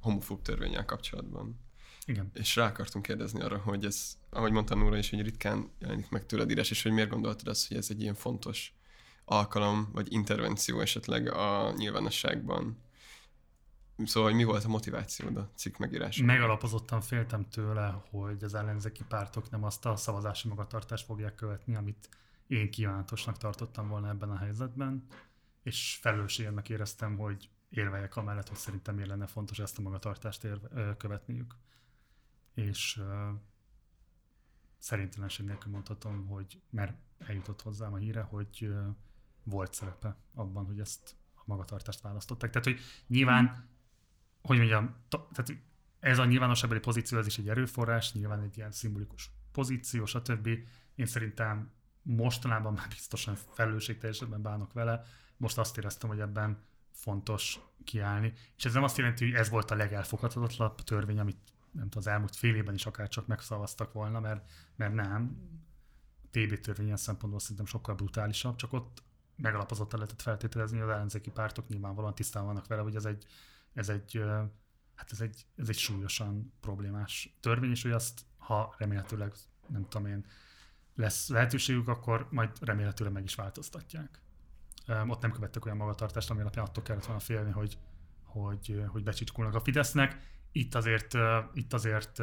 homofób 0.00 0.42
törvényel 0.42 0.84
kapcsolatban. 0.84 1.60
Igen. 2.06 2.30
És 2.34 2.56
rá 2.56 2.66
akartunk 2.66 3.06
kérdezni 3.06 3.40
arra, 3.40 3.58
hogy 3.58 3.84
ez, 3.84 4.16
ahogy 4.30 4.52
mondta 4.52 4.74
Nóra 4.74 4.96
is, 4.96 5.10
hogy 5.10 5.22
ritkán 5.22 5.70
jelenik 5.78 6.08
meg 6.08 6.26
tőled 6.26 6.50
írás, 6.50 6.70
és 6.70 6.82
hogy 6.82 6.92
miért 6.92 7.10
gondoltad 7.10 7.48
azt, 7.48 7.68
hogy 7.68 7.76
ez 7.76 7.86
egy 7.90 8.00
ilyen 8.00 8.14
fontos 8.14 8.77
alkalom, 9.28 9.88
vagy 9.92 10.12
intervenció 10.12 10.80
esetleg 10.80 11.32
a 11.32 11.72
nyilvánosságban. 11.76 12.82
Szóval, 14.04 14.28
hogy 14.28 14.38
mi 14.38 14.44
volt 14.44 14.64
a 14.64 14.68
motivációd 14.68 15.36
a 15.36 15.50
cikk 15.54 15.76
megírása? 15.76 16.24
Megalapozottan 16.24 17.00
féltem 17.00 17.48
tőle, 17.48 18.02
hogy 18.10 18.42
az 18.42 18.54
ellenzéki 18.54 19.04
pártok 19.08 19.50
nem 19.50 19.64
azt 19.64 19.86
a 19.86 19.96
szavazási 19.96 20.48
magatartást 20.48 21.04
fogják 21.04 21.34
követni, 21.34 21.76
amit 21.76 22.08
én 22.46 22.70
kívánatosnak 22.70 23.36
tartottam 23.36 23.88
volna 23.88 24.08
ebben 24.08 24.30
a 24.30 24.36
helyzetben, 24.36 25.06
és 25.62 25.98
felelősségemnek 26.00 26.68
éreztem, 26.68 27.16
hogy 27.16 27.50
érveljek 27.68 28.16
amellett, 28.16 28.48
hogy 28.48 28.56
szerintem 28.56 28.94
miért 28.94 29.10
lenne 29.10 29.26
fontos 29.26 29.58
ezt 29.58 29.78
a 29.78 29.82
magatartást 29.82 30.44
ö, 30.44 30.96
követniük. 30.96 31.54
És 32.54 32.96
ö, 32.96 33.28
szerintelenség 34.78 35.46
nélkül 35.46 35.72
mondhatom, 35.72 36.26
hogy 36.26 36.60
mert 36.70 36.96
eljutott 37.18 37.62
hozzám 37.62 37.92
a 37.92 37.96
híre, 37.96 38.20
hogy 38.20 38.58
ö, 38.60 38.88
volt 39.48 39.74
szerepe 39.74 40.16
abban, 40.34 40.64
hogy 40.64 40.80
ezt 40.80 41.16
a 41.34 41.42
magatartást 41.44 42.00
választották. 42.00 42.50
Tehát, 42.50 42.66
hogy 42.66 42.80
nyilván, 43.06 43.68
hogy 44.42 44.56
mondjam, 44.56 44.94
tehát 45.08 45.62
ez 46.00 46.18
a 46.18 46.24
nyilvánosságbeli 46.24 46.80
pozíció, 46.80 47.18
ez 47.18 47.26
is 47.26 47.38
egy 47.38 47.48
erőforrás, 47.48 48.12
nyilván 48.12 48.40
egy 48.42 48.56
ilyen 48.56 48.72
szimbolikus 48.72 49.30
pozíció, 49.52 50.04
stb. 50.04 50.48
Én 50.94 51.06
szerintem 51.06 51.70
mostanában 52.02 52.72
már 52.72 52.88
biztosan 52.88 53.34
felelősségteljesebben 53.34 54.42
bánok 54.42 54.72
vele. 54.72 55.04
Most 55.36 55.58
azt 55.58 55.78
éreztem, 55.78 56.08
hogy 56.08 56.20
ebben 56.20 56.62
fontos 56.92 57.60
kiállni. 57.84 58.32
És 58.56 58.64
ez 58.64 58.72
nem 58.72 58.82
azt 58.82 58.96
jelenti, 58.96 59.24
hogy 59.24 59.34
ez 59.34 59.48
volt 59.48 59.70
a 59.70 59.74
legelfogadhatatlanabb 59.74 60.80
törvény, 60.80 61.18
amit 61.18 61.38
nem 61.70 61.88
tudom, 61.88 61.98
az 61.98 62.06
elmúlt 62.06 62.36
fél 62.36 62.54
évben 62.54 62.74
is 62.74 62.86
akár 62.86 63.08
csak 63.08 63.26
megszavaztak 63.26 63.92
volna, 63.92 64.20
mert, 64.20 64.50
mert 64.76 64.94
nem. 64.94 65.36
A 66.22 66.26
TB 66.30 66.60
törvény 66.60 66.84
ilyen 66.84 66.96
szempontból 66.96 67.40
szerintem 67.40 67.66
sokkal 67.66 67.94
brutálisabb, 67.94 68.56
csak 68.56 68.72
ott 68.72 69.02
megalapozottan 69.38 69.98
lehetett 69.98 70.22
feltételezni, 70.22 70.80
az 70.80 70.88
ellenzéki 70.88 71.30
pártok 71.30 71.68
nyilvánvalóan 71.68 72.14
tisztán 72.14 72.44
vannak 72.44 72.66
vele, 72.66 72.82
hogy 72.82 72.94
ez 72.94 73.04
egy, 73.04 73.26
ez 73.72 73.88
egy, 73.88 74.22
hát 74.94 75.10
ez 75.10 75.20
egy, 75.20 75.46
ez 75.56 75.68
egy 75.68 75.78
súlyosan 75.78 76.52
problémás 76.60 77.36
törvény, 77.40 77.70
és 77.70 77.82
hogy 77.82 77.90
azt, 77.90 78.20
ha 78.36 78.74
remélhetőleg, 78.78 79.32
nem 79.66 79.88
tudom 79.88 80.06
én, 80.06 80.26
lesz 80.94 81.28
lehetőségük, 81.28 81.88
akkor 81.88 82.28
majd 82.30 82.50
remélhetőleg 82.60 83.12
meg 83.12 83.24
is 83.24 83.34
változtatják. 83.34 84.22
Ott 85.06 85.20
nem 85.20 85.32
követtek 85.32 85.64
olyan 85.64 85.76
magatartást, 85.76 86.30
ami 86.30 86.40
alapján 86.40 86.64
attól 86.64 86.82
kellett 86.82 87.04
volna 87.04 87.20
félni, 87.20 87.50
hogy, 87.50 87.78
hogy, 88.22 88.84
hogy 88.86 89.02
becsicskulnak 89.02 89.54
a 89.54 89.60
Fidesznek. 89.60 90.36
Itt 90.52 90.74
azért, 90.74 91.14
itt 91.52 91.72
azért 91.72 92.22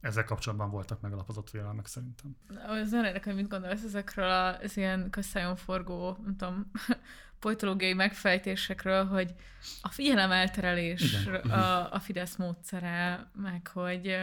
ezzel 0.00 0.24
kapcsolatban 0.24 0.70
voltak 0.70 1.00
megalapozott 1.00 1.50
vélelmek 1.50 1.86
szerintem. 1.86 2.36
Az 2.66 2.90
nagyon 2.90 3.04
érdekel, 3.04 3.32
hogy 3.32 3.42
mit 3.42 3.50
gondolsz 3.50 3.84
ezekről 3.84 4.30
az 4.62 4.76
ilyen 4.76 5.10
közszájon 5.10 5.56
forgó, 5.56 6.18
nem 6.24 6.36
tudom, 6.36 6.70
politológiai 7.40 7.94
megfejtésekről, 7.94 9.04
hogy 9.04 9.34
a 9.82 9.88
figyelemelterelés 9.88 11.20
Igen. 11.26 11.34
a, 11.34 11.92
a 11.92 12.00
Fidesz 12.00 12.36
módszere, 12.36 13.30
meg 13.34 13.66
hogy 13.72 14.16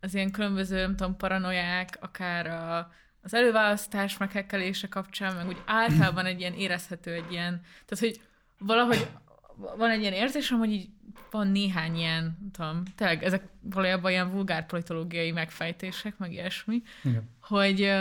az 0.00 0.14
ilyen 0.14 0.30
különböző, 0.30 0.80
nem 0.80 0.96
tudom, 0.96 1.16
paranoiák, 1.16 1.98
akár 2.00 2.46
a, 2.46 2.90
az 3.22 3.34
előválasztás 3.34 4.16
meghekkelése 4.16 4.88
kapcsán, 4.88 5.36
meg 5.36 5.46
úgy 5.46 5.62
általában 5.66 6.26
egy 6.26 6.40
ilyen 6.40 6.52
érezhető 6.52 7.12
egy 7.12 7.32
ilyen, 7.32 7.60
tehát 7.84 8.04
hogy 8.04 8.20
valahogy 8.58 9.08
van 9.56 9.90
egy 9.90 10.00
ilyen 10.00 10.12
érzésem, 10.12 10.58
hogy 10.58 10.72
így 10.72 10.88
van 11.30 11.48
néhány 11.48 11.96
ilyen, 11.96 12.50
tudom, 12.52 12.82
tényleg 12.94 13.24
ezek 13.24 13.48
valójában 13.60 14.10
ilyen 14.10 14.30
vulgár 14.30 14.66
politológiai 14.66 15.30
megfejtések, 15.32 16.18
meg 16.18 16.32
ilyesmi, 16.32 16.82
Igen. 17.04 17.30
hogy, 17.40 17.92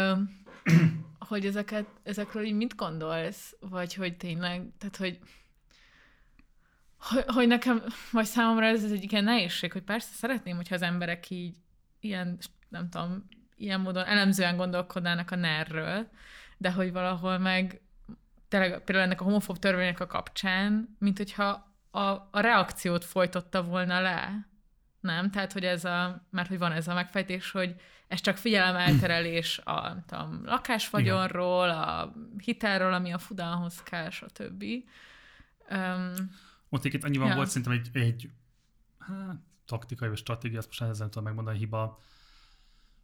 hogy 1.29 1.45
ezeket, 1.45 1.85
ezekről 2.03 2.43
így 2.43 2.53
mit 2.55 2.75
gondolsz, 2.75 3.55
vagy 3.59 3.93
hogy 3.93 4.17
tényleg, 4.17 4.61
tehát 4.77 4.97
hogy 4.97 5.19
hogy, 7.09 7.23
hogy 7.27 7.47
nekem, 7.47 7.83
vagy 8.11 8.25
számomra 8.25 8.65
ez 8.65 8.83
egyik 8.83 9.11
ilyen 9.11 9.23
nehézség, 9.23 9.71
hogy 9.71 9.81
persze 9.81 10.13
szeretném, 10.13 10.55
hogyha 10.55 10.75
az 10.75 10.81
emberek 10.81 11.29
így 11.29 11.55
ilyen, 11.99 12.37
nem 12.69 12.89
tudom, 12.89 13.27
ilyen 13.55 13.81
módon 13.81 14.05
elemzően 14.05 14.57
gondolkodnának 14.57 15.31
a 15.31 15.35
NER-ről, 15.35 16.09
de 16.57 16.71
hogy 16.71 16.91
valahol 16.91 17.37
meg 17.37 17.81
tényleg 18.59 18.83
például 18.83 19.05
ennek 19.05 19.21
a 19.21 19.23
homofób 19.23 19.57
törvénynek 19.59 19.99
a 19.99 20.07
kapcsán, 20.07 20.95
mint 20.99 21.17
hogyha 21.17 21.73
a, 21.91 21.99
a 22.31 22.39
reakciót 22.39 23.05
folytotta 23.05 23.63
volna 23.63 24.01
le. 24.01 24.47
Nem? 24.99 25.31
Tehát, 25.31 25.53
hogy 25.53 25.65
ez 25.65 25.85
a, 25.85 26.27
mert 26.29 26.47
hogy 26.47 26.57
van 26.57 26.71
ez 26.71 26.87
a 26.87 26.93
megfejtés, 26.93 27.51
hogy 27.51 27.75
ez 28.07 28.21
csak 28.21 28.37
figyelemelterelés 28.37 29.61
a 29.63 29.81
nem 29.81 30.03
tudom, 30.05 30.41
lakásvagyonról, 30.45 31.69
a 31.69 32.13
hitelről, 32.37 32.93
ami 32.93 33.13
a 33.13 33.17
fudalhoz 33.17 33.83
kell, 33.83 34.09
stb. 34.09 34.63
Um, 35.69 36.13
Ott 36.69 36.79
egyébként 36.79 37.03
annyiban 37.03 37.27
Ja. 37.27 37.35
volt 37.35 37.47
szerintem 37.47 37.73
egy, 37.73 37.89
egy 37.93 38.29
hát, 38.99 39.35
taktikai 39.65 40.07
vagy 40.07 40.17
stratégia, 40.17 40.57
azt 40.57 40.67
most 40.67 40.81
ezen 40.81 41.09
tudom 41.09 41.23
megmondani, 41.23 41.57
hiba 41.57 41.99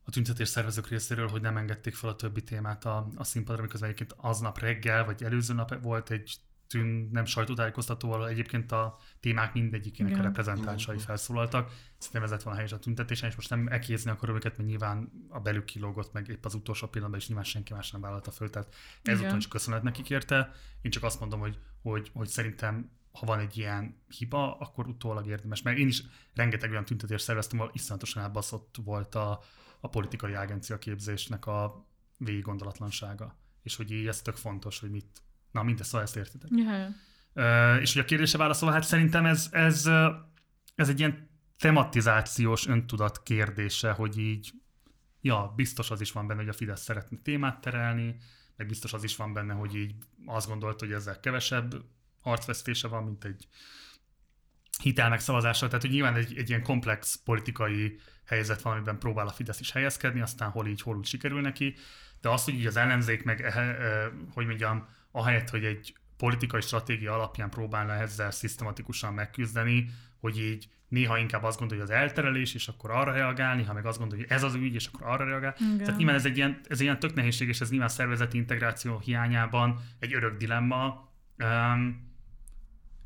a 0.04 0.12
tüntetés 0.12 0.48
szervezők 0.48 0.88
részéről, 0.88 1.28
hogy 1.28 1.42
nem 1.42 1.58
engedték 1.58 1.96
fel 1.96 2.10
a 2.10 2.16
többi 2.16 2.44
témát 2.44 2.86
a, 2.86 3.08
a 3.16 3.24
színpadra, 3.24 3.62
miközben 3.62 3.90
egyébként 3.90 4.20
aznap 4.22 4.60
reggel, 4.60 5.06
vagy 5.06 5.24
előző 5.24 5.54
nap 5.54 5.82
volt 5.82 6.10
egy 6.10 6.40
tűn, 6.72 7.10
nem 7.12 7.26
sajtótájékoztató, 7.26 8.12
ahol 8.12 8.28
egyébként 8.28 8.72
a 8.72 8.98
témák 9.20 9.54
mindegyikének 9.54 10.12
a 10.12 10.16
Igen. 10.16 10.26
reprezentánsai 10.26 10.98
felszólaltak. 10.98 11.72
Szerintem 11.98 12.24
ez 12.24 12.30
lett 12.30 12.42
volna 12.42 12.58
helyes 12.58 12.74
a 12.74 12.80
tüntetésen, 12.80 13.30
és 13.30 13.36
most 13.36 13.50
nem 13.50 13.68
ekézni 13.68 14.12
akarom 14.12 14.36
őket, 14.36 14.58
mert 14.58 14.70
nyilván 14.70 15.12
a 15.30 15.40
belük 15.40 15.66
kilógott, 15.66 16.14
meg 16.14 16.28
épp 16.28 16.46
az 16.46 16.54
utolsó 16.54 16.88
pillanatban 16.88 17.20
is 17.20 17.28
nyilván 17.28 17.46
senki 17.46 17.74
más 17.74 17.92
nem 17.92 18.02
vállalta 18.02 18.32
föl, 18.32 18.50
tehát 18.50 18.76
ezúton 19.04 19.38
is 19.38 19.48
köszönet 19.48 19.84
nekik 19.84 20.10
érte. 20.10 20.52
Én 20.82 20.92
csak 20.92 21.04
azt 21.04 21.20
mondom, 21.20 21.40
hogy, 21.40 21.58
hogy, 21.82 22.12
hogy 22.14 22.28
szerintem 22.28 22.92
ha 23.12 23.26
van 23.26 23.40
egy 23.40 23.58
ilyen 23.58 24.02
hiba, 24.08 24.58
akkor 24.58 24.88
utólag 24.88 25.28
érdemes. 25.28 25.62
Mert 25.62 25.78
én 25.78 25.88
is 25.88 26.04
rengeteg 26.34 26.72
olyan 26.72 26.86
tüntetést 26.86 27.24
szerveztem, 27.24 27.60
ahol 27.60 27.72
iszonyatosan 27.74 28.24
elbaszott 28.24 28.76
volt 28.84 29.16
a, 29.16 29.42
a 29.82 29.90
politikai 29.90 30.34
agencia 30.34 30.78
képzésnek 30.78 31.46
a 31.46 31.86
végig 32.18 32.42
gondolatlansága. 32.42 33.36
És 33.64 33.76
hogy 33.76 33.92
így 33.92 34.08
ez 34.08 34.22
tök 34.22 34.36
fontos, 34.36 34.80
hogy 34.80 34.92
mit... 34.92 35.22
Na, 35.52 35.64
mindezt, 35.64 35.90
szóval 35.90 36.06
ezt 36.06 36.16
értitek. 36.16 36.50
Ö, 37.34 37.76
és 37.76 37.94
hogy 37.94 38.02
a 38.02 38.06
kérdése 38.06 38.38
válaszolva, 38.38 38.76
hát 38.76 38.84
szerintem 38.84 39.26
ez, 39.26 39.48
ez, 39.52 39.90
ez 40.76 40.90
egy 40.90 41.00
ilyen 41.00 41.30
tematizációs 41.58 42.68
öntudat 42.68 43.24
kérdése, 43.24 43.92
hogy 43.92 44.18
így, 44.18 44.52
ja, 45.22 45.54
biztos 45.56 45.92
az 45.92 46.02
is 46.02 46.12
van 46.12 46.28
benne, 46.28 46.40
hogy 46.40 46.50
a 46.50 46.54
Fidesz 46.54 46.82
szeretne 46.82 47.18
témát 47.24 47.62
terelni, 47.62 48.16
meg 48.56 48.68
biztos 48.68 48.94
az 48.94 49.04
is 49.04 49.16
van 49.16 49.34
benne, 49.34 49.54
hogy 49.54 49.76
így 49.76 49.96
azt 50.26 50.48
gondolt, 50.48 50.80
hogy 50.80 50.92
ezzel 50.92 51.20
kevesebb 51.20 51.76
arcvesztése 52.22 52.88
van, 52.88 53.04
mint 53.04 53.24
egy 53.24 53.48
hitel 54.82 55.10
megszavazással. 55.10 55.68
Tehát, 55.68 55.84
hogy 55.84 55.94
nyilván 55.94 56.16
egy, 56.16 56.38
egy 56.38 56.50
ilyen 56.50 56.64
komplex 56.64 57.22
politikai 57.26 58.00
helyzet 58.26 58.62
van, 58.62 58.74
amiben 58.74 59.00
próbál 59.00 59.28
a 59.28 59.32
Fidesz 59.32 59.60
is 59.60 59.72
helyezkedni, 59.72 60.22
aztán 60.22 60.50
hol 60.50 60.68
így, 60.68 60.82
hol 60.82 60.98
úgy 60.98 61.06
sikerül 61.06 61.42
neki. 61.42 61.76
De 62.22 62.30
azt, 62.30 62.46
hogy 62.46 62.54
így 62.54 62.66
az 62.66 62.78
ellenzék 62.78 63.24
meg, 63.24 63.42
eh, 63.42 63.56
eh, 63.58 64.08
hogy 64.34 64.46
mondjam, 64.46 64.88
ahelyett, 65.12 65.50
hogy 65.50 65.66
egy 65.66 65.96
politikai 66.18 66.62
stratégia 66.62 67.14
alapján 67.14 67.50
próbálna 67.50 67.94
ezzel 67.94 68.32
szisztematikusan 68.32 69.14
megküzdeni, 69.14 69.90
hogy 70.20 70.40
így 70.40 70.70
néha 70.88 71.18
inkább 71.18 71.44
azt 71.44 71.60
gondolja, 71.60 71.84
hogy 71.84 71.94
az 71.94 72.00
elterelés, 72.00 72.54
és 72.54 72.68
akkor 72.68 72.92
arra 72.92 73.12
reagálni, 73.12 73.64
ha 73.64 73.74
meg 73.74 73.86
azt 73.86 73.98
gondolja, 73.98 74.26
hogy 74.28 74.36
ez 74.36 74.44
az 74.44 74.56
ügy, 74.56 74.74
és 74.74 74.86
akkor 74.86 75.08
arra 75.08 75.26
reagál. 75.26 75.56
Igen. 75.60 75.78
Tehát 75.78 75.98
nyilván 75.98 76.16
ez 76.16 76.26
egy 76.26 76.38
ilyen, 76.38 76.60
ez 76.68 76.78
egy 76.78 76.84
ilyen 76.84 77.00
tök 77.00 77.14
nehézség, 77.14 77.48
és 77.48 77.62
ez 77.62 77.70
nyilván 77.70 77.90
szervezeti 77.90 78.38
integráció 78.38 79.00
hiányában 79.00 79.80
egy 80.00 80.14
örök 80.14 80.38
dilemma. 80.38 81.10
Um, 81.38 82.11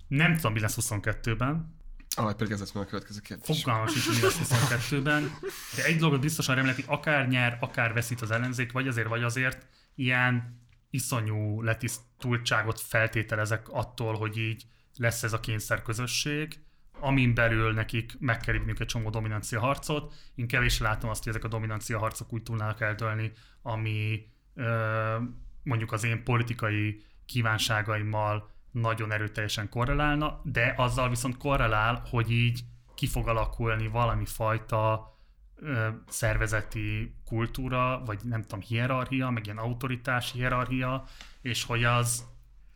nem 0.07 0.35
tudom, 0.35 0.53
mi 0.53 0.59
lesz 0.59 0.77
22-ben, 0.81 1.73
Ah, 2.17 2.33
pedig 2.35 2.51
ez 2.51 2.59
lesz 2.59 2.75
a 2.75 2.85
következő 2.85 3.19
kérdés. 3.19 3.61
Fogalmam 3.61 3.87
sincs, 3.87 4.15
mi 4.15 4.21
lesz 4.21 4.39
22-ben, 4.43 5.37
de 5.75 5.85
egy 5.85 5.97
dolgot 5.97 6.19
biztosan 6.19 6.55
remélek, 6.55 6.75
hogy 6.75 6.85
akár 6.87 7.27
nyer, 7.27 7.57
akár 7.61 7.93
veszít 7.93 8.21
az 8.21 8.31
ellenzék, 8.31 8.71
vagy 8.71 8.87
azért, 8.87 9.07
vagy 9.07 9.23
azért 9.23 9.67
ilyen 9.95 10.61
iszonyú 10.89 11.61
letisztultságot 11.61 12.79
feltételezek 12.79 13.69
attól, 13.69 14.17
hogy 14.17 14.37
így 14.37 14.65
lesz 14.95 15.23
ez 15.23 15.33
a 15.33 15.39
kényszer 15.39 15.81
közösség, 15.81 16.59
amin 16.99 17.33
belül 17.33 17.73
nekik 17.73 18.15
meg 18.19 18.39
kell 18.39 18.55
írniuk 18.55 18.79
egy 18.79 18.87
csomó 18.87 19.09
dominancia 19.09 19.59
harcot. 19.59 20.13
Én 20.35 20.47
kevés 20.47 20.79
látom 20.79 21.09
azt, 21.09 21.23
hogy 21.23 21.33
ezek 21.33 21.43
a 21.43 21.47
dominancia 21.47 21.99
harcok 21.99 22.33
úgy 22.33 22.43
tudnának 22.43 22.81
eldőlni, 22.81 23.31
ami 23.61 24.27
ö, 24.53 25.17
mondjuk 25.63 25.91
az 25.91 26.03
én 26.03 26.23
politikai 26.23 27.03
kívánságaimmal 27.25 28.54
nagyon 28.81 29.11
erőteljesen 29.11 29.69
korrelálna, 29.69 30.41
de 30.43 30.73
azzal 30.77 31.09
viszont 31.09 31.37
korrelál, 31.37 32.03
hogy 32.09 32.31
így 32.31 32.63
ki 32.95 33.07
fog 33.07 33.27
alakulni 33.27 33.87
valami 33.87 34.25
fajta 34.25 35.13
ö, 35.55 35.87
szervezeti 36.07 37.15
kultúra, 37.25 38.01
vagy 38.05 38.19
nem 38.23 38.41
tudom, 38.41 38.61
hierarchia, 38.61 39.29
meg 39.29 39.45
ilyen 39.45 39.57
autoritás 39.57 40.31
hierarchia, 40.31 41.05
és 41.41 41.63
hogy 41.63 41.83
az 41.83 42.25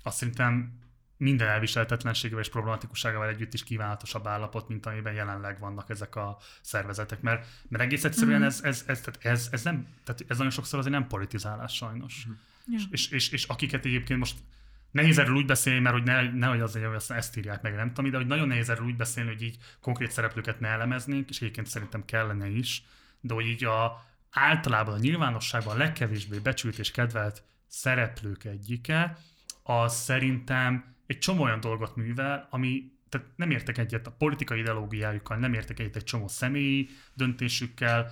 azt 0.04 0.18
szerintem 0.18 0.78
minden 1.18 1.48
elviselhetetlenségével 1.48 2.44
és 2.44 2.50
problematikusságával 2.50 3.28
együtt 3.28 3.54
is 3.54 3.64
kívánatosabb 3.64 4.28
állapot, 4.28 4.68
mint 4.68 4.86
amiben 4.86 5.14
jelenleg 5.14 5.60
vannak 5.60 5.90
ezek 5.90 6.16
a 6.16 6.38
szervezetek. 6.62 7.22
Mert, 7.22 7.48
mert 7.68 7.84
egész 7.84 8.04
egyszerűen 8.04 8.44
ez, 8.44 8.62
ez, 8.64 8.84
ez, 8.88 9.02
tehát 9.02 9.26
ez, 9.26 9.48
ez, 9.52 9.64
nem, 9.64 9.88
tehát 10.04 10.26
ez 10.28 10.38
nagyon 10.38 10.52
sokszor 10.52 10.80
azért 10.80 10.94
nem 10.94 11.08
politizálás 11.08 11.74
sajnos. 11.74 12.28
Ja. 12.66 12.78
És, 12.78 12.84
és, 12.90 13.10
és, 13.10 13.30
és 13.30 13.44
akiket 13.44 13.86
egyébként 13.86 14.20
most 14.20 14.38
nehéz 14.92 15.18
erről 15.18 15.36
úgy 15.36 15.46
beszélni, 15.46 15.80
mert 15.80 15.96
hogy 15.96 16.04
ne, 16.04 16.32
nehogy 16.32 16.60
az, 16.60 16.74
hogy 16.74 16.84
azt- 16.84 17.12
ezt 17.12 17.38
írják 17.38 17.62
meg, 17.62 17.76
nem 17.76 17.94
tudom, 17.94 18.12
de 18.12 18.18
hogy 18.18 18.28
nagyon 18.28 18.48
nehéz 18.48 18.70
erről 18.70 18.86
úgy 18.86 18.96
beszélni, 18.96 19.30
hogy 19.30 19.42
így 19.42 19.58
konkrét 19.82 20.12
szereplőket 20.12 20.60
ne 20.60 20.68
elemeznénk, 20.68 21.30
és 21.30 21.42
egyébként 21.42 21.68
szerintem 21.68 22.06
kellene 22.06 22.48
is, 22.48 22.84
de 23.22 23.34
hogy 23.34 23.48
így 23.48 23.64
a, 23.64 24.06
általában 24.32 24.94
a 24.94 25.00
nyilvánosságban 25.00 25.76
a 25.76 25.78
legkevésbé 25.78 26.38
becsült 26.38 26.78
és 26.78 26.92
kedvelt 26.92 27.44
szereplők 27.68 28.44
egyike, 28.44 29.18
az 29.64 29.96
szerintem 29.96 30.96
egy 31.08 31.18
csomó 31.20 31.44
olyan 31.44 31.60
dolgot 31.60 31.96
művel, 31.96 32.48
ami 32.50 32.92
tehát 33.10 33.28
nem 33.36 33.52
értek 33.52 33.78
egyet 33.78 34.08
a 34.08 34.12
politikai 34.12 34.60
ideológiájukkal, 34.60 35.38
nem 35.38 35.54
értek 35.54 35.80
egyet 35.80 35.96
egy 35.96 36.04
csomó 36.04 36.28
személyi 36.28 36.90
döntésükkel, 37.14 38.12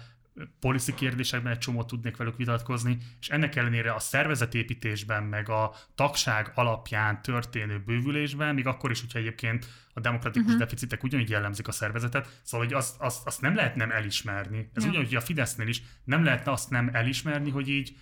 policy 0.59 0.93
kérdésekben 0.93 1.51
egy 1.51 1.57
csomót 1.57 1.87
tudnék 1.87 2.17
velük 2.17 2.37
vitatkozni, 2.37 2.97
és 3.19 3.29
ennek 3.29 3.55
ellenére 3.55 3.93
a 3.93 3.99
szervezetépítésben, 3.99 5.23
meg 5.23 5.49
a 5.49 5.75
tagság 5.95 6.51
alapján 6.55 7.21
történő 7.21 7.83
bővülésben, 7.85 8.55
még 8.55 8.67
akkor 8.67 8.91
is, 8.91 8.99
hogyha 9.01 9.19
egyébként 9.19 9.67
a 9.93 9.99
demokratikus 9.99 10.45
uh-huh. 10.45 10.59
deficitek 10.59 11.03
ugyanígy 11.03 11.29
jellemzik 11.29 11.67
a 11.67 11.71
szervezetet, 11.71 12.41
szóval 12.43 12.67
hogy 12.67 12.75
azt, 12.75 12.95
azt, 12.99 13.27
azt 13.27 13.41
nem 13.41 13.55
lehet 13.55 13.75
nem 13.75 13.91
elismerni. 13.91 14.69
Ez 14.73 14.83
Ja. 14.83 14.89
ugyanúgy 14.89 15.15
a 15.15 15.21
Fidesznél 15.21 15.67
is 15.67 15.81
nem 16.03 16.23
lehetne 16.23 16.51
azt 16.51 16.69
nem 16.69 16.89
elismerni, 16.93 17.49
hogy 17.49 17.69
így 17.69 17.95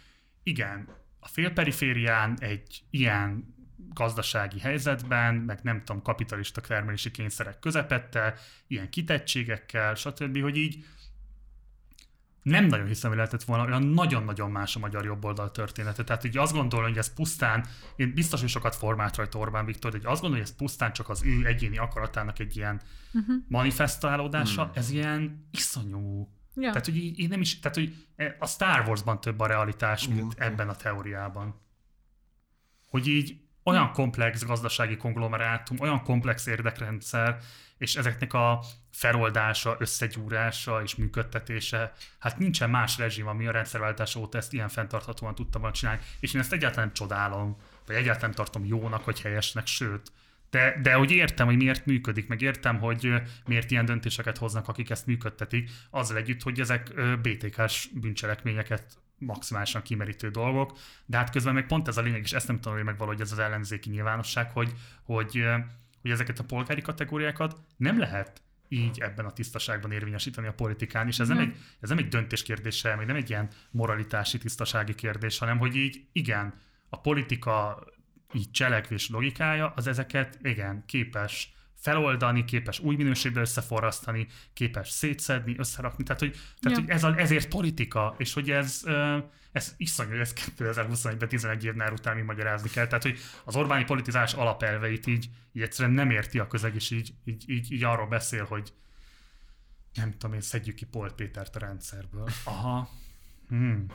igen, 0.43 0.87
a 1.19 1.27
félperiférián 1.27 2.37
egy 2.39 2.83
ilyen 2.89 3.53
gazdasági 3.93 4.59
helyzetben, 4.59 5.35
meg 5.35 5.59
nem 5.63 5.83
tudom, 5.83 6.01
kapitalista 6.01 6.61
termelési 6.61 7.11
kényszerek 7.11 7.59
közepette, 7.59 8.33
ilyen 8.67 8.89
kitettségekkel, 8.89 9.95
stb., 9.95 10.41
hogy 10.41 10.57
így 10.57 10.85
nem 12.45 12.65
nagyon 12.65 12.87
hiszem, 12.87 13.09
hogy 13.09 13.17
lehetett 13.17 13.43
volna 13.43 13.65
olyan 13.65 13.83
nagyon-nagyon 13.83 14.51
más 14.51 14.75
a 14.75 14.79
magyar 14.79 15.05
jobboldal 15.05 15.51
története. 15.51 16.03
Tehát 16.03 16.23
így 16.23 16.37
azt 16.37 16.53
gondolom, 16.53 16.85
hogy 16.85 16.97
ez 16.97 17.13
pusztán, 17.13 17.65
én 17.95 18.13
biztos, 18.13 18.39
hogy 18.39 18.49
sokat 18.49 18.75
formált 18.75 19.15
rajta 19.15 19.39
Orbán 19.39 19.65
Viktor, 19.65 19.91
de 19.91 19.97
azt 19.97 20.21
gondolom, 20.21 20.31
hogy 20.31 20.51
ez 20.51 20.55
pusztán 20.55 20.93
csak 20.93 21.09
az 21.09 21.23
ő 21.23 21.45
egyéni 21.45 21.77
akaratának 21.77 22.39
egy 22.39 22.57
ilyen 22.57 22.81
uh-huh. 23.13 23.35
manifestálódása, 23.47 24.63
hmm. 24.63 24.71
ez 24.75 24.89
ilyen 24.89 25.47
iszonyú. 25.51 26.29
Ja. 26.55 26.69
Tehát, 26.69 26.85
hogy 26.85 26.97
így, 26.97 27.19
én 27.19 27.27
nem 27.27 27.41
is, 27.41 27.59
tehát, 27.59 27.77
hogy 27.77 28.07
a 28.39 28.47
Star 28.47 28.87
Warsban 28.87 29.21
több 29.21 29.39
a 29.39 29.47
realitás, 29.47 30.07
mint 30.07 30.33
Igen. 30.33 30.51
ebben 30.51 30.69
a 30.69 30.75
teóriában. 30.75 31.61
Hogy 32.87 33.07
így 33.07 33.44
olyan 33.65 33.91
komplex 33.91 34.43
gazdasági 34.43 34.97
konglomerátum, 34.97 35.79
olyan 35.79 36.03
komplex 36.03 36.45
érdekrendszer, 36.45 37.37
és 37.77 37.95
ezeknek 37.95 38.33
a 38.33 38.63
feloldása, 38.91 39.75
összegyúrása 39.79 40.81
és 40.83 40.95
működtetése, 40.95 41.93
hát 42.19 42.37
nincsen 42.37 42.69
más 42.69 42.97
rezsim, 42.97 43.27
ami 43.27 43.47
a 43.47 43.51
rendszerváltás 43.51 44.15
óta 44.15 44.37
ezt 44.37 44.53
ilyen 44.53 44.69
fenntarthatóan 44.69 45.35
tudta 45.35 45.59
volna 45.59 45.75
csinálni, 45.75 46.01
és 46.19 46.33
én 46.33 46.41
ezt 46.41 46.53
egyáltalán 46.53 46.93
csodálom, 46.93 47.57
vagy 47.85 47.95
egyáltalán 47.95 48.35
tartom 48.35 48.65
jónak, 48.65 49.05
vagy 49.05 49.21
helyesnek, 49.21 49.67
sőt, 49.67 50.11
de, 50.49 50.79
de 50.81 50.93
hogy 50.93 51.11
értem, 51.11 51.45
hogy 51.45 51.55
miért 51.55 51.85
működik, 51.85 52.27
meg 52.27 52.41
értem, 52.41 52.79
hogy 52.79 53.13
miért 53.45 53.71
ilyen 53.71 53.85
döntéseket 53.85 54.37
hoznak, 54.37 54.67
akik 54.67 54.89
ezt 54.89 55.05
működtetik, 55.05 55.69
azzal 55.89 56.17
együtt, 56.17 56.41
hogy 56.41 56.59
ezek 56.59 56.93
BTK-s 57.21 57.87
bűncselekményeket 57.93 58.97
maximálisan 59.17 59.81
kimerítő 59.81 60.29
dolgok, 60.29 60.77
de 61.05 61.17
hát 61.17 61.29
közben 61.29 61.53
meg 61.53 61.65
pont 61.65 61.87
ez 61.87 61.97
a 61.97 62.01
lényeg, 62.01 62.21
és 62.23 62.33
ezt 62.33 62.47
nem 62.47 62.59
tanulja 62.59 62.83
meg 62.83 62.97
valahogy 62.97 63.21
ez 63.21 63.31
az 63.31 63.39
ellenzéki 63.39 63.89
nyilvánosság, 63.89 64.51
hogy, 64.51 64.73
hogy, 65.03 65.43
hogy 66.01 66.11
ezeket 66.11 66.39
a 66.39 66.43
polgári 66.43 66.81
kategóriákat 66.81 67.59
nem 67.77 67.99
lehet 67.99 68.41
így 68.67 68.99
ebben 68.99 69.25
a 69.25 69.33
tisztaságban 69.33 69.91
érvényesíteni 69.91 70.47
a 70.47 70.53
politikán, 70.53 71.07
és 71.07 71.19
ez 71.19 71.27
nem, 71.27 71.37
Mhm. 71.37 71.45
egy, 71.49 71.55
ez 71.79 71.89
nem 71.89 71.97
egy 71.97 72.07
döntés 72.07 72.43
kérdése, 72.43 72.95
meg 72.95 73.05
nem 73.05 73.15
egy 73.15 73.29
ilyen 73.29 73.47
moralitási, 73.71 74.37
tisztasági 74.37 74.95
kérdés, 74.95 75.37
hanem 75.37 75.57
hogy 75.57 75.75
így 75.75 76.05
igen, 76.11 76.53
a 76.89 76.99
politika 76.99 77.83
így 78.33 78.51
cselekvés 78.51 79.09
logikája, 79.09 79.73
az 79.75 79.87
ezeket 79.87 80.39
igen, 80.41 80.83
képes 80.85 81.53
feloldani, 81.85 82.45
képes 82.45 82.79
új 82.79 82.95
minőségbe 82.95 83.39
összeforrasztani, 83.39 84.27
képes 84.53 84.89
szétszedni, 84.89 85.55
összerakni. 85.57 86.03
Tehát, 86.03 86.21
hogy, 86.21 86.31
tehát, 86.59 86.77
Ja. 86.77 86.83
hogy 86.83 86.89
ez 86.89 87.03
a, 87.03 87.19
ezért 87.19 87.49
politika, 87.49 88.15
és 88.17 88.33
hogy 88.33 88.51
ez, 88.51 88.83
ez 89.51 89.73
iszonyú, 89.77 90.09
hogy 90.09 90.19
ez 90.19 90.33
2021-ben 90.57 91.27
11 91.27 91.65
évnál 91.65 91.91
után 91.91 92.15
mi 92.15 92.21
magyarázni 92.21 92.69
kell. 92.69 92.87
Tehát, 92.87 93.03
hogy 93.03 93.19
az 93.43 93.55
Orbáni 93.55 93.83
politizás 93.83 94.33
alapelveit 94.33 95.07
így, 95.07 95.29
így 95.53 95.61
egyszerűen 95.61 95.93
nem 95.93 96.09
érti 96.09 96.39
a 96.39 96.47
közeg, 96.47 96.75
és 96.75 96.91
így, 96.91 97.13
így, 97.25 97.49
így, 97.49 97.71
így 97.71 97.83
arról 97.83 98.07
beszél, 98.07 98.43
hogy 98.43 98.73
nem 99.93 100.11
tudom 100.11 100.35
én, 100.35 100.41
szedjük 100.41 100.75
ki 100.75 100.85
Polt 100.85 101.13
Pétert 101.13 101.55
a 101.55 101.59
rendszerből. 101.59 102.27
Aha. 102.43 102.89
Hmm. 103.47 103.85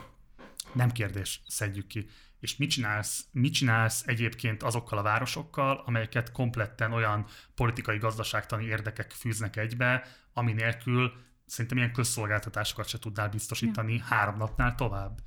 Nem 0.73 0.91
kérdés, 0.91 1.41
szedjük 1.47 1.87
ki. 1.87 2.07
És 2.41 2.57
mit 2.57 2.71
csinálsz, 2.71 3.25
mit 3.33 3.53
csinálsz 3.53 4.03
egyébként 4.07 4.63
azokkal 4.63 4.99
a 4.99 5.03
városokkal, 5.03 5.83
amelyeket 5.87 6.33
kompletten 6.33 6.93
olyan 6.93 7.27
politikai 7.55 7.99
gazdaságtani 7.99 8.65
érdekek 8.65 9.11
fűznek 9.11 9.57
egybe, 9.57 10.07
ami 10.33 10.53
nélkül 10.53 11.13
szerintem 11.47 11.79
ilyen 11.79 11.93
közszolgáltatásokat 11.93 12.89
se 12.89 12.99
tudnál 12.99 13.29
biztosítani 13.29 13.95
ja. 13.95 14.05
három 14.05 14.37
napnál 14.37 14.75
tovább. 14.75 15.19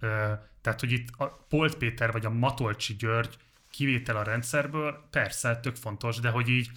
Ö, 0.00 0.32
tehát, 0.60 0.80
hogy 0.80 0.92
itt 0.92 1.08
a 1.16 1.46
Polt 1.48 1.76
Péter 1.76 2.12
vagy 2.12 2.26
a 2.26 2.30
Matolcsi 2.30 2.96
György 2.96 3.36
kivétel 3.70 4.16
a 4.16 4.22
rendszerből, 4.22 5.08
persze, 5.10 5.56
tök 5.56 5.76
fontos, 5.76 6.20
de 6.20 6.30
hogy 6.30 6.48
így 6.48 6.70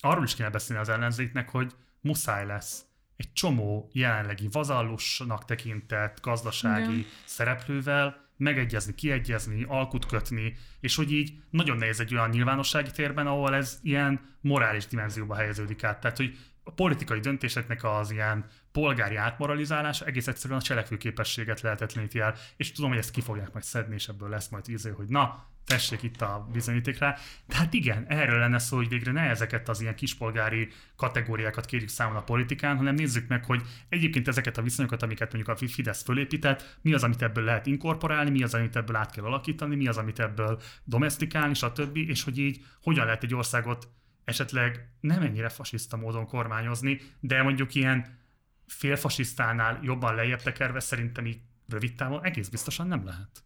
arról 0.00 0.24
is 0.24 0.34
kéne 0.34 0.50
beszélni 0.50 0.82
az 0.82 0.88
ellenzéknek, 0.88 1.48
hogy 1.48 1.74
muszáj 2.00 2.46
lesz 2.46 2.84
egy 3.16 3.32
csomó 3.32 3.90
jelenlegi 3.92 4.48
vazallusnak 4.52 5.44
tekintett 5.44 6.20
gazdasági 6.20 6.98
Igen. 6.98 7.10
szereplővel 7.24 8.29
megegyezni, 8.40 8.94
kiegyezni, 8.94 9.64
alkut 9.68 10.06
kötni, 10.06 10.56
és 10.80 10.96
hogy 10.96 11.12
így 11.12 11.32
nagyon 11.50 11.76
nehéz 11.76 12.00
egy 12.00 12.14
olyan 12.14 12.28
nyilvánossági 12.28 12.90
térben, 12.90 13.26
ahol 13.26 13.54
ez 13.54 13.78
ilyen 13.82 14.20
morális 14.40 14.86
dimenzióba 14.86 15.34
helyeződik 15.34 15.84
át. 15.84 16.00
Tehát, 16.00 16.16
hogy 16.16 16.38
a 16.62 16.70
politikai 16.70 17.20
döntéseknek 17.20 17.84
az 17.84 18.10
ilyen 18.10 18.44
polgári 18.72 19.16
átmoralizálása 19.16 20.04
egész 20.04 20.26
egyszerűen 20.26 20.58
a 20.58 20.62
cselekvőképességet 20.62 21.60
lehetetleníti 21.60 22.18
el, 22.18 22.34
és 22.56 22.72
tudom, 22.72 22.90
hogy 22.90 22.98
ezt 22.98 23.10
ki 23.10 23.20
fogják 23.20 23.52
majd 23.52 23.64
szedni, 23.64 23.94
és 23.94 24.08
ebből 24.08 24.28
lesz 24.28 24.48
majd 24.48 24.68
íző, 24.68 24.90
hogy 24.90 25.08
na, 25.08 25.46
tessék 25.70 26.02
itt 26.02 26.20
a 26.20 26.48
bizonyíték 26.52 26.98
rá. 26.98 27.16
De 27.46 27.56
hát 27.56 27.74
igen, 27.74 28.06
erről 28.08 28.38
lenne 28.38 28.58
szó, 28.58 28.76
hogy 28.76 28.88
végre 28.88 29.12
ne 29.12 29.20
ezeket 29.20 29.68
az 29.68 29.80
ilyen 29.80 29.94
kispolgári 29.94 30.68
kategóriákat 30.96 31.66
kérjük 31.66 31.88
számon 31.88 32.16
a 32.16 32.22
politikán, 32.22 32.76
hanem 32.76 32.94
nézzük 32.94 33.28
meg, 33.28 33.44
hogy 33.44 33.62
egyébként 33.88 34.28
ezeket 34.28 34.58
a 34.58 34.62
viszonyokat, 34.62 35.02
amiket 35.02 35.32
mondjuk 35.32 35.56
a 35.56 35.66
Fidesz 35.66 36.02
fölépített, 36.02 36.78
mi 36.82 36.92
az, 36.92 37.02
amit 37.02 37.22
ebből 37.22 37.44
lehet 37.44 37.66
inkorporálni, 37.66 38.30
mi 38.30 38.42
az, 38.42 38.54
amit 38.54 38.76
ebből 38.76 38.96
át 38.96 39.10
kell 39.10 39.24
alakítani, 39.24 39.76
mi 39.76 39.88
az, 39.88 39.96
amit 39.96 40.18
ebből 40.18 40.60
domestikálni, 40.84 41.54
stb. 41.54 41.96
És 41.96 42.24
hogy 42.24 42.38
így 42.38 42.64
hogyan 42.82 43.04
lehet 43.04 43.22
egy 43.22 43.34
országot 43.34 43.88
esetleg 44.24 44.88
nem 45.00 45.22
ennyire 45.22 45.48
fasiszta 45.48 45.96
módon 45.96 46.26
kormányozni, 46.26 47.00
de 47.20 47.42
mondjuk 47.42 47.74
ilyen 47.74 48.18
félfasisztánál 48.66 49.80
jobban 49.82 50.14
lejjebb 50.14 50.42
tekerve 50.42 50.80
szerintem 50.80 51.26
így 51.26 51.40
rövid 51.68 51.94
távon 51.94 52.24
egész 52.24 52.48
biztosan 52.48 52.86
nem 52.86 53.04
lehet. 53.04 53.44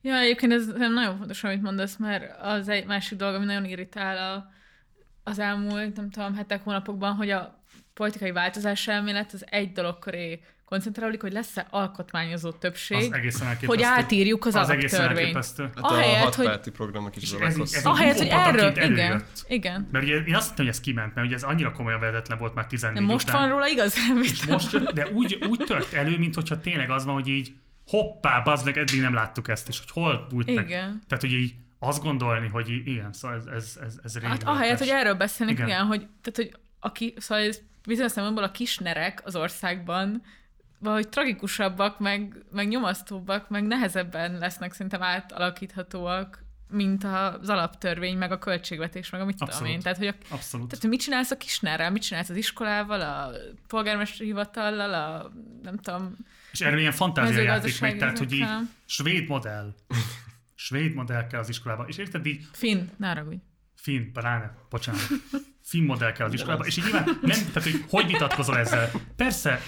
Ja, 0.00 0.16
egyébként 0.16 0.52
ez 0.52 0.66
nem 0.66 0.92
nagyon 0.92 1.16
fontos, 1.18 1.44
amit 1.44 1.62
mondasz, 1.62 1.96
mert 1.96 2.40
az 2.40 2.68
egy 2.68 2.86
másik 2.86 3.18
dolog, 3.18 3.34
ami 3.34 3.44
nagyon 3.44 3.64
irritál 3.64 4.34
a, 4.34 4.50
az 5.30 5.38
elmúlt, 5.38 5.96
nem 5.96 6.10
tudom, 6.10 6.34
hetek, 6.34 6.62
hónapokban, 6.64 7.14
hogy 7.14 7.30
a 7.30 7.60
politikai 7.94 8.30
változás 8.32 8.88
elmélet 8.88 9.32
az 9.32 9.44
egy 9.50 9.72
dolog 9.72 9.98
köré 9.98 10.40
koncentrálódik, 10.64 11.20
hogy 11.20 11.32
lesz-e 11.32 11.66
alkotmányozó 11.70 12.50
többség, 12.52 12.96
Az 12.96 13.12
egészen 13.12 13.46
elképesztő. 13.46 13.66
hogy 13.66 13.82
átírjuk 13.82 14.44
az, 14.46 14.54
az 14.54 14.68
egészen 14.70 14.98
alaptörvényt. 15.00 15.26
elképesztő. 15.36 15.62
Hát 15.62 15.72
Ahelyett, 15.84 16.20
a 16.20 16.24
hat 16.24 16.34
hogy- 16.34 16.46
párti 16.46 16.70
programnak 16.70 17.16
is 17.16 17.32
ez 17.32 17.56
ez 17.72 17.84
Ahelyett, 17.86 18.16
hogy 18.16 18.26
erről, 18.30 18.70
igen, 18.90 19.22
igen. 19.48 19.88
Mert 19.92 20.04
ugye 20.04 20.16
én 20.16 20.34
azt 20.34 20.48
hittem, 20.48 20.64
hogy 20.64 20.74
ez 20.74 20.80
kiment, 20.80 21.14
mert 21.14 21.26
ugye 21.26 21.36
ez 21.36 21.42
annyira 21.42 21.72
komolyan 21.72 22.00
vehetetlen 22.00 22.38
volt 22.38 22.54
már 22.54 22.66
14 22.66 22.98
De 23.06 23.12
most 23.12 23.28
után. 23.28 23.40
van 23.40 23.50
róla 23.50 23.68
igazán 23.68 24.18
És 24.22 24.44
most 24.46 24.92
de 24.92 25.06
úgy, 25.10 25.38
úgy 25.48 25.58
tört 25.66 25.92
elő, 25.92 26.18
mint 26.18 26.34
hogyha 26.34 26.60
tényleg 26.60 26.90
az 26.90 27.04
van, 27.04 27.14
hogy 27.14 27.28
így 27.28 27.52
hoppá, 27.86 28.40
bazd 28.40 28.64
meg, 28.64 28.76
eddig 28.76 29.00
nem 29.00 29.14
láttuk 29.14 29.48
ezt, 29.48 29.68
és 29.68 29.78
hogy 29.78 29.90
hol 29.90 30.26
bújt 30.28 30.54
meg. 30.54 30.66
Igen. 30.66 31.02
Tehát, 31.08 31.24
hogy 31.24 31.32
így 31.32 31.54
azt 31.78 32.02
gondolni, 32.02 32.48
hogy 32.48 32.68
igen, 32.84 33.12
szóval 33.12 33.36
ez, 33.36 33.46
ez, 33.46 33.78
ez, 33.82 34.16
ez 34.16 34.22
Hát 34.22 34.42
ahelyett, 34.42 34.78
hogy 34.78 34.88
erről 34.88 35.14
beszélnek, 35.14 35.54
Igen. 35.54 35.66
igen, 35.66 35.78
igen 35.78 35.88
hogy, 35.90 36.08
tehát, 36.20 36.36
hogy 36.36 36.60
aki, 36.80 37.14
szóval 37.16 37.44
ez 37.44 37.60
bizonyos 37.86 38.12
szempontból 38.12 38.44
a 38.44 38.50
kisnerek 38.50 39.22
az 39.24 39.36
országban 39.36 40.22
valahogy 40.78 41.08
tragikusabbak, 41.08 41.98
meg, 41.98 42.44
meg 42.52 42.68
nyomasztóbbak, 42.68 43.48
meg 43.48 43.66
nehezebben 43.66 44.38
lesznek 44.38 44.72
szerintem 44.72 45.02
átalakíthatóak, 45.02 46.44
mint 46.72 47.04
az 47.04 47.48
alaptörvény, 47.48 48.16
meg 48.18 48.32
a 48.32 48.38
költségvetés, 48.38 49.10
meg 49.10 49.20
a 49.20 49.24
mit 49.24 49.36
tudom 49.36 49.48
Abszolút. 49.48 49.72
én. 49.74 49.80
Tehát, 49.80 49.98
hogy 49.98 50.06
a, 50.06 50.14
Abszolút. 50.28 50.66
tehát, 50.66 50.80
hogy 50.82 50.90
mit 50.90 51.00
csinálsz 51.00 51.30
a 51.30 51.36
kisnerrel, 51.36 51.90
mit 51.90 52.02
csinálsz 52.02 52.28
az 52.28 52.36
iskolával, 52.36 53.00
a 53.00 53.30
polgármesteri 53.68 54.24
hivatallal, 54.24 54.94
a 54.94 55.32
nem 55.62 55.76
tudom, 55.78 56.16
És 56.52 56.60
erről 56.60 56.78
ilyen 56.78 56.92
fantázia 56.92 57.42
játék 57.42 57.48
mezőgazdasági 57.48 57.90
megy, 57.90 57.98
tehát, 58.00 58.18
hogy 58.18 58.32
így 58.32 58.68
svéd 58.86 59.28
modell. 59.28 59.74
Svéd 60.54 60.94
modell 60.94 61.26
kell 61.26 61.40
az 61.40 61.48
iskolába, 61.48 61.84
és 61.88 61.96
érted 61.96 62.26
így, 62.26 62.44
Finn, 62.52 62.88
ne 62.96 63.06
haragudj. 63.08 63.36
Finn, 63.76 64.12
pláne, 64.12 64.54
bocsánat. 64.70 65.00
Finn 65.62 65.84
modell 65.86 66.12
kell 66.12 66.26
az 66.26 66.32
iskolába, 66.32 66.64
és 66.66 66.76
így 66.76 66.82
nyilván 66.84 67.04
nem, 67.04 67.38
tehát 67.38 67.62
hogy 67.62 67.84
hogy 67.88 68.06
vitatkozol 68.06 68.58
ezzel? 68.58 68.90
Persze, 69.16 69.60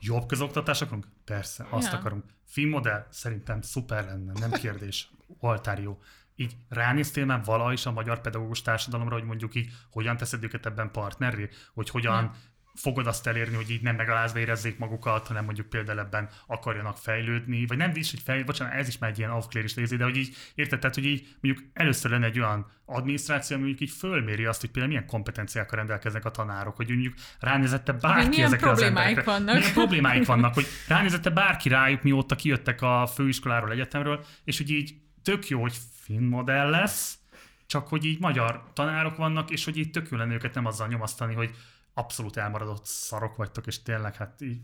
jobb 0.00 0.26
közoktatás 0.26 0.82
akarunk? 0.82 1.06
Persze, 1.24 1.66
azt 1.70 1.92
Ja. 1.92 1.98
akarunk. 1.98 2.24
Finn 2.46 2.68
modell 2.68 3.06
szerintem 3.10 3.60
szuper 3.62 4.04
lenne, 4.04 4.32
nem 4.40 4.50
kérdés. 4.50 5.10
Oltár 5.40 5.78
jó. 5.82 6.00
Így 6.36 6.52
ránéztél 6.68 7.24
már 7.24 7.44
vala 7.44 7.72
is 7.72 7.86
a 7.86 7.92
magyar 7.92 8.20
pedagógus 8.20 8.62
társadalomra, 8.62 9.14
hogy 9.14 9.24
mondjuk 9.24 9.54
így 9.54 9.72
hogyan 9.90 10.16
teszed 10.16 10.44
őket 10.44 10.66
ebben 10.66 10.90
partnerré? 10.90 11.48
Hogy 11.74 11.90
hogyan 11.90 12.30
fogod 12.74 13.06
azt 13.06 13.26
elérni, 13.26 13.54
hogy 13.56 13.70
így 13.70 13.82
nem 13.82 13.96
megalázva 13.96 14.38
érezzék 14.38 14.78
magukat, 14.78 15.26
hanem 15.26 15.44
mondjuk 15.44 15.68
például 15.68 15.98
ebben 15.98 16.28
akarjanak 16.46 16.96
fejlődni, 16.96 17.66
vagy 17.66 17.76
nem 17.76 17.90
is, 17.94 18.10
hogy 18.10 18.20
fejlődni, 18.20 18.50
bocsánat, 18.50 18.74
ez 18.74 18.88
is 18.88 18.98
már 18.98 19.10
egy 19.10 19.18
ilyen 19.18 19.30
aufklärés 19.30 19.74
lézi, 19.74 19.96
de 19.96 20.04
hogy 20.04 20.16
így 20.16 20.36
érted, 20.54 20.78
tehát, 20.78 20.94
hogy 20.94 21.04
így 21.04 21.36
mondjuk 21.40 21.66
először 21.72 22.10
lenne 22.10 22.26
egy 22.26 22.38
olyan 22.38 22.66
adminisztráció, 22.84 23.56
ami 23.56 23.64
mondjuk 23.64 23.88
így 23.88 23.96
fölméri 23.96 24.44
azt, 24.44 24.60
hogy 24.60 24.70
például 24.70 24.92
milyen 24.94 25.08
kompetenciákkal 25.08 25.78
rendelkeznek 25.78 26.24
a 26.24 26.30
tanárok, 26.30 26.76
hogy 26.76 26.88
mondjuk 26.88 27.14
ránézette 27.40 27.92
bárki 27.92 28.28
milyen 28.28 28.46
ezekre 28.46 28.70
az 28.70 28.78
problémáik 28.78 29.08
emberekre. 29.08 29.32
vannak. 29.32 29.54
Milyen 29.54 29.72
problémáik 29.72 30.26
vannak, 30.26 30.54
hogy 30.54 30.66
ránézette 30.88 31.30
bárki 31.30 31.68
rájuk, 31.68 32.02
mióta 32.02 32.34
kijöttek 32.34 32.82
a 32.82 33.06
főiskoláról, 33.06 33.70
egyetemről, 33.70 34.24
és 34.44 34.58
hogy 34.58 34.70
így 34.70 34.94
tök 35.22 35.48
jó, 35.48 35.60
hogy 35.60 35.76
finn 35.92 36.28
modell 36.28 36.70
lesz, 36.70 37.18
csak 37.66 37.88
hogy 37.88 38.04
így 38.04 38.20
magyar 38.20 38.70
tanárok 38.72 39.16
vannak, 39.16 39.50
és 39.50 39.64
hogy 39.64 39.76
így 39.76 39.90
tök 39.90 40.08
jó 40.10 40.16
lenne 40.16 40.34
őket 40.34 40.54
nem 40.54 40.66
azzal 40.66 40.88
nyomasztani, 40.88 41.34
hogy 41.34 41.54
abszolút 41.94 42.36
elmaradott 42.36 42.84
szarok 42.84 43.36
vagytok, 43.36 43.66
és 43.66 43.82
tényleg 43.82 44.16
hát 44.16 44.40
így, 44.40 44.60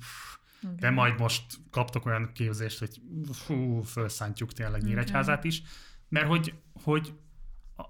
de 0.60 0.90
majd 0.90 1.18
most 1.18 1.44
kaptok 1.70 2.06
olyan 2.06 2.30
képzést, 2.32 2.78
hogy 2.78 3.00
fú, 3.32 3.80
felszántjuk 3.82 4.52
tényleg 4.52 4.82
Nyíregyházát 4.82 5.44
is, 5.44 5.62
mert 6.08 6.26
hogy, 6.26 6.54
hogy 6.82 7.14
a, 7.76 7.84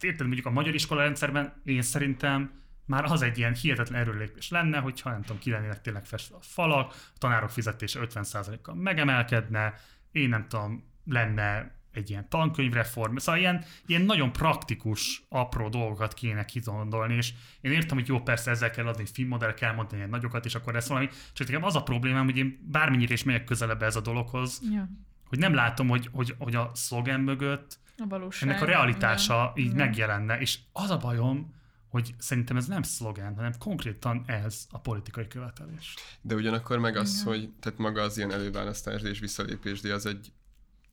érted, 0.00 0.26
mondjuk 0.26 0.46
a 0.46 0.50
magyar 0.50 0.74
iskola 0.74 1.00
rendszerben 1.00 1.60
én 1.64 1.82
szerintem 1.82 2.64
már 2.84 3.04
az 3.04 3.22
egy 3.22 3.38
ilyen 3.38 3.54
hihetetlen 3.54 4.00
erőlépés 4.00 4.50
lenne, 4.50 4.78
hogyha 4.78 5.10
nem 5.10 5.22
tudom, 5.22 5.38
ki 5.38 5.50
lennének 5.50 5.80
tényleg 5.80 6.06
festve 6.06 6.36
a 6.36 6.42
falak, 6.42 6.92
a 6.92 7.18
tanárok 7.18 7.50
fizetése 7.50 8.00
50%-kal 8.02 8.74
megemelkedne, 8.74 9.74
én 10.12 10.28
nem 10.28 10.48
tudom, 10.48 10.84
lenne 11.04 11.74
egy 11.96 12.10
ilyen 12.10 12.28
tankönyvreform, 12.28 13.16
szóval 13.16 13.40
ilyen, 13.40 13.64
ilyen 13.86 14.02
nagyon 14.02 14.32
praktikus, 14.32 15.22
apró 15.28 15.68
dolgokat 15.68 16.14
kéne 16.14 16.44
kigondolni, 16.44 17.14
és 17.14 17.32
én 17.60 17.72
értem, 17.72 17.96
hogy 17.96 18.08
jó, 18.08 18.20
persze 18.20 18.50
ezzel 18.50 18.70
kell 18.70 18.86
adni 18.86 19.04
filmmodell, 19.06 19.54
kell 19.54 19.74
mondani 19.74 19.96
ilyen 19.96 20.10
nagyokat, 20.10 20.44
és 20.44 20.54
akkor 20.54 20.72
lesz 20.72 20.88
valami, 20.88 21.08
csak 21.32 21.46
nekem 21.46 21.64
az 21.64 21.76
a 21.76 21.82
problémám, 21.82 22.24
hogy 22.24 22.36
én 22.36 22.58
bármennyire 22.70 23.12
is 23.12 23.24
megyek 23.24 23.44
közelebb 23.44 23.82
ez 23.82 23.96
a 23.96 24.00
dologhoz, 24.00 24.60
Ja, 24.72 24.88
hogy 25.28 25.38
nem 25.38 25.54
látom, 25.54 25.88
hogy, 25.88 26.08
hogy, 26.12 26.34
hogy 26.38 26.54
a 26.54 26.70
szlogen 26.74 27.20
mögött 27.20 27.78
a 27.98 28.06
valóság. 28.08 28.48
ennek 28.48 28.62
a 28.62 28.64
realitása 28.64 29.52
igen. 29.54 29.66
így 29.66 29.74
Igen. 29.74 29.86
megjelenne, 29.86 30.38
és 30.38 30.58
az 30.72 30.90
a 30.90 30.96
bajom, 30.96 31.54
hogy 31.88 32.14
szerintem 32.18 32.56
ez 32.56 32.66
nem 32.66 32.82
szlogen, 32.82 33.34
hanem 33.34 33.52
konkrétan 33.58 34.22
ez 34.26 34.66
a 34.70 34.78
politikai 34.78 35.26
követelés. 35.26 35.94
De 36.20 36.34
ugyanakkor 36.34 36.78
meg 36.78 36.96
az, 36.96 37.22
hogy 37.22 37.50
tehát 37.60 37.78
maga 37.78 38.02
az 38.02 38.16
ilyen 38.16 38.32
előválasztás 38.32 39.02
és 39.02 39.18
visszalépés, 39.18 39.80
de 39.80 39.94
az 39.94 40.06
egy 40.06 40.32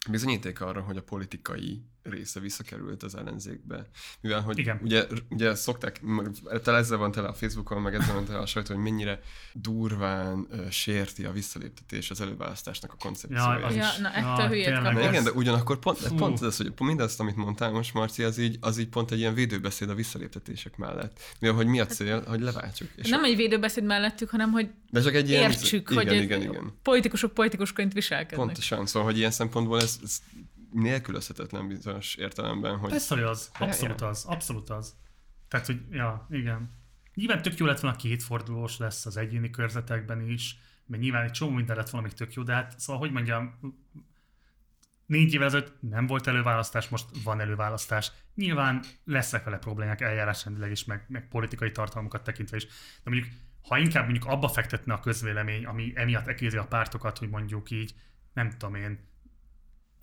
bizonyíték 0.10 0.62
arra, 0.62 0.82
hogy 0.82 0.97
a 0.97 1.04
politikai 1.04 1.84
része 2.04 2.39
visszakerült 2.39 3.04
az 3.04 3.16
ellenzékbe. 3.16 3.86
Mivel, 4.22 4.41
hogy 4.41 4.58
Igen. 4.58 4.80
Ugye, 4.84 5.08
ugye 5.30 5.56
szokták, 5.56 6.01
tele 6.64 6.78
ezzel 6.78 6.97
van 6.97 7.12
tele 7.12 7.28
a 7.28 7.34
Facebookon, 7.34 7.82
meg 7.82 7.95
ezzel 7.95 8.14
van 8.14 8.26
tele 8.26 8.39
a 8.39 8.45
sajtó, 8.45 8.74
hogy 8.74 8.84
mennyire 8.84 9.20
durván 9.54 10.47
ö, 10.51 10.70
sérti 10.70 11.26
a 11.26 11.32
visszaléptetés 11.32 12.12
az 12.12 12.22
előválasztásnak 12.22 12.91
a 12.93 12.95
koncepcióját. 12.99 13.60
Ja, 13.60 13.66
az 13.66 13.76
Ja, 13.76 13.88
na, 14.01 14.14
ettől 14.14 14.28
Ja, 14.28 14.47
hülyét 14.47 15.10
igen, 15.10 15.24
de 15.24 15.32
ugyanakkor 15.32 15.80
pont, 15.80 15.97
Fú. 15.97 16.16
pont 16.16 16.41
ez, 16.41 16.58
hogy 16.58 16.74
mindazt, 16.80 17.20
amit 17.20 17.36
mondtál 17.36 17.72
most, 17.72 17.93
Marci, 17.93 18.24
az 18.24 18.38
így, 18.38 18.58
az 18.60 18.78
így 18.78 18.89
pont 18.89 19.12
egy 19.12 19.20
ilyen 19.20 19.34
védőbeszéd 19.34 19.89
a 19.89 19.95
visszaléptetések 19.95 20.78
mellett. 20.78 21.20
Mivel, 21.39 21.56
hogy 21.56 21.68
mi 21.68 21.80
a 21.80 21.86
cél, 21.86 22.24
hogy 22.28 22.41
leváltsuk. 22.41 22.89
És 22.95 23.10
Nem 23.10 23.24
egy 23.24 23.36
védőbeszéd 23.36 23.84
mellettük, 23.84 24.30
hanem 24.30 24.51
hogy 24.51 24.70
de 24.93 25.01
csak 25.01 25.14
egy 25.14 25.30
ilyen... 25.30 25.51
értsük, 25.51 25.89
igen, 25.91 26.08
hogy 26.08 26.22
igen, 26.22 26.41
igen. 26.41 26.74
politikusok 26.82 27.34
politikusként 27.34 27.93
viselkednek. 27.93 28.45
Pontosan, 28.45 28.86
szóval, 28.86 29.08
hogy 29.08 29.18
ilyen 29.18 29.32
szempontból 29.32 29.82
ez, 29.82 29.99
ez 30.04 30.22
nélkülözhetetlen 30.74 31.67
bizonyos 31.67 32.15
értelemben, 32.15 32.78
hogy 32.78 32.89
Persze, 32.89 33.15
hogy 33.15 33.24
az. 33.24 33.51
Abszolút 33.59 34.01
az. 34.01 34.26
Abszolút 34.26 34.69
az. 34.69 34.95
Tehát, 35.47 35.65
hogy, 35.65 35.82
ja, 35.91 36.28
igen. 36.30 36.71
Nyilván 37.13 37.41
tök 37.41 37.57
jó 37.57 37.65
lett 37.65 37.80
volna, 37.80 37.97
kétfordulós 37.97 38.78
lesz 38.78 39.05
az 39.05 39.17
egyéni 39.17 39.49
körzetekben 39.49 40.30
is, 40.30 40.57
mert 40.86 41.01
nyilván 41.01 41.24
egy 41.24 41.32
csomó 41.32 41.51
minden 41.51 41.76
lett 41.76 41.89
volna 41.89 42.07
még 42.07 42.15
tök 42.15 42.34
jó, 42.34 42.43
de 42.43 42.53
hát 42.53 42.80
szóval, 42.80 43.01
hogy 43.01 43.11
mondjam, 43.11 43.59
négy 45.05 45.34
évvel 45.34 45.47
ezelőtt 45.47 45.76
nem 45.80 46.07
volt 46.07 46.28
előválasztás, 46.28 46.89
most 46.89 47.05
van 47.24 47.39
előválasztás. 47.39 48.11
Nyilván 48.36 48.84
lesznek 49.03 49.43
vele 49.43 49.57
problémák 49.57 50.01
eljárásrendileg 50.01 50.71
is, 50.71 50.86
meg, 50.86 51.05
meg 51.07 51.28
politikai 51.28 51.71
tartalmukat 51.71 52.24
tekintve 52.24 52.57
is. 52.57 52.65
De 53.03 53.09
mondjuk, 53.09 53.28
ha 53.61 53.78
inkább 53.78 54.03
mondjuk 54.03 54.26
abba 54.26 54.47
fektetne 54.47 54.93
a 54.93 54.99
közvélemény, 54.99 55.65
ami 55.65 55.91
emiatt 55.95 56.28
ekézi 56.28 56.57
a 56.57 56.67
pártokat, 56.67 57.17
hogy 57.17 57.30
mondjuk 57.30 57.71
így, 57.71 57.93
nem 58.34 58.49
tudom 58.49 58.76
én, 58.76 58.99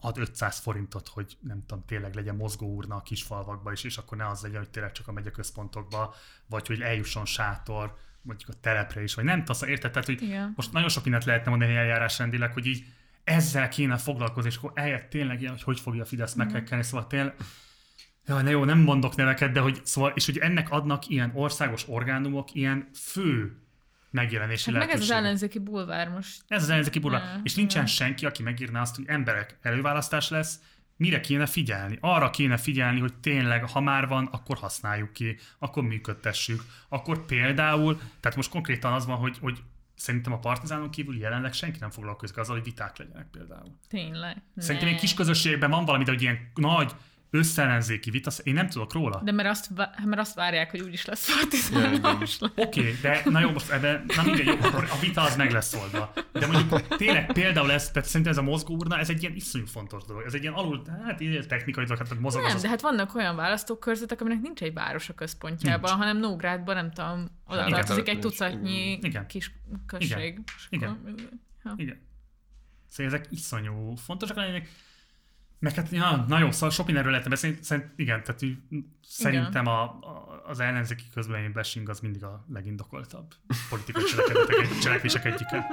ad 0.00 0.18
500 0.18 0.58
forintot, 0.58 1.08
hogy 1.08 1.36
nem 1.40 1.64
tudom, 1.66 1.84
tényleg 1.86 2.14
legyen 2.14 2.36
mozgóurna 2.36 2.96
a 2.96 3.02
kisfalvakba 3.02 3.72
is, 3.72 3.84
és 3.84 3.96
akkor 3.96 4.16
ne 4.16 4.26
az 4.26 4.42
legyen, 4.42 4.58
hogy 4.58 4.70
tényleg 4.70 4.92
csak 4.92 5.08
a 5.08 5.12
megyeközpontokba, 5.12 6.14
vagy 6.46 6.66
hogy 6.66 6.80
eljusson 6.80 7.24
sátor, 7.24 7.96
mondjuk 8.22 8.48
a 8.48 8.60
telepre 8.60 9.02
is, 9.02 9.14
vagy 9.14 9.24
nem 9.24 9.38
tudom, 9.38 9.54
szóval 9.54 9.74
érted? 9.74 9.90
Tehát, 9.90 10.06
hogy 10.06 10.22
Igen. 10.22 10.52
most 10.56 10.72
nagyon 10.72 10.88
sok 10.88 11.02
mindent 11.02 11.24
lehetne 11.24 11.50
mondani 11.50 11.74
eljárásrendileg, 11.74 12.52
hogy 12.52 12.66
így 12.66 12.84
ezzel 13.24 13.68
kéne 13.68 13.96
foglalkozni, 13.96 14.50
és 14.50 14.56
akkor 14.56 14.72
eljött 14.74 15.10
tényleg 15.10 15.40
ilyen, 15.40 15.52
hogy 15.52 15.62
hogy 15.62 15.80
fogja 15.80 16.02
a 16.02 16.06
Fidesz 16.06 16.34
meghekkelni, 16.34 16.84
szóval 16.84 17.06
tényleg 17.06 17.34
Ja, 18.26 18.40
ne 18.42 18.50
jó, 18.50 18.64
nem 18.64 18.78
mondok 18.78 19.14
neveket, 19.14 19.52
de 19.52 19.60
hogy 19.60 19.80
szóval, 19.84 20.12
és 20.14 20.26
hogy 20.26 20.38
ennek 20.38 20.70
adnak 20.70 21.08
ilyen 21.08 21.30
országos 21.34 21.88
orgánumok 21.88 22.54
ilyen 22.54 22.88
fő 22.94 23.56
megjelenési 24.10 24.70
Hát 24.70 24.80
meg 24.80 24.90
ez 24.90 25.00
az 25.00 25.10
ellenzéki 25.10 25.58
bulvár 25.58 26.08
most. 26.08 26.42
Ez 26.48 26.62
az 26.62 26.68
ellenzéki 26.68 26.98
burla. 26.98 27.18
Ja, 27.18 27.40
És 27.42 27.54
nincsen 27.54 27.82
ja. 27.82 27.88
senki, 27.88 28.26
aki 28.26 28.42
megírná 28.42 28.80
azt, 28.80 28.96
hogy 28.96 29.04
emberek, 29.08 29.58
előválasztás 29.62 30.28
lesz, 30.28 30.60
mire 30.96 31.20
kéne 31.20 31.46
figyelni? 31.46 31.98
Arra 32.00 32.30
kéne 32.30 32.56
figyelni, 32.56 33.00
hogy 33.00 33.14
tényleg, 33.14 33.68
ha 33.68 33.80
már 33.80 34.08
van, 34.08 34.28
akkor 34.32 34.56
használjuk 34.56 35.12
ki, 35.12 35.36
akkor 35.58 35.82
működtessük. 35.82 36.62
Akkor 36.88 37.26
például, 37.26 38.00
tehát 38.20 38.36
most 38.36 38.50
konkrétan 38.50 38.92
az 38.92 39.06
van, 39.06 39.16
hogy, 39.16 39.38
hogy 39.40 39.62
szerintem 39.94 40.32
a 40.32 40.38
partizánon 40.38 40.90
kívül 40.90 41.18
jelenleg 41.18 41.52
senki 41.52 41.78
nem 41.78 41.90
foglalkozik 41.90 42.36
azzal, 42.36 42.54
hogy 42.54 42.64
viták 42.64 42.96
legyenek 42.96 43.26
például. 43.30 43.78
Tényleg. 43.88 44.42
Szerintem 44.56 44.88
Ne. 44.88 44.94
egy 44.94 45.00
kis 45.00 45.14
közösségben 45.14 45.70
van 45.70 45.84
valami, 45.84 46.04
de 46.04 46.10
hogy 46.10 46.22
ilyen 46.22 46.50
nagy 46.54 46.92
összellenzéki 47.30 48.10
vita, 48.10 48.30
én 48.42 48.54
nem 48.54 48.68
tudok 48.68 48.92
róla. 48.92 49.20
De 49.24 49.32
mert 49.32 49.48
azt, 49.48 49.68
vá- 49.74 50.04
mert 50.04 50.20
azt 50.20 50.34
várják, 50.34 50.70
hogy 50.70 50.80
úgyis 50.80 51.04
lesz 51.04 51.36
partizános. 51.40 52.36
igen. 52.36 52.52
Oké, 52.56 52.80
okay, 52.80 52.96
de 53.02 53.22
na 53.24 53.40
jó, 53.40 53.50
most 53.50 53.70
ebben, 53.70 54.04
na 54.16 54.22
mindegy, 54.22 54.46
jó, 54.46 54.52
akkor 54.60 54.88
a 54.90 54.98
vita 55.00 55.22
az 55.22 55.36
meg 55.36 55.50
lesz 55.50 55.74
oldva. 55.74 56.12
De 56.32 56.46
mondjuk 56.46 56.96
tényleg 56.96 57.32
például 57.32 57.72
ez, 57.72 57.90
tehát 57.90 58.08
szerintem 58.08 58.32
ez 58.32 58.38
a 58.38 58.42
mozgóurna, 58.42 58.98
ez 58.98 59.10
egy 59.10 59.22
ilyen 59.22 59.34
iszonyú 59.34 59.66
fontos 59.66 60.04
dolog. 60.04 60.22
Ez 60.26 60.34
egy 60.34 60.42
ilyen 60.42 60.54
alul, 60.54 60.82
hát 61.04 61.20
ilyen 61.20 61.48
technikai 61.48 61.84
dolog, 61.84 62.06
hát 62.06 62.18
mozog 62.20 62.42
Nem, 62.42 62.54
az 62.54 62.62
de 62.62 62.68
hát 62.68 62.80
vannak 62.80 63.14
olyan 63.14 63.36
választókörzetek, 63.36 64.20
aminek 64.20 64.40
nincs 64.40 64.62
egy 64.62 64.72
város 64.74 65.08
a 65.08 65.14
központjában, 65.14 65.90
Nincs. 65.90 66.04
hanem 66.04 66.18
Nógrádban, 66.18 66.74
nem 66.74 66.90
tudom, 66.90 67.28
oda 67.46 67.60
Igen. 67.66 67.70
tartozik 67.72 68.08
egy 68.08 68.16
Igen. 68.16 68.20
tucatnyi 68.20 68.98
Igen. 69.02 69.26
kis 69.26 69.52
község. 69.86 70.40
Igen. 70.70 70.90
akkor- 70.90 71.14
Ja. 71.64 71.74
Igen. 71.76 72.08
Szóval 72.88 73.12
ezek 73.12 73.26
iszonyú 73.30 73.94
fontosak 73.96 74.36
lennének. 74.36 74.68
Meg 75.60 75.74
hát, 75.74 75.90
ja, 75.90 76.24
na 76.28 76.38
jó, 76.38 76.50
szóval 76.50 76.70
sok 76.70 76.84
mindenről 76.84 77.10
lehetne 77.10 77.30
beszélni. 77.30 77.58
Szerint, 77.60 77.92
igen, 77.96 78.22
tehát 78.22 78.42
így, 78.42 78.58
szerintem 79.02 79.66
a, 79.66 79.82
a, 79.82 80.42
az 80.46 80.60
ellenzéki 80.60 81.04
közvélemény 81.14 81.52
bashing 81.52 81.88
az 81.88 82.00
mindig 82.00 82.24
a 82.24 82.44
legindokoltabb 82.52 83.34
politikai 83.68 84.02
cselekedetek, 84.02 84.78
cselekvések 84.78 85.24
egyike. 85.24 85.66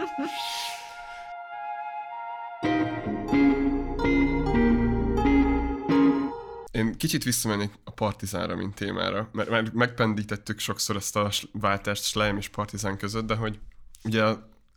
Én 6.72 6.98
kicsit 6.98 7.24
visszamennék 7.24 7.74
a 7.84 7.92
partizánra, 7.92 8.56
mint 8.56 8.76
témára, 8.76 9.30
mert 9.32 9.50
már 9.50 9.72
megpendítettük 9.74 10.60
sokszor 10.60 10.96
ezt 10.96 11.16
a 11.16 11.30
váltást 11.52 12.04
Schleim 12.04 12.38
és 12.38 12.48
partizán 12.48 12.98
között, 12.98 13.26
de 13.26 13.36
hogy 13.36 13.60
ugye 14.04 14.24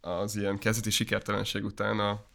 az 0.00 0.36
ilyen 0.36 0.58
kezdeti 0.58 0.90
sikertelenség 0.90 1.64
után 1.64 1.98
a 1.98 2.28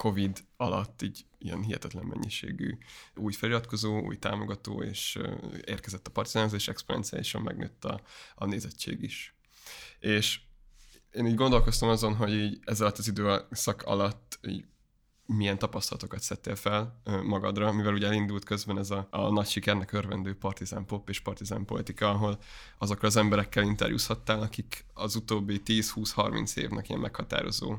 Covid 0.00 0.44
alatt 0.56 1.02
így 1.02 1.24
ilyen 1.38 1.62
hihetetlen 1.62 2.04
mennyiségű 2.04 2.78
új 3.14 3.32
feliratkozó, 3.32 4.00
új 4.00 4.18
támogató, 4.18 4.82
és 4.82 5.18
érkezett 5.64 6.06
a 6.06 6.10
partizánhoz, 6.10 6.52
és 6.52 6.68
exponenciálisan 6.68 7.42
megnőtt 7.42 7.84
a, 7.84 8.00
a 8.34 8.46
nézettség 8.46 9.02
is. 9.02 9.34
És 9.98 10.40
én 11.12 11.26
így 11.26 11.34
gondolkoztam 11.34 11.88
azon, 11.88 12.14
hogy 12.14 12.32
így 12.32 12.58
ez 12.64 12.80
alatt 12.80 12.98
az 12.98 13.08
időszak 13.08 13.82
alatt 13.82 14.38
így 14.48 14.64
milyen 15.26 15.58
tapasztalatokat 15.58 16.20
szedtél 16.20 16.56
fel 16.56 17.00
magadra, 17.22 17.72
mivel 17.72 17.92
ugye 17.92 18.06
elindult 18.06 18.44
közben 18.44 18.78
ez 18.78 18.90
a, 18.90 19.06
a 19.10 19.30
nagy 19.30 19.48
sikernek 19.48 19.92
örvendő 19.92 20.36
partizán 20.36 20.86
pop 20.86 21.08
és 21.08 21.20
partizán 21.20 21.64
politika, 21.64 22.10
ahol 22.10 22.38
azokkal 22.78 23.08
az 23.08 23.16
emberekkel 23.16 23.62
interjúzhattál, 23.62 24.42
akik 24.42 24.84
az 24.94 25.16
utóbbi 25.16 25.62
10-20-30 25.64 26.56
évnek 26.56 26.88
ilyen 26.88 27.00
meghatározó 27.00 27.78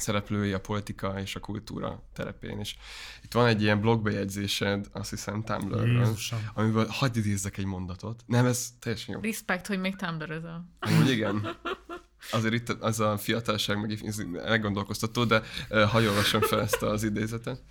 szereplői 0.00 0.52
a 0.52 0.60
politika 0.60 1.20
és 1.20 1.36
a 1.36 1.40
kultúra 1.40 2.02
terepén. 2.12 2.58
És 2.58 2.76
itt 3.22 3.32
van 3.32 3.46
egy 3.46 3.62
ilyen 3.62 3.80
blogbejegyzésed, 3.80 4.86
azt 4.92 5.10
hiszem 5.10 5.42
Tumblr-ről, 5.42 6.16
amiből 6.54 6.86
hagyd 6.86 7.16
idézzek 7.16 7.56
egy 7.58 7.64
mondatot. 7.64 8.22
Nem, 8.26 8.46
ez 8.46 8.68
teljesen 8.78 9.14
jó. 9.14 9.20
Respect, 9.20 9.66
hogy 9.66 9.80
még 9.80 9.96
tumblr 9.96 10.42
Amúgy 10.80 11.10
igen. 11.10 11.56
Azért 12.30 12.54
itt 12.54 12.68
az 12.68 13.00
a 13.00 13.18
fiatalság 13.18 13.80
meg 13.80 14.00
ez 14.04 14.22
elgondolkoztató, 14.44 15.24
de 15.24 15.42
uh, 15.70 15.82
hadd 15.82 16.04
olvassam 16.06 16.40
fel 16.40 16.60
ezt 16.60 16.82
az 16.82 17.02
idézetet. 17.02 17.62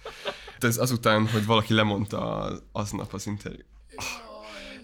Ez 0.59 0.77
azután, 0.77 1.27
hogy 1.27 1.45
valaki 1.45 1.73
lemondta 1.73 2.35
az- 2.35 2.63
aznap 2.71 3.13
az 3.13 3.27
interjú. 3.27 3.61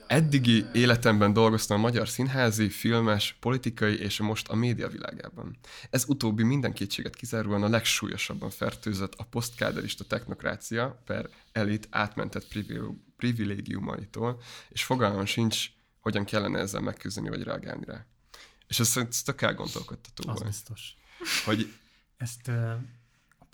Eddigi 0.07 0.65
életemben 0.73 1.33
dolgoztam 1.33 1.77
a 1.77 1.81
magyar 1.81 2.09
színházi, 2.09 2.69
filmes, 2.69 3.35
politikai 3.39 3.99
és 3.99 4.19
most 4.19 4.47
a 4.47 4.55
média 4.55 4.87
világában. 4.87 5.57
Ez 5.89 6.05
utóbbi 6.07 6.43
minden 6.43 6.73
kétséget 6.73 7.15
kizáróan 7.15 7.63
a 7.63 7.69
legsúlyosabban 7.69 8.49
fertőzött 8.49 9.13
a 9.13 9.23
posztkáderista 9.23 10.03
technokrácia 10.03 11.01
per 11.05 11.29
elit 11.51 11.87
átmentett 11.89 12.47
privil- 12.47 12.91
privilégiumaitól, 13.17 14.41
és 14.69 14.83
fogalmam 14.83 15.25
sincs, 15.25 15.69
hogyan 15.99 16.25
kellene 16.25 16.59
ezzel 16.59 16.81
megküzdeni 16.81 17.29
vagy 17.29 17.43
reagálni 17.43 17.85
rá. 17.85 18.05
És 18.67 18.79
ez, 18.79 18.97
ez 19.09 19.21
tök 19.21 19.41
elgondolkodtató 19.41 20.29
Az 20.29 20.35
volt, 20.35 20.49
biztos. 20.49 20.95
hogy 21.45 21.73
Ezt 22.17 22.47
ö, 22.47 22.73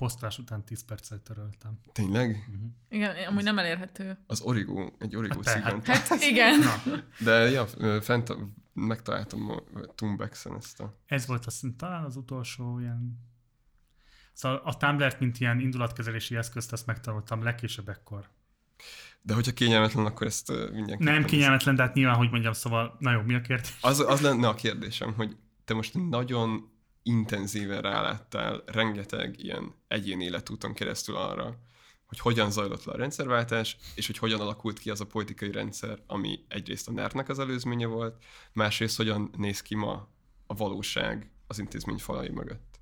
a 0.02 0.04
posztolás 0.04 0.38
után 0.38 0.64
10 0.64 0.86
perccel 0.86 1.22
töröltem. 1.24 1.80
tényleg 1.92 2.50
Igen, 2.90 3.16
amúgy 3.28 3.44
nem 3.44 3.60
elérhető. 3.60 4.18
az 4.28 4.42
origó, 4.42 4.96
egy 5.00 5.16
origó 5.16 5.42
Hát 5.44 5.44
te- 5.44 5.52
szíven. 5.52 5.82
Hát 5.84 6.22
igen. 6.22 6.60
Na, 6.60 6.74
De 7.20 7.50
ja, 7.50 7.66
fent 8.02 8.30
a, 8.30 8.38
megtaláltam 8.74 9.50
a 9.50 9.62
Tumbexen 9.96 10.56
ezt 10.56 10.80
a... 10.80 10.98
ez 11.06 11.26
volt 11.28 11.46
azt 11.46 11.66
talán 11.78 12.04
az 12.04 12.16
utolsó 12.16 12.80
ilyen... 12.80 13.20
Szóval 14.34 14.62
a 14.66 14.78
Tumblr-t, 14.78 15.20
mint 15.20 15.40
ilyen 15.40 15.60
indulatkezelési 15.60 16.36
eszközt, 16.36 16.74
ezt 16.74 16.86
megtanultam 16.86 17.44
legkésőbb 17.44 17.90
ekkor. 17.90 18.30
De 19.22 19.34
hogyha 19.34 19.52
kényelmetlen, 19.54 20.06
akkor 20.06 20.28
ezt 20.28 20.50
ö, 20.50 20.70
mindenképpen... 20.72 21.14
Nem 21.14 21.26
kényelmetlen, 21.26 21.76
de 21.76 21.82
hát 21.82 21.94
nyilván, 21.94 22.16
hogy 22.16 22.30
mondjam, 22.30 22.54
szóval, 22.54 22.96
na 23.00 23.12
jó, 23.12 23.22
mi 23.22 23.34
a 23.34 23.42
kérdés? 23.42 23.78
Az, 23.82 24.00
az 24.00 24.22
lenne 24.22 24.48
a 24.48 24.56
kérdésem, 24.56 25.14
hogy 25.14 25.38
te 25.66 25.74
most 25.74 26.10
nagyon 26.10 26.71
intenzíven 27.04 27.82
ráláttál 27.82 28.64
rengeteg 28.66 29.44
ilyen 29.44 29.74
egyéni 29.88 30.24
életúton 30.24 30.74
keresztül 30.74 31.16
arra, 31.16 31.58
hogy 32.06 32.20
hogyan 32.20 32.52
zajlott 32.52 32.84
le 32.84 32.94
a 32.94 32.98
rendszerváltás, 32.98 33.78
és 33.96 34.06
hogy 34.08 34.18
hogyan 34.18 34.40
alakult 34.40 34.80
ki 34.80 34.90
az 34.90 35.02
a 35.02 35.06
politikai 35.06 35.52
rendszer, 35.52 36.00
ami 36.08 36.40
egyrészt 36.48 36.88
a 36.88 36.92
NER-nek 36.92 37.30
az 37.30 37.40
előzménye 37.40 37.86
volt, 37.86 38.24
másrészt 38.54 38.98
hogyan 38.98 39.30
néz 39.38 39.62
ki 39.62 39.76
ma 39.76 40.08
a 40.48 40.54
valóság 40.54 41.32
az 41.48 41.60
intézmény 41.60 41.98
falai 41.98 42.30
mögött. 42.30 42.80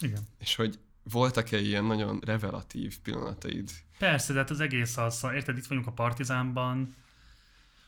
Igen. 0.00 0.22
És 0.38 0.54
hogy 0.54 0.78
voltak-e 1.02 1.58
ilyen 1.58 1.84
nagyon 1.84 2.20
revelatív 2.24 2.98
pillanataid? 2.98 3.70
Persze, 3.98 4.32
de 4.32 4.38
hát 4.38 4.50
az 4.50 4.60
egész 4.60 4.96
az, 4.96 5.26
érted, 5.34 5.56
itt 5.56 5.66
vagyunk 5.66 5.86
a 5.86 5.92
Partizánban, 5.92 6.94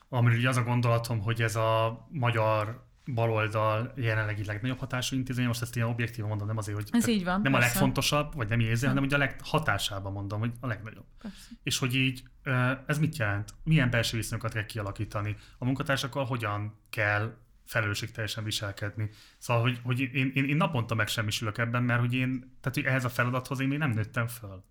amiről 0.09 0.39
ugye 0.39 0.49
az 0.49 0.57
a 0.57 0.63
gondolatom, 0.63 1.21
hogy 1.21 1.43
ez 1.43 1.57
a 1.57 2.07
magyar 2.11 2.87
baloldal 3.07 3.93
jelenlegi 3.97 4.45
legnagyobb 4.45 4.79
hatású 4.79 5.17
intézmény, 5.17 5.47
most 5.47 5.63
ezt 5.63 5.77
ilyen 5.77 5.89
objektívan 5.89 6.29
mondom, 6.29 6.47
nem 6.47 6.57
azért, 6.57 6.77
hogy 6.77 6.89
Ez 6.93 7.07
így 7.07 7.25
van, 7.25 7.41
nem 7.41 7.55
a 7.55 7.59
persze. 7.59 7.73
legfontosabb, 7.73 8.35
vagy 8.35 8.49
nem 8.49 8.61
érzi, 8.61 8.87
hanem 8.87 9.03
hogy 9.03 9.15
a 9.15 9.19
leghatásában 9.19 10.13
mondom, 10.13 10.39
hogy 10.39 10.53
a 10.61 10.67
legnagyobb. 10.67 11.07
Persze. 11.23 11.49
És 11.63 11.79
hogy 11.79 11.95
így 11.95 12.23
ez 12.87 12.99
mit 12.99 13.17
jelent? 13.17 13.55
Milyen 13.65 13.91
belső 13.91 14.17
viszonyokat 14.17 14.53
kell 14.53 14.65
kialakítani? 14.65 15.37
A 15.59 15.65
munkatársakkal 15.65 16.25
hogyan 16.25 16.81
kell 16.91 17.37
felelősségteljesen 17.67 18.45
viselkedni. 18.45 19.11
Szóval, 19.39 19.63
hogy, 19.63 19.81
hogy 19.83 20.01
én, 20.01 20.31
én, 20.35 20.45
én 20.45 20.57
naponta 20.57 20.95
megsemmisülök 20.95 21.59
ebben, 21.59 21.83
mert 21.83 22.01
hogy 22.01 22.15
én, 22.15 22.57
tehát 22.61 22.75
hogy 22.75 22.85
ehhez 22.85 23.05
a 23.05 23.09
feladathoz 23.09 23.61
én 23.61 23.69
még 23.69 23.79
nem 23.79 23.91
nőttem 23.91 24.27
föl. 24.27 24.65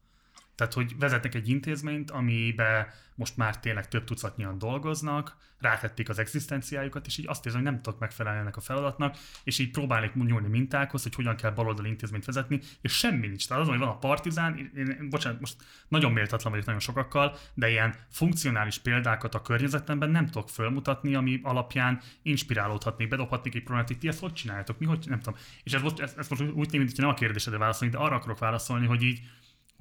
Tehát, 0.56 0.74
hogy 0.74 0.98
vezetnek 0.98 1.36
egy 1.36 1.50
intézményt, 1.50 2.12
amibe 2.12 2.94
most 3.16 3.38
már 3.38 3.60
tényleg 3.60 3.88
több 3.88 4.04
tucatnyian 4.04 4.58
dolgoznak, 4.58 5.36
rátették 5.64 6.10
az 6.10 6.20
egzisztenciájukat, 6.20 7.06
és 7.06 7.18
így 7.18 7.28
azt 7.28 7.46
érzem, 7.46 7.62
hogy 7.62 7.72
nem 7.72 7.82
tudok 7.82 8.00
megfelelni 8.00 8.40
ennek 8.40 8.58
a 8.58 8.62
feladatnak, 8.62 9.18
és 9.44 9.60
így 9.60 9.72
próbálnék 9.72 10.14
nyúlni 10.14 10.48
mintákhoz, 10.48 11.04
hogy 11.04 11.16
hogyan 11.16 11.36
kell 11.36 11.52
baloldali 11.52 11.90
intézményt 11.90 12.26
vezetni, 12.26 12.60
és 12.82 12.92
semmi 12.92 13.28
nincs. 13.28 13.48
Tehát 13.48 13.64
az, 13.64 13.70
hogy 13.70 13.80
van 13.80 13.88
a 13.88 13.98
partizán, 13.98 14.58
én, 14.58 14.72
én, 14.76 15.10
bocsánat, 15.10 15.40
most 15.40 15.56
nagyon 15.88 16.12
méltatlan 16.12 16.52
vagyok 16.52 16.66
nagyon 16.66 16.82
sokakkal, 16.82 17.38
de 17.54 17.70
ilyen 17.70 17.96
funkcionális 18.10 18.78
példákat 18.78 19.36
a 19.36 19.42
környezetemben 19.42 20.10
nem 20.10 20.26
tudok 20.26 20.50
fölmutatni, 20.50 21.16
ami 21.16 21.40
alapján 21.44 22.02
inspirálódhatnék, 22.22 23.08
bedobhatnék 23.08 23.56
egy 23.56 23.64
problémát, 23.64 23.88
hogy 23.88 24.00
ti 24.00 24.08
ezt 24.08 24.20
hogy 24.20 24.34
csináljátok, 24.34 24.80
mi 24.80 24.86
hogy 24.86 25.06
nem 25.10 25.20
tudom. 25.20 25.40
És 25.64 25.74
ez 25.74 25.82
most, 25.82 26.00
ez, 26.00 26.14
ez 26.18 26.28
most 26.28 26.42
úgy 26.42 26.70
tűnik, 26.70 26.86
mintha 26.86 27.02
nem 27.02 27.10
a 27.10 27.14
kérdésedre 27.14 27.60
válaszolni, 27.60 27.94
de 27.94 28.00
arra 28.00 28.16
akarok 28.16 28.40
válaszolni, 28.40 28.86
hogy 28.86 29.02
így, 29.02 29.22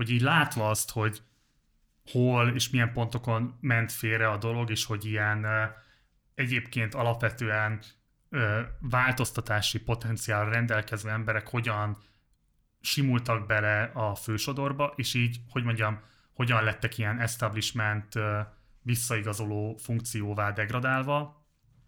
hogy 0.03 0.11
így 0.11 0.21
látva 0.21 0.69
azt, 0.69 0.91
hogy 0.91 1.23
hol 2.11 2.49
és 2.49 2.71
milyen 2.71 2.93
pontokon 2.93 3.59
ment 3.61 3.93
félre 3.93 4.29
a 4.31 4.37
dolog, 4.37 4.71
és 4.71 4.85
hogy 4.85 5.05
ilyen 5.05 5.47
egyébként 6.35 6.95
alapvetően 6.95 7.81
változtatási 8.81 9.81
potenciál 9.81 10.51
rendelkező 10.51 11.09
emberek 11.11 11.49
hogyan 11.49 11.99
simultak 12.81 13.47
bele 13.47 13.83
a 13.83 14.15
fősodorba, 14.15 14.93
és 14.97 15.15
így, 15.15 15.41
hogy 15.51 15.65
mondjam, 15.65 16.01
hogyan 16.35 16.65
lettek 16.65 16.99
ilyen 16.99 17.21
establishment 17.21 18.15
visszaigazoló 18.81 19.77
funkcióvá 19.77 20.51
degradálva 20.51 21.19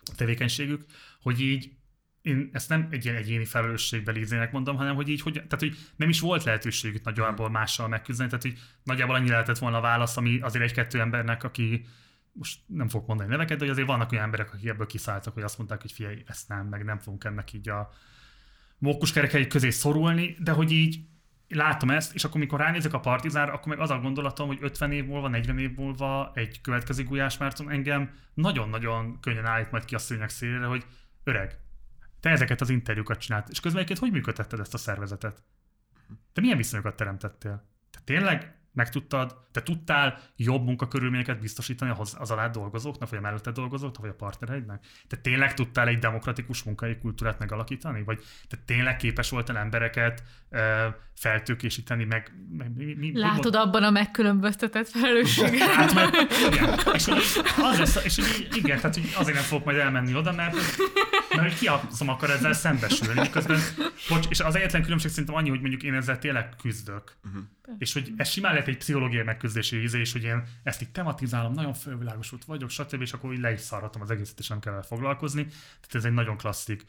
a 0.04 0.14
tevékenységük, 0.16 0.84
hogy 1.20 1.40
így 1.40 1.76
én 2.24 2.50
ezt 2.52 2.68
nem 2.68 2.88
egy 2.90 3.04
ilyen 3.04 3.16
egyéni 3.16 3.44
felelősségbeli 3.44 4.20
izének 4.20 4.52
mondom, 4.52 4.76
hanem 4.76 4.94
hogy 4.94 5.08
így, 5.08 5.20
hogy, 5.20 5.32
tehát, 5.32 5.58
hogy 5.58 5.76
nem 5.96 6.08
is 6.08 6.20
volt 6.20 6.44
lehetőségük 6.44 7.04
nagyjából 7.04 7.50
mással 7.50 7.88
megküzdeni, 7.88 8.28
tehát 8.28 8.44
hogy 8.44 8.58
nagyjából 8.82 9.14
annyi 9.14 9.28
lehetett 9.28 9.58
volna 9.58 9.76
a 9.76 9.80
válasz, 9.80 10.16
ami 10.16 10.38
azért 10.40 10.64
egy-kettő 10.64 11.00
embernek, 11.00 11.44
aki 11.44 11.86
most 12.32 12.60
nem 12.66 12.88
fogok 12.88 13.06
mondani 13.06 13.28
neveket, 13.28 13.58
de 13.58 13.64
hogy 13.64 13.72
azért 13.72 13.88
vannak 13.88 14.12
olyan 14.12 14.24
emberek, 14.24 14.52
akik 14.52 14.68
ebből 14.68 14.86
kiszálltak, 14.86 15.34
hogy 15.34 15.42
azt 15.42 15.58
mondták, 15.58 15.80
hogy 15.80 15.92
figyelj, 15.92 16.22
ezt 16.26 16.48
nem, 16.48 16.66
meg 16.66 16.84
nem 16.84 16.98
fogunk 16.98 17.24
ennek 17.24 17.52
így 17.52 17.68
a 17.68 17.90
mókuskerekei 18.78 19.46
közé 19.46 19.70
szorulni, 19.70 20.36
de 20.38 20.52
hogy 20.52 20.70
így 20.70 20.98
látom 21.48 21.90
ezt, 21.90 22.14
és 22.14 22.24
akkor 22.24 22.40
mikor 22.40 22.60
ránézek 22.60 22.92
a 22.92 23.00
partizánra, 23.00 23.52
akkor 23.52 23.68
meg 23.68 23.80
az 23.80 23.90
a 23.90 23.98
gondolatom, 23.98 24.46
hogy 24.46 24.58
50 24.60 24.92
év 24.92 25.06
múlva, 25.06 25.28
40 25.28 25.58
év 25.58 25.74
múlva 25.76 26.32
egy 26.34 26.60
következő 26.60 27.04
Gulyás 27.04 27.38
Márton 27.38 27.70
engem 27.70 28.10
nagyon-nagyon 28.34 29.20
könnyen 29.20 29.46
állít 29.46 29.70
majd 29.70 29.84
ki 29.84 29.94
a 29.94 29.98
szőnyeg 29.98 30.28
szélére, 30.28 30.64
hogy 30.64 30.86
öreg, 31.24 31.63
te 32.24 32.30
ezeket 32.30 32.60
az 32.60 32.70
interjúkat 32.70 33.18
csinált, 33.18 33.48
és 33.48 33.60
közben 33.60 33.82
egyébként 33.82 34.10
hogy 34.10 34.18
működtetted 34.18 34.60
ezt 34.60 34.74
a 34.74 34.78
szervezetet? 34.78 35.42
Te 36.32 36.40
milyen 36.40 36.56
viszonyokat 36.56 36.96
teremtettél? 36.96 37.68
Te 37.90 37.98
tényleg 38.04 38.54
meg 38.72 38.90
tudtad, 38.90 39.36
te 39.52 39.62
tudtál 39.62 40.20
jobb 40.36 40.64
munkakörülményeket 40.64 41.40
biztosítani 41.40 41.92
az, 41.98 42.16
az 42.18 42.30
alá 42.30 42.48
dolgozóknak, 42.48 43.10
vagy 43.10 43.18
a 43.18 43.22
mellette 43.22 43.50
dolgozóknak, 43.50 44.00
vagy 44.00 44.10
a 44.10 44.14
partnereidnek? 44.14 44.84
Te 45.08 45.16
tényleg 45.16 45.54
tudtál 45.54 45.88
egy 45.88 45.98
demokratikus 45.98 46.62
munkai 46.62 46.98
kultúrát 46.98 47.38
megalakítani? 47.38 48.02
Vagy 48.02 48.22
te 48.48 48.56
tényleg 48.64 48.96
képes 48.96 49.30
voltál 49.30 49.56
embereket 49.56 50.22
ö, 50.50 50.86
feltőkésíteni, 51.14 52.04
meg, 52.04 52.32
meg 52.50 52.76
mi, 52.76 52.84
mi, 52.84 52.94
mi, 52.94 53.18
Látod 53.18 53.54
abban 53.54 53.82
a 53.82 53.90
megkülönböztetett 53.90 54.88
felelősséget. 54.88 55.72
Hát, 55.74 55.94
mert, 55.94 56.14
igen. 56.52 56.78
És, 56.94 57.08
az 57.62 57.78
lesz, 57.78 58.04
és 58.04 58.18
igen, 58.54 58.76
tehát 58.76 58.94
hogy 58.94 59.14
azért 59.18 59.36
nem 59.36 59.44
fogok 59.44 59.64
majd 59.64 59.78
elmenni 59.78 60.14
oda, 60.14 60.32
mert, 60.32 60.56
mert 61.36 61.48
hogy 61.48 61.58
ki 61.58 61.66
abszom 61.66 62.08
akar 62.08 62.30
ezzel 62.30 62.52
szembesülni, 62.52 63.20
miközben, 63.20 63.60
bocs, 64.08 64.26
és 64.28 64.40
az 64.40 64.54
egyetlen 64.54 64.82
különbség 64.82 65.10
szerintem 65.10 65.34
annyi, 65.34 65.48
hogy 65.48 65.60
mondjuk 65.60 65.82
én 65.82 65.94
ezzel 65.94 66.18
tényleg 66.18 66.48
küzdök. 66.62 67.16
Uh-huh. 67.24 67.42
És 67.78 67.92
hogy 67.92 68.12
ez 68.16 68.28
simán 68.28 68.52
lehet 68.52 68.68
egy 68.68 68.76
pszichológiai 68.76 69.24
megküzdési 69.24 69.82
íze, 69.82 69.98
és 69.98 70.12
hogy 70.12 70.22
én 70.22 70.42
ezt 70.62 70.82
így 70.82 70.90
tematizálom, 70.90 71.52
nagyon 71.52 71.74
fölvilágosult 71.74 72.44
vagyok, 72.44 72.70
stb. 72.70 73.00
és 73.00 73.12
akkor 73.12 73.32
így 73.32 73.40
le 73.40 73.52
is 73.52 73.60
szarhatom 73.60 74.02
az 74.02 74.10
egészet, 74.10 74.38
és 74.38 74.48
nem 74.48 74.60
kell 74.60 74.82
foglalkozni. 74.82 75.42
Tehát 75.44 75.94
ez 75.94 76.04
egy 76.04 76.12
nagyon 76.12 76.36
klasszik 76.36 76.84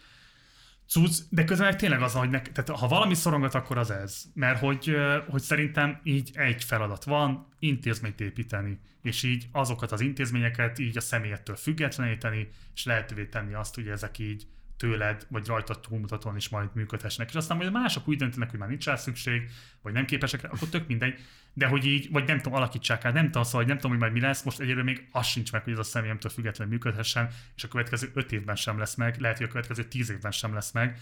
cucc, 0.87 1.19
de 1.29 1.43
közben 1.43 1.67
meg 1.67 1.75
tényleg 1.75 2.01
az, 2.01 2.13
hogy 2.13 2.29
nek, 2.29 2.51
tehát 2.51 2.79
ha 2.79 2.87
valami 2.87 3.13
szorongat, 3.13 3.55
akkor 3.55 3.77
az 3.77 3.91
ez. 3.91 4.23
Mert 4.33 4.59
hogy, 4.59 4.95
hogy 5.29 5.41
szerintem 5.41 5.99
így 6.03 6.31
egy 6.33 6.63
feladat 6.63 7.03
van, 7.03 7.47
intézményt 7.59 8.21
építeni, 8.21 8.79
és 9.01 9.23
így 9.23 9.47
azokat 9.51 9.91
az 9.91 10.01
intézményeket 10.01 10.79
így 10.79 10.97
a 10.97 11.01
személyettől 11.01 11.55
függetleníteni, 11.55 12.49
és 12.73 12.85
lehetővé 12.85 13.25
tenni 13.25 13.53
azt, 13.53 13.75
hogy 13.75 13.87
ezek 13.87 14.19
így 14.19 14.47
tőled, 14.77 15.25
vagy 15.29 15.47
rajtad 15.47 15.79
túlmutatóan 15.79 16.35
is 16.35 16.49
majd 16.49 16.69
működhessenek. 16.73 17.29
És 17.29 17.35
aztán, 17.35 17.57
hogy 17.57 17.71
mások 17.71 18.07
úgy 18.07 18.17
döntenek, 18.17 18.49
hogy 18.49 18.59
már 18.59 18.69
nincs 18.69 18.85
rá 18.85 18.95
szükség, 18.95 19.49
vagy 19.81 19.93
nem 19.93 20.05
képesek 20.05 20.41
rá, 20.41 20.49
akkor 20.49 20.67
tök 20.67 20.87
mindegy. 20.87 21.19
De 21.53 21.67
hogy 21.67 21.85
így, 21.85 22.11
vagy 22.11 22.27
nem 22.27 22.37
tudom, 22.37 22.53
alakítsák 22.53 23.05
át, 23.05 23.13
nem 23.13 23.25
tudom, 23.25 23.43
szóval, 23.43 23.59
hogy 23.59 23.67
nem 23.67 23.75
tudom, 23.77 23.91
hogy 23.91 23.99
majd 23.99 24.13
mi 24.13 24.19
lesz, 24.19 24.43
most 24.43 24.59
egyelőre 24.59 24.83
még 24.83 25.07
az 25.11 25.25
sincs 25.25 25.51
meg, 25.51 25.63
hogy 25.63 25.73
ez 25.73 25.79
a 25.79 25.83
személyemtől 25.83 26.31
függetlenül 26.31 26.73
működhessen, 26.73 27.29
és 27.55 27.63
a 27.63 27.67
következő 27.67 28.11
öt 28.13 28.31
évben 28.31 28.55
sem 28.55 28.77
lesz 28.77 28.95
meg, 28.95 29.19
lehet, 29.19 29.37
hogy 29.37 29.45
a 29.45 29.49
következő 29.49 29.83
tíz 29.83 30.09
évben 30.09 30.31
sem 30.31 30.53
lesz 30.53 30.71
meg. 30.71 30.99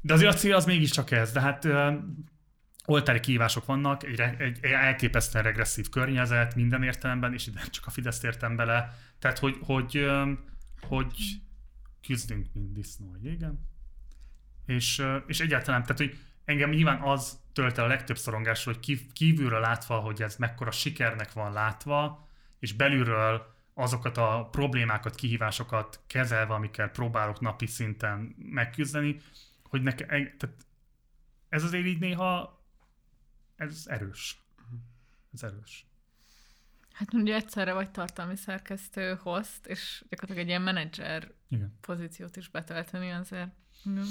De 0.00 0.12
azért 0.12 0.34
a 0.34 0.36
cél 0.36 0.54
az 0.54 0.64
mégiscsak 0.64 1.10
ez. 1.10 1.32
De 1.32 1.40
hát 1.40 1.68
oltári 2.86 3.20
kihívások 3.20 3.66
vannak, 3.66 4.04
egy, 4.04 4.20
egy, 4.20 4.58
egy 4.60 4.72
elképesztően 4.72 5.44
regresszív 5.44 5.88
környezet 5.88 6.54
minden 6.54 6.82
értelemben, 6.82 7.32
és 7.32 7.46
ide 7.46 7.60
csak 7.70 7.86
a 7.86 7.90
Fidesz 7.90 8.22
értem 8.22 8.56
bele. 8.56 8.96
Tehát, 9.18 9.38
hogy, 9.38 9.56
hogy, 9.60 9.96
ö, 9.96 10.32
hogy 10.80 11.14
küzdünk, 12.06 12.46
mint 12.52 12.72
disznó 12.72 13.12
a 13.12 13.18
jégen. 13.22 13.68
És, 14.66 15.02
és 15.26 15.40
egyáltalán, 15.40 15.82
tehát, 15.82 15.98
hogy 15.98 16.18
engem 16.44 16.70
nyilván 16.70 17.00
az 17.00 17.40
tölt 17.52 17.78
el 17.78 17.84
a 17.84 17.88
legtöbb 17.88 18.18
szorongásról, 18.18 18.74
hogy 18.74 18.82
kív- 18.82 19.12
kívülről 19.12 19.60
látva, 19.60 19.98
hogy 19.98 20.22
ez 20.22 20.36
mekkora 20.36 20.70
sikernek 20.70 21.32
van 21.32 21.52
látva, 21.52 22.28
és 22.58 22.72
belülről 22.72 23.54
azokat 23.74 24.16
a 24.16 24.48
problémákat, 24.50 25.14
kihívásokat 25.14 26.00
kezelve, 26.06 26.54
amikkel 26.54 26.88
próbálok 26.90 27.40
napi 27.40 27.66
szinten 27.66 28.34
megküzdeni, 28.38 29.20
hogy 29.62 29.82
neke, 29.82 30.06
tehát 30.06 30.66
ez 31.48 31.64
azért 31.64 31.86
így 31.86 31.98
néha 31.98 32.60
ez 33.56 33.84
erős. 33.86 34.42
Ez 35.32 35.42
erős. 35.42 35.86
Hát 36.92 37.14
ugye 37.14 37.34
egyszerre 37.34 37.72
vagy 37.72 37.90
tartalmi 37.90 38.36
szerkesztő, 38.36 39.18
host, 39.22 39.66
és 39.66 40.04
gyakorlatilag 40.08 40.42
egy 40.42 40.48
ilyen 40.48 40.62
menedzser 40.62 41.32
Igen. 41.52 41.78
pozíciót 41.80 42.36
is 42.36 42.48
betölteni 42.48 43.10
azért. 43.10 43.50
Igen. 43.84 44.06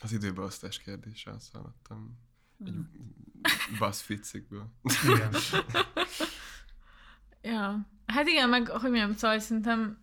Az 0.00 0.12
időbeosztás 0.12 0.78
kérdése, 0.78 1.30
azt 1.30 1.52
hallottam. 1.52 2.18
Egy 2.64 2.74
BuzzFeed 3.78 4.24
cikkből. 4.24 4.72
Igen. 5.04 5.32
Ja. 7.46 7.88
Hát 8.06 8.26
igen, 8.26 8.48
meg 8.48 8.68
hogy 8.68 8.90
mondjam, 8.90 9.12
szóval 9.12 9.38
szerintem 9.38 9.98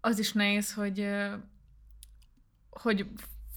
az 0.00 0.18
is 0.18 0.32
nehéz, 0.32 0.74
hogy 0.74 1.08
hogy 2.70 3.06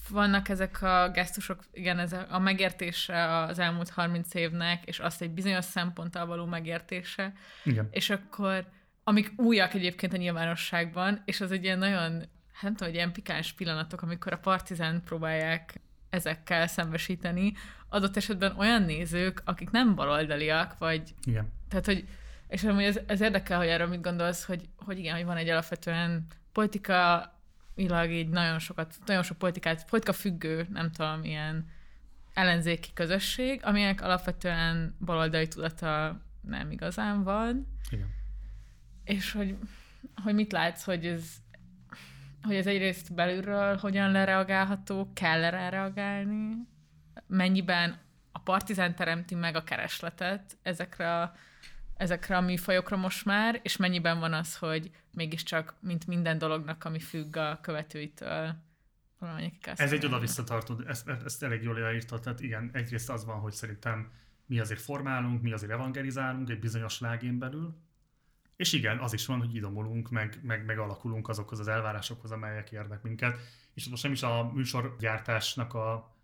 vannak 0.08 0.48
ezek 0.48 0.82
a 0.82 1.10
gesztusok, 1.10 1.64
igen, 1.72 1.98
ez 1.98 2.12
a 2.12 2.26
a 2.28 2.38
megértése 2.38 3.36
az 3.36 3.58
elmúlt 3.58 3.90
30 3.90 4.34
évnek, 4.34 4.84
és 4.84 4.98
azt 4.98 5.22
egy 5.22 5.30
bizonyos 5.30 5.64
szemponttal 5.64 6.26
való 6.26 6.46
megértése, 6.46 7.32
Igen. 7.64 7.88
és 7.90 8.10
akkor, 8.10 8.68
amik 9.10 9.32
újak 9.36 9.74
egyébként 9.74 10.12
a 10.12 10.16
nyilvánosságban, 10.16 11.22
és 11.24 11.40
az 11.40 11.52
egy 11.52 11.64
ilyen 11.64 11.78
nagyon, 11.78 12.12
hát 12.52 12.62
nem 12.62 12.72
tudom, 12.72 12.88
egy 12.88 12.94
ilyen 12.94 13.12
pikáns 13.12 13.52
pillanatok, 13.52 14.02
amikor 14.02 14.32
a 14.32 14.38
partizán 14.38 15.02
próbálják 15.04 15.80
ezekkel 16.10 16.66
szembesíteni, 16.66 17.52
adott 17.88 18.16
esetben 18.16 18.56
olyan 18.56 18.82
nézők, 18.82 19.42
akik 19.44 19.70
nem 19.70 19.94
baloldaliak, 19.94 20.78
vagy 20.78 21.14
Igen. 21.24 21.52
tehát, 21.68 21.86
hogy, 21.86 22.08
és 22.48 22.64
amúgy 22.64 22.82
ez, 22.82 23.00
ez 23.06 23.20
érdekel, 23.20 23.58
hogy 23.58 23.66
erről 23.66 23.86
mit 23.86 24.00
gondolsz, 24.00 24.44
hogy, 24.44 24.68
hogy 24.76 24.98
igen, 24.98 25.16
hogy 25.16 25.24
van 25.24 25.36
egy 25.36 25.48
alapvetően 25.48 26.26
politikailag 26.52 28.10
így 28.10 28.28
nagyon 28.28 28.58
sokat, 28.58 28.94
nagyon 29.06 29.22
sok 29.22 29.38
politikát, 29.38 29.88
politika 29.88 30.12
függő, 30.12 30.66
nem 30.72 30.90
tudom, 30.90 31.24
ilyen 31.24 31.68
ellenzéki 32.34 32.88
közösség, 32.94 33.60
aminek 33.64 34.02
alapvetően 34.02 34.96
baloldali 35.04 35.48
tudata 35.48 36.20
nem 36.40 36.70
igazán 36.70 37.22
van, 37.22 37.66
Igen. 37.90 38.18
És 39.10 39.32
hogy, 39.32 39.56
hogy 40.22 40.34
mit 40.34 40.52
látsz, 40.52 40.84
hogy 40.84 41.06
ez, 41.06 41.36
hogy 42.42 42.54
ez 42.54 42.66
egyrészt 42.66 43.14
belülről 43.14 43.76
hogyan 43.76 44.10
lereagálható, 44.10 45.10
kell 45.14 45.50
rá 45.50 45.68
reagálni, 45.68 46.54
mennyiben 47.26 47.98
a 48.32 48.38
partizán 48.38 48.94
teremti 48.94 49.34
meg 49.34 49.54
a 49.56 49.64
keresletet 49.64 50.58
ezekre 50.62 51.20
a, 51.20 51.34
ezekre 51.96 52.36
a 52.36 52.40
műfajokra 52.40 52.96
most 52.96 53.24
már, 53.24 53.60
és 53.62 53.76
mennyiben 53.76 54.18
van 54.18 54.32
az, 54.32 54.56
hogy 54.56 54.90
mégiscsak, 55.12 55.74
mint 55.80 56.06
minden 56.06 56.38
dolognak, 56.38 56.84
ami 56.84 56.98
függ 56.98 57.36
a 57.36 57.58
követőitől, 57.62 58.54
Ez 59.80 59.92
egy 59.92 60.04
oda-visszatartó, 60.04 60.80
ezt, 60.86 61.08
ezt 61.08 61.42
elég 61.42 61.62
jól 61.62 61.78
leírtad, 61.78 62.20
tehát 62.20 62.40
igen, 62.40 62.70
egyrészt 62.72 63.10
az 63.10 63.24
van, 63.24 63.40
hogy 63.40 63.52
szerintem 63.52 64.12
mi 64.46 64.60
azért 64.60 64.80
formálunk, 64.80 65.42
mi 65.42 65.52
azért 65.52 65.72
evangelizálunk 65.72 66.50
egy 66.50 66.58
bizonyos 66.58 67.00
lágén 67.00 67.38
belül, 67.38 67.76
és 68.60 68.72
igen, 68.72 68.98
az 68.98 69.12
is 69.12 69.26
van, 69.26 69.38
hogy 69.38 69.54
idomulunk, 69.54 70.10
meg, 70.10 70.38
meg, 70.42 70.64
meg 70.64 70.78
alakulunk 70.78 71.28
azokhoz 71.28 71.58
az 71.58 71.68
elvárásokhoz, 71.68 72.30
amelyek 72.30 72.70
érnek 72.72 73.02
minket. 73.02 73.38
És 73.74 73.88
most 73.88 74.02
nem 74.02 74.12
is 74.12 74.22
a 74.22 74.50
műsorgyártásnak 74.54 75.74
a, 75.74 76.16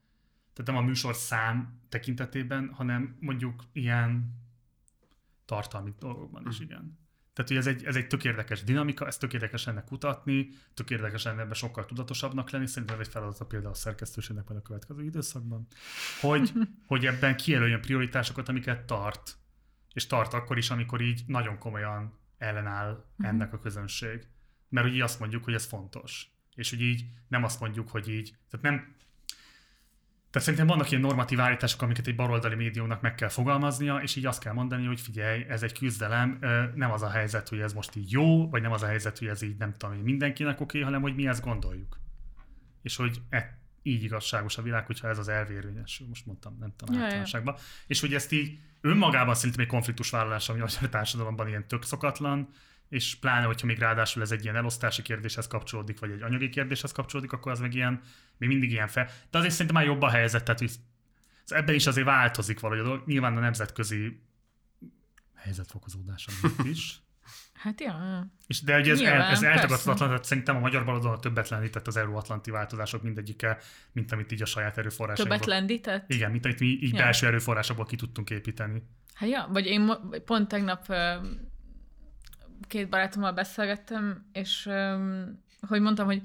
tehát 0.52 0.70
nem 0.70 0.76
a 0.76 0.86
műsor 0.86 1.14
szám 1.14 1.80
tekintetében, 1.88 2.70
hanem 2.72 3.16
mondjuk 3.20 3.64
ilyen 3.72 4.34
tartalmi 5.44 5.94
dolgokban 5.98 6.46
is, 6.48 6.60
igen. 6.60 6.98
Tehát, 7.32 7.50
hogy 7.50 7.56
ez 7.56 7.66
egy, 7.66 7.84
ez 7.84 7.96
egy 7.96 8.06
tök 8.06 8.24
érdekes 8.24 8.62
dinamika, 8.62 9.06
ez 9.06 9.16
tök 9.16 9.32
érdekes 9.32 9.66
ennek 9.66 9.84
kutatni, 9.84 10.48
tök 10.74 10.90
érdekes 10.90 11.26
ebben 11.26 11.52
sokkal 11.52 11.84
tudatosabbnak 11.84 12.50
lenni, 12.50 12.66
szerintem 12.66 13.00
ez 13.00 13.06
egy 13.06 13.12
feladata 13.12 13.46
például 13.46 13.72
a 13.72 13.76
szerkesztőségnek 13.76 14.48
majd 14.48 14.60
a 14.60 14.62
következő 14.62 15.02
időszakban, 15.02 15.66
hogy, 16.20 16.52
hogy 16.86 17.06
ebben 17.06 17.36
kijelöljön 17.36 17.80
prioritásokat, 17.80 18.48
amiket 18.48 18.86
tart, 18.86 19.36
és 19.92 20.06
tart 20.06 20.32
akkor 20.32 20.58
is, 20.58 20.70
amikor 20.70 21.00
így 21.00 21.22
nagyon 21.26 21.58
komolyan 21.58 22.24
ellenáll 22.38 23.04
ennek 23.18 23.52
a 23.52 23.58
közönség. 23.58 24.26
Mert 24.68 24.86
ugye 24.86 25.04
azt 25.04 25.18
mondjuk, 25.18 25.44
hogy 25.44 25.54
ez 25.54 25.64
fontos. 25.64 26.30
És 26.54 26.70
hogy 26.70 26.80
így 26.80 27.04
nem 27.28 27.44
azt 27.44 27.60
mondjuk, 27.60 27.88
hogy 27.88 28.08
így, 28.08 28.36
tehát 28.50 28.64
nem, 28.64 28.96
tehát 30.36 30.50
szerintem 30.50 30.76
vannak 30.76 30.90
ilyen 30.90 31.02
normatív 31.02 31.40
állítások, 31.40 31.82
amiket 31.82 32.06
egy 32.06 32.16
baloldali 32.16 32.54
médiumnak 32.54 33.00
meg 33.00 33.14
kell 33.14 33.28
fogalmaznia, 33.28 33.96
és 33.96 34.16
így 34.16 34.26
azt 34.26 34.42
kell 34.42 34.52
mondani, 34.52 34.86
hogy 34.86 35.00
figyelj, 35.00 35.44
ez 35.48 35.62
egy 35.62 35.78
küzdelem, 35.78 36.38
nem 36.74 36.90
az 36.90 37.02
a 37.02 37.10
helyzet, 37.10 37.48
hogy 37.48 37.60
ez 37.60 37.72
most 37.72 37.96
így 37.96 38.10
jó, 38.10 38.48
vagy 38.48 38.62
nem 38.62 38.72
az 38.72 38.82
a 38.82 38.86
helyzet, 38.86 39.18
hogy 39.18 39.28
ez 39.28 39.42
így 39.42 39.56
nem 39.56 39.74
tudom 39.76 39.94
én 39.94 40.02
mindenkinek 40.02 40.60
oké, 40.60 40.80
hanem 40.80 41.00
hogy 41.00 41.14
mi 41.14 41.28
ezt 41.28 41.42
gondoljuk. 41.42 42.00
És 42.82 42.96
hogy 42.96 43.20
e, 43.28 43.58
így 43.86 44.02
igazságos 44.02 44.58
a 44.58 44.62
világ, 44.62 44.86
hogyha 44.86 45.08
ez 45.08 45.18
az 45.18 45.28
elvérvényesül, 45.28 46.06
most 46.06 46.26
mondtam, 46.26 46.56
nem 46.60 46.72
tudom, 46.76 46.94
Ja, 46.94 47.00
ja. 47.00 47.04
általánosságban. 47.04 47.56
És 47.86 48.00
hogy 48.00 48.14
ezt 48.14 48.32
így 48.32 48.58
önmagában 48.80 49.34
szerintem 49.34 49.60
egy 49.60 49.70
konfliktusvállalás, 49.70 50.48
ami 50.48 50.60
a 50.60 50.88
társadalomban 50.90 51.48
ilyen 51.48 51.68
tök 51.68 51.82
szokatlan, 51.82 52.48
és 52.88 53.14
pláne, 53.14 53.46
hogyha 53.46 53.66
még 53.66 53.78
ráadásul 53.78 54.22
ez 54.22 54.30
egy 54.30 54.42
ilyen 54.42 54.56
elosztási 54.56 55.02
kérdéshez 55.02 55.46
kapcsolódik, 55.46 55.98
vagy 55.98 56.10
egy 56.10 56.22
anyagi 56.22 56.48
kérdéshez 56.48 56.92
kapcsolódik, 56.92 57.32
akkor 57.32 57.52
az 57.52 57.60
meg 57.60 57.74
ilyen, 57.74 58.00
még 58.36 58.48
mindig 58.48 58.70
ilyen 58.70 58.88
fel. 58.88 59.10
De 59.30 59.38
azért 59.38 59.52
szerintem 59.52 59.76
már 59.76 59.84
jobb 59.84 60.02
a 60.02 60.08
helyzet, 60.08 60.44
tehát 60.44 60.58
hogy 60.60 60.70
ez 61.44 61.52
ebben 61.52 61.74
is 61.74 61.86
azért 61.86 62.06
változik 62.06 62.60
valahogy 62.60 62.84
a 62.84 62.86
dolog. 62.88 63.06
Nyilván 63.06 63.36
a 63.36 63.40
nemzetközi 63.40 64.20
helyzetfokozódása 65.34 66.30
is. 66.64 67.00
Hát 67.56 67.80
ja. 67.80 68.26
És 68.46 68.62
de 68.62 68.78
ugye 68.78 68.92
ez, 68.92 69.00
el, 69.00 69.22
ez 69.22 69.42
eltagadhatatlan, 69.42 70.08
tehát 70.08 70.24
szerintem 70.24 70.56
a 70.56 70.60
magyar 70.60 70.84
baloldalon 70.84 71.20
többet 71.20 71.48
lendített 71.48 71.86
az 71.86 71.96
euróatlanti 71.96 72.50
változások 72.50 73.02
mindegyike, 73.02 73.58
mint 73.92 74.12
amit 74.12 74.32
így 74.32 74.42
a 74.42 74.46
saját 74.46 74.78
erőforrásainkból. 74.78 75.38
Többet 75.38 75.58
lendített? 75.58 76.10
Igen, 76.10 76.30
mint 76.30 76.44
amit 76.44 76.60
mi 76.60 76.66
így 76.66 76.94
Ja. 76.94 77.02
belső 77.02 77.26
erőforrásokból 77.26 77.86
ki 77.86 77.96
tudtunk 77.96 78.30
építeni. 78.30 78.82
Hát 79.14 79.28
ja, 79.28 79.48
vagy 79.52 79.66
én 79.66 79.92
pont 80.24 80.48
tegnap 80.48 80.94
két 82.68 82.88
barátommal 82.88 83.32
beszélgettem, 83.32 84.26
és 84.32 84.68
hogy 85.68 85.80
mondtam, 85.80 86.06
hogy 86.06 86.22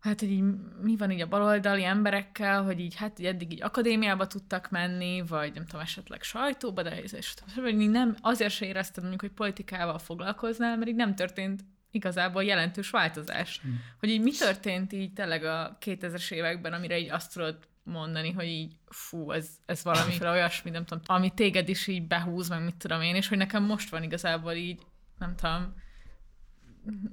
hát, 0.00 0.20
hogy 0.20 0.30
így 0.30 0.44
mi 0.82 0.96
van 0.96 1.10
így 1.10 1.20
a 1.20 1.28
baloldali 1.28 1.84
emberekkel, 1.84 2.62
hogy 2.62 2.80
így 2.80 2.94
hát 2.94 3.18
így 3.18 3.26
eddig 3.26 3.52
így 3.52 3.62
akadémiába 3.62 4.26
tudtak 4.26 4.70
menni, 4.70 5.22
vagy 5.26 5.54
nem 5.54 5.64
tudom, 5.66 5.80
esetleg 5.80 6.22
sajtóba, 6.22 6.82
de 6.82 7.00
és, 7.00 7.34
hogy 7.54 7.80
így 7.80 7.90
nem, 7.90 8.16
azért 8.20 8.54
se 8.54 8.66
érezted 8.66 9.00
mondjuk, 9.00 9.20
hogy 9.20 9.32
politikával 9.32 9.98
foglalkoznál, 9.98 10.76
mert 10.76 10.88
így 10.90 10.96
nem 10.96 11.14
történt 11.14 11.64
igazából 11.90 12.44
jelentős 12.44 12.90
változás. 12.90 13.60
Mm. 13.66 13.72
Hogy 14.00 14.08
így 14.08 14.22
mi 14.22 14.32
történt 14.32 14.92
így 14.92 15.12
tényleg 15.12 15.44
a 15.44 15.78
2000-es 15.84 16.32
években, 16.32 16.72
amire 16.72 16.98
így 16.98 17.10
azt 17.10 17.32
tudod 17.32 17.58
mondani, 17.82 18.32
hogy 18.32 18.46
így 18.46 18.76
fú, 18.88 19.30
ez, 19.30 19.48
ez 19.66 19.84
valamiféle 19.84 20.30
olyasmi, 20.30 20.70
nem 20.70 20.84
tudom, 20.84 21.02
ami 21.06 21.30
téged 21.34 21.68
is 21.68 21.86
így 21.86 22.06
behúz, 22.06 22.48
meg 22.48 22.64
mit 22.64 22.76
tudom 22.76 23.02
én, 23.02 23.14
és 23.14 23.28
hogy 23.28 23.38
nekem 23.38 23.62
most 23.62 23.90
van 23.90 24.02
igazából 24.02 24.52
így, 24.52 24.82
nem 25.18 25.34
tudom, 25.36 25.74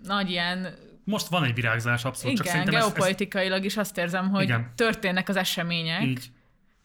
nagy 0.04 0.30
ilyen, 0.30 0.76
Most 1.06 1.28
van 1.28 1.44
egy 1.44 1.54
virágzás, 1.54 2.06
abszolút, 2.06 2.38
csak 2.38 2.46
igen, 2.46 2.58
szerintem 2.58 2.82
ez, 2.82 2.88
ez, 2.88 2.94
geopolitikailag 2.94 3.66
is 3.66 3.78
azt 3.78 3.98
érzem, 3.98 4.30
hogy 4.30 4.44
Igen. 4.44 4.72
történnek 4.76 5.30
az 5.30 5.36
események, 5.36 6.04
így, 6.04 6.32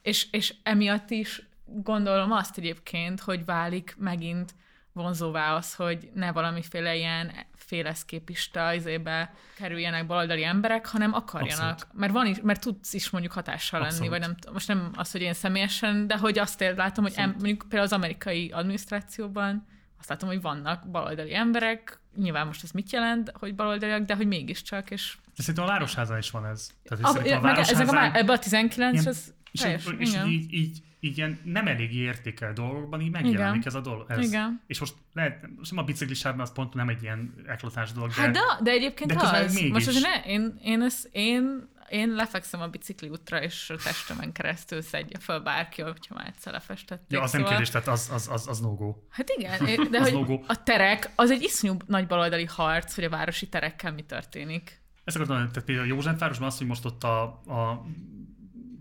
és, 0.03 0.27
és 0.31 0.55
emiatt 0.63 1.11
is 1.11 1.43
gondolom 1.65 2.33
azt 2.33 2.59
egyébként, 2.59 3.21
hogy 3.21 3.45
válik 3.45 3.95
megint 3.99 4.55
vonzóvá 4.93 5.55
az, 5.55 5.75
hogy 5.75 6.11
ne 6.15 6.33
valamiféle 6.33 6.97
ilyen 6.97 7.33
féleszképista 7.55 8.75
izébe 8.75 9.35
kerüljenek 9.57 10.07
baloldali 10.07 10.45
emberek, 10.45 10.87
hanem 10.87 11.13
akarjanak. 11.13 11.73
Abszolút. 11.73 11.95
Mert, 11.95 12.13
van 12.13 12.27
is, 12.27 12.37
mert 12.43 12.61
tudsz 12.61 12.93
is 12.93 13.11
mondjuk 13.11 13.33
hatással 13.33 13.81
lenni, 13.81 13.93
Abszolút. 13.93 14.11
vagy 14.11 14.21
nem, 14.21 14.53
most 14.53 14.69
nem 14.69 14.91
az, 14.95 15.11
hogy 15.11 15.21
én 15.21 15.33
személyesen, 15.33 16.07
de 16.07 16.19
hogy 16.19 16.39
azt 16.39 16.73
látom, 16.77 17.05
hogy 17.05 17.13
em, 17.17 17.31
mondjuk 17.31 17.59
például 17.61 17.83
az 17.83 17.93
amerikai 17.93 18.51
adminisztrációban 18.51 19.67
azt 19.99 20.09
látom, 20.09 20.29
hogy 20.29 20.41
vannak 20.41 20.91
baloldali 20.91 21.35
emberek, 21.35 22.00
nyilván 22.17 22.47
most 22.47 22.63
ez 22.65 22.71
mit 22.71 22.93
jelent, 22.93 23.33
hogy 23.35 23.55
baloldaliak, 23.55 24.05
de 24.05 24.15
hogy 24.15 24.27
mégiscsak, 24.27 24.91
és 24.91 25.17
de 25.37 25.43
szerintem 25.43 25.65
a 25.65 25.69
Városházán 25.69 26.19
is 26.19 26.31
van 26.31 26.47
ez. 26.47 26.71
Tehát, 26.83 27.05
hogy 27.05 27.15
a, 27.19 27.23
szerintem 27.23 27.55
a 27.55 27.59
ezek 27.59 27.89
a, 27.89 27.93
má- 27.93 28.17
ebbe 28.17 28.33
a 28.33 28.39
19 28.39 28.93
Ilyen- 28.93 29.07
ez 29.07 29.33
És, 29.53 29.61
teljes, 29.61 29.87
így, 29.87 30.01
és 30.01 30.09
igen. 30.09 30.27
így, 30.27 30.53
így, 30.53 30.79
így 31.01 31.19
ilyen 31.19 31.39
nem 31.45 31.67
elég 31.67 31.95
értékel 31.95 32.53
dolgokban 32.53 33.01
így 33.01 33.11
megjelenik 33.11 33.39
Igen. 33.61 33.63
ez 33.65 33.75
a 33.75 33.81
dolog. 33.81 34.05
Ez. 34.09 34.27
Igen. 34.27 34.61
És 34.67 34.81
most 34.81 34.95
lehet, 35.13 35.41
nem 35.71 35.79
a 35.79 35.83
biciklisában 35.83 36.41
az 36.41 36.53
pont 36.53 36.75
nem 36.75 36.89
egy 36.89 37.03
ilyen 37.03 37.35
eklatáns 37.47 37.93
dolog, 37.93 38.11
de, 38.11 38.21
Hát 38.21 38.31
de, 38.33 38.41
de 38.63 38.71
egyébként 38.71 39.13
de 39.13 39.21
az. 39.21 39.55
mégis. 39.55 39.73
Most 39.73 39.87
azért 39.89 40.05
ne, 40.05 40.31
én, 40.31 40.59
én, 40.63 40.83
ezt, 40.83 41.09
én, 41.13 41.69
én 41.91 42.09
lefekszem 42.09 42.61
a 42.61 42.69
bicikli 42.69 43.09
útra, 43.09 43.43
és 43.43 43.71
a 43.71 43.77
testemen 43.77 44.33
keresztül 44.33 44.83
szedje 44.83 45.19
fel 45.19 45.41
bárki, 45.41 45.83
hogyha 45.83 46.15
már 46.15 46.27
egyszer 46.27 46.53
lefestették. 46.53 47.11
ja, 47.11 47.23
az 47.23 47.33
nem 47.33 47.41
szóval- 47.41 47.57
kérdés, 47.57 47.73
tehát 47.73 47.89
az, 47.89 48.11
az, 48.13 48.29
az, 48.29 48.49
az 48.49 48.61
no-go. 48.61 48.95
Hát 49.09 49.29
igen, 49.37 49.65
de 49.91 49.99
Az 49.99 50.05
hogy 50.05 50.13
logó. 50.13 50.45
a 50.47 50.63
terek, 50.63 51.11
az 51.15 51.31
egy 51.31 51.43
iszonyú 51.43 51.77
nagy 51.87 52.07
baloldali 52.07 52.45
harc, 52.45 52.95
hogy 52.95 53.05
a 53.05 53.09
városi 53.09 53.49
terekkel 53.49 53.93
mi 53.93 54.03
történik. 54.03 54.83
Ezt 55.05 55.17
akartam 55.17 55.37
mondani, 55.37 55.51
tehát 55.59 55.69
például 55.69 55.87
Józsefvárosban 55.89 56.49
az, 56.49 56.59
hogy 56.59 56.67
most 56.67 56.85
ott 56.85 57.05
a, 57.05 57.23
a 57.47 57.87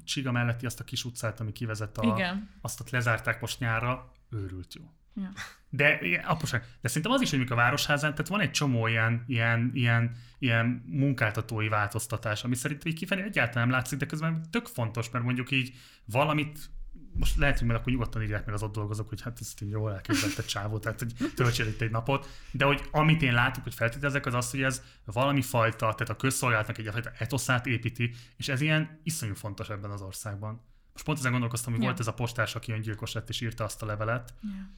Csiga 0.06 0.31
melletti 0.31 0.65
azt 0.65 0.80
a 0.80 0.84
kis 0.84 1.03
utcát, 1.06 1.40
ami 1.40 1.52
kivezet 1.52 1.98
a... 1.98 2.14
Igen. 2.15 2.49
Azt 2.61 2.80
ott 2.80 2.90
lezárták 2.90 3.41
most 3.41 3.60
nyárra, 3.60 4.11
őrült 4.30 4.73
jó. 4.73 4.84
Ja. 5.20 5.32
De, 5.70 6.00
apróság, 6.26 6.64
de 6.82 6.88
szerintem 6.88 7.12
az 7.12 7.22
is, 7.22 7.30
hogy 7.30 7.46
a 7.50 7.56
városházán, 7.56 8.12
tehát 8.12 8.28
van 8.28 8.40
egy 8.40 8.52
csomó 8.52 8.88
ilyen, 8.88 9.24
ilyen, 9.28 9.72
ilyen, 9.74 10.16
ilyen 10.40 10.84
munkáltatói 10.86 11.68
változtatás, 11.68 12.44
ami 12.44 12.56
szerintem 12.56 12.91
így 12.91 12.98
kifelé 12.98 13.22
egyáltalán 13.22 13.68
nem 13.68 13.78
látszik, 13.78 14.00
de 14.00 14.06
közben 14.06 14.46
tök 14.50 14.66
fontos, 14.66 15.10
mert 15.10 15.26
mondjuk 15.26 15.52
így 15.52 15.74
valamit 16.06 16.70
most 17.14 17.36
lehet, 17.36 17.58
hogy 17.58 17.68
majd 17.68 17.80
akkor 17.80 17.91
nyugodtan 17.91 18.22
írják 18.22 18.46
meg 18.46 18.56
az 18.56 18.64
ott 18.64 18.74
dolgozók, 18.74 19.10
hogy 19.10 19.22
hát 19.22 19.38
ezt 19.41 19.62
így 19.62 19.70
jól 19.70 19.94
elképzelt 19.94 20.48
csávó, 20.48 20.80
tehát 20.80 21.00
hogy 21.00 21.14
töltsél 21.36 21.68
itt 21.68 21.82
egy 21.82 21.91
napot, 21.91 22.30
de 22.52 22.66
hogy 22.66 22.82
amit 22.91 23.22
én 23.22 23.34
látok, 23.34 23.64
hogy 23.64 23.74
feltételezek, 23.74 24.26
az 24.26 24.34
az, 24.34 24.52
hogy 24.52 24.62
ez 24.62 24.84
valami 25.06 25.41
fajta, 25.41 25.78
tehát 25.78 26.10
a 26.10 26.16
közszolgálatnak 26.16 26.78
egy 26.78 26.90
fajta 26.91 27.12
etoszát 27.18 27.66
építi, 27.66 28.14
és 28.38 28.48
ez 28.48 28.62
ilyen 28.62 29.00
iszonyú 29.04 29.34
fontos 29.34 29.70
ebben 29.70 29.91
az 29.91 30.02
országban. 30.02 30.62
Most 30.91 31.06
pont 31.06 31.18
ezen 31.18 31.32
gondolkoztam, 31.32 31.72
hogy 31.72 31.82
Ja. 31.82 31.88
volt 31.88 32.00
ez 32.00 32.08
a 32.08 32.14
postás, 32.14 32.56
aki 32.56 32.72
öngyilkos 32.72 33.14
lett, 33.14 33.30
és 33.30 33.41
írta 33.41 33.64
azt 33.64 33.82
a 33.82 33.86
levelet, 33.86 34.34
Ja. 34.41 34.78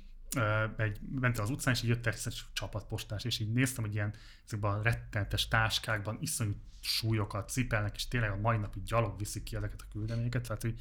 Egy, 0.78 1.00
ment 1.20 1.40
az 1.40 1.50
utcán, 1.50 1.74
és 1.74 1.84
így 1.84 1.90
jött 1.90 2.08
egy 2.08 2.44
csapatpostás, 2.54 3.24
és 3.24 3.40
így 3.40 3.52
néztem, 3.54 3.84
hogy 3.84 3.94
ilyen 3.94 4.14
ezekben 4.46 4.72
a 4.72 4.82
rettenetes 4.82 5.48
táskákban 5.48 6.18
iszonyú 6.22 6.56
súlyokat 6.80 7.50
cipelnek, 7.50 7.96
és 7.96 8.08
tényleg 8.08 8.32
a 8.32 8.38
mai 8.38 8.58
napig 8.58 8.84
gyalog 8.84 9.18
viszik 9.18 9.44
ki 9.44 9.56
ezeket 9.56 9.82
a 9.82 9.92
küldeményeket, 9.92 10.44
tehát 10.44 10.62
hogy 10.62 10.76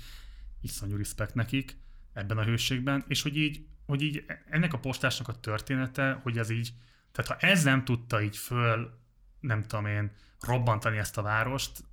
iszonyú 0.60 0.96
respekt 0.96 1.34
nekik 1.34 1.76
ebben 2.12 2.38
a 2.38 2.44
hőségben, 2.44 3.04
és 3.08 3.22
hogy 3.22 3.36
így, 3.36 3.66
hogy 3.86 4.02
így 4.02 4.24
ennek 4.50 4.72
a 4.72 4.78
postásnak 4.78 5.28
a 5.28 5.40
története, 5.40 6.12
hogy 6.22 6.38
ez 6.38 6.50
így, 6.50 6.72
tehát 7.12 7.30
ha 7.30 7.46
ez 7.46 7.64
nem 7.64 7.84
tudta 7.84 8.22
így 8.22 8.36
föl, 8.36 8.98
nem 9.40 9.62
tudom 9.62 9.86
én, 9.86 10.12
robbantani 10.40 10.98
ezt 10.98 11.18
a 11.18 11.22
várost, 11.22 11.84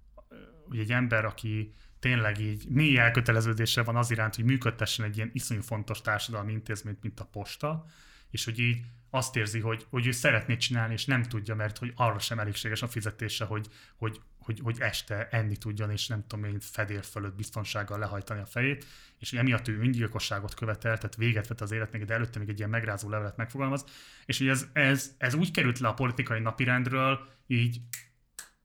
hogy 0.68 0.80
egy 0.80 0.92
ember, 0.92 1.26
aki 1.26 1.74
tényleg 2.00 2.40
így 2.40 2.66
mély 2.70 2.98
elköteleződése 2.98 3.84
van 3.84 3.96
az 3.96 4.12
iránt, 4.12 4.36
hogy 4.36 4.46
működtessen 4.46 5.06
egy 5.06 5.18
ilyen 5.18 5.30
iszonyú 5.34 5.62
fontos 5.62 6.02
társadalmi 6.02 6.52
intézményt, 6.52 7.02
mint 7.02 7.20
a 7.20 7.26
posta, 7.26 7.86
és 8.30 8.46
hogy 8.46 8.60
így 8.60 8.86
azt 9.10 9.36
érzi, 9.36 9.60
hogy, 9.60 9.86
hogy 9.90 10.08
ő 10.08 10.12
szeretné 10.12 10.58
csinálni, 10.58 10.94
és 10.94 11.06
nem 11.06 11.24
tudja, 11.24 11.56
mert 11.56 11.78
hogy 11.78 11.94
arra 11.96 12.20
sem 12.20 12.40
elégséges 12.40 12.82
a 12.82 12.88
fizetése, 12.88 13.46
hogy, 13.46 13.68
hogy, 13.96 14.22
hogy, 14.40 14.60
hogy 14.64 14.80
este 14.80 15.28
enni 15.32 15.58
tudjon, 15.58 15.92
és 15.92 16.08
nem 16.08 16.28
tudom 16.28 16.46
én 16.46 16.60
fedél 16.60 17.02
fölött 17.02 17.36
biztonsággal 17.36 18.00
lehajtani 18.00 18.42
a 18.42 18.46
fejét, 18.46 18.86
és 19.20 19.34
emiatt 19.34 19.68
ő 19.68 19.80
öngyilkosságot 19.80 20.54
követel, 20.54 20.98
tehát 20.98 21.16
véget 21.16 21.48
vet 21.48 21.62
az 21.62 21.72
életnek, 21.72 22.06
de 22.06 22.14
előtte 22.14 22.40
még 22.40 22.50
egy 22.50 22.58
ilyen 22.58 22.70
megrázó 22.70 23.10
levelet 23.10 23.38
megfogalmaz, 23.38 23.86
és 24.26 24.38
hogy 24.38 24.48
ez, 24.48 24.68
ez, 24.74 25.16
ez 25.18 25.34
úgy 25.34 25.52
került 25.52 25.80
le 25.80 25.88
a 25.88 25.94
politikai 25.94 26.40
napirendről, 26.40 27.28
így 27.48 27.82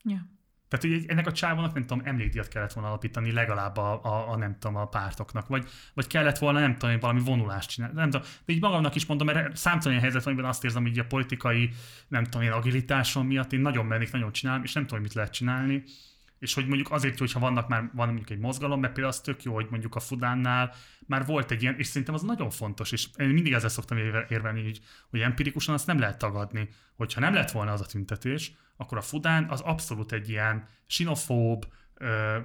Ja. 0.04 0.26
Tehát 0.72 0.98
hogy 0.98 1.10
ennek 1.10 1.26
a 1.26 1.32
csávónak 1.32 1.74
nem 1.74 1.86
tudom, 1.86 2.02
emlékdíjat 2.06 2.48
kellett 2.48 2.72
volna 2.72 2.88
alapítani 2.88 3.32
legalább 3.32 3.76
a, 3.76 4.04
a, 4.04 4.30
a, 4.30 4.36
nem 4.36 4.56
tudom, 4.58 4.76
a 4.76 4.86
pártoknak, 4.86 5.46
vagy, 5.46 5.68
vagy 5.94 6.06
kellett 6.06 6.38
volna 6.38 6.58
nem 6.58 6.76
tudom, 6.78 6.98
valami 6.98 7.20
vonulást 7.20 7.70
csinálni. 7.70 7.96
Nem 7.96 8.10
tudom, 8.10 8.26
de 8.44 8.52
így 8.52 8.60
magamnak 8.60 8.94
is 8.94 9.06
mondom, 9.06 9.26
mert 9.26 9.56
számtalan 9.56 9.90
ilyen 9.90 10.02
helyzet 10.02 10.22
van, 10.22 10.32
amiben 10.32 10.50
azt 10.50 10.64
érzem, 10.64 10.82
hogy 10.82 10.98
a 10.98 11.04
politikai, 11.04 11.70
nem 12.08 12.24
tudom, 12.24 12.42
én 12.42 12.52
agilitásom 12.52 13.26
miatt 13.26 13.52
én 13.52 13.60
nagyon 13.60 13.86
mennék, 13.86 14.12
nagyon 14.12 14.32
csinálom, 14.32 14.62
és 14.62 14.72
nem 14.72 14.86
tudom, 14.86 15.02
mit 15.02 15.14
lehet 15.14 15.32
csinálni. 15.32 15.82
És 16.38 16.54
hogy 16.54 16.66
mondjuk 16.66 16.90
azért, 16.90 17.18
hogyha 17.18 17.40
vannak 17.40 17.68
már 17.68 17.90
van 17.94 18.06
mondjuk 18.06 18.30
egy 18.30 18.38
mozgalom, 18.38 18.80
mert 18.80 18.92
például 18.92 19.14
az 19.14 19.20
tök 19.20 19.42
jó, 19.42 19.54
hogy 19.54 19.66
mondjuk 19.70 19.94
a 19.94 20.00
Fudánnál 20.00 20.74
már 21.06 21.26
volt 21.26 21.50
egy 21.50 21.62
ilyen, 21.62 21.78
és 21.78 21.86
szerintem 21.86 22.14
az 22.14 22.22
nagyon 22.22 22.50
fontos, 22.50 22.92
és 22.92 23.08
én 23.16 23.28
mindig 23.28 23.52
ezzel 23.52 23.68
szoktam 23.68 23.98
érve- 23.98 24.30
érvelni, 24.30 24.62
hogy, 24.62 24.80
hogy 25.10 25.20
empirikusan 25.20 25.74
azt 25.74 25.86
nem 25.86 25.98
lehet 25.98 26.18
tagadni, 26.18 26.68
hogyha 26.96 27.20
nem 27.20 27.34
lett 27.34 27.50
volna 27.50 27.72
az 27.72 27.80
a 27.80 27.86
tüntetés, 27.86 28.52
akkor 28.76 28.98
a 28.98 29.02
Fudán 29.02 29.48
az 29.48 29.60
abszolút 29.60 30.12
egy 30.12 30.28
ilyen 30.28 30.66
sinofób, 30.86 31.66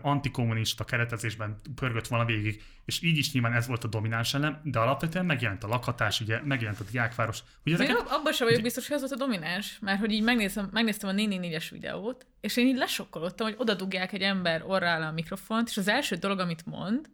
antikommunista 0.01 0.83
keretezésben 0.83 1.59
pörgött 1.75 2.07
volna 2.07 2.25
végig, 2.25 2.63
és 2.85 3.01
így 3.01 3.17
is 3.17 3.31
nyilván 3.31 3.53
ez 3.53 3.67
volt 3.67 3.83
a 3.83 3.87
domináns 3.87 4.33
elem, 4.33 4.61
de 4.63 4.79
alapvetően 4.79 5.25
megjelent 5.25 5.63
a 5.63 5.67
lakhatás, 5.67 6.21
ugye 6.21 6.41
megjelent 6.43 6.79
a 6.79 6.83
diákváros, 6.91 7.43
hogy 7.63 7.71
ezeket 7.71 7.97
ab- 7.97 8.09
abban 8.09 8.33
sem 8.33 8.47
vagyok 8.47 8.61
biztos, 8.61 8.87
hogy 8.87 8.95
az 8.95 9.01
volt 9.01 9.13
a 9.21 9.25
domináns, 9.25 9.79
mert 9.81 9.99
hogy 9.99 10.11
így 10.11 10.23
megnézem, 10.23 10.69
megnéztem 10.71 11.09
a 11.09 11.13
444-es 11.13 11.67
videót, 11.71 12.25
és 12.41 12.57
én 12.57 12.67
így 12.67 12.77
lesokkolottam, 12.77 13.47
hogy 13.47 13.55
oda 13.59 13.73
dugják 13.73 14.13
egy 14.13 14.21
ember 14.21 14.63
orrá 14.65 15.07
a 15.07 15.11
mikrofont, 15.11 15.67
és 15.69 15.77
az 15.77 15.87
első 15.87 16.15
dolog, 16.15 16.39
amit 16.39 16.65
mond, 16.65 17.09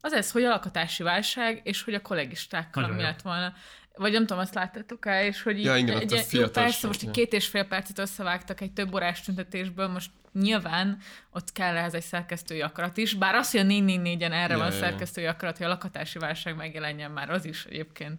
az 0.00 0.12
ez, 0.12 0.30
hogy 0.30 0.44
a 0.44 0.48
lakatási 0.48 1.02
válság, 1.02 1.60
és 1.64 1.82
hogy 1.82 1.94
a 1.94 2.02
kollégistákkal 2.02 2.82
Nagyon 2.82 2.96
mi 2.96 3.02
jó. 3.02 3.08
lett 3.08 3.22
volna. 3.22 3.52
Vagy 3.94 4.12
nem 4.12 4.26
tudom, 4.26 4.38
azt 4.38 4.54
láttátok 4.54 5.06
el, 5.06 5.24
és 5.24 5.42
hogy 5.42 5.58
így 5.58 5.64
Ja, 5.64 5.76
igen, 5.76 5.98
egy, 5.98 6.12
egy, 6.12 6.26
jó, 6.30 6.48
persze, 6.48 6.86
most 6.86 7.02
egy 7.02 7.10
két 7.10 7.32
és 7.32 7.46
fél 7.46 7.64
percet 7.64 7.98
összevágtak 7.98 8.60
egy 8.60 8.72
több 8.72 8.94
órás 8.94 9.20
tüntetésből, 9.20 9.88
most 9.88 10.10
nyilván 10.32 10.98
ott 11.30 11.52
kell 11.52 11.76
ehhez 11.76 11.94
egy 11.94 12.02
szerkesztői 12.02 12.60
akarat 12.60 12.96
is, 12.96 13.14
bár 13.14 13.34
az, 13.34 13.50
hogy 13.50 13.60
a 13.60 13.64
444-en 13.64 14.32
erre 14.32 14.52
Ja, 14.52 14.58
van 14.58 14.72
ja, 14.72 14.78
szerkesztői 14.78 15.26
akarat, 15.26 15.56
hogy 15.56 15.66
a 15.66 15.68
lakatási 15.68 16.18
válság 16.18 16.56
megjelenjen 16.56 17.10
már, 17.10 17.30
az 17.30 17.44
is 17.44 17.64
egyébként 17.64 18.18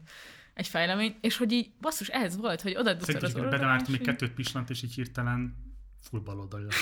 egy 0.53 0.67
fejlemény, 0.67 1.17
és 1.21 1.37
hogy 1.37 1.51
így 1.51 1.71
basszus, 1.81 2.07
ez 2.07 2.37
volt, 2.37 2.61
hogy 2.61 2.75
oda 2.75 2.95
Szerintem 2.99 3.47
az 3.47 3.81
és 3.81 3.87
még 3.87 4.01
kettőt 4.01 4.31
pislant, 4.31 4.69
és 4.69 4.83
így 4.83 4.93
hirtelen 4.93 5.55
full 6.09 6.19
baloldali 6.19 6.63
lett. 6.63 6.81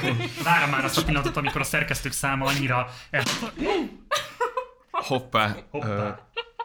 Várom 0.44 0.70
már 0.70 0.84
azt 0.84 0.98
a 0.98 1.04
pillanatot, 1.04 1.36
amikor 1.36 1.60
a 1.60 1.64
szerkesztők 1.64 2.12
száma 2.12 2.46
annyira 2.46 2.88
el... 3.10 3.22
Hoppá. 5.02 5.56
Hoppá. 5.70 5.88
Ö, 5.88 6.10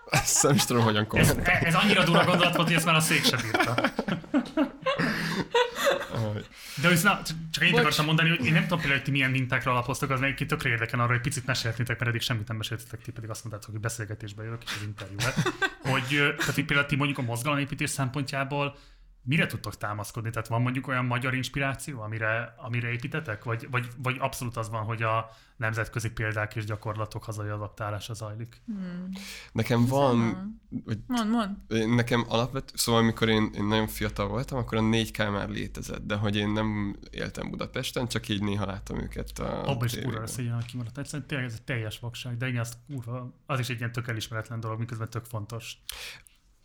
Ezt 0.09 0.43
nem 0.43 0.55
is 0.55 0.65
tudom, 0.65 0.83
hogyan 0.83 1.01
Ez, 1.01 1.07
kommentálni. 1.07 1.65
ez 1.65 1.75
annyira 1.75 2.03
durva 2.03 2.23
gondolat 2.23 2.55
volt, 2.55 2.67
hogy 2.67 2.77
ezt 2.77 2.85
már 2.85 2.95
a 2.95 2.99
szék 2.99 3.25
sem 3.25 3.39
bírta. 3.41 3.75
De 6.81 6.89
na, 7.03 7.21
csak 7.51 7.63
én 7.63 7.73
akartam 7.77 8.05
mondani, 8.05 8.29
hogy 8.29 8.45
én 8.45 8.53
nem 8.53 8.61
tudom 8.61 8.77
például, 8.77 8.95
hogy 8.99 9.03
ti 9.03 9.11
milyen 9.11 9.31
mintákra 9.31 9.71
alapoztok, 9.71 10.09
az 10.09 10.21
egyébként 10.21 10.49
tökre 10.49 10.69
érdekel 10.69 10.99
arra, 10.99 11.11
hogy 11.11 11.21
picit 11.21 11.45
mesélhetnétek, 11.45 11.97
mert 11.99 12.09
eddig 12.11 12.21
semmit 12.21 12.47
nem 12.47 12.57
meséltetek, 12.57 13.01
ti 13.01 13.11
pedig 13.11 13.29
azt 13.29 13.43
mondtátok, 13.43 13.71
hogy 13.71 13.81
beszélgetésbe 13.81 14.43
jövök, 14.43 14.63
és 14.65 14.71
az 14.75 14.83
interjú 14.85 15.15
lett. 15.17 15.35
Hogy, 15.81 16.35
tehát 16.37 16.55
hogy 16.55 16.65
például 16.65 16.87
ti 16.87 16.95
mondjuk 16.95 17.17
a 17.17 17.21
mozgalomépítés 17.21 17.89
szempontjából 17.89 18.75
mire 19.27 19.45
tudtok 19.45 19.77
támaszkodni? 19.77 20.29
Tehát 20.29 20.47
van 20.47 20.61
mondjuk 20.61 20.87
olyan 20.87 21.05
magyar 21.05 21.33
inspiráció, 21.33 22.01
amire, 22.01 22.53
amire 22.57 22.91
építetek? 22.91 23.43
Vagy, 23.43 23.67
vagy, 23.71 23.87
vagy 23.97 24.15
abszolút 24.19 24.57
az 24.57 24.69
van, 24.69 24.83
hogy 24.83 25.01
a 25.03 25.29
nemzetközi 25.57 26.11
példák 26.11 26.55
és 26.55 26.65
gyakorlatok 26.65 27.23
hazai 27.23 27.49
adaptálása 27.49 28.13
zajlik? 28.13 28.61
Nekem 29.51 29.85
van, 29.85 30.19
van. 30.19 30.61
hogy 30.85 30.97
Mond, 31.07 31.29
mond. 31.29 31.95
Nekem 31.95 32.25
alapvető, 32.27 32.73
szóval 32.75 33.01
amikor 33.01 33.29
én, 33.29 33.49
én 33.55 33.65
nagyon 33.65 33.87
fiatal 33.87 34.27
voltam, 34.27 34.57
akkor 34.57 34.77
a 34.77 34.81
4K 34.81 35.31
már 35.31 35.49
létezett, 35.49 36.05
de 36.05 36.15
hogy 36.15 36.35
én 36.35 36.49
nem 36.49 36.97
éltem 37.11 37.49
Budapesten, 37.49 38.07
csak 38.07 38.29
így 38.29 38.43
néha 38.43 38.65
láttam 38.65 38.97
őket 38.97 39.39
a 39.39 39.67
Abban 39.67 39.85
is 39.85 39.99
kurva 39.99 40.27
szégyen, 40.27 40.53
hogy 40.53 40.65
kimaradt. 40.65 40.97
Egyszerűen 40.97 41.27
tényleg 41.27 41.47
ez 41.47 41.53
egy 41.53 41.63
teljes 41.63 41.99
vakság, 41.99 42.37
de 42.37 42.47
igen, 42.47 42.61
az, 42.61 42.77
kurva, 42.87 43.33
az 43.45 43.59
is 43.59 43.69
egy 43.69 43.77
ilyen 43.77 43.91
tök 43.91 44.07
elismeretlen 44.07 44.59
dolog, 44.59 44.79
miközben 44.79 45.09
tök 45.09 45.25
fontos. 45.25 45.77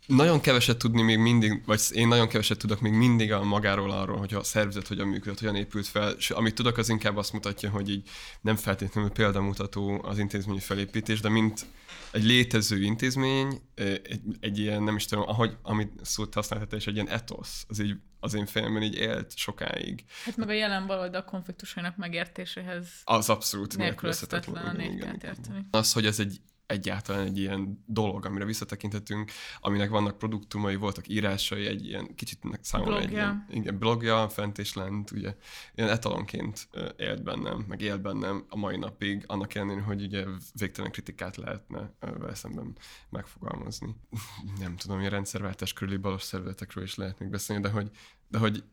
Nagyon 0.05 0.41
keveset 0.41 0.77
tudni 0.77 1.01
még 1.01 1.17
mindig, 1.17 1.65
vagy 1.65 1.81
én 1.91 2.07
nagyon 2.07 2.27
keveset 2.27 2.57
tudok 2.57 2.81
még 2.81 2.91
mindig 2.93 3.31
a 3.31 3.43
magáról 3.43 3.91
arról, 3.91 4.17
hogy 4.17 4.33
a 4.33 4.43
szervezet 4.43 4.87
hogyan 4.87 5.07
működött, 5.07 5.39
hogyan 5.39 5.55
épült 5.55 5.87
fel, 5.87 6.11
és 6.11 6.29
amit 6.29 6.55
tudok, 6.55 6.77
az 6.77 6.89
inkább 6.89 7.17
azt 7.17 7.33
mutatja, 7.33 7.69
hogy 7.69 7.89
így 7.89 8.09
nem 8.41 8.55
feltétlenül 8.55 9.09
példamutató 9.09 10.01
az 10.03 10.17
intézményi 10.19 10.59
felépítés, 10.59 11.19
de 11.19 11.29
mint 11.29 11.65
egy 12.11 12.23
létező 12.23 12.81
intézmény, 12.81 13.61
egy, 13.75 14.21
egy 14.39 14.59
ilyen, 14.59 14.83
nem 14.83 14.95
is 14.95 15.05
tudom, 15.05 15.27
ahogy, 15.27 15.57
amit 15.61 15.91
szót 16.01 16.33
használtál, 16.33 16.79
és 16.79 16.87
egy 16.87 16.93
ilyen 16.93 17.09
etosz, 17.09 17.65
az 17.67 17.79
így 17.79 17.95
az 18.19 18.33
én 18.33 18.45
fejemben 18.45 18.83
így 18.83 18.95
élt 18.95 19.37
sokáig. 19.37 20.03
Hát 20.25 20.37
meg 20.37 20.49
a 20.49 20.53
jelen 20.53 20.87
baloldal 20.87 21.23
konfliktusainak 21.23 21.97
megértéséhez 21.97 22.87
Az 23.03 23.29
abszolút 23.29 23.77
nélkülözhetetlen 23.77 24.79
igen, 24.79 24.93
igen, 24.93 25.19
érteni. 25.23 25.65
Az, 25.71 25.93
hogy 25.93 26.05
ez 26.05 26.19
egy 26.19 26.41
egyáltalán 26.65 27.25
egy 27.25 27.37
ilyen 27.37 27.83
dolog, 27.85 28.25
amire 28.25 28.45
visszatekintetünk, 28.45 29.31
aminek 29.59 29.89
vannak 29.89 30.17
produktumai, 30.17 30.75
voltak 30.75 31.07
írásai, 31.07 31.65
egy 31.65 31.85
ilyen 31.85 32.15
kicsit 32.15 32.39
számomra 32.61 32.99
egy 32.99 33.01
Blogja. 33.01 33.17
ilyen, 33.17 33.45
igen, 33.49 33.77
blogja, 33.77 34.29
fent 34.29 34.57
és 34.57 34.73
lent, 34.73 35.11
ugye, 35.11 35.35
ilyen 35.75 35.89
etalonként 35.89 36.67
élt 36.97 37.23
bennem, 37.23 37.65
meg 37.67 37.81
él 37.81 37.97
bennem 37.97 38.45
a 38.49 38.57
mai 38.57 38.77
napig, 38.77 39.23
annak 39.27 39.55
ellenére, 39.55 39.81
hogy 39.81 40.01
ugye 40.01 40.25
végtelen 40.53 40.91
kritikát 40.91 41.35
lehetne 41.35 41.91
vele 41.99 42.35
szemben 42.35 42.75
megfogalmazni. 43.09 43.95
Nem 44.59 44.75
tudom, 44.75 44.99
a 44.99 45.09
rendszerváltás 45.09 45.73
körüli 45.73 45.97
balos 45.97 46.21
szervezetekről 46.21 46.83
is 46.83 46.95
lehetnék 46.95 47.29
beszélni, 47.29 47.61
de 47.61 47.69
hogy, 47.69 47.89
de 48.27 48.37
hogy 48.37 48.63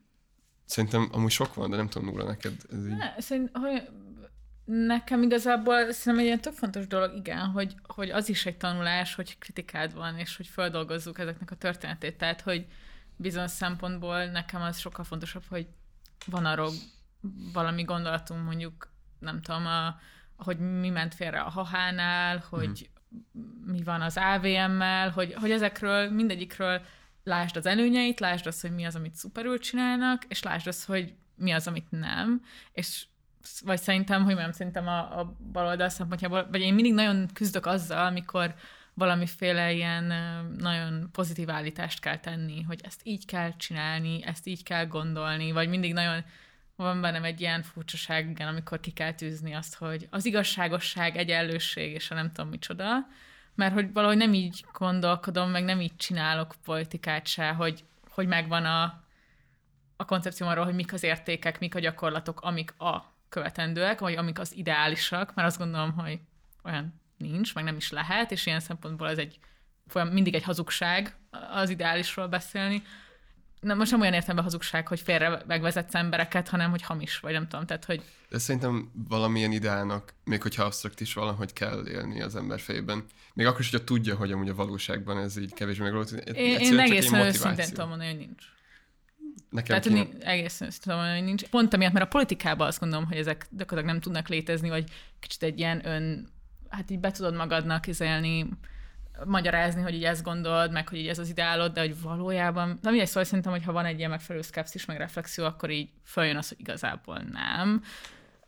szerintem 0.65 1.09
amúgy 1.11 1.31
sok 1.31 1.53
van, 1.53 1.69
de 1.69 1.75
nem 1.75 1.87
tudom, 1.87 2.07
Nóra, 2.07 2.23
neked 2.23 2.53
ez 2.71 2.87
így... 2.87 2.95
Ne, 2.95 3.19
szerint, 3.19 3.49
hogy 3.53 3.89
nekem 4.71 5.23
igazából 5.23 5.91
szerintem 5.91 6.17
egy 6.17 6.25
ilyen 6.25 6.41
tök 6.41 6.53
fontos 6.53 6.87
dolog, 6.87 7.15
igen, 7.15 7.45
hogy, 7.45 7.75
hogy 7.87 8.09
az 8.09 8.29
is 8.29 8.45
egy 8.45 8.57
tanulás, 8.57 9.15
hogy 9.15 9.37
kritikád 9.37 9.93
van, 9.93 10.17
és 10.17 10.37
hogy 10.37 10.47
feldolgozzuk 10.47 11.19
ezeknek 11.19 11.51
a 11.51 11.55
történetét. 11.55 12.17
Tehát, 12.17 12.41
hogy 12.41 12.65
bizonyos 13.15 13.51
szempontból 13.51 14.25
nekem 14.25 14.61
az 14.61 14.79
sokkal 14.79 15.05
fontosabb, 15.05 15.43
hogy 15.49 15.67
van 16.25 16.45
arról 16.45 16.71
valami 17.53 17.83
gondolatunk, 17.83 18.43
mondjuk, 18.43 18.91
nem 19.19 19.41
tudom, 19.41 19.65
a, 19.65 19.99
hogy 20.35 20.59
mi 20.59 20.89
ment 20.89 21.15
félre 21.15 21.39
a 21.39 21.49
hahánál, 21.49 22.43
hogy 22.49 22.89
mi 23.65 23.83
van 23.83 24.01
az 24.01 24.17
AVM-mel, 24.17 25.09
hogy, 25.09 25.33
hogy 25.33 25.51
ezekről, 25.51 26.09
mindegyikről 26.09 26.81
lásd 27.23 27.57
az 27.57 27.65
előnyeit, 27.65 28.19
lásd 28.19 28.47
azt, 28.47 28.61
hogy 28.61 28.71
mi 28.71 28.85
az, 28.85 28.95
amit 28.95 29.15
szuperül 29.15 29.59
csinálnak, 29.59 30.23
és 30.27 30.43
lásd 30.43 30.67
azt, 30.67 30.85
hogy 30.85 31.13
mi 31.35 31.51
az, 31.51 31.67
amit 31.67 31.91
nem, 31.91 32.41
és 32.71 33.05
vagy 33.63 33.81
szerintem, 33.81 34.23
hogy 34.23 34.35
nem 34.35 34.51
szerintem 34.51 34.87
a, 34.87 35.19
a 35.19 35.35
baloldal 35.51 35.89
szempontjából, 35.89 36.47
vagy 36.51 36.61
én 36.61 36.73
mindig 36.73 36.93
nagyon 36.93 37.27
küzdök 37.33 37.65
azzal, 37.65 38.05
amikor 38.05 38.53
valamiféle 38.93 39.71
ilyen 39.71 40.03
nagyon 40.57 41.09
pozitív 41.11 41.49
állítást 41.49 41.99
kell 41.99 42.17
tenni, 42.17 42.61
hogy 42.61 42.79
ezt 42.83 43.01
így 43.03 43.25
kell 43.25 43.55
csinálni, 43.55 44.23
ezt 44.23 44.47
így 44.47 44.63
kell 44.63 44.85
gondolni, 44.85 45.51
vagy 45.51 45.69
mindig 45.69 45.93
nagyon 45.93 46.23
van 46.75 47.01
bennem 47.01 47.23
egy 47.23 47.41
ilyen 47.41 47.63
furcsaság, 47.63 48.29
igen, 48.29 48.47
amikor 48.47 48.79
ki 48.79 48.91
kell 48.91 49.13
tűzni 49.13 49.53
azt, 49.53 49.75
hogy 49.75 50.07
az 50.09 50.25
igazságosság, 50.25 51.17
egyenlőség, 51.17 51.93
és 51.93 52.11
a 52.11 52.15
nem 52.15 52.31
tudom 52.31 52.49
micsoda, 52.49 53.07
mert 53.55 53.73
hogy 53.73 53.93
valahogy 53.93 54.17
nem 54.17 54.33
így 54.33 54.65
gondolkodom, 54.73 55.49
meg 55.49 55.63
nem 55.63 55.81
így 55.81 55.95
csinálok 55.95 56.55
politikát 56.63 57.27
se, 57.27 57.49
hogy, 57.49 57.83
hogy 58.09 58.27
megvan 58.27 58.65
a, 58.65 59.03
a 59.95 60.05
koncepcióm 60.05 60.49
arról, 60.49 60.65
hogy 60.65 60.73
mik 60.73 60.93
az 60.93 61.03
értékek, 61.03 61.59
mik 61.59 61.75
a 61.75 61.79
gyakorlatok, 61.79 62.41
amik 62.41 62.73
a 62.79 63.10
követendőek, 63.31 63.99
vagy 63.99 64.15
amik 64.15 64.39
az 64.39 64.55
ideálisak, 64.55 65.33
mert 65.35 65.47
azt 65.47 65.57
gondolom, 65.57 65.91
hogy 65.91 66.19
olyan 66.63 67.01
nincs, 67.17 67.55
meg 67.55 67.63
nem 67.63 67.75
is 67.75 67.91
lehet, 67.91 68.31
és 68.31 68.45
ilyen 68.45 68.59
szempontból 68.59 69.09
ez 69.09 69.17
egy 69.17 69.39
folyam, 69.87 70.07
mindig 70.07 70.35
egy 70.35 70.43
hazugság 70.43 71.15
az 71.51 71.69
ideálisról 71.69 72.27
beszélni. 72.27 72.83
Na, 73.59 73.73
most 73.73 73.91
nem 73.91 74.01
olyan 74.01 74.13
értelemben 74.13 74.43
hazugság, 74.43 74.87
hogy 74.87 74.99
félre 74.99 75.41
megvezetsz 75.47 75.95
embereket, 75.95 76.49
hanem 76.49 76.69
hogy 76.69 76.81
hamis, 76.81 77.19
vagy 77.19 77.33
nem 77.33 77.47
tudom, 77.47 77.65
tehát 77.65 77.85
hogy 77.85 78.03
De 78.29 78.37
szerintem 78.37 78.91
valamilyen 79.07 79.51
ideának, 79.51 80.13
még 80.23 80.41
hogyha 80.41 80.63
absztrakt 80.63 81.01
is 81.01 81.13
valahogy 81.13 81.53
kell 81.53 81.87
élni 81.87 82.21
az 82.21 82.35
ember 82.35 82.59
fejében. 82.59 83.05
Még 83.33 83.45
akkor 83.45 83.59
is, 83.59 83.71
hogyha 83.71 83.85
tudja, 83.85 84.15
hogy 84.15 84.31
amúgy 84.31 84.49
a 84.49 84.55
valóságban 84.55 85.17
ez 85.17 85.37
így 85.37 85.53
kevésbé 85.53 85.83
megvalósítani. 85.83 86.39
én, 86.39 86.59
én 86.59 86.79
egészen 86.79 87.25
őszintén 87.25 87.67
tudom 87.67 87.89
mondani, 87.89 88.09
hogy 88.09 88.19
nincs. 88.19 88.45
Nekem 89.51 89.81
Tehát 89.81 89.83
kéne, 89.83 90.25
egészen 90.25 90.67
őszintén 90.67 90.79
tudom 90.81 90.97
mondani, 90.97 91.17
hogy 91.17 91.27
nincs. 91.27 91.43
Pont 91.45 91.73
amiatt, 91.73 91.93
mert 91.93 92.05
a 92.05 92.07
politikában 92.07 92.67
azt 92.67 92.79
gondolom, 92.79 93.05
hogy 93.05 93.17
ezek 93.17 93.47
gyakorlatilag 93.49 93.85
nem 93.85 93.99
tudnak 93.99 94.27
létezni, 94.27 94.69
vagy 94.69 94.89
kicsit 95.19 95.43
egy 95.43 95.59
ilyen 95.59 95.85
ön, 95.85 96.27
hát 96.69 96.89
így 96.89 96.99
be 96.99 97.11
tudod 97.11 97.35
magadnak 97.35 97.87
izélni, 97.87 98.49
magyarázni, 99.25 99.81
hogy 99.81 99.93
így 99.93 100.03
ezt 100.03 100.23
gondolod, 100.23 100.71
meg 100.71 100.87
hogy 100.87 100.97
így 100.97 101.07
ez 101.07 101.19
az 101.19 101.29
ideálod, 101.29 101.73
de 101.73 101.79
hogy 101.79 102.01
valójában, 102.01 102.79
na 102.81 102.89
mindegy, 102.89 103.07
szóval 103.07 103.23
szerintem, 103.23 103.51
hogy 103.51 103.63
ha 103.63 103.71
van 103.71 103.85
egy 103.85 103.97
ilyen 103.97 104.09
megfelelő 104.09 104.43
szkepszis, 104.43 104.85
meg 104.85 104.97
reflexió, 104.97 105.45
akkor 105.45 105.69
így 105.69 105.89
följön 106.03 106.37
az, 106.37 106.47
hogy 106.47 106.59
igazából 106.59 107.17
nem. 107.31 107.83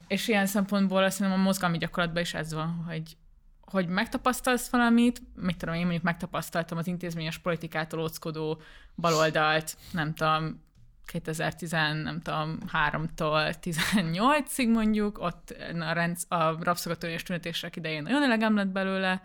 És 0.08 0.28
ilyen 0.28 0.46
szempontból 0.46 1.04
azt 1.04 1.18
hiszem 1.18 1.32
a 1.32 1.36
mozgalmi 1.36 1.78
gyakorlatban 1.78 2.22
is 2.22 2.34
ez 2.34 2.54
van, 2.54 2.84
hogy 2.88 3.18
hogy 3.62 3.88
megtapasztalsz 3.88 4.70
valamit, 4.70 5.22
mit 5.36 5.58
tudom, 5.58 5.76
én 5.76 5.82
mondjuk 5.82 6.04
megtapasztaltam 6.04 6.78
az 6.78 6.88
intézményes 6.88 7.38
politikától 7.38 8.02
óckodó 8.02 8.62
baloldalt, 8.96 9.78
nem 9.92 10.14
tudom, 10.14 10.63
2010, 11.06 11.72
nem 11.72 12.22
tudom, 12.22 12.58
3-tól 12.92 13.54
18-ig 13.62 14.74
mondjuk, 14.74 15.20
ott 15.20 15.56
a, 15.80 15.92
rendsz, 15.92 16.26
a 16.30 16.64
rabszolgatörés 16.64 17.24
tüntetések 17.24 17.76
idején 17.76 18.04
nagyon 18.04 18.24
elegem 18.24 18.56
lett 18.56 18.68
belőle, 18.68 19.22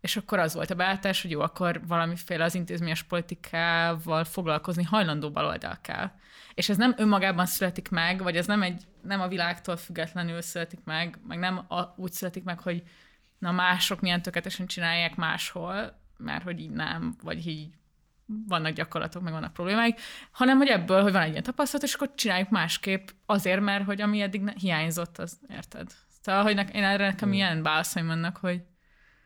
és 0.00 0.16
akkor 0.16 0.38
az 0.38 0.54
volt 0.54 0.70
a 0.70 0.74
beállítás, 0.74 1.22
hogy 1.22 1.30
jó, 1.30 1.40
akkor 1.40 1.86
valamiféle 1.86 2.44
az 2.44 2.54
intézményes 2.54 3.02
politikával 3.02 4.24
foglalkozni 4.24 4.82
hajlandó 4.82 5.30
baloldal 5.30 5.78
kell. 5.80 6.10
És 6.54 6.68
ez 6.68 6.76
nem 6.76 6.94
önmagában 6.96 7.46
születik 7.46 7.88
meg, 7.88 8.22
vagy 8.22 8.36
ez 8.36 8.46
nem, 8.46 8.62
egy, 8.62 8.82
nem 9.02 9.20
a 9.20 9.28
világtól 9.28 9.76
függetlenül 9.76 10.40
születik 10.40 10.80
meg, 10.84 11.18
meg 11.26 11.38
nem 11.38 11.64
a, 11.68 11.94
úgy 11.96 12.12
születik 12.12 12.44
meg, 12.44 12.60
hogy 12.60 12.82
na 13.38 13.52
mások 13.52 14.00
milyen 14.00 14.22
tökéletesen 14.22 14.66
csinálják 14.66 15.16
máshol, 15.16 16.00
mert 16.16 16.42
hogy 16.42 16.60
így 16.60 16.70
nem, 16.70 17.16
vagy 17.22 17.46
így 17.46 17.70
vannak 18.26 18.72
gyakorlatok, 18.72 19.22
meg 19.22 19.32
vannak 19.32 19.52
problémáik, 19.52 20.00
hanem 20.30 20.56
hogy 20.56 20.68
ebből, 20.68 21.02
hogy 21.02 21.12
van 21.12 21.22
egy 21.22 21.30
ilyen 21.30 21.42
tapasztalat, 21.42 21.86
és 21.86 21.94
akkor 21.94 22.14
csináljuk 22.14 22.50
másképp 22.50 23.08
azért, 23.26 23.60
mert 23.60 23.84
hogy 23.84 24.00
ami 24.00 24.20
eddig 24.20 24.40
ne, 24.40 24.52
hiányzott, 24.52 25.18
az 25.18 25.38
érted? 25.48 25.94
Szóval, 26.20 26.42
hogy 26.42 26.54
ne, 26.54 26.62
én 26.62 26.84
erre 26.84 27.06
nekem 27.06 27.32
ilyen 27.32 27.62
válaszaim 27.62 28.06
vannak, 28.06 28.36
hogy, 28.36 28.62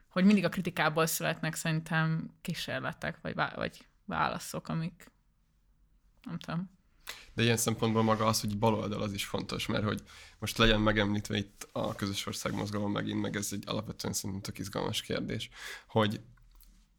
hogy 0.08 0.24
mindig 0.24 0.44
a 0.44 0.48
kritikából 0.48 1.06
születnek 1.06 1.54
szerintem 1.54 2.34
kísérletek, 2.40 3.18
vagy, 3.22 3.34
vagy 3.54 3.86
válaszok, 4.04 4.68
amik 4.68 5.12
nem 6.22 6.38
tudom. 6.38 6.78
De 7.34 7.42
ilyen 7.42 7.56
szempontból 7.56 8.02
maga 8.02 8.26
az, 8.26 8.40
hogy 8.40 8.58
baloldal 8.58 9.02
az 9.02 9.12
is 9.12 9.24
fontos, 9.24 9.66
mert 9.66 9.84
hogy 9.84 10.02
most 10.38 10.58
legyen 10.58 10.80
megemlítve 10.80 11.36
itt 11.36 11.68
a 11.72 11.94
közös 11.94 12.26
ország 12.26 12.54
mozgalom 12.54 12.92
megint, 12.92 13.20
meg 13.20 13.36
ez 13.36 13.48
egy 13.52 13.62
alapvetően 13.66 14.12
szerintem 14.12 14.42
tök 14.42 14.58
izgalmas 14.58 15.02
kérdés, 15.02 15.48
hogy 15.86 16.20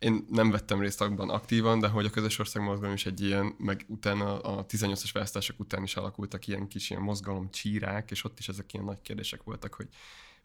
én 0.02 0.26
nem 0.30 0.52
vettem 0.52 0.80
részt 0.80 1.02
abban 1.02 1.30
aktívan, 1.30 1.80
de 1.80 1.88
hogy 1.88 2.06
a 2.06 2.10
közös 2.10 2.40
ország 2.40 2.64
mozgalom 2.64 2.94
is 2.94 3.06
egy 3.06 3.22
ilyen, 3.22 3.56
meg 3.58 3.86
utána 3.88 4.40
a 4.40 4.66
18-as 4.66 5.10
választások 5.14 5.60
után 5.60 5.84
is 5.84 5.96
alakultak 5.96 6.48
ilyen 6.48 6.68
kis 6.68 6.90
ilyen 6.90 7.02
mozgalom 7.02 7.50
csírák, 7.52 8.12
és 8.12 8.24
ott 8.24 8.40
is 8.40 8.48
ezek 8.48 8.74
ilyen 8.74 8.86
nagy 8.86 9.02
kérdések 9.02 9.44
voltak, 9.44 9.74
hogy 9.74 9.88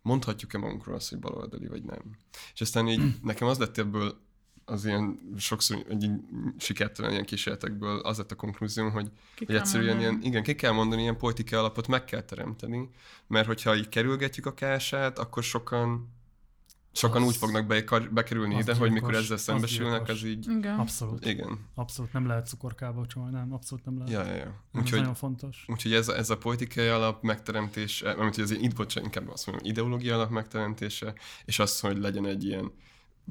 mondhatjuk-e 0.02 0.58
magunkról 0.58 0.94
azt, 0.94 1.08
hogy 1.08 1.18
baloldali 1.18 1.66
vagy 1.66 1.82
nem. 1.82 2.02
És 2.54 2.60
aztán 2.60 2.88
így 2.88 3.02
nekem 3.22 3.48
az 3.48 3.58
lett 3.58 3.78
ebből 3.78 4.24
az 4.64 4.84
ilyen 4.84 5.18
sokszor 5.38 5.84
egy 5.88 6.10
sikertelen 6.58 7.10
ilyen 7.10 7.24
kísérletekből 7.24 7.98
az 7.98 8.18
lett 8.18 8.32
a 8.32 8.34
konklúzióm, 8.34 8.90
hogy, 8.90 9.10
hogy 9.46 9.54
egyszerűen 9.54 9.96
mondani. 9.96 10.12
ilyen, 10.12 10.26
igen, 10.26 10.42
ki 10.42 10.54
kell 10.54 10.72
mondani, 10.72 11.02
ilyen 11.02 11.16
politikai 11.16 11.58
alapot 11.58 11.86
meg 11.86 12.04
kell 12.04 12.22
teremteni, 12.22 12.90
mert 13.26 13.46
hogyha 13.46 13.76
így 13.76 13.88
kerülgetjük 13.88 14.46
a 14.46 14.54
kását, 14.54 15.18
akkor 15.18 15.42
sokan 15.42 16.14
sokan 16.96 17.22
Az- 17.22 17.28
úgy 17.28 17.36
fognak 17.36 17.66
be, 17.66 17.84
bekerülni 18.10 18.54
az 18.54 18.60
ide, 18.60 18.74
hogy 18.74 18.90
mikor 18.90 19.08
gyilkos, 19.10 19.24
ezzel 19.24 19.36
az 19.36 19.42
szembesülnek, 19.42 19.96
gyilkos. 20.04 20.22
az 20.22 20.28
így, 20.28 20.48
Igen. 20.50 20.78
Abszolút. 20.78 21.26
igen. 21.26 21.58
Abszolút 21.74 22.12
nem 22.12 22.26
lehet 22.26 22.46
cukorkába 22.48 23.06
csomag, 23.06 23.30
nem, 23.30 23.52
abszolút 23.52 23.84
nem 23.84 23.98
lehet. 23.98 24.12
Ja, 24.12 24.32
ja, 24.34 24.36
ja. 24.36 24.62
Ez 24.72 24.80
Úgyhogy, 24.80 24.98
nagyon 24.98 25.14
fontos. 25.14 25.64
úgyhogy 25.66 25.92
ez, 25.92 26.08
a- 26.08 26.16
ez 26.16 26.30
a 26.30 26.36
politikai 26.36 26.86
alap 26.86 27.22
megteremtése, 27.22 28.14
mert 28.14 28.34
hogy 28.34 28.44
az 28.44 28.50
itt 28.50 28.74
bocsánat, 28.74 29.14
inkább 29.14 29.32
azt 29.32 29.46
mondom, 29.46 29.66
ideológia 29.66 30.14
alap 30.14 30.30
megteremtése, 30.30 31.14
és 31.44 31.58
az, 31.58 31.80
hogy 31.80 31.98
legyen 31.98 32.26
egy 32.26 32.44
ilyen 32.44 32.72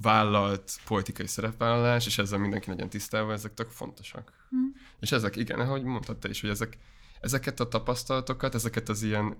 vállalt 0.02 0.72
politikai 0.86 1.28
szerepvállalás, 1.28 2.06
és 2.06 2.18
ezzel 2.18 2.40
mindenki 2.40 2.70
legyen 2.70 2.90
tisztában, 2.90 3.32
ezek 3.34 3.54
tök 3.54 3.70
fontosak. 3.70 4.34
Hm. 4.50 4.58
És 5.00 5.12
ezek, 5.12 5.36
igen, 5.36 5.60
ahogy 5.60 5.84
mondtad 5.84 6.18
te 6.18 6.30
is, 6.30 6.42
hogy 6.42 6.50
ezek, 6.50 6.78
ezeket 7.22 7.60
a 7.60 7.68
tapasztalatokat, 7.68 8.56
ezeket 8.56 8.90
az 8.90 9.04
ilyen, 9.04 9.36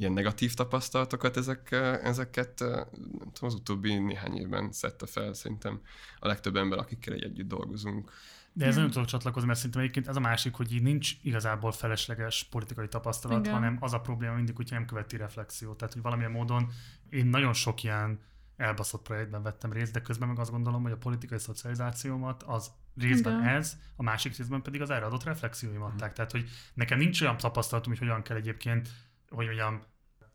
ilyen 0.00 0.12
negatív 0.12 0.54
tapasztalatokat, 0.54 1.36
ezek, 1.36 1.70
ezeket 2.02 2.58
nem 2.60 3.32
tudom, 3.32 3.50
az 3.50 3.54
utóbbi 3.54 3.98
néhány 3.98 4.36
évben 4.36 4.72
szedte 4.72 5.06
fel 5.06 5.32
szerintem 5.32 5.80
a 6.18 6.26
legtöbb 6.26 6.56
ember, 6.56 6.78
akikkel 6.78 7.14
együtt 7.14 7.48
dolgozunk. 7.48 8.10
De 8.52 8.66
ez 8.66 8.76
nem 8.76 8.90
tudok 8.90 9.08
csatlakozni, 9.08 9.46
mert 9.46 9.58
szerintem 9.58 9.82
egyébként 9.82 10.08
ez 10.08 10.16
a 10.16 10.20
másik, 10.20 10.54
hogy 10.54 10.72
így 10.72 10.82
nincs 10.82 11.12
igazából 11.22 11.72
felesleges 11.72 12.46
politikai 12.50 12.88
tapasztalat, 12.88 13.38
Igen. 13.38 13.52
hanem 13.52 13.76
az 13.80 13.92
a 13.92 14.00
probléma 14.00 14.34
mindig, 14.34 14.56
hogyha 14.56 14.74
nem 14.74 14.86
követi 14.86 15.16
reflexió. 15.16 15.74
Tehát, 15.74 15.92
hogy 15.92 16.02
valamilyen 16.02 16.30
módon 16.30 16.70
én 17.10 17.26
nagyon 17.26 17.52
sok 17.52 17.82
ilyen 17.82 18.20
elbaszott 18.56 19.02
projektben 19.02 19.42
vettem 19.42 19.72
részt, 19.72 19.92
de 19.92 20.00
közben 20.00 20.28
meg 20.28 20.38
azt 20.38 20.50
gondolom, 20.50 20.82
hogy 20.82 20.92
a 20.92 20.96
politikai 20.96 21.38
szocializációmat 21.38 22.42
az 22.42 22.70
részben 22.96 23.40
Igen. 23.40 23.54
ez, 23.54 23.76
a 23.96 24.02
másik 24.02 24.36
részben 24.36 24.62
pedig 24.62 24.80
az 24.80 24.90
erre 24.90 25.04
adott 25.04 25.24
reflexióim 25.24 25.82
adták. 25.82 26.12
Tehát, 26.12 26.30
hogy 26.30 26.48
nekem 26.74 26.98
nincs 26.98 27.20
olyan 27.20 27.36
tapasztalatom, 27.36 27.92
hogy 27.92 28.00
hogyan 28.00 28.22
kell 28.22 28.36
egyébként, 28.36 28.88
hogy 29.30 29.46
mondjam, 29.46 29.82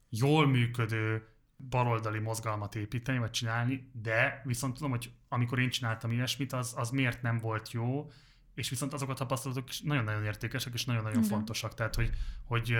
jól 0.09 0.47
működő 0.47 1.27
baloldali 1.69 2.19
mozgalmat 2.19 2.75
építeni, 2.75 3.17
vagy 3.17 3.29
csinálni, 3.29 3.91
de 3.93 4.41
viszont 4.45 4.73
tudom, 4.73 4.89
hogy 4.89 5.11
amikor 5.27 5.59
én 5.59 5.69
csináltam 5.69 6.11
ilyesmit, 6.11 6.53
az, 6.53 6.73
az 6.77 6.89
miért 6.89 7.21
nem 7.21 7.37
volt 7.37 7.71
jó, 7.71 8.11
és 8.53 8.69
viszont 8.69 8.93
azok 8.93 9.09
a 9.09 9.13
tapasztalatok 9.13 9.69
is 9.69 9.81
nagyon-nagyon 9.81 10.23
értékesek, 10.23 10.73
és 10.73 10.85
nagyon-nagyon 10.85 11.23
Igen. 11.23 11.29
fontosak. 11.29 11.73
Tehát, 11.73 11.95
hogy, 11.95 12.09
hogy, 12.43 12.77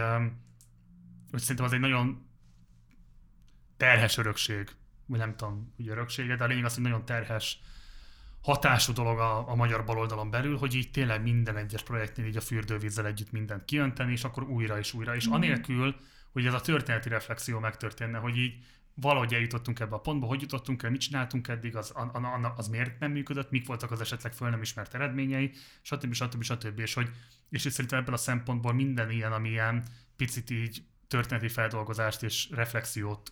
hogy 1.31 1.39
szerintem 1.39 1.65
az 1.65 1.73
egy 1.73 1.79
nagyon 1.79 2.27
terhes 3.77 4.17
örökség, 4.17 4.69
vagy 5.05 5.19
nem 5.19 5.35
tudom, 5.35 5.73
hogy 5.75 5.87
öröksége, 5.87 6.35
de 6.35 6.43
a 6.43 6.47
lényeg 6.47 6.65
az, 6.65 6.73
hogy 6.73 6.83
nagyon 6.83 7.05
terhes 7.05 7.59
hatású 8.45 8.93
dolog 8.93 9.19
a, 9.19 9.49
a 9.49 9.55
magyar 9.55 9.85
baloldalon 9.85 10.29
belül, 10.29 10.57
hogy 10.57 10.75
így 10.75 10.91
tényleg 10.91 11.21
minden 11.21 11.57
egyes 11.57 11.83
projektnél 11.83 12.25
így 12.25 12.37
a 12.37 12.41
fürdővízzel 12.41 13.05
együtt 13.05 13.31
mindent 13.31 13.65
kiönteni, 13.65 14.11
és 14.11 14.23
akkor 14.23 14.43
újra 14.43 14.77
és 14.77 14.93
újra. 14.93 15.15
És 15.15 15.25
anélkül, 15.25 15.95
hogy 16.31 16.45
ez 16.45 16.53
a 16.53 16.61
történeti 16.61 17.09
reflexió 17.09 17.59
megtörténne, 17.59 18.17
hogy 18.17 18.37
így 18.37 18.53
valahogy 18.93 19.33
eljutottunk 19.33 19.79
ebbe 19.79 19.95
a 19.95 19.99
pontba, 19.99 20.27
hogy 20.27 20.41
jutottunk 20.41 20.83
el, 20.83 20.89
mit 20.89 21.01
csináltunk 21.01 21.47
eddig, 21.47 21.75
az, 21.75 21.89
an- 21.89 22.57
az 22.57 22.67
miért 22.67 22.99
nem 22.99 23.11
működött, 23.11 23.49
mik 23.51 23.67
voltak 23.67 23.91
az 23.91 24.01
esetleg 24.01 24.33
föl 24.33 24.49
nem 24.49 24.61
ismert 24.61 24.93
eredményei, 24.93 25.51
stb. 25.81 26.13
stb. 26.13 26.43
stb. 26.43 26.79
És, 26.79 26.93
hogy, 26.93 27.09
és 27.49 27.65
így 27.65 27.71
szerintem 27.71 27.99
ebből 27.99 28.13
a 28.13 28.17
szempontból 28.17 28.73
minden 28.73 29.11
ilyen, 29.11 29.31
ami 29.31 29.49
ilyen 29.49 29.83
picit 30.15 30.49
így 30.49 30.85
történeti 31.07 31.47
feldolgozást 31.47 32.23
és 32.23 32.49
reflexiót 32.49 33.31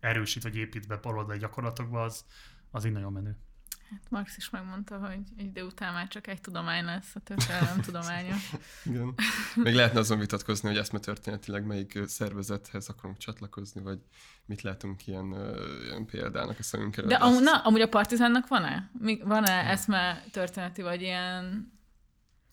erősít 0.00 0.42
vagy 0.42 0.56
épít 0.56 0.86
be 0.86 0.96
baloldali 0.96 1.38
gyakorlatokba, 1.38 2.02
az, 2.02 2.24
az 2.70 2.84
így 2.84 2.92
nagyon 2.92 3.12
menő. 3.12 3.38
Hát 3.90 4.10
Marx 4.10 4.36
is 4.36 4.50
megmondta, 4.50 4.98
hogy 4.98 5.18
egy 5.36 5.44
idő 5.44 5.62
után 5.62 5.92
már 5.92 6.08
csak 6.08 6.26
egy 6.26 6.40
tudomány 6.40 6.84
lesz, 6.84 7.14
a 7.14 7.20
történelem 7.20 7.80
tudománya. 7.80 8.34
Igen. 8.84 9.14
Még 9.54 9.74
lehetne 9.74 9.98
azon 9.98 10.18
vitatkozni, 10.18 10.68
hogy 10.68 10.78
eszmetörténetileg 10.78 11.64
melyik 11.64 11.94
ö, 11.94 12.06
szervezethez 12.06 12.88
akarunk 12.88 13.18
csatlakozni, 13.18 13.80
vagy 13.80 13.98
mit 14.44 14.62
látunk 14.62 15.06
ilyen, 15.06 15.34
ilyen 15.82 16.06
példának 16.06 16.58
a 16.58 16.62
szemünk 16.62 16.96
előtt. 16.96 17.10
De 17.10 17.16
amúgy, 17.16 17.42
na, 17.42 17.58
amúgy 17.62 17.80
a 17.80 17.88
partizánnak 17.88 18.48
van-e? 18.48 18.90
Mi- 18.98 19.20
Van-e 19.24 19.52
eszme 19.70 20.24
történeti, 20.30 20.82
vagy 20.82 21.00
ilyen... 21.02 21.72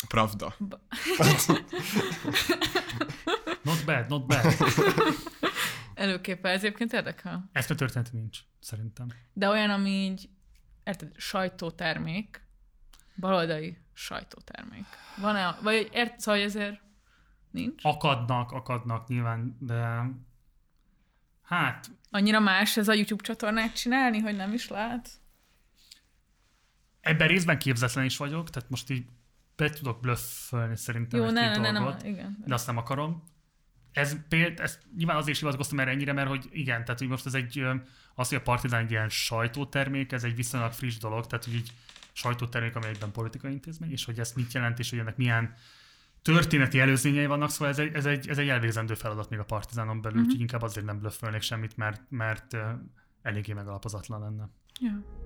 Pravda. 0.08 0.56
Not 3.64 3.86
bad, 3.86 4.08
not 4.08 4.26
bad. 4.26 4.54
előképe, 5.94 6.50
ez 6.50 6.64
egyébként 6.64 6.94
érdekel. 6.94 7.50
Ezt 7.52 7.72
a 7.72 7.76
történet 7.76 8.12
nincs, 8.14 8.40
szerintem. 8.60 9.08
De 9.34 9.50
olyan, 9.50 9.70
ami 9.70 9.90
így, 9.90 10.30
érted, 10.88 11.12
sajtótermék, 11.16 12.48
baloldali 13.16 13.78
sajtótermék. 13.94 14.86
Van-e, 15.18 15.58
vagy 15.62 15.90
ért, 15.92 16.20
szóval 16.20 16.42
ezért 16.42 16.82
nincs? 17.52 17.86
Akadnak, 17.86 18.52
akadnak 18.52 19.08
nyilván, 19.08 19.58
de 19.60 20.04
hát 21.42 21.90
Annyira 22.12 22.40
más 22.40 22.78
ez 22.78 22.88
a 22.88 22.94
YouTube 22.94 23.24
csatornát 23.24 23.76
csinálni, 23.76 24.20
hogy 24.20 24.36
nem 24.36 24.54
is 24.54 24.68
lát? 24.68 25.10
ebben 27.08 27.28
részben 27.28 27.60
képzetlen 27.60 28.06
is 28.06 28.18
vagyok, 28.18 28.50
tehát 28.50 28.70
most 28.70 28.90
így 28.90 29.06
be 29.56 29.70
tudok 29.70 30.00
blöffölni 30.00 30.76
szerintem 30.76 31.20
Jó, 31.20 31.26
egy 31.26 31.34
ne, 31.34 31.50
ne, 31.50 31.58
ne, 31.58 31.72
nem, 31.72 31.96
igen. 32.04 32.38
de 32.46 32.54
azt 32.54 32.68
nem 32.68 32.78
akarom. 32.78 33.24
Ez 33.92 34.28
például, 34.28 34.62
ezt 34.62 34.80
nyilván 34.98 35.16
azért 35.16 35.36
is 35.36 35.40
hivatkoztam 35.40 35.80
erre 35.80 35.92
ennyire, 35.92 36.14
mert 36.14 36.28
hogy 36.28 36.48
igen, 36.52 36.84
tehát 36.84 37.00
hogy 37.00 37.08
most 37.08 37.26
ez 37.26 37.34
egy, 37.34 37.66
az, 38.16 38.30
hogy 38.30 38.38
a 38.38 38.42
Partizán 38.42 38.84
egy 38.84 38.92
ilyen 38.92 39.10
sajtótermék, 39.10 40.12
ez 40.12 40.24
egy 40.24 40.36
viszonylag 40.36 40.72
friss 40.72 40.98
dolog, 40.98 41.28
tehát 41.28 41.46
hogy 41.46 41.54
így 41.54 41.72
sajtótermék, 42.12 42.76
amely 42.76 42.90
egyben 42.90 43.12
politikai 43.12 43.52
intézmény, 43.52 43.92
és 43.92 44.06
hogy 44.06 44.20
ez 44.20 44.34
mit 44.36 44.54
jelent, 44.54 44.80
és 44.80 44.90
hogy 44.90 45.00
ennek 45.00 45.18
milyen 45.18 45.54
történeti 46.22 46.80
előzményei 46.80 47.26
vannak, 47.26 47.50
szóval 47.50 47.68
ez 47.68 47.80
egy, 47.80 47.94
ez 47.94 48.06
egy, 48.06 48.30
ez 48.30 48.38
egy 48.38 48.50
elvégzendő 48.50 48.94
feladat 48.94 49.30
még 49.30 49.40
a 49.40 49.44
Partizánon 49.44 50.02
belül, 50.02 50.18
uh-huh. 50.18 50.26
úgyhogy 50.26 50.42
inkább 50.42 50.62
azért 50.62 50.86
nem 50.86 51.00
blöffölnék 51.00 51.42
semmit, 51.42 51.78
mert, 51.78 52.02
mert 52.10 52.58
eléggé 53.22 53.54
megalapozatlan 53.54 54.20
lenne. 54.20 54.50
Ja. 54.80 55.26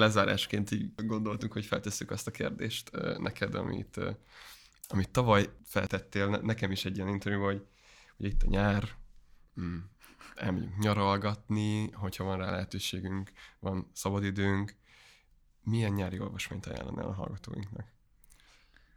Lezárásként 0.00 0.70
így 0.70 0.90
gondoltunk, 0.96 1.52
hogy 1.52 1.64
feltesszük 1.64 2.10
azt 2.10 2.26
a 2.26 2.30
kérdést 2.30 2.90
neked, 3.18 3.54
amit, 3.54 4.00
amit 4.88 5.10
tavaly 5.10 5.48
feltettél 5.64 6.28
ne- 6.28 6.40
nekem 6.40 6.70
is 6.70 6.84
egy 6.84 6.96
ilyen 6.96 7.08
interjú, 7.08 7.42
hogy 7.42 7.66
ugye 8.16 8.28
itt 8.28 8.42
a 8.42 8.48
nyár, 8.48 8.88
mm, 9.60 9.76
elmegyünk 10.34 10.78
nyaralgatni, 10.78 11.90
hogyha 11.90 12.24
van 12.24 12.38
rá 12.38 12.50
lehetőségünk, 12.50 13.30
van 13.58 13.90
szabadidőnk. 13.92 14.74
Milyen 15.62 15.92
nyári 15.92 16.20
olvasmányt 16.20 16.66
ajánlanál 16.66 17.06
a 17.06 17.12
hallgatóinknak? 17.12 17.86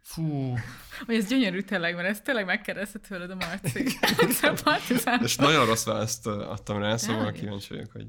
Fú, 0.02 0.54
Hogy 1.06 1.14
ez 1.14 1.26
gyönyörű 1.26 1.60
tényleg, 1.60 1.94
mert 1.94 2.08
ezt 2.08 2.24
tényleg 2.24 2.44
megkérdezted 2.44 3.00
tőled 3.00 3.30
a 3.30 3.34
Marci. 3.34 3.84
Ez 4.00 4.62
partizán. 4.62 5.22
És 5.22 5.36
nagyon 5.36 5.66
rossz 5.66 5.84
választ 5.84 6.26
adtam 6.26 6.78
rá, 6.78 6.96
szóval 6.96 7.32
kíváncsi 7.32 7.74
vagyok, 7.74 7.92
hogy 7.92 8.06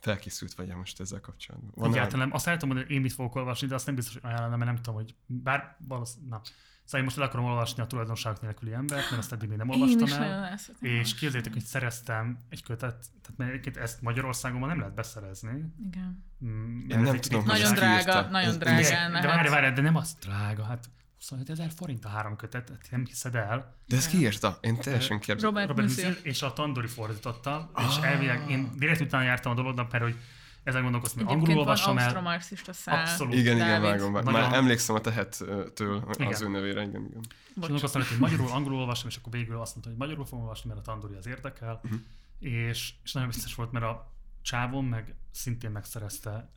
felkészült 0.00 0.54
vagy 0.54 0.68
most 0.74 1.00
ezzel 1.00 1.20
kapcsolatban. 1.20 1.70
Van 1.74 1.90
Egyáltalán 1.90 2.26
nem. 2.26 2.34
Azt 2.36 2.46
el 2.46 2.52
tudom 2.52 2.68
mondani, 2.68 2.86
hogy 2.86 2.96
én 2.96 3.02
mit 3.02 3.12
fogok 3.12 3.34
olvasni, 3.34 3.66
de 3.66 3.74
azt 3.74 3.86
nem 3.86 3.94
biztos, 3.94 4.14
hogy 4.14 4.22
ajánlom, 4.24 4.50
mert 4.50 4.64
nem 4.64 4.76
tudom, 4.76 4.94
hogy 4.94 5.14
bár 5.26 5.76
valószínűleg, 5.88 6.30
na. 6.30 6.40
Szóval 6.84 7.00
én 7.00 7.04
most 7.14 7.16
el 7.18 7.28
akarom 7.28 7.46
olvasni 7.46 7.82
a 7.82 7.86
tulajdonságok 7.86 8.40
nélküli 8.42 8.72
embert, 8.72 9.10
mert 9.10 9.22
azt 9.22 9.32
eddig 9.32 9.48
még 9.48 9.58
nem 9.58 9.68
Én 9.68 9.80
olvastam 9.80 10.06
is 10.06 10.10
nagyon 10.12 10.32
el. 10.44 10.58
És 10.80 11.14
képzeljétek, 11.14 11.52
hogy 11.52 11.62
szereztem 11.62 12.38
egy 12.48 12.62
kötet, 12.62 12.94
tehát 13.22 13.36
mert 13.36 13.50
egyébként 13.50 13.76
ezt 13.76 14.02
Magyarországon 14.02 14.58
ma 14.60 14.66
nem 14.66 14.78
lehet 14.78 14.94
beszerezni. 14.94 15.64
Igen. 15.86 16.24
Mm, 16.44 16.78
Én 16.78 16.86
mert 16.86 17.00
nem 17.00 17.06
ez 17.06 17.14
egy- 17.14 17.20
tudom, 17.20 17.40
egy- 17.40 17.50
hogy 17.50 17.58
Nagyon 17.60 17.74
drága, 17.74 18.28
nagyon 18.30 18.58
drága. 18.58 19.20
De 19.20 19.26
várj, 19.26 19.48
várj, 19.48 19.74
de 19.74 19.80
nem 19.82 19.96
az 19.96 20.16
drága, 20.20 20.64
hát 20.64 20.90
25 21.20 21.50
ezer 21.50 21.70
forint 21.76 22.04
a 22.04 22.08
három 22.08 22.36
kötet, 22.36 22.68
hát 22.68 22.86
nem 22.90 23.04
hiszed 23.06 23.34
el. 23.34 23.74
De 23.86 23.96
ezt 23.96 24.10
kiírta? 24.10 24.58
Én 24.60 24.76
teljesen 24.76 25.18
kérdezem. 25.20 25.50
Robert, 25.50 25.68
Robert 25.68 25.88
Musil. 25.88 26.16
És 26.22 26.42
a 26.42 26.52
Tandori 26.52 26.86
fordította, 26.86 27.70
és 27.76 27.96
Ah. 27.96 28.10
elvileg 28.10 28.50
én 28.50 28.70
direkt 28.78 29.00
utána 29.00 29.24
jártam 29.24 29.52
a 29.52 29.54
dolognak, 29.54 29.92
mert 29.92 30.04
hogy 30.04 30.16
ezen 30.64 30.82
gondolkoztam, 30.82 31.24
hogy 31.24 31.34
angolul 31.34 31.58
olvasom 31.58 31.98
el. 31.98 32.42
szál. 32.72 33.00
Abszolút. 33.00 33.34
Igen, 33.34 33.56
igen, 33.56 33.82
vágom. 33.82 34.12
Már 34.12 34.24
Nagyon- 34.24 34.52
emlékszem 34.52 34.94
a 34.94 35.00
tehettől 35.00 36.04
az 36.08 36.18
Igen. 36.20 36.42
ő 36.42 36.48
nevére, 36.48 36.82
igen, 36.82 37.04
igen. 37.04 37.20
És 37.48 37.54
gondolkoztam, 37.54 38.02
hogy 38.08 38.18
magyarul, 38.18 38.50
angolul 38.50 38.78
olvasom, 38.78 39.08
és 39.08 39.16
akkor 39.16 39.32
végül 39.32 39.60
azt 39.60 39.72
mondta, 39.72 39.90
hogy 39.90 39.98
magyarul 39.98 40.24
fogom 40.24 40.40
olvasni, 40.40 40.68
mert 40.68 40.80
a 40.80 40.82
Tandori 40.82 41.14
az 41.14 41.26
érdekel. 41.26 41.80
Mhm. 41.82 41.94
És, 42.38 42.92
és 43.04 43.12
nagyon 43.12 43.28
biztos 43.28 43.54
volt, 43.54 43.72
mert 43.72 43.84
a 43.84 44.12
csávom 44.42 44.86
meg 44.86 45.14
szintén 45.30 45.70
megszerezte 45.70 46.50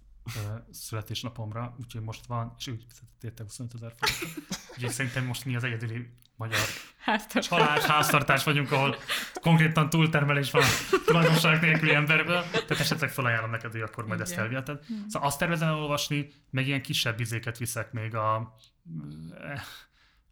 születésnapomra, 0.72 1.76
úgyhogy 1.80 2.02
most 2.02 2.26
van, 2.26 2.54
és 2.58 2.68
úgy 2.68 2.86
érte 3.22 3.44
25 3.44 3.74
ezer 3.74 3.94
forintot. 3.98 4.60
Úgyhogy 4.76 4.92
szerintem 4.92 5.26
most 5.26 5.46
mi 5.46 5.56
az 5.56 5.64
egyedüli 5.64 6.10
magyar 6.36 6.60
Háztartás. 6.98 7.48
család, 7.48 7.82
háztartás 7.82 8.44
vagyunk, 8.44 8.72
ahol 8.72 8.96
konkrétan 9.42 9.90
túltermelés 9.90 10.52
van 10.52 10.62
a 10.62 10.98
tulajdonság 11.06 11.62
nélküli 11.62 11.94
emberből. 11.94 12.42
Tehát 12.52 12.70
esetleg 12.70 13.10
felajánlom 13.10 13.50
neked, 13.50 13.72
hogy 13.72 13.82
akkor 13.82 14.06
majd 14.06 14.20
ezt 14.20 14.32
Igen. 14.32 14.44
elviheted. 14.44 14.84
Szóval 15.08 15.28
azt 15.28 15.40
tervezem 15.40 15.70
olvasni, 15.70 16.32
meg 16.50 16.68
ilyen 16.68 16.82
kisebb 16.82 17.20
izéket 17.20 17.58
viszek 17.58 17.92
még 17.92 18.16
a, 18.16 18.36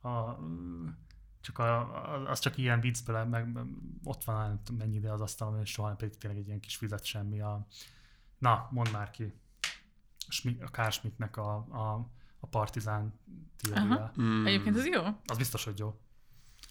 a 0.01 0.39
csak 1.41 1.59
a, 1.59 2.29
az 2.29 2.39
csak 2.39 2.57
ilyen 2.57 2.79
viccből, 2.79 3.23
meg 3.23 3.57
ott 4.03 4.23
van 4.23 4.47
nem 4.47 4.61
tudom, 4.63 4.79
mennyi 4.79 4.95
ide 4.95 5.11
az 5.11 5.21
asztalon, 5.21 5.59
és 5.59 5.69
soha 5.69 5.95
pedig 5.95 6.17
tényleg 6.17 6.39
egy 6.39 6.47
ilyen 6.47 6.59
kis 6.59 6.75
fizet 6.75 7.05
semmi. 7.05 7.41
A, 7.41 7.67
na, 8.37 8.67
mondd 8.71 8.91
már 8.91 9.11
ki. 9.11 9.33
A 10.65 10.71
Kár 10.71 10.91
Schmidtnek 10.91 11.37
a, 11.37 11.55
a, 11.55 12.09
a 12.39 12.47
partizán 12.47 13.19
teória. 13.61 14.11
Mm. 14.21 14.45
Egyébként 14.45 14.77
ez 14.77 14.85
jó. 14.85 15.01
Az 15.25 15.37
biztos, 15.37 15.63
hogy 15.63 15.79
jó. 15.79 15.99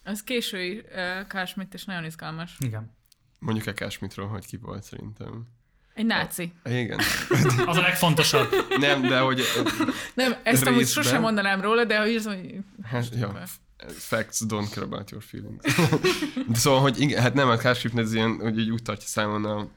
Az 0.04 0.22
késői 0.22 0.84
uh, 1.32 1.44
Schmitt, 1.44 1.74
és 1.74 1.84
nagyon 1.84 2.04
izgalmas. 2.04 2.56
Igen. 2.58 2.96
Mondjuk 3.38 3.66
a 3.66 3.72
Kásmitról, 3.72 4.28
hogy 4.28 4.46
ki 4.46 4.56
volt 4.56 4.82
szerintem. 4.82 5.46
Egy 5.94 6.06
náci. 6.06 6.52
Igen. 6.64 6.98
Az 7.66 7.76
a 7.76 7.80
legfontosabb. 7.80 8.48
Nem, 8.78 9.02
de 9.02 9.18
hogy... 9.18 9.42
Nem, 10.14 10.34
ezt 10.42 10.66
amúgy 10.66 10.78
Részben. 10.78 11.02
sosem 11.02 11.20
mondanám 11.20 11.60
róla, 11.60 11.84
de 11.84 12.00
hogy. 12.00 12.58
Hát, 12.82 13.14
ja, 13.14 13.42
facts 13.88 14.38
don't 14.46 14.68
care 14.70 14.86
about 14.86 15.10
your 15.10 15.22
feelings. 15.22 15.74
De 16.48 16.54
szóval, 16.54 16.80
hogy 16.80 17.00
igen, 17.00 17.22
hát 17.22 17.34
nem, 17.34 17.48
a 17.48 17.56
Kárskip 17.56 17.98
ez 17.98 18.14
ilyen, 18.14 18.38
hogy 18.40 18.58
így 18.58 18.70
úgy 18.70 18.82
tartja 18.82 19.06
számon 19.06 19.44
a, 19.44 19.68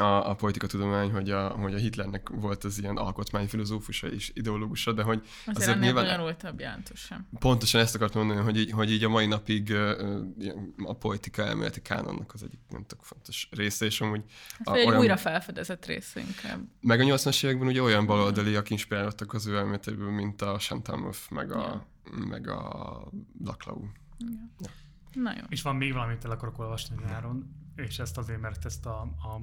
a, 0.00 0.30
a 0.30 0.34
politikatudomány, 0.34 1.10
hogy 1.10 1.30
a, 1.30 1.48
hogy 1.48 1.74
a 1.74 1.76
Hitlernek 1.76 2.28
volt 2.28 2.64
az 2.64 2.78
ilyen 2.78 2.96
alkotmányfilozófusa 2.96 4.06
és 4.06 4.30
ideológusa, 4.34 4.92
de 4.92 5.02
hogy 5.02 5.20
Azért, 5.40 5.56
azért 5.56 5.70
ennél 5.70 5.84
nyilván 5.84 6.04
bonyolultabb 6.04 6.60
jelentős 6.60 7.00
sem. 7.00 7.28
pontosan 7.38 7.80
ezt 7.80 7.94
akartam 7.94 8.26
mondani, 8.26 8.44
hogy 8.44 8.58
így, 8.58 8.70
hogy 8.70 8.90
így 8.90 9.04
a 9.04 9.08
mai 9.08 9.26
napig 9.26 9.74
a 10.84 10.92
politika 10.94 11.42
elméleti 11.42 11.82
kánonnak 11.82 12.32
az 12.34 12.42
egyik 12.42 12.60
nem 12.68 12.84
tök 12.86 13.02
fontos 13.02 13.48
része, 13.50 13.84
és 13.84 14.00
amúgy 14.00 14.24
Ez 14.58 14.74
egy 14.74 14.94
újra 14.94 15.16
felfedezett 15.16 15.86
része 15.86 16.20
inkább. 16.20 16.60
meg 16.80 17.00
a 17.00 17.04
80-as 17.04 17.44
években 17.44 17.68
ugye 17.68 17.82
olyan 17.82 18.06
baloldaliak 18.06 18.70
inspirálódtak 18.70 19.32
az 19.32 19.46
ő 19.46 19.56
elméletéből, 19.56 20.10
mint 20.10 20.42
a 20.42 20.56
Chantal 20.58 20.96
Mouffe, 20.96 21.34
meg 21.34 21.52
a, 21.52 21.86
meg 22.28 22.48
a 22.48 23.02
Laclau. 23.44 23.84
Na 25.12 25.32
jó. 25.36 25.42
És 25.48 25.62
van 25.62 25.76
még 25.76 25.92
valamit 25.92 26.24
el 26.24 26.30
akarok 26.30 26.58
olvasni 26.58 26.96
nyáron, 27.06 27.56
és 27.76 27.98
ezt 27.98 28.18
azért, 28.18 28.40
mert 28.40 28.64
ezt 28.64 28.86
a, 28.86 29.00
a 29.00 29.40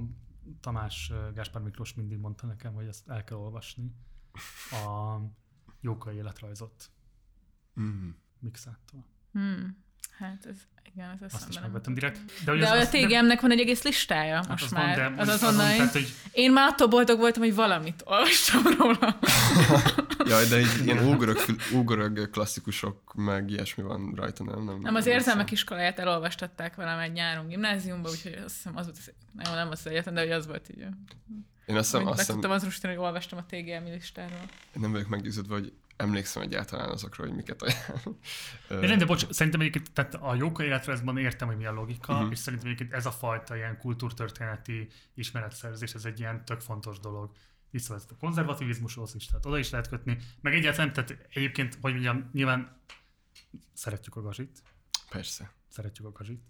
Tamás 0.61 1.11
Gáspár 1.34 1.61
Miklós 1.61 1.94
mindig 1.94 2.18
mondta 2.18 2.45
nekem, 2.48 2.74
hogy 2.74 2.86
ezt 2.88 3.07
el 3.10 3.24
kell 3.24 3.38
olvasni. 3.38 3.91
A 4.72 5.18
Jókai 5.82 6.15
életrajzot 6.15 6.90
Mm. 7.80 8.10
Mixától. 8.40 9.06
Hmm. 9.32 9.84
Hát 10.18 10.45
ez, 10.45 10.56
igen, 10.94 11.10
ez 11.22 11.34
Azt 11.34 11.49
is 11.49 11.60
megvettem 11.60 11.94
direkt. 11.94 12.44
De, 12.45 12.56
De 12.56 12.65
az, 12.65 12.72
a 12.72 12.78
azt- 12.78 12.91
TGM-nek 12.91 13.41
van 13.41 13.52
egy 13.52 13.60
egész 13.60 13.84
listája 13.84 14.36
hát 14.36 14.48
most 14.48 14.64
az 14.64 14.72
már. 14.72 14.98
Van, 14.98 15.15
de 15.15 15.22
az 15.22 15.28
azon, 15.28 15.49
azonnal. 15.49 15.76
tehát, 15.76 15.91
hogy 15.91 16.14
Én 16.32 16.52
már 16.52 16.68
attól 16.68 16.88
boldog 16.88 17.19
voltam, 17.19 17.41
hogy 17.41 17.56
valamit 17.56 18.02
olvastam 18.06 18.61
róla. 18.78 19.19
Jaj, 20.28 20.45
de 20.48 20.60
így 20.60 20.86
ilyen 20.86 21.06
ógörög, 21.06 21.38
ógörög 21.76 22.30
klasszikusok, 22.30 23.14
meg 23.14 23.49
ilyesmi 23.49 23.84
van 23.84 24.14
rajta, 24.16 24.44
nem? 24.44 24.64
Nem, 24.64 24.80
Nem, 24.80 24.95
az 24.95 25.06
érzelmek 25.06 25.52
iskoláját 25.52 25.99
elolvastatták 25.99 26.76
velem 26.76 26.99
egy 26.99 27.12
nyáron 27.12 27.48
gimnáziumban, 27.48 28.12
úgyhogy 28.12 28.34
azt 28.45 28.56
hiszem 28.56 28.78
az 28.78 28.86
volt 28.86 28.98
az, 28.98 29.12
nem, 29.32 29.54
nem 29.54 29.70
az 29.70 29.88
egyetlen, 29.88 30.14
de 30.14 30.22
hogy 30.22 30.32
az 30.32 30.48
volt 30.48 30.70
így. 30.70 30.86
Én 31.66 31.76
azt 31.76 31.91
hiszem, 31.91 32.08
azt 32.08 32.20
hiszem 32.20 32.36
tudtam 32.36 32.52
az 32.52 32.64
rustani, 32.64 32.94
hogy 32.94 33.04
olvastam 33.04 33.40
a 33.40 33.45
TGM 33.45 33.86
listáról. 33.91 34.41
nem 34.74 34.91
vagyok 34.91 35.08
meggyőződve, 35.08 35.54
hogy 35.54 35.74
emlékszem 35.98 36.41
egyáltalán 36.41 36.90
azokról, 36.90 37.28
hogy 37.28 37.36
miket 37.36 37.62
ajánl. 37.62 38.18
Nem, 38.88 38.98
de 38.98 39.06
bocs, 39.06 39.26
szerintem 39.30 39.62
egyébként 39.62 39.91
tehát 39.91 40.14
a 40.14 40.36
Jókai 40.36 40.66
életrajzban 40.66 41.18
értem, 41.18 41.48
hogy 41.48 41.58
mi 41.58 41.66
a 41.66 41.72
logika, 41.72 42.14
uh-huh. 42.14 42.32
és 42.32 42.38
szerintem 42.38 42.68
egyébként 42.68 42.94
ez 42.94 43.06
a 43.06 43.12
fajta 43.12 43.56
ilyen 43.56 43.78
kultúrtörténeti 43.78 44.88
ismeretszerzés, 45.14 45.94
ez 45.94 46.06
egy 46.06 46.20
ilyen 46.20 46.45
tök 46.45 46.60
fontos 46.60 46.99
dolog. 46.99 47.32
Visszavezet 47.72 48.11
a 48.11 48.15
konzervativizmushoz 48.18 49.15
is, 49.15 49.26
tehát 49.26 49.45
oda 49.45 49.57
is 49.57 49.69
lehet 49.69 49.88
kötni. 49.88 50.18
Meg 50.41 50.53
egyáltalán, 50.53 50.94
tehát 50.94 51.27
egyébként, 51.34 51.77
hogy 51.81 51.91
mondjam, 51.91 52.30
nyilván 52.34 52.81
szeretjük 53.73 54.15
a 54.15 54.22
gazsit, 54.22 54.61
Persze. 55.10 55.52
szeretjük 55.68 56.07
a 56.07 56.11
gazsit. 56.11 56.41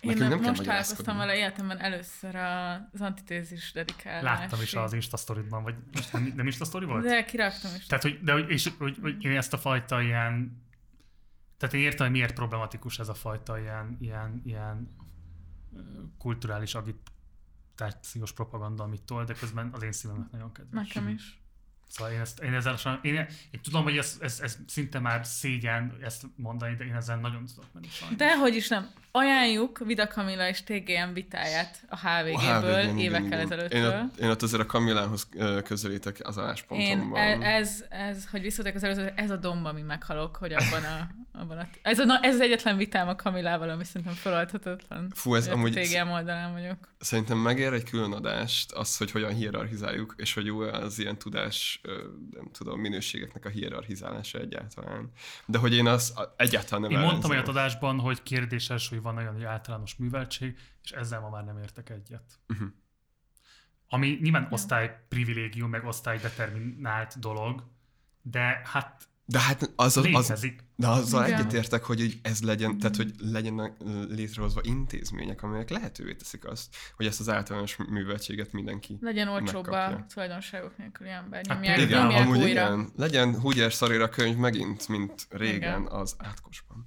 Én 0.00 0.16
nem 0.16 0.40
kell 0.40 0.48
most 0.48 0.62
találkoztam 0.62 1.16
vele 1.16 1.36
életemben 1.36 1.78
először 1.78 2.34
az 2.36 3.00
antitézis 3.00 3.72
dedikálásig. 3.72 4.24
Láttam 4.24 4.60
is 4.60 4.74
az 4.74 4.92
Insta 4.92 5.16
sztoridban, 5.16 5.62
vagy 5.62 5.74
most 5.92 6.12
nem, 6.12 6.32
nem 6.36 6.46
Insta 6.46 6.64
sztori 6.64 6.84
volt? 6.84 7.04
De 7.04 7.24
kiraktam 7.24 7.74
is. 7.76 7.86
Tehát, 7.86 8.02
hogy, 8.02 8.20
de, 8.22 8.32
hogy, 8.32 8.50
és, 8.50 8.70
hogy, 8.78 8.98
hogy 9.00 9.24
én 9.24 9.36
ezt 9.36 9.52
a 9.52 9.58
fajta 9.58 10.02
ilyen, 10.02 10.62
tehát 11.56 11.74
én 11.74 11.80
értem, 11.80 12.06
hogy 12.06 12.16
miért 12.16 12.34
problematikus 12.34 12.98
ez 12.98 13.08
a 13.08 13.14
fajta 13.14 13.58
ilyen, 13.58 13.96
ilyen, 14.00 14.42
ilyen 14.44 14.88
kulturális 16.18 16.74
agitációs 17.76 18.32
propaganda, 18.32 18.82
amit 18.82 19.02
tol, 19.02 19.24
de 19.24 19.34
közben 19.34 19.70
az 19.72 19.82
én 19.82 19.92
szívemnek 19.92 20.30
nagyon 20.30 20.52
kedves. 20.52 20.86
Nekem 20.86 21.08
is. 21.08 21.43
Szóval 21.88 22.12
én, 22.12 22.20
ezt, 22.20 22.42
én 22.42 22.54
ezzel 22.54 22.76
sajnos, 22.76 23.00
én, 23.04 23.14
én 23.50 23.60
tudom, 23.62 23.82
hogy 23.82 23.96
ez, 23.96 24.16
ez, 24.20 24.40
ez, 24.42 24.56
szinte 24.66 24.98
már 24.98 25.26
szégyen 25.26 25.96
ezt 26.02 26.22
mondani, 26.36 26.74
de 26.76 26.84
én 26.84 26.94
ezzel 26.94 27.16
nagyon 27.16 27.44
tudok 27.46 27.64
menni 27.72 27.88
sajnos. 27.90 28.16
Dehogy 28.16 28.54
is 28.54 28.68
nem. 28.68 28.90
Ajánljuk 29.10 29.78
Vida 29.84 30.06
Kamila 30.06 30.48
és 30.48 30.62
TGM 30.62 31.12
vitáját 31.12 31.84
a 31.88 31.98
HVG-ből 31.98 32.74
HVG-n, 32.82 32.98
igen, 32.98 32.98
évekkel 32.98 33.26
igen. 33.26 33.40
ezelőttről. 33.40 33.80
Én 33.80 33.86
ott, 34.04 34.18
én 34.18 34.28
ott 34.30 34.42
azért 34.42 34.62
a 34.62 34.66
Kamilához 34.66 35.28
közelítek 35.64 36.16
az 36.22 36.38
álláspontomban. 36.38 37.20
e- 37.20 37.54
ez, 37.54 37.84
ez, 37.88 38.26
hogy 38.30 38.40
visszatek 38.40 38.74
az 38.74 38.84
előző, 38.84 39.12
ez 39.16 39.30
a 39.30 39.36
domb, 39.36 39.64
ami 39.66 39.82
meghalok, 39.82 40.36
hogy 40.36 40.52
abban 40.52 40.84
a, 40.84 41.08
abban 41.40 41.58
a 41.58 41.66
ez, 41.82 41.98
a, 41.98 42.18
ez 42.22 42.34
az 42.34 42.40
egyetlen 42.40 42.76
vitám 42.76 43.08
a 43.08 43.14
Kamilával, 43.16 43.68
ami 43.70 43.84
szerintem 43.84 44.14
feloldhatatlan. 44.14 45.12
Fú, 45.14 45.34
ez 45.34 45.42
Hogy 45.44 45.52
a 45.52 45.56
amúgy- 45.56 45.72
TGM 45.80 46.08
oldalán 46.10 46.52
vagyok. 46.52 46.76
Szerintem 46.98 47.38
megér 47.38 47.72
egy 47.72 47.84
külön 47.90 48.12
adást 48.12 48.72
az, 48.72 48.96
hogy 48.96 49.10
hogyan 49.10 49.34
hierarchizáljuk, 49.34 50.14
és 50.16 50.34
hogy 50.34 50.46
jó 50.46 50.60
az 50.60 50.98
ilyen 50.98 51.18
tudás, 51.18 51.73
ö, 51.82 52.04
nem 52.30 52.50
tudom, 52.52 52.80
minőségeknek 52.80 53.44
a 53.44 53.48
hierarchizálása 53.48 54.38
egyáltalán. 54.38 55.10
De 55.46 55.58
hogy 55.58 55.74
én 55.74 55.86
az 55.86 56.14
egyáltalán 56.36 56.80
nem 56.80 56.90
Én 56.90 57.06
mondtam 57.06 57.30
olyat 57.30 57.48
adásban, 57.48 57.98
hogy 57.98 58.22
kérdéses, 58.22 58.88
hogy 58.88 59.02
van 59.02 59.16
olyan 59.16 59.32
hogy 59.32 59.44
általános 59.44 59.96
műveltség, 59.96 60.58
és 60.82 60.90
ezzel 60.90 61.20
ma 61.20 61.28
már 61.28 61.44
nem 61.44 61.58
értek 61.58 61.90
egyet. 61.90 62.40
Uh-huh. 62.48 62.68
Ami 63.88 64.18
nyilván 64.22 64.48
osztály 64.50 65.04
privilégium, 65.08 65.70
meg 65.70 65.84
osztály 65.84 66.18
determinált 66.18 67.18
dolog, 67.18 67.64
de 68.22 68.62
hát 68.64 69.08
De 69.26 69.38
hát 69.40 69.62
az, 69.62 69.70
az, 69.76 69.96
az, 69.96 70.04
létezik. 70.04 70.64
de 70.76 70.88
azzal 70.88 71.26
Igen. 71.26 71.38
egyetértek, 71.38 71.84
hogy 71.84 72.00
így 72.00 72.18
ez 72.22 72.42
legyen, 72.42 72.78
tehát 72.78 72.96
hogy 72.96 73.12
legyenek 73.18 73.76
létrehozva 74.08 74.60
intézmények, 74.64 75.42
amelyek 75.42 75.70
lehetővé 75.70 76.14
teszik 76.14 76.44
azt, 76.44 76.76
hogy 76.96 77.06
ezt 77.06 77.20
az 77.20 77.28
általános 77.28 77.76
műveltséget 77.76 78.52
mindenki 78.52 78.98
Legyen 79.00 79.28
olcsóbb 79.28 79.66
a 79.66 79.70
megkapja. 79.70 80.06
tulajdonságok 80.14 80.76
nélküli 80.78 81.10
ember. 81.10 81.46
Hát 81.48 81.56
Nyomják, 81.56 81.78
Igen, 81.80 82.02
nyomják 82.02 82.22
amúgy 82.26 82.36
újra. 82.38 82.48
igen. 82.48 82.88
Legyen 82.96 83.40
Húgyár 83.40 83.72
szarira 83.72 84.08
könyv 84.08 84.36
megint, 84.36 84.88
mint 84.88 85.26
régen 85.30 85.56
Igen. 85.56 85.86
az 85.86 86.14
átkosban. 86.18 86.84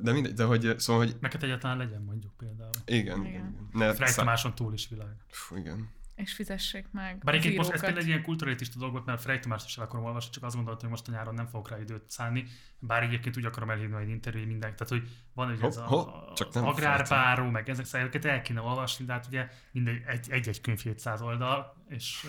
De 0.00 0.12
mindegy, 0.12 0.32
de 0.34 0.44
hogy, 0.44 0.74
szóval, 0.78 1.04
hogy 1.04 1.16
Neked 1.20 1.42
egyáltalán 1.42 1.76
legyen 1.76 2.02
mondjuk 2.02 2.32
például. 2.36 2.70
igen, 2.84 3.00
Igen. 3.04 3.20
igen. 3.20 3.30
igen. 3.30 3.68
Ne, 3.72 3.94
szá- 4.06 4.16
Tamáson 4.16 4.54
túl 4.54 4.72
is 4.72 4.88
világ. 4.88 5.14
Fú, 5.30 5.56
igen. 5.56 5.94
És 6.16 6.32
fizessék 6.32 6.86
meg 6.92 7.18
Bár 7.18 7.34
egyébként 7.34 7.56
most 7.56 7.70
ez 7.70 7.80
például 7.80 8.00
egy 8.02 8.08
ilyen 8.08 8.22
kulturalitista 8.22 8.78
dolog 8.78 8.92
volt, 8.94 9.06
mert 9.06 9.20
Frey 9.20 9.38
Tamást 9.38 9.66
is 9.66 9.76
el 9.78 9.84
akarom 9.84 10.04
olvasni, 10.04 10.30
csak 10.30 10.42
azt 10.42 10.54
gondoltam, 10.54 10.88
hogy 10.88 10.98
most 10.98 11.08
a 11.08 11.12
nyáron 11.12 11.34
nem 11.34 11.46
fogok 11.46 11.70
rá 11.70 11.78
időt 11.78 12.10
szállni. 12.10 12.44
Bár 12.78 13.02
egyébként 13.02 13.36
úgy 13.36 13.44
akarom 13.44 13.70
elhívni 13.70 13.96
egy 14.02 14.08
interjú, 14.08 14.38
hogy 14.38 14.48
mindenki. 14.48 14.76
Tehát, 14.76 14.92
hogy 15.02 15.10
van 15.34 15.50
ugye 15.50 15.66
ez 15.66 15.76
a, 15.76 15.84
ho, 15.84 15.96
a 15.98 16.32
csak 16.34 16.48
az 16.48 16.54
nem 16.54 16.64
agrárbáró, 16.66 17.50
meg 17.50 17.68
ezek 17.68 17.84
szerint 17.84 18.24
el 18.24 18.42
kéne 18.42 18.60
olvasni, 18.60 19.04
de 19.04 19.12
hát 19.12 19.26
ugye 19.26 19.48
mindegy, 19.72 20.02
egy- 20.06 20.30
egy-egy 20.30 20.60
könyv 20.60 20.78
700 20.80 21.22
oldal, 21.22 21.84
és 21.88 22.26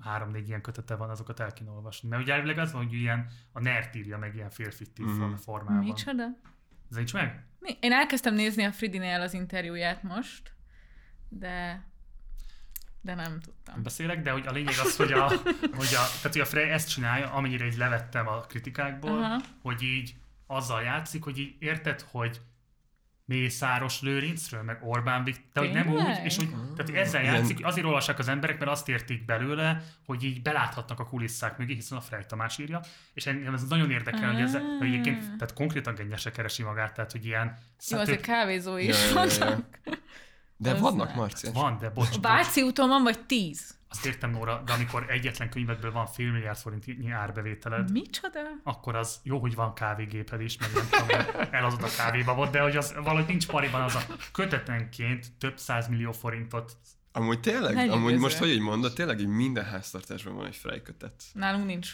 három-négy 0.00 0.48
ilyen 0.48 0.60
kötete 0.60 0.94
van, 0.96 1.10
azokat 1.10 1.40
el 1.40 1.52
kéne 1.52 1.70
olvasni. 1.70 2.08
Mert 2.08 2.22
ugye 2.22 2.32
elvileg 2.32 2.58
az 2.58 2.72
van, 2.72 2.82
hogy 2.84 2.92
ilyen 2.92 3.26
a 3.52 3.60
nerd 3.60 3.94
írja 3.96 4.18
meg 4.18 4.34
ilyen 4.34 4.50
félfiktív 4.50 5.06
Mhm. 5.06 5.22
mm. 5.24 5.34
formában. 5.34 5.84
Micsoda? 5.84 6.24
Ez 6.90 6.96
nincs 6.96 7.12
meg? 7.12 7.44
Mi? 7.58 7.76
Én 7.80 7.92
elkezdtem 7.92 8.34
nézni 8.34 8.64
a 8.64 8.72
Fridinél 8.72 9.20
az 9.20 9.34
interjúját 9.34 10.02
most, 10.02 10.52
de 11.28 11.84
de 13.00 13.14
nem 13.14 13.40
tudtam. 13.40 13.82
beszélek, 13.82 14.22
de 14.22 14.30
hogy 14.30 14.46
a 14.46 14.52
lényeg 14.52 14.74
az, 14.84 14.96
hogy 14.96 15.12
a, 15.12 15.28
hogy 15.78 15.94
a, 15.94 16.04
tehát, 16.16 16.32
hogy 16.32 16.40
a 16.40 16.44
Frey 16.44 16.70
ezt 16.70 16.88
csinálja, 16.88 17.32
amennyire 17.32 17.66
így 17.66 17.76
levettem 17.76 18.28
a 18.28 18.40
kritikákból, 18.40 19.22
Aha. 19.22 19.40
hogy 19.62 19.82
így 19.82 20.14
azzal 20.46 20.82
játszik, 20.82 21.22
hogy 21.22 21.38
így 21.38 21.54
érted, 21.58 22.04
hogy 22.10 22.40
Mészáros 23.24 24.00
Lőrincről, 24.00 24.62
meg 24.62 24.78
Orbán 24.82 25.24
Viktor, 25.24 25.44
de 25.52 25.60
hogy 25.60 25.70
nem 25.70 25.88
úgy, 25.88 26.24
és 26.24 26.36
hogy 26.36 26.48
tehát 26.76 27.04
ezzel 27.06 27.22
játszik, 27.22 27.56
hogy 27.56 27.64
azért 27.64 27.86
olvassák 27.86 28.18
az 28.18 28.28
emberek, 28.28 28.58
mert 28.58 28.70
azt 28.70 28.88
értik 28.88 29.24
belőle, 29.24 29.82
hogy 30.06 30.24
így 30.24 30.42
beláthatnak 30.42 31.00
a 31.00 31.06
kulisszák 31.06 31.58
mögé, 31.58 31.74
hiszen 31.74 31.98
a 31.98 32.00
Frey 32.00 32.20
Tamás 32.26 32.58
írja, 32.58 32.80
és 33.14 33.26
engem 33.26 33.54
ez 33.54 33.64
nagyon 33.64 33.90
érdekel, 33.90 34.32
hogy, 34.32 34.42
ez, 34.42 34.52
hogy 34.78 34.86
egyébként, 34.86 35.20
tehát 35.20 35.52
konkrétan 35.52 35.94
gennyese 35.94 36.30
keresi 36.30 36.62
magát, 36.62 36.94
tehát 36.94 37.12
hogy 37.12 37.26
ilyen 37.26 37.58
Jó, 37.88 37.98
azért 37.98 38.20
kávézó 38.20 38.76
is 38.76 39.10
Ja, 39.14 39.24
ja, 39.24 39.26
ja, 39.26 39.38
vannak. 39.38 39.78
De 40.62 40.70
Az 40.70 40.80
vannak, 40.80 41.06
nem. 41.08 41.16
Marci. 41.16 41.50
van, 41.52 41.78
de 41.78 41.90
bocs, 41.90 42.06
A 42.06 42.10
bocs, 42.10 42.20
Váci 42.22 42.62
úton 42.62 42.88
van, 42.88 43.02
vagy 43.02 43.20
tíz? 43.26 43.78
azt 43.92 44.06
értem 44.06 44.30
Nóra, 44.30 44.62
de 44.66 44.72
amikor 44.72 45.04
egyetlen 45.08 45.50
könyvedből 45.50 45.92
van 45.92 46.06
fél 46.06 46.30
milliárd 46.32 46.58
forintnyi 46.58 47.10
árbevételed, 47.10 47.90
Micsoda? 47.92 48.40
akkor 48.64 48.94
az 48.96 49.20
jó, 49.22 49.38
hogy 49.38 49.54
van 49.54 49.74
kávégéped 49.74 50.40
is, 50.40 50.58
meg 50.58 50.70
nem 50.74 50.88
tudom, 50.90 51.26
elhozod 51.50 51.82
a 51.82 51.88
kávéba 51.96 52.34
volt, 52.34 52.50
de 52.50 52.60
hogy 52.60 52.76
az 52.76 52.92
valahogy 52.94 53.26
nincs 53.26 53.46
pariban 53.46 53.80
az 53.82 53.94
a 53.94 54.00
kötetenként 54.32 55.32
több 55.38 55.58
százmillió 55.58 56.12
forintot. 56.12 56.76
Amúgy 57.12 57.40
tényleg, 57.40 57.74
Lenyűgöző. 57.74 58.00
amúgy 58.00 58.18
most, 58.18 58.36
hogy 58.38 58.48
így 58.48 58.60
mondod, 58.60 58.92
tényleg 58.94 59.20
így 59.20 59.26
minden 59.26 59.64
háztartásban 59.64 60.34
van 60.36 60.46
egy 60.46 60.56
frejkötet. 60.56 61.22
Nálunk 61.32 61.66
nincs. 61.66 61.92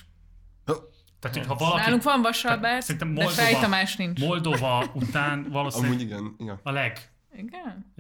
Tehát, 1.21 1.37
hogy 1.37 1.47
ha 1.47 1.55
valaki... 1.55 1.81
Nálunk 1.81 2.03
van 2.03 2.23
Vasalbert, 2.23 2.83
Szerintem 2.83 3.15
de 3.15 3.23
Moldova- 3.23 3.43
Fej 3.49 3.61
Tamás 3.61 3.97
nincs. 3.97 4.21
Moldova 4.21 4.85
után 4.95 5.39
Amúgy 5.39 5.51
valószínűleg 5.53 6.01
igen, 6.01 6.35
igen. 6.39 6.61
a 6.63 6.71
leg, 6.71 7.11
Igen? 7.37 7.93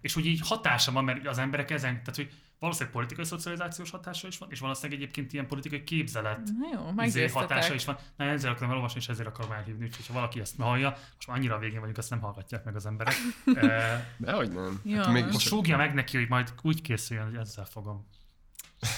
És 0.00 0.16
úgy 0.16 0.26
így 0.26 0.40
hatása 0.48 0.92
van, 0.92 1.04
mert 1.04 1.26
az 1.26 1.38
emberek 1.38 1.70
ezen, 1.70 1.92
tehát 1.92 2.16
hogy 2.16 2.32
valószínűleg 2.62 2.94
politikai 2.94 3.24
szocializációs 3.24 3.90
hatása 3.90 4.26
is 4.26 4.38
van, 4.38 4.50
és 4.50 4.60
valószínűleg 4.60 5.00
egyébként 5.00 5.32
ilyen 5.32 5.46
politikai 5.46 5.84
képzelet 5.84 6.40
Na 6.58 6.68
jó, 6.72 7.04
izé, 7.04 7.28
hatása 7.28 7.74
is 7.74 7.84
van. 7.84 7.98
Na, 8.16 8.24
ezzel 8.24 8.50
akarom 8.50 8.70
elolvasni, 8.70 9.00
és 9.00 9.08
ezért 9.08 9.28
akarom 9.28 9.52
elhívni, 9.52 9.84
úgyhogy 9.84 10.06
ha 10.06 10.12
valaki 10.12 10.40
ezt 10.40 10.56
hallja, 10.58 10.90
most 11.14 11.26
már 11.26 11.36
annyira 11.36 11.54
a 11.54 11.58
végén 11.58 11.78
vagyunk, 11.78 11.98
azt 11.98 12.10
nem 12.10 12.20
hallgatják 12.20 12.64
meg 12.64 12.76
az 12.76 12.86
emberek. 12.86 13.14
Eh, 13.54 14.04
Dehogy 14.16 14.52
nem. 14.52 14.80
Jó. 14.84 14.96
Hát 14.96 15.12
még 15.12 15.24
Most 15.24 15.46
súgja 15.46 15.76
meg 15.76 15.94
neki, 15.94 16.16
hogy 16.16 16.28
majd 16.28 16.52
úgy 16.62 16.82
készüljön, 16.82 17.24
hogy 17.24 17.36
ezzel 17.36 17.64
fogom. 17.64 18.08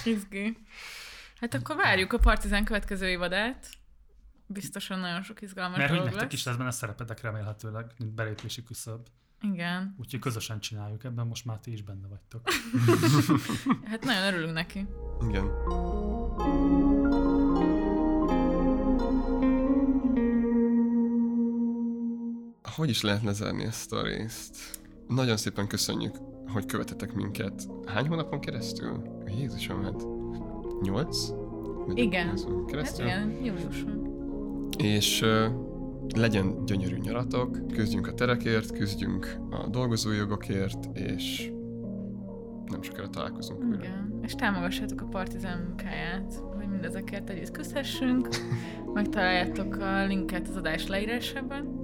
Izgi. 0.04 0.58
Hát 1.40 1.54
akkor 1.54 1.76
várjuk 1.76 2.12
a 2.12 2.18
Partizán 2.18 2.64
következő 2.64 3.08
évadát. 3.08 3.68
Biztosan 4.46 4.98
nagyon 4.98 5.22
sok 5.22 5.42
izgalmas 5.42 5.78
Mert 5.78 5.90
hogy 5.90 6.02
nektek 6.02 6.20
lesz. 6.20 6.32
is 6.32 6.44
lesz 6.44 6.56
benne 6.56 6.70
szerepetek 6.70 7.20
remélhetőleg, 7.20 7.92
mint 7.98 8.14
belépési 8.14 8.62
küszöb. 8.62 9.06
Igen. 9.52 9.94
Úgyhogy 10.00 10.20
közösen 10.20 10.60
csináljuk 10.60 11.04
ebben, 11.04 11.26
most 11.26 11.44
már 11.44 11.58
ti 11.58 11.72
is 11.72 11.82
benne 11.82 12.06
vagytok. 12.08 12.42
Hát 13.90 14.04
nagyon 14.04 14.22
örülünk 14.22 14.52
neki. 14.52 14.86
Igen. 15.28 15.50
Hogy 22.62 22.88
is 22.88 23.02
lehetne 23.02 23.32
zárni 23.32 23.64
ezt 23.64 23.92
a 23.92 24.02
részt? 24.02 24.56
Nagyon 25.08 25.36
szépen 25.36 25.66
köszönjük, 25.66 26.16
hogy 26.52 26.66
követetek 26.66 27.12
minket. 27.12 27.68
Hány 27.86 28.08
hónapon 28.08 28.40
keresztül? 28.40 29.02
Jézusom, 29.38 29.82
hát... 29.82 30.02
Nyolc? 30.82 31.28
Igen. 31.94 32.26
Hát 32.26 32.44
Keresztül? 32.66 33.06
igen, 33.06 33.30
júliuson. 33.30 34.12
És 34.78 35.22
ö, 35.22 35.48
legyen 36.16 36.64
gyönyörű 36.64 36.96
nyaratok, 36.96 37.66
küzdjünk 37.72 38.06
a 38.06 38.14
terekért, 38.14 38.72
küzdjünk 38.72 39.36
a 39.50 39.68
dolgozói 39.68 40.16
jogokért, 40.16 40.98
és 40.98 41.52
nem 42.66 42.82
sokára 42.82 43.08
találkozunk 43.08 43.64
újra. 43.64 43.84
Igen. 43.84 44.18
És 44.22 44.34
támogassátok 44.34 45.00
a 45.00 45.04
Partizán 45.04 45.58
munkáját, 45.58 46.34
hogy 46.56 46.68
mindezekért 46.68 47.30
együtt 47.30 47.50
küzdhessünk. 47.50 48.28
Megtaláljátok 48.94 49.76
a 49.76 50.04
linket 50.04 50.48
az 50.48 50.56
adás 50.56 50.86
leírásában, 50.86 51.82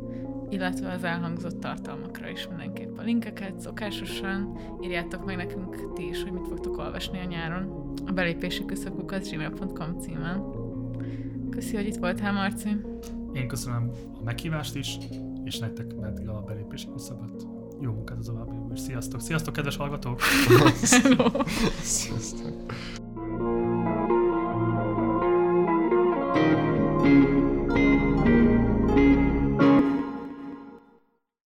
illetve 0.51 0.93
az 0.93 1.05
elhangzott 1.05 1.61
tartalmakra 1.61 2.29
is 2.29 2.49
mindenképp 2.49 2.99
a 2.99 3.03
linkeket 3.03 3.61
szokásosan. 3.61 4.59
Írjátok 4.83 5.25
meg 5.25 5.37
nekünk 5.37 5.93
ti 5.93 6.09
is, 6.09 6.23
hogy 6.23 6.33
mit 6.33 6.49
fogtok 6.49 6.79
olvasni 6.79 7.19
a 7.19 7.25
nyáron. 7.25 7.93
A 8.07 8.13
belépési 8.13 8.65
küszökukat 8.65 9.29
gmail.com 9.29 9.99
címen. 9.99 10.45
Köszi, 11.51 11.77
hogy 11.77 11.87
itt 11.87 11.97
voltál, 11.97 12.33
Marci. 12.33 12.77
Én 13.33 13.49
köszönöm 13.49 13.91
a 14.21 14.23
meghívást 14.23 14.75
is, 14.75 14.99
és 15.45 15.59
nektek 15.59 15.95
meddig 16.01 16.29
a 16.29 16.43
belépési 16.47 16.89
küszöböt. 16.93 17.47
Jó 17.81 17.93
munkát 17.93 18.19
az 18.19 18.27
további 18.27 18.57
és 18.75 18.81
sziasztok! 18.81 19.21
Sziasztok, 19.21 19.53
kedves 19.55 19.77
hallgatók! 19.77 20.21
Sziasztok! 21.83 22.49
thank 27.01 27.29
you 27.29 27.40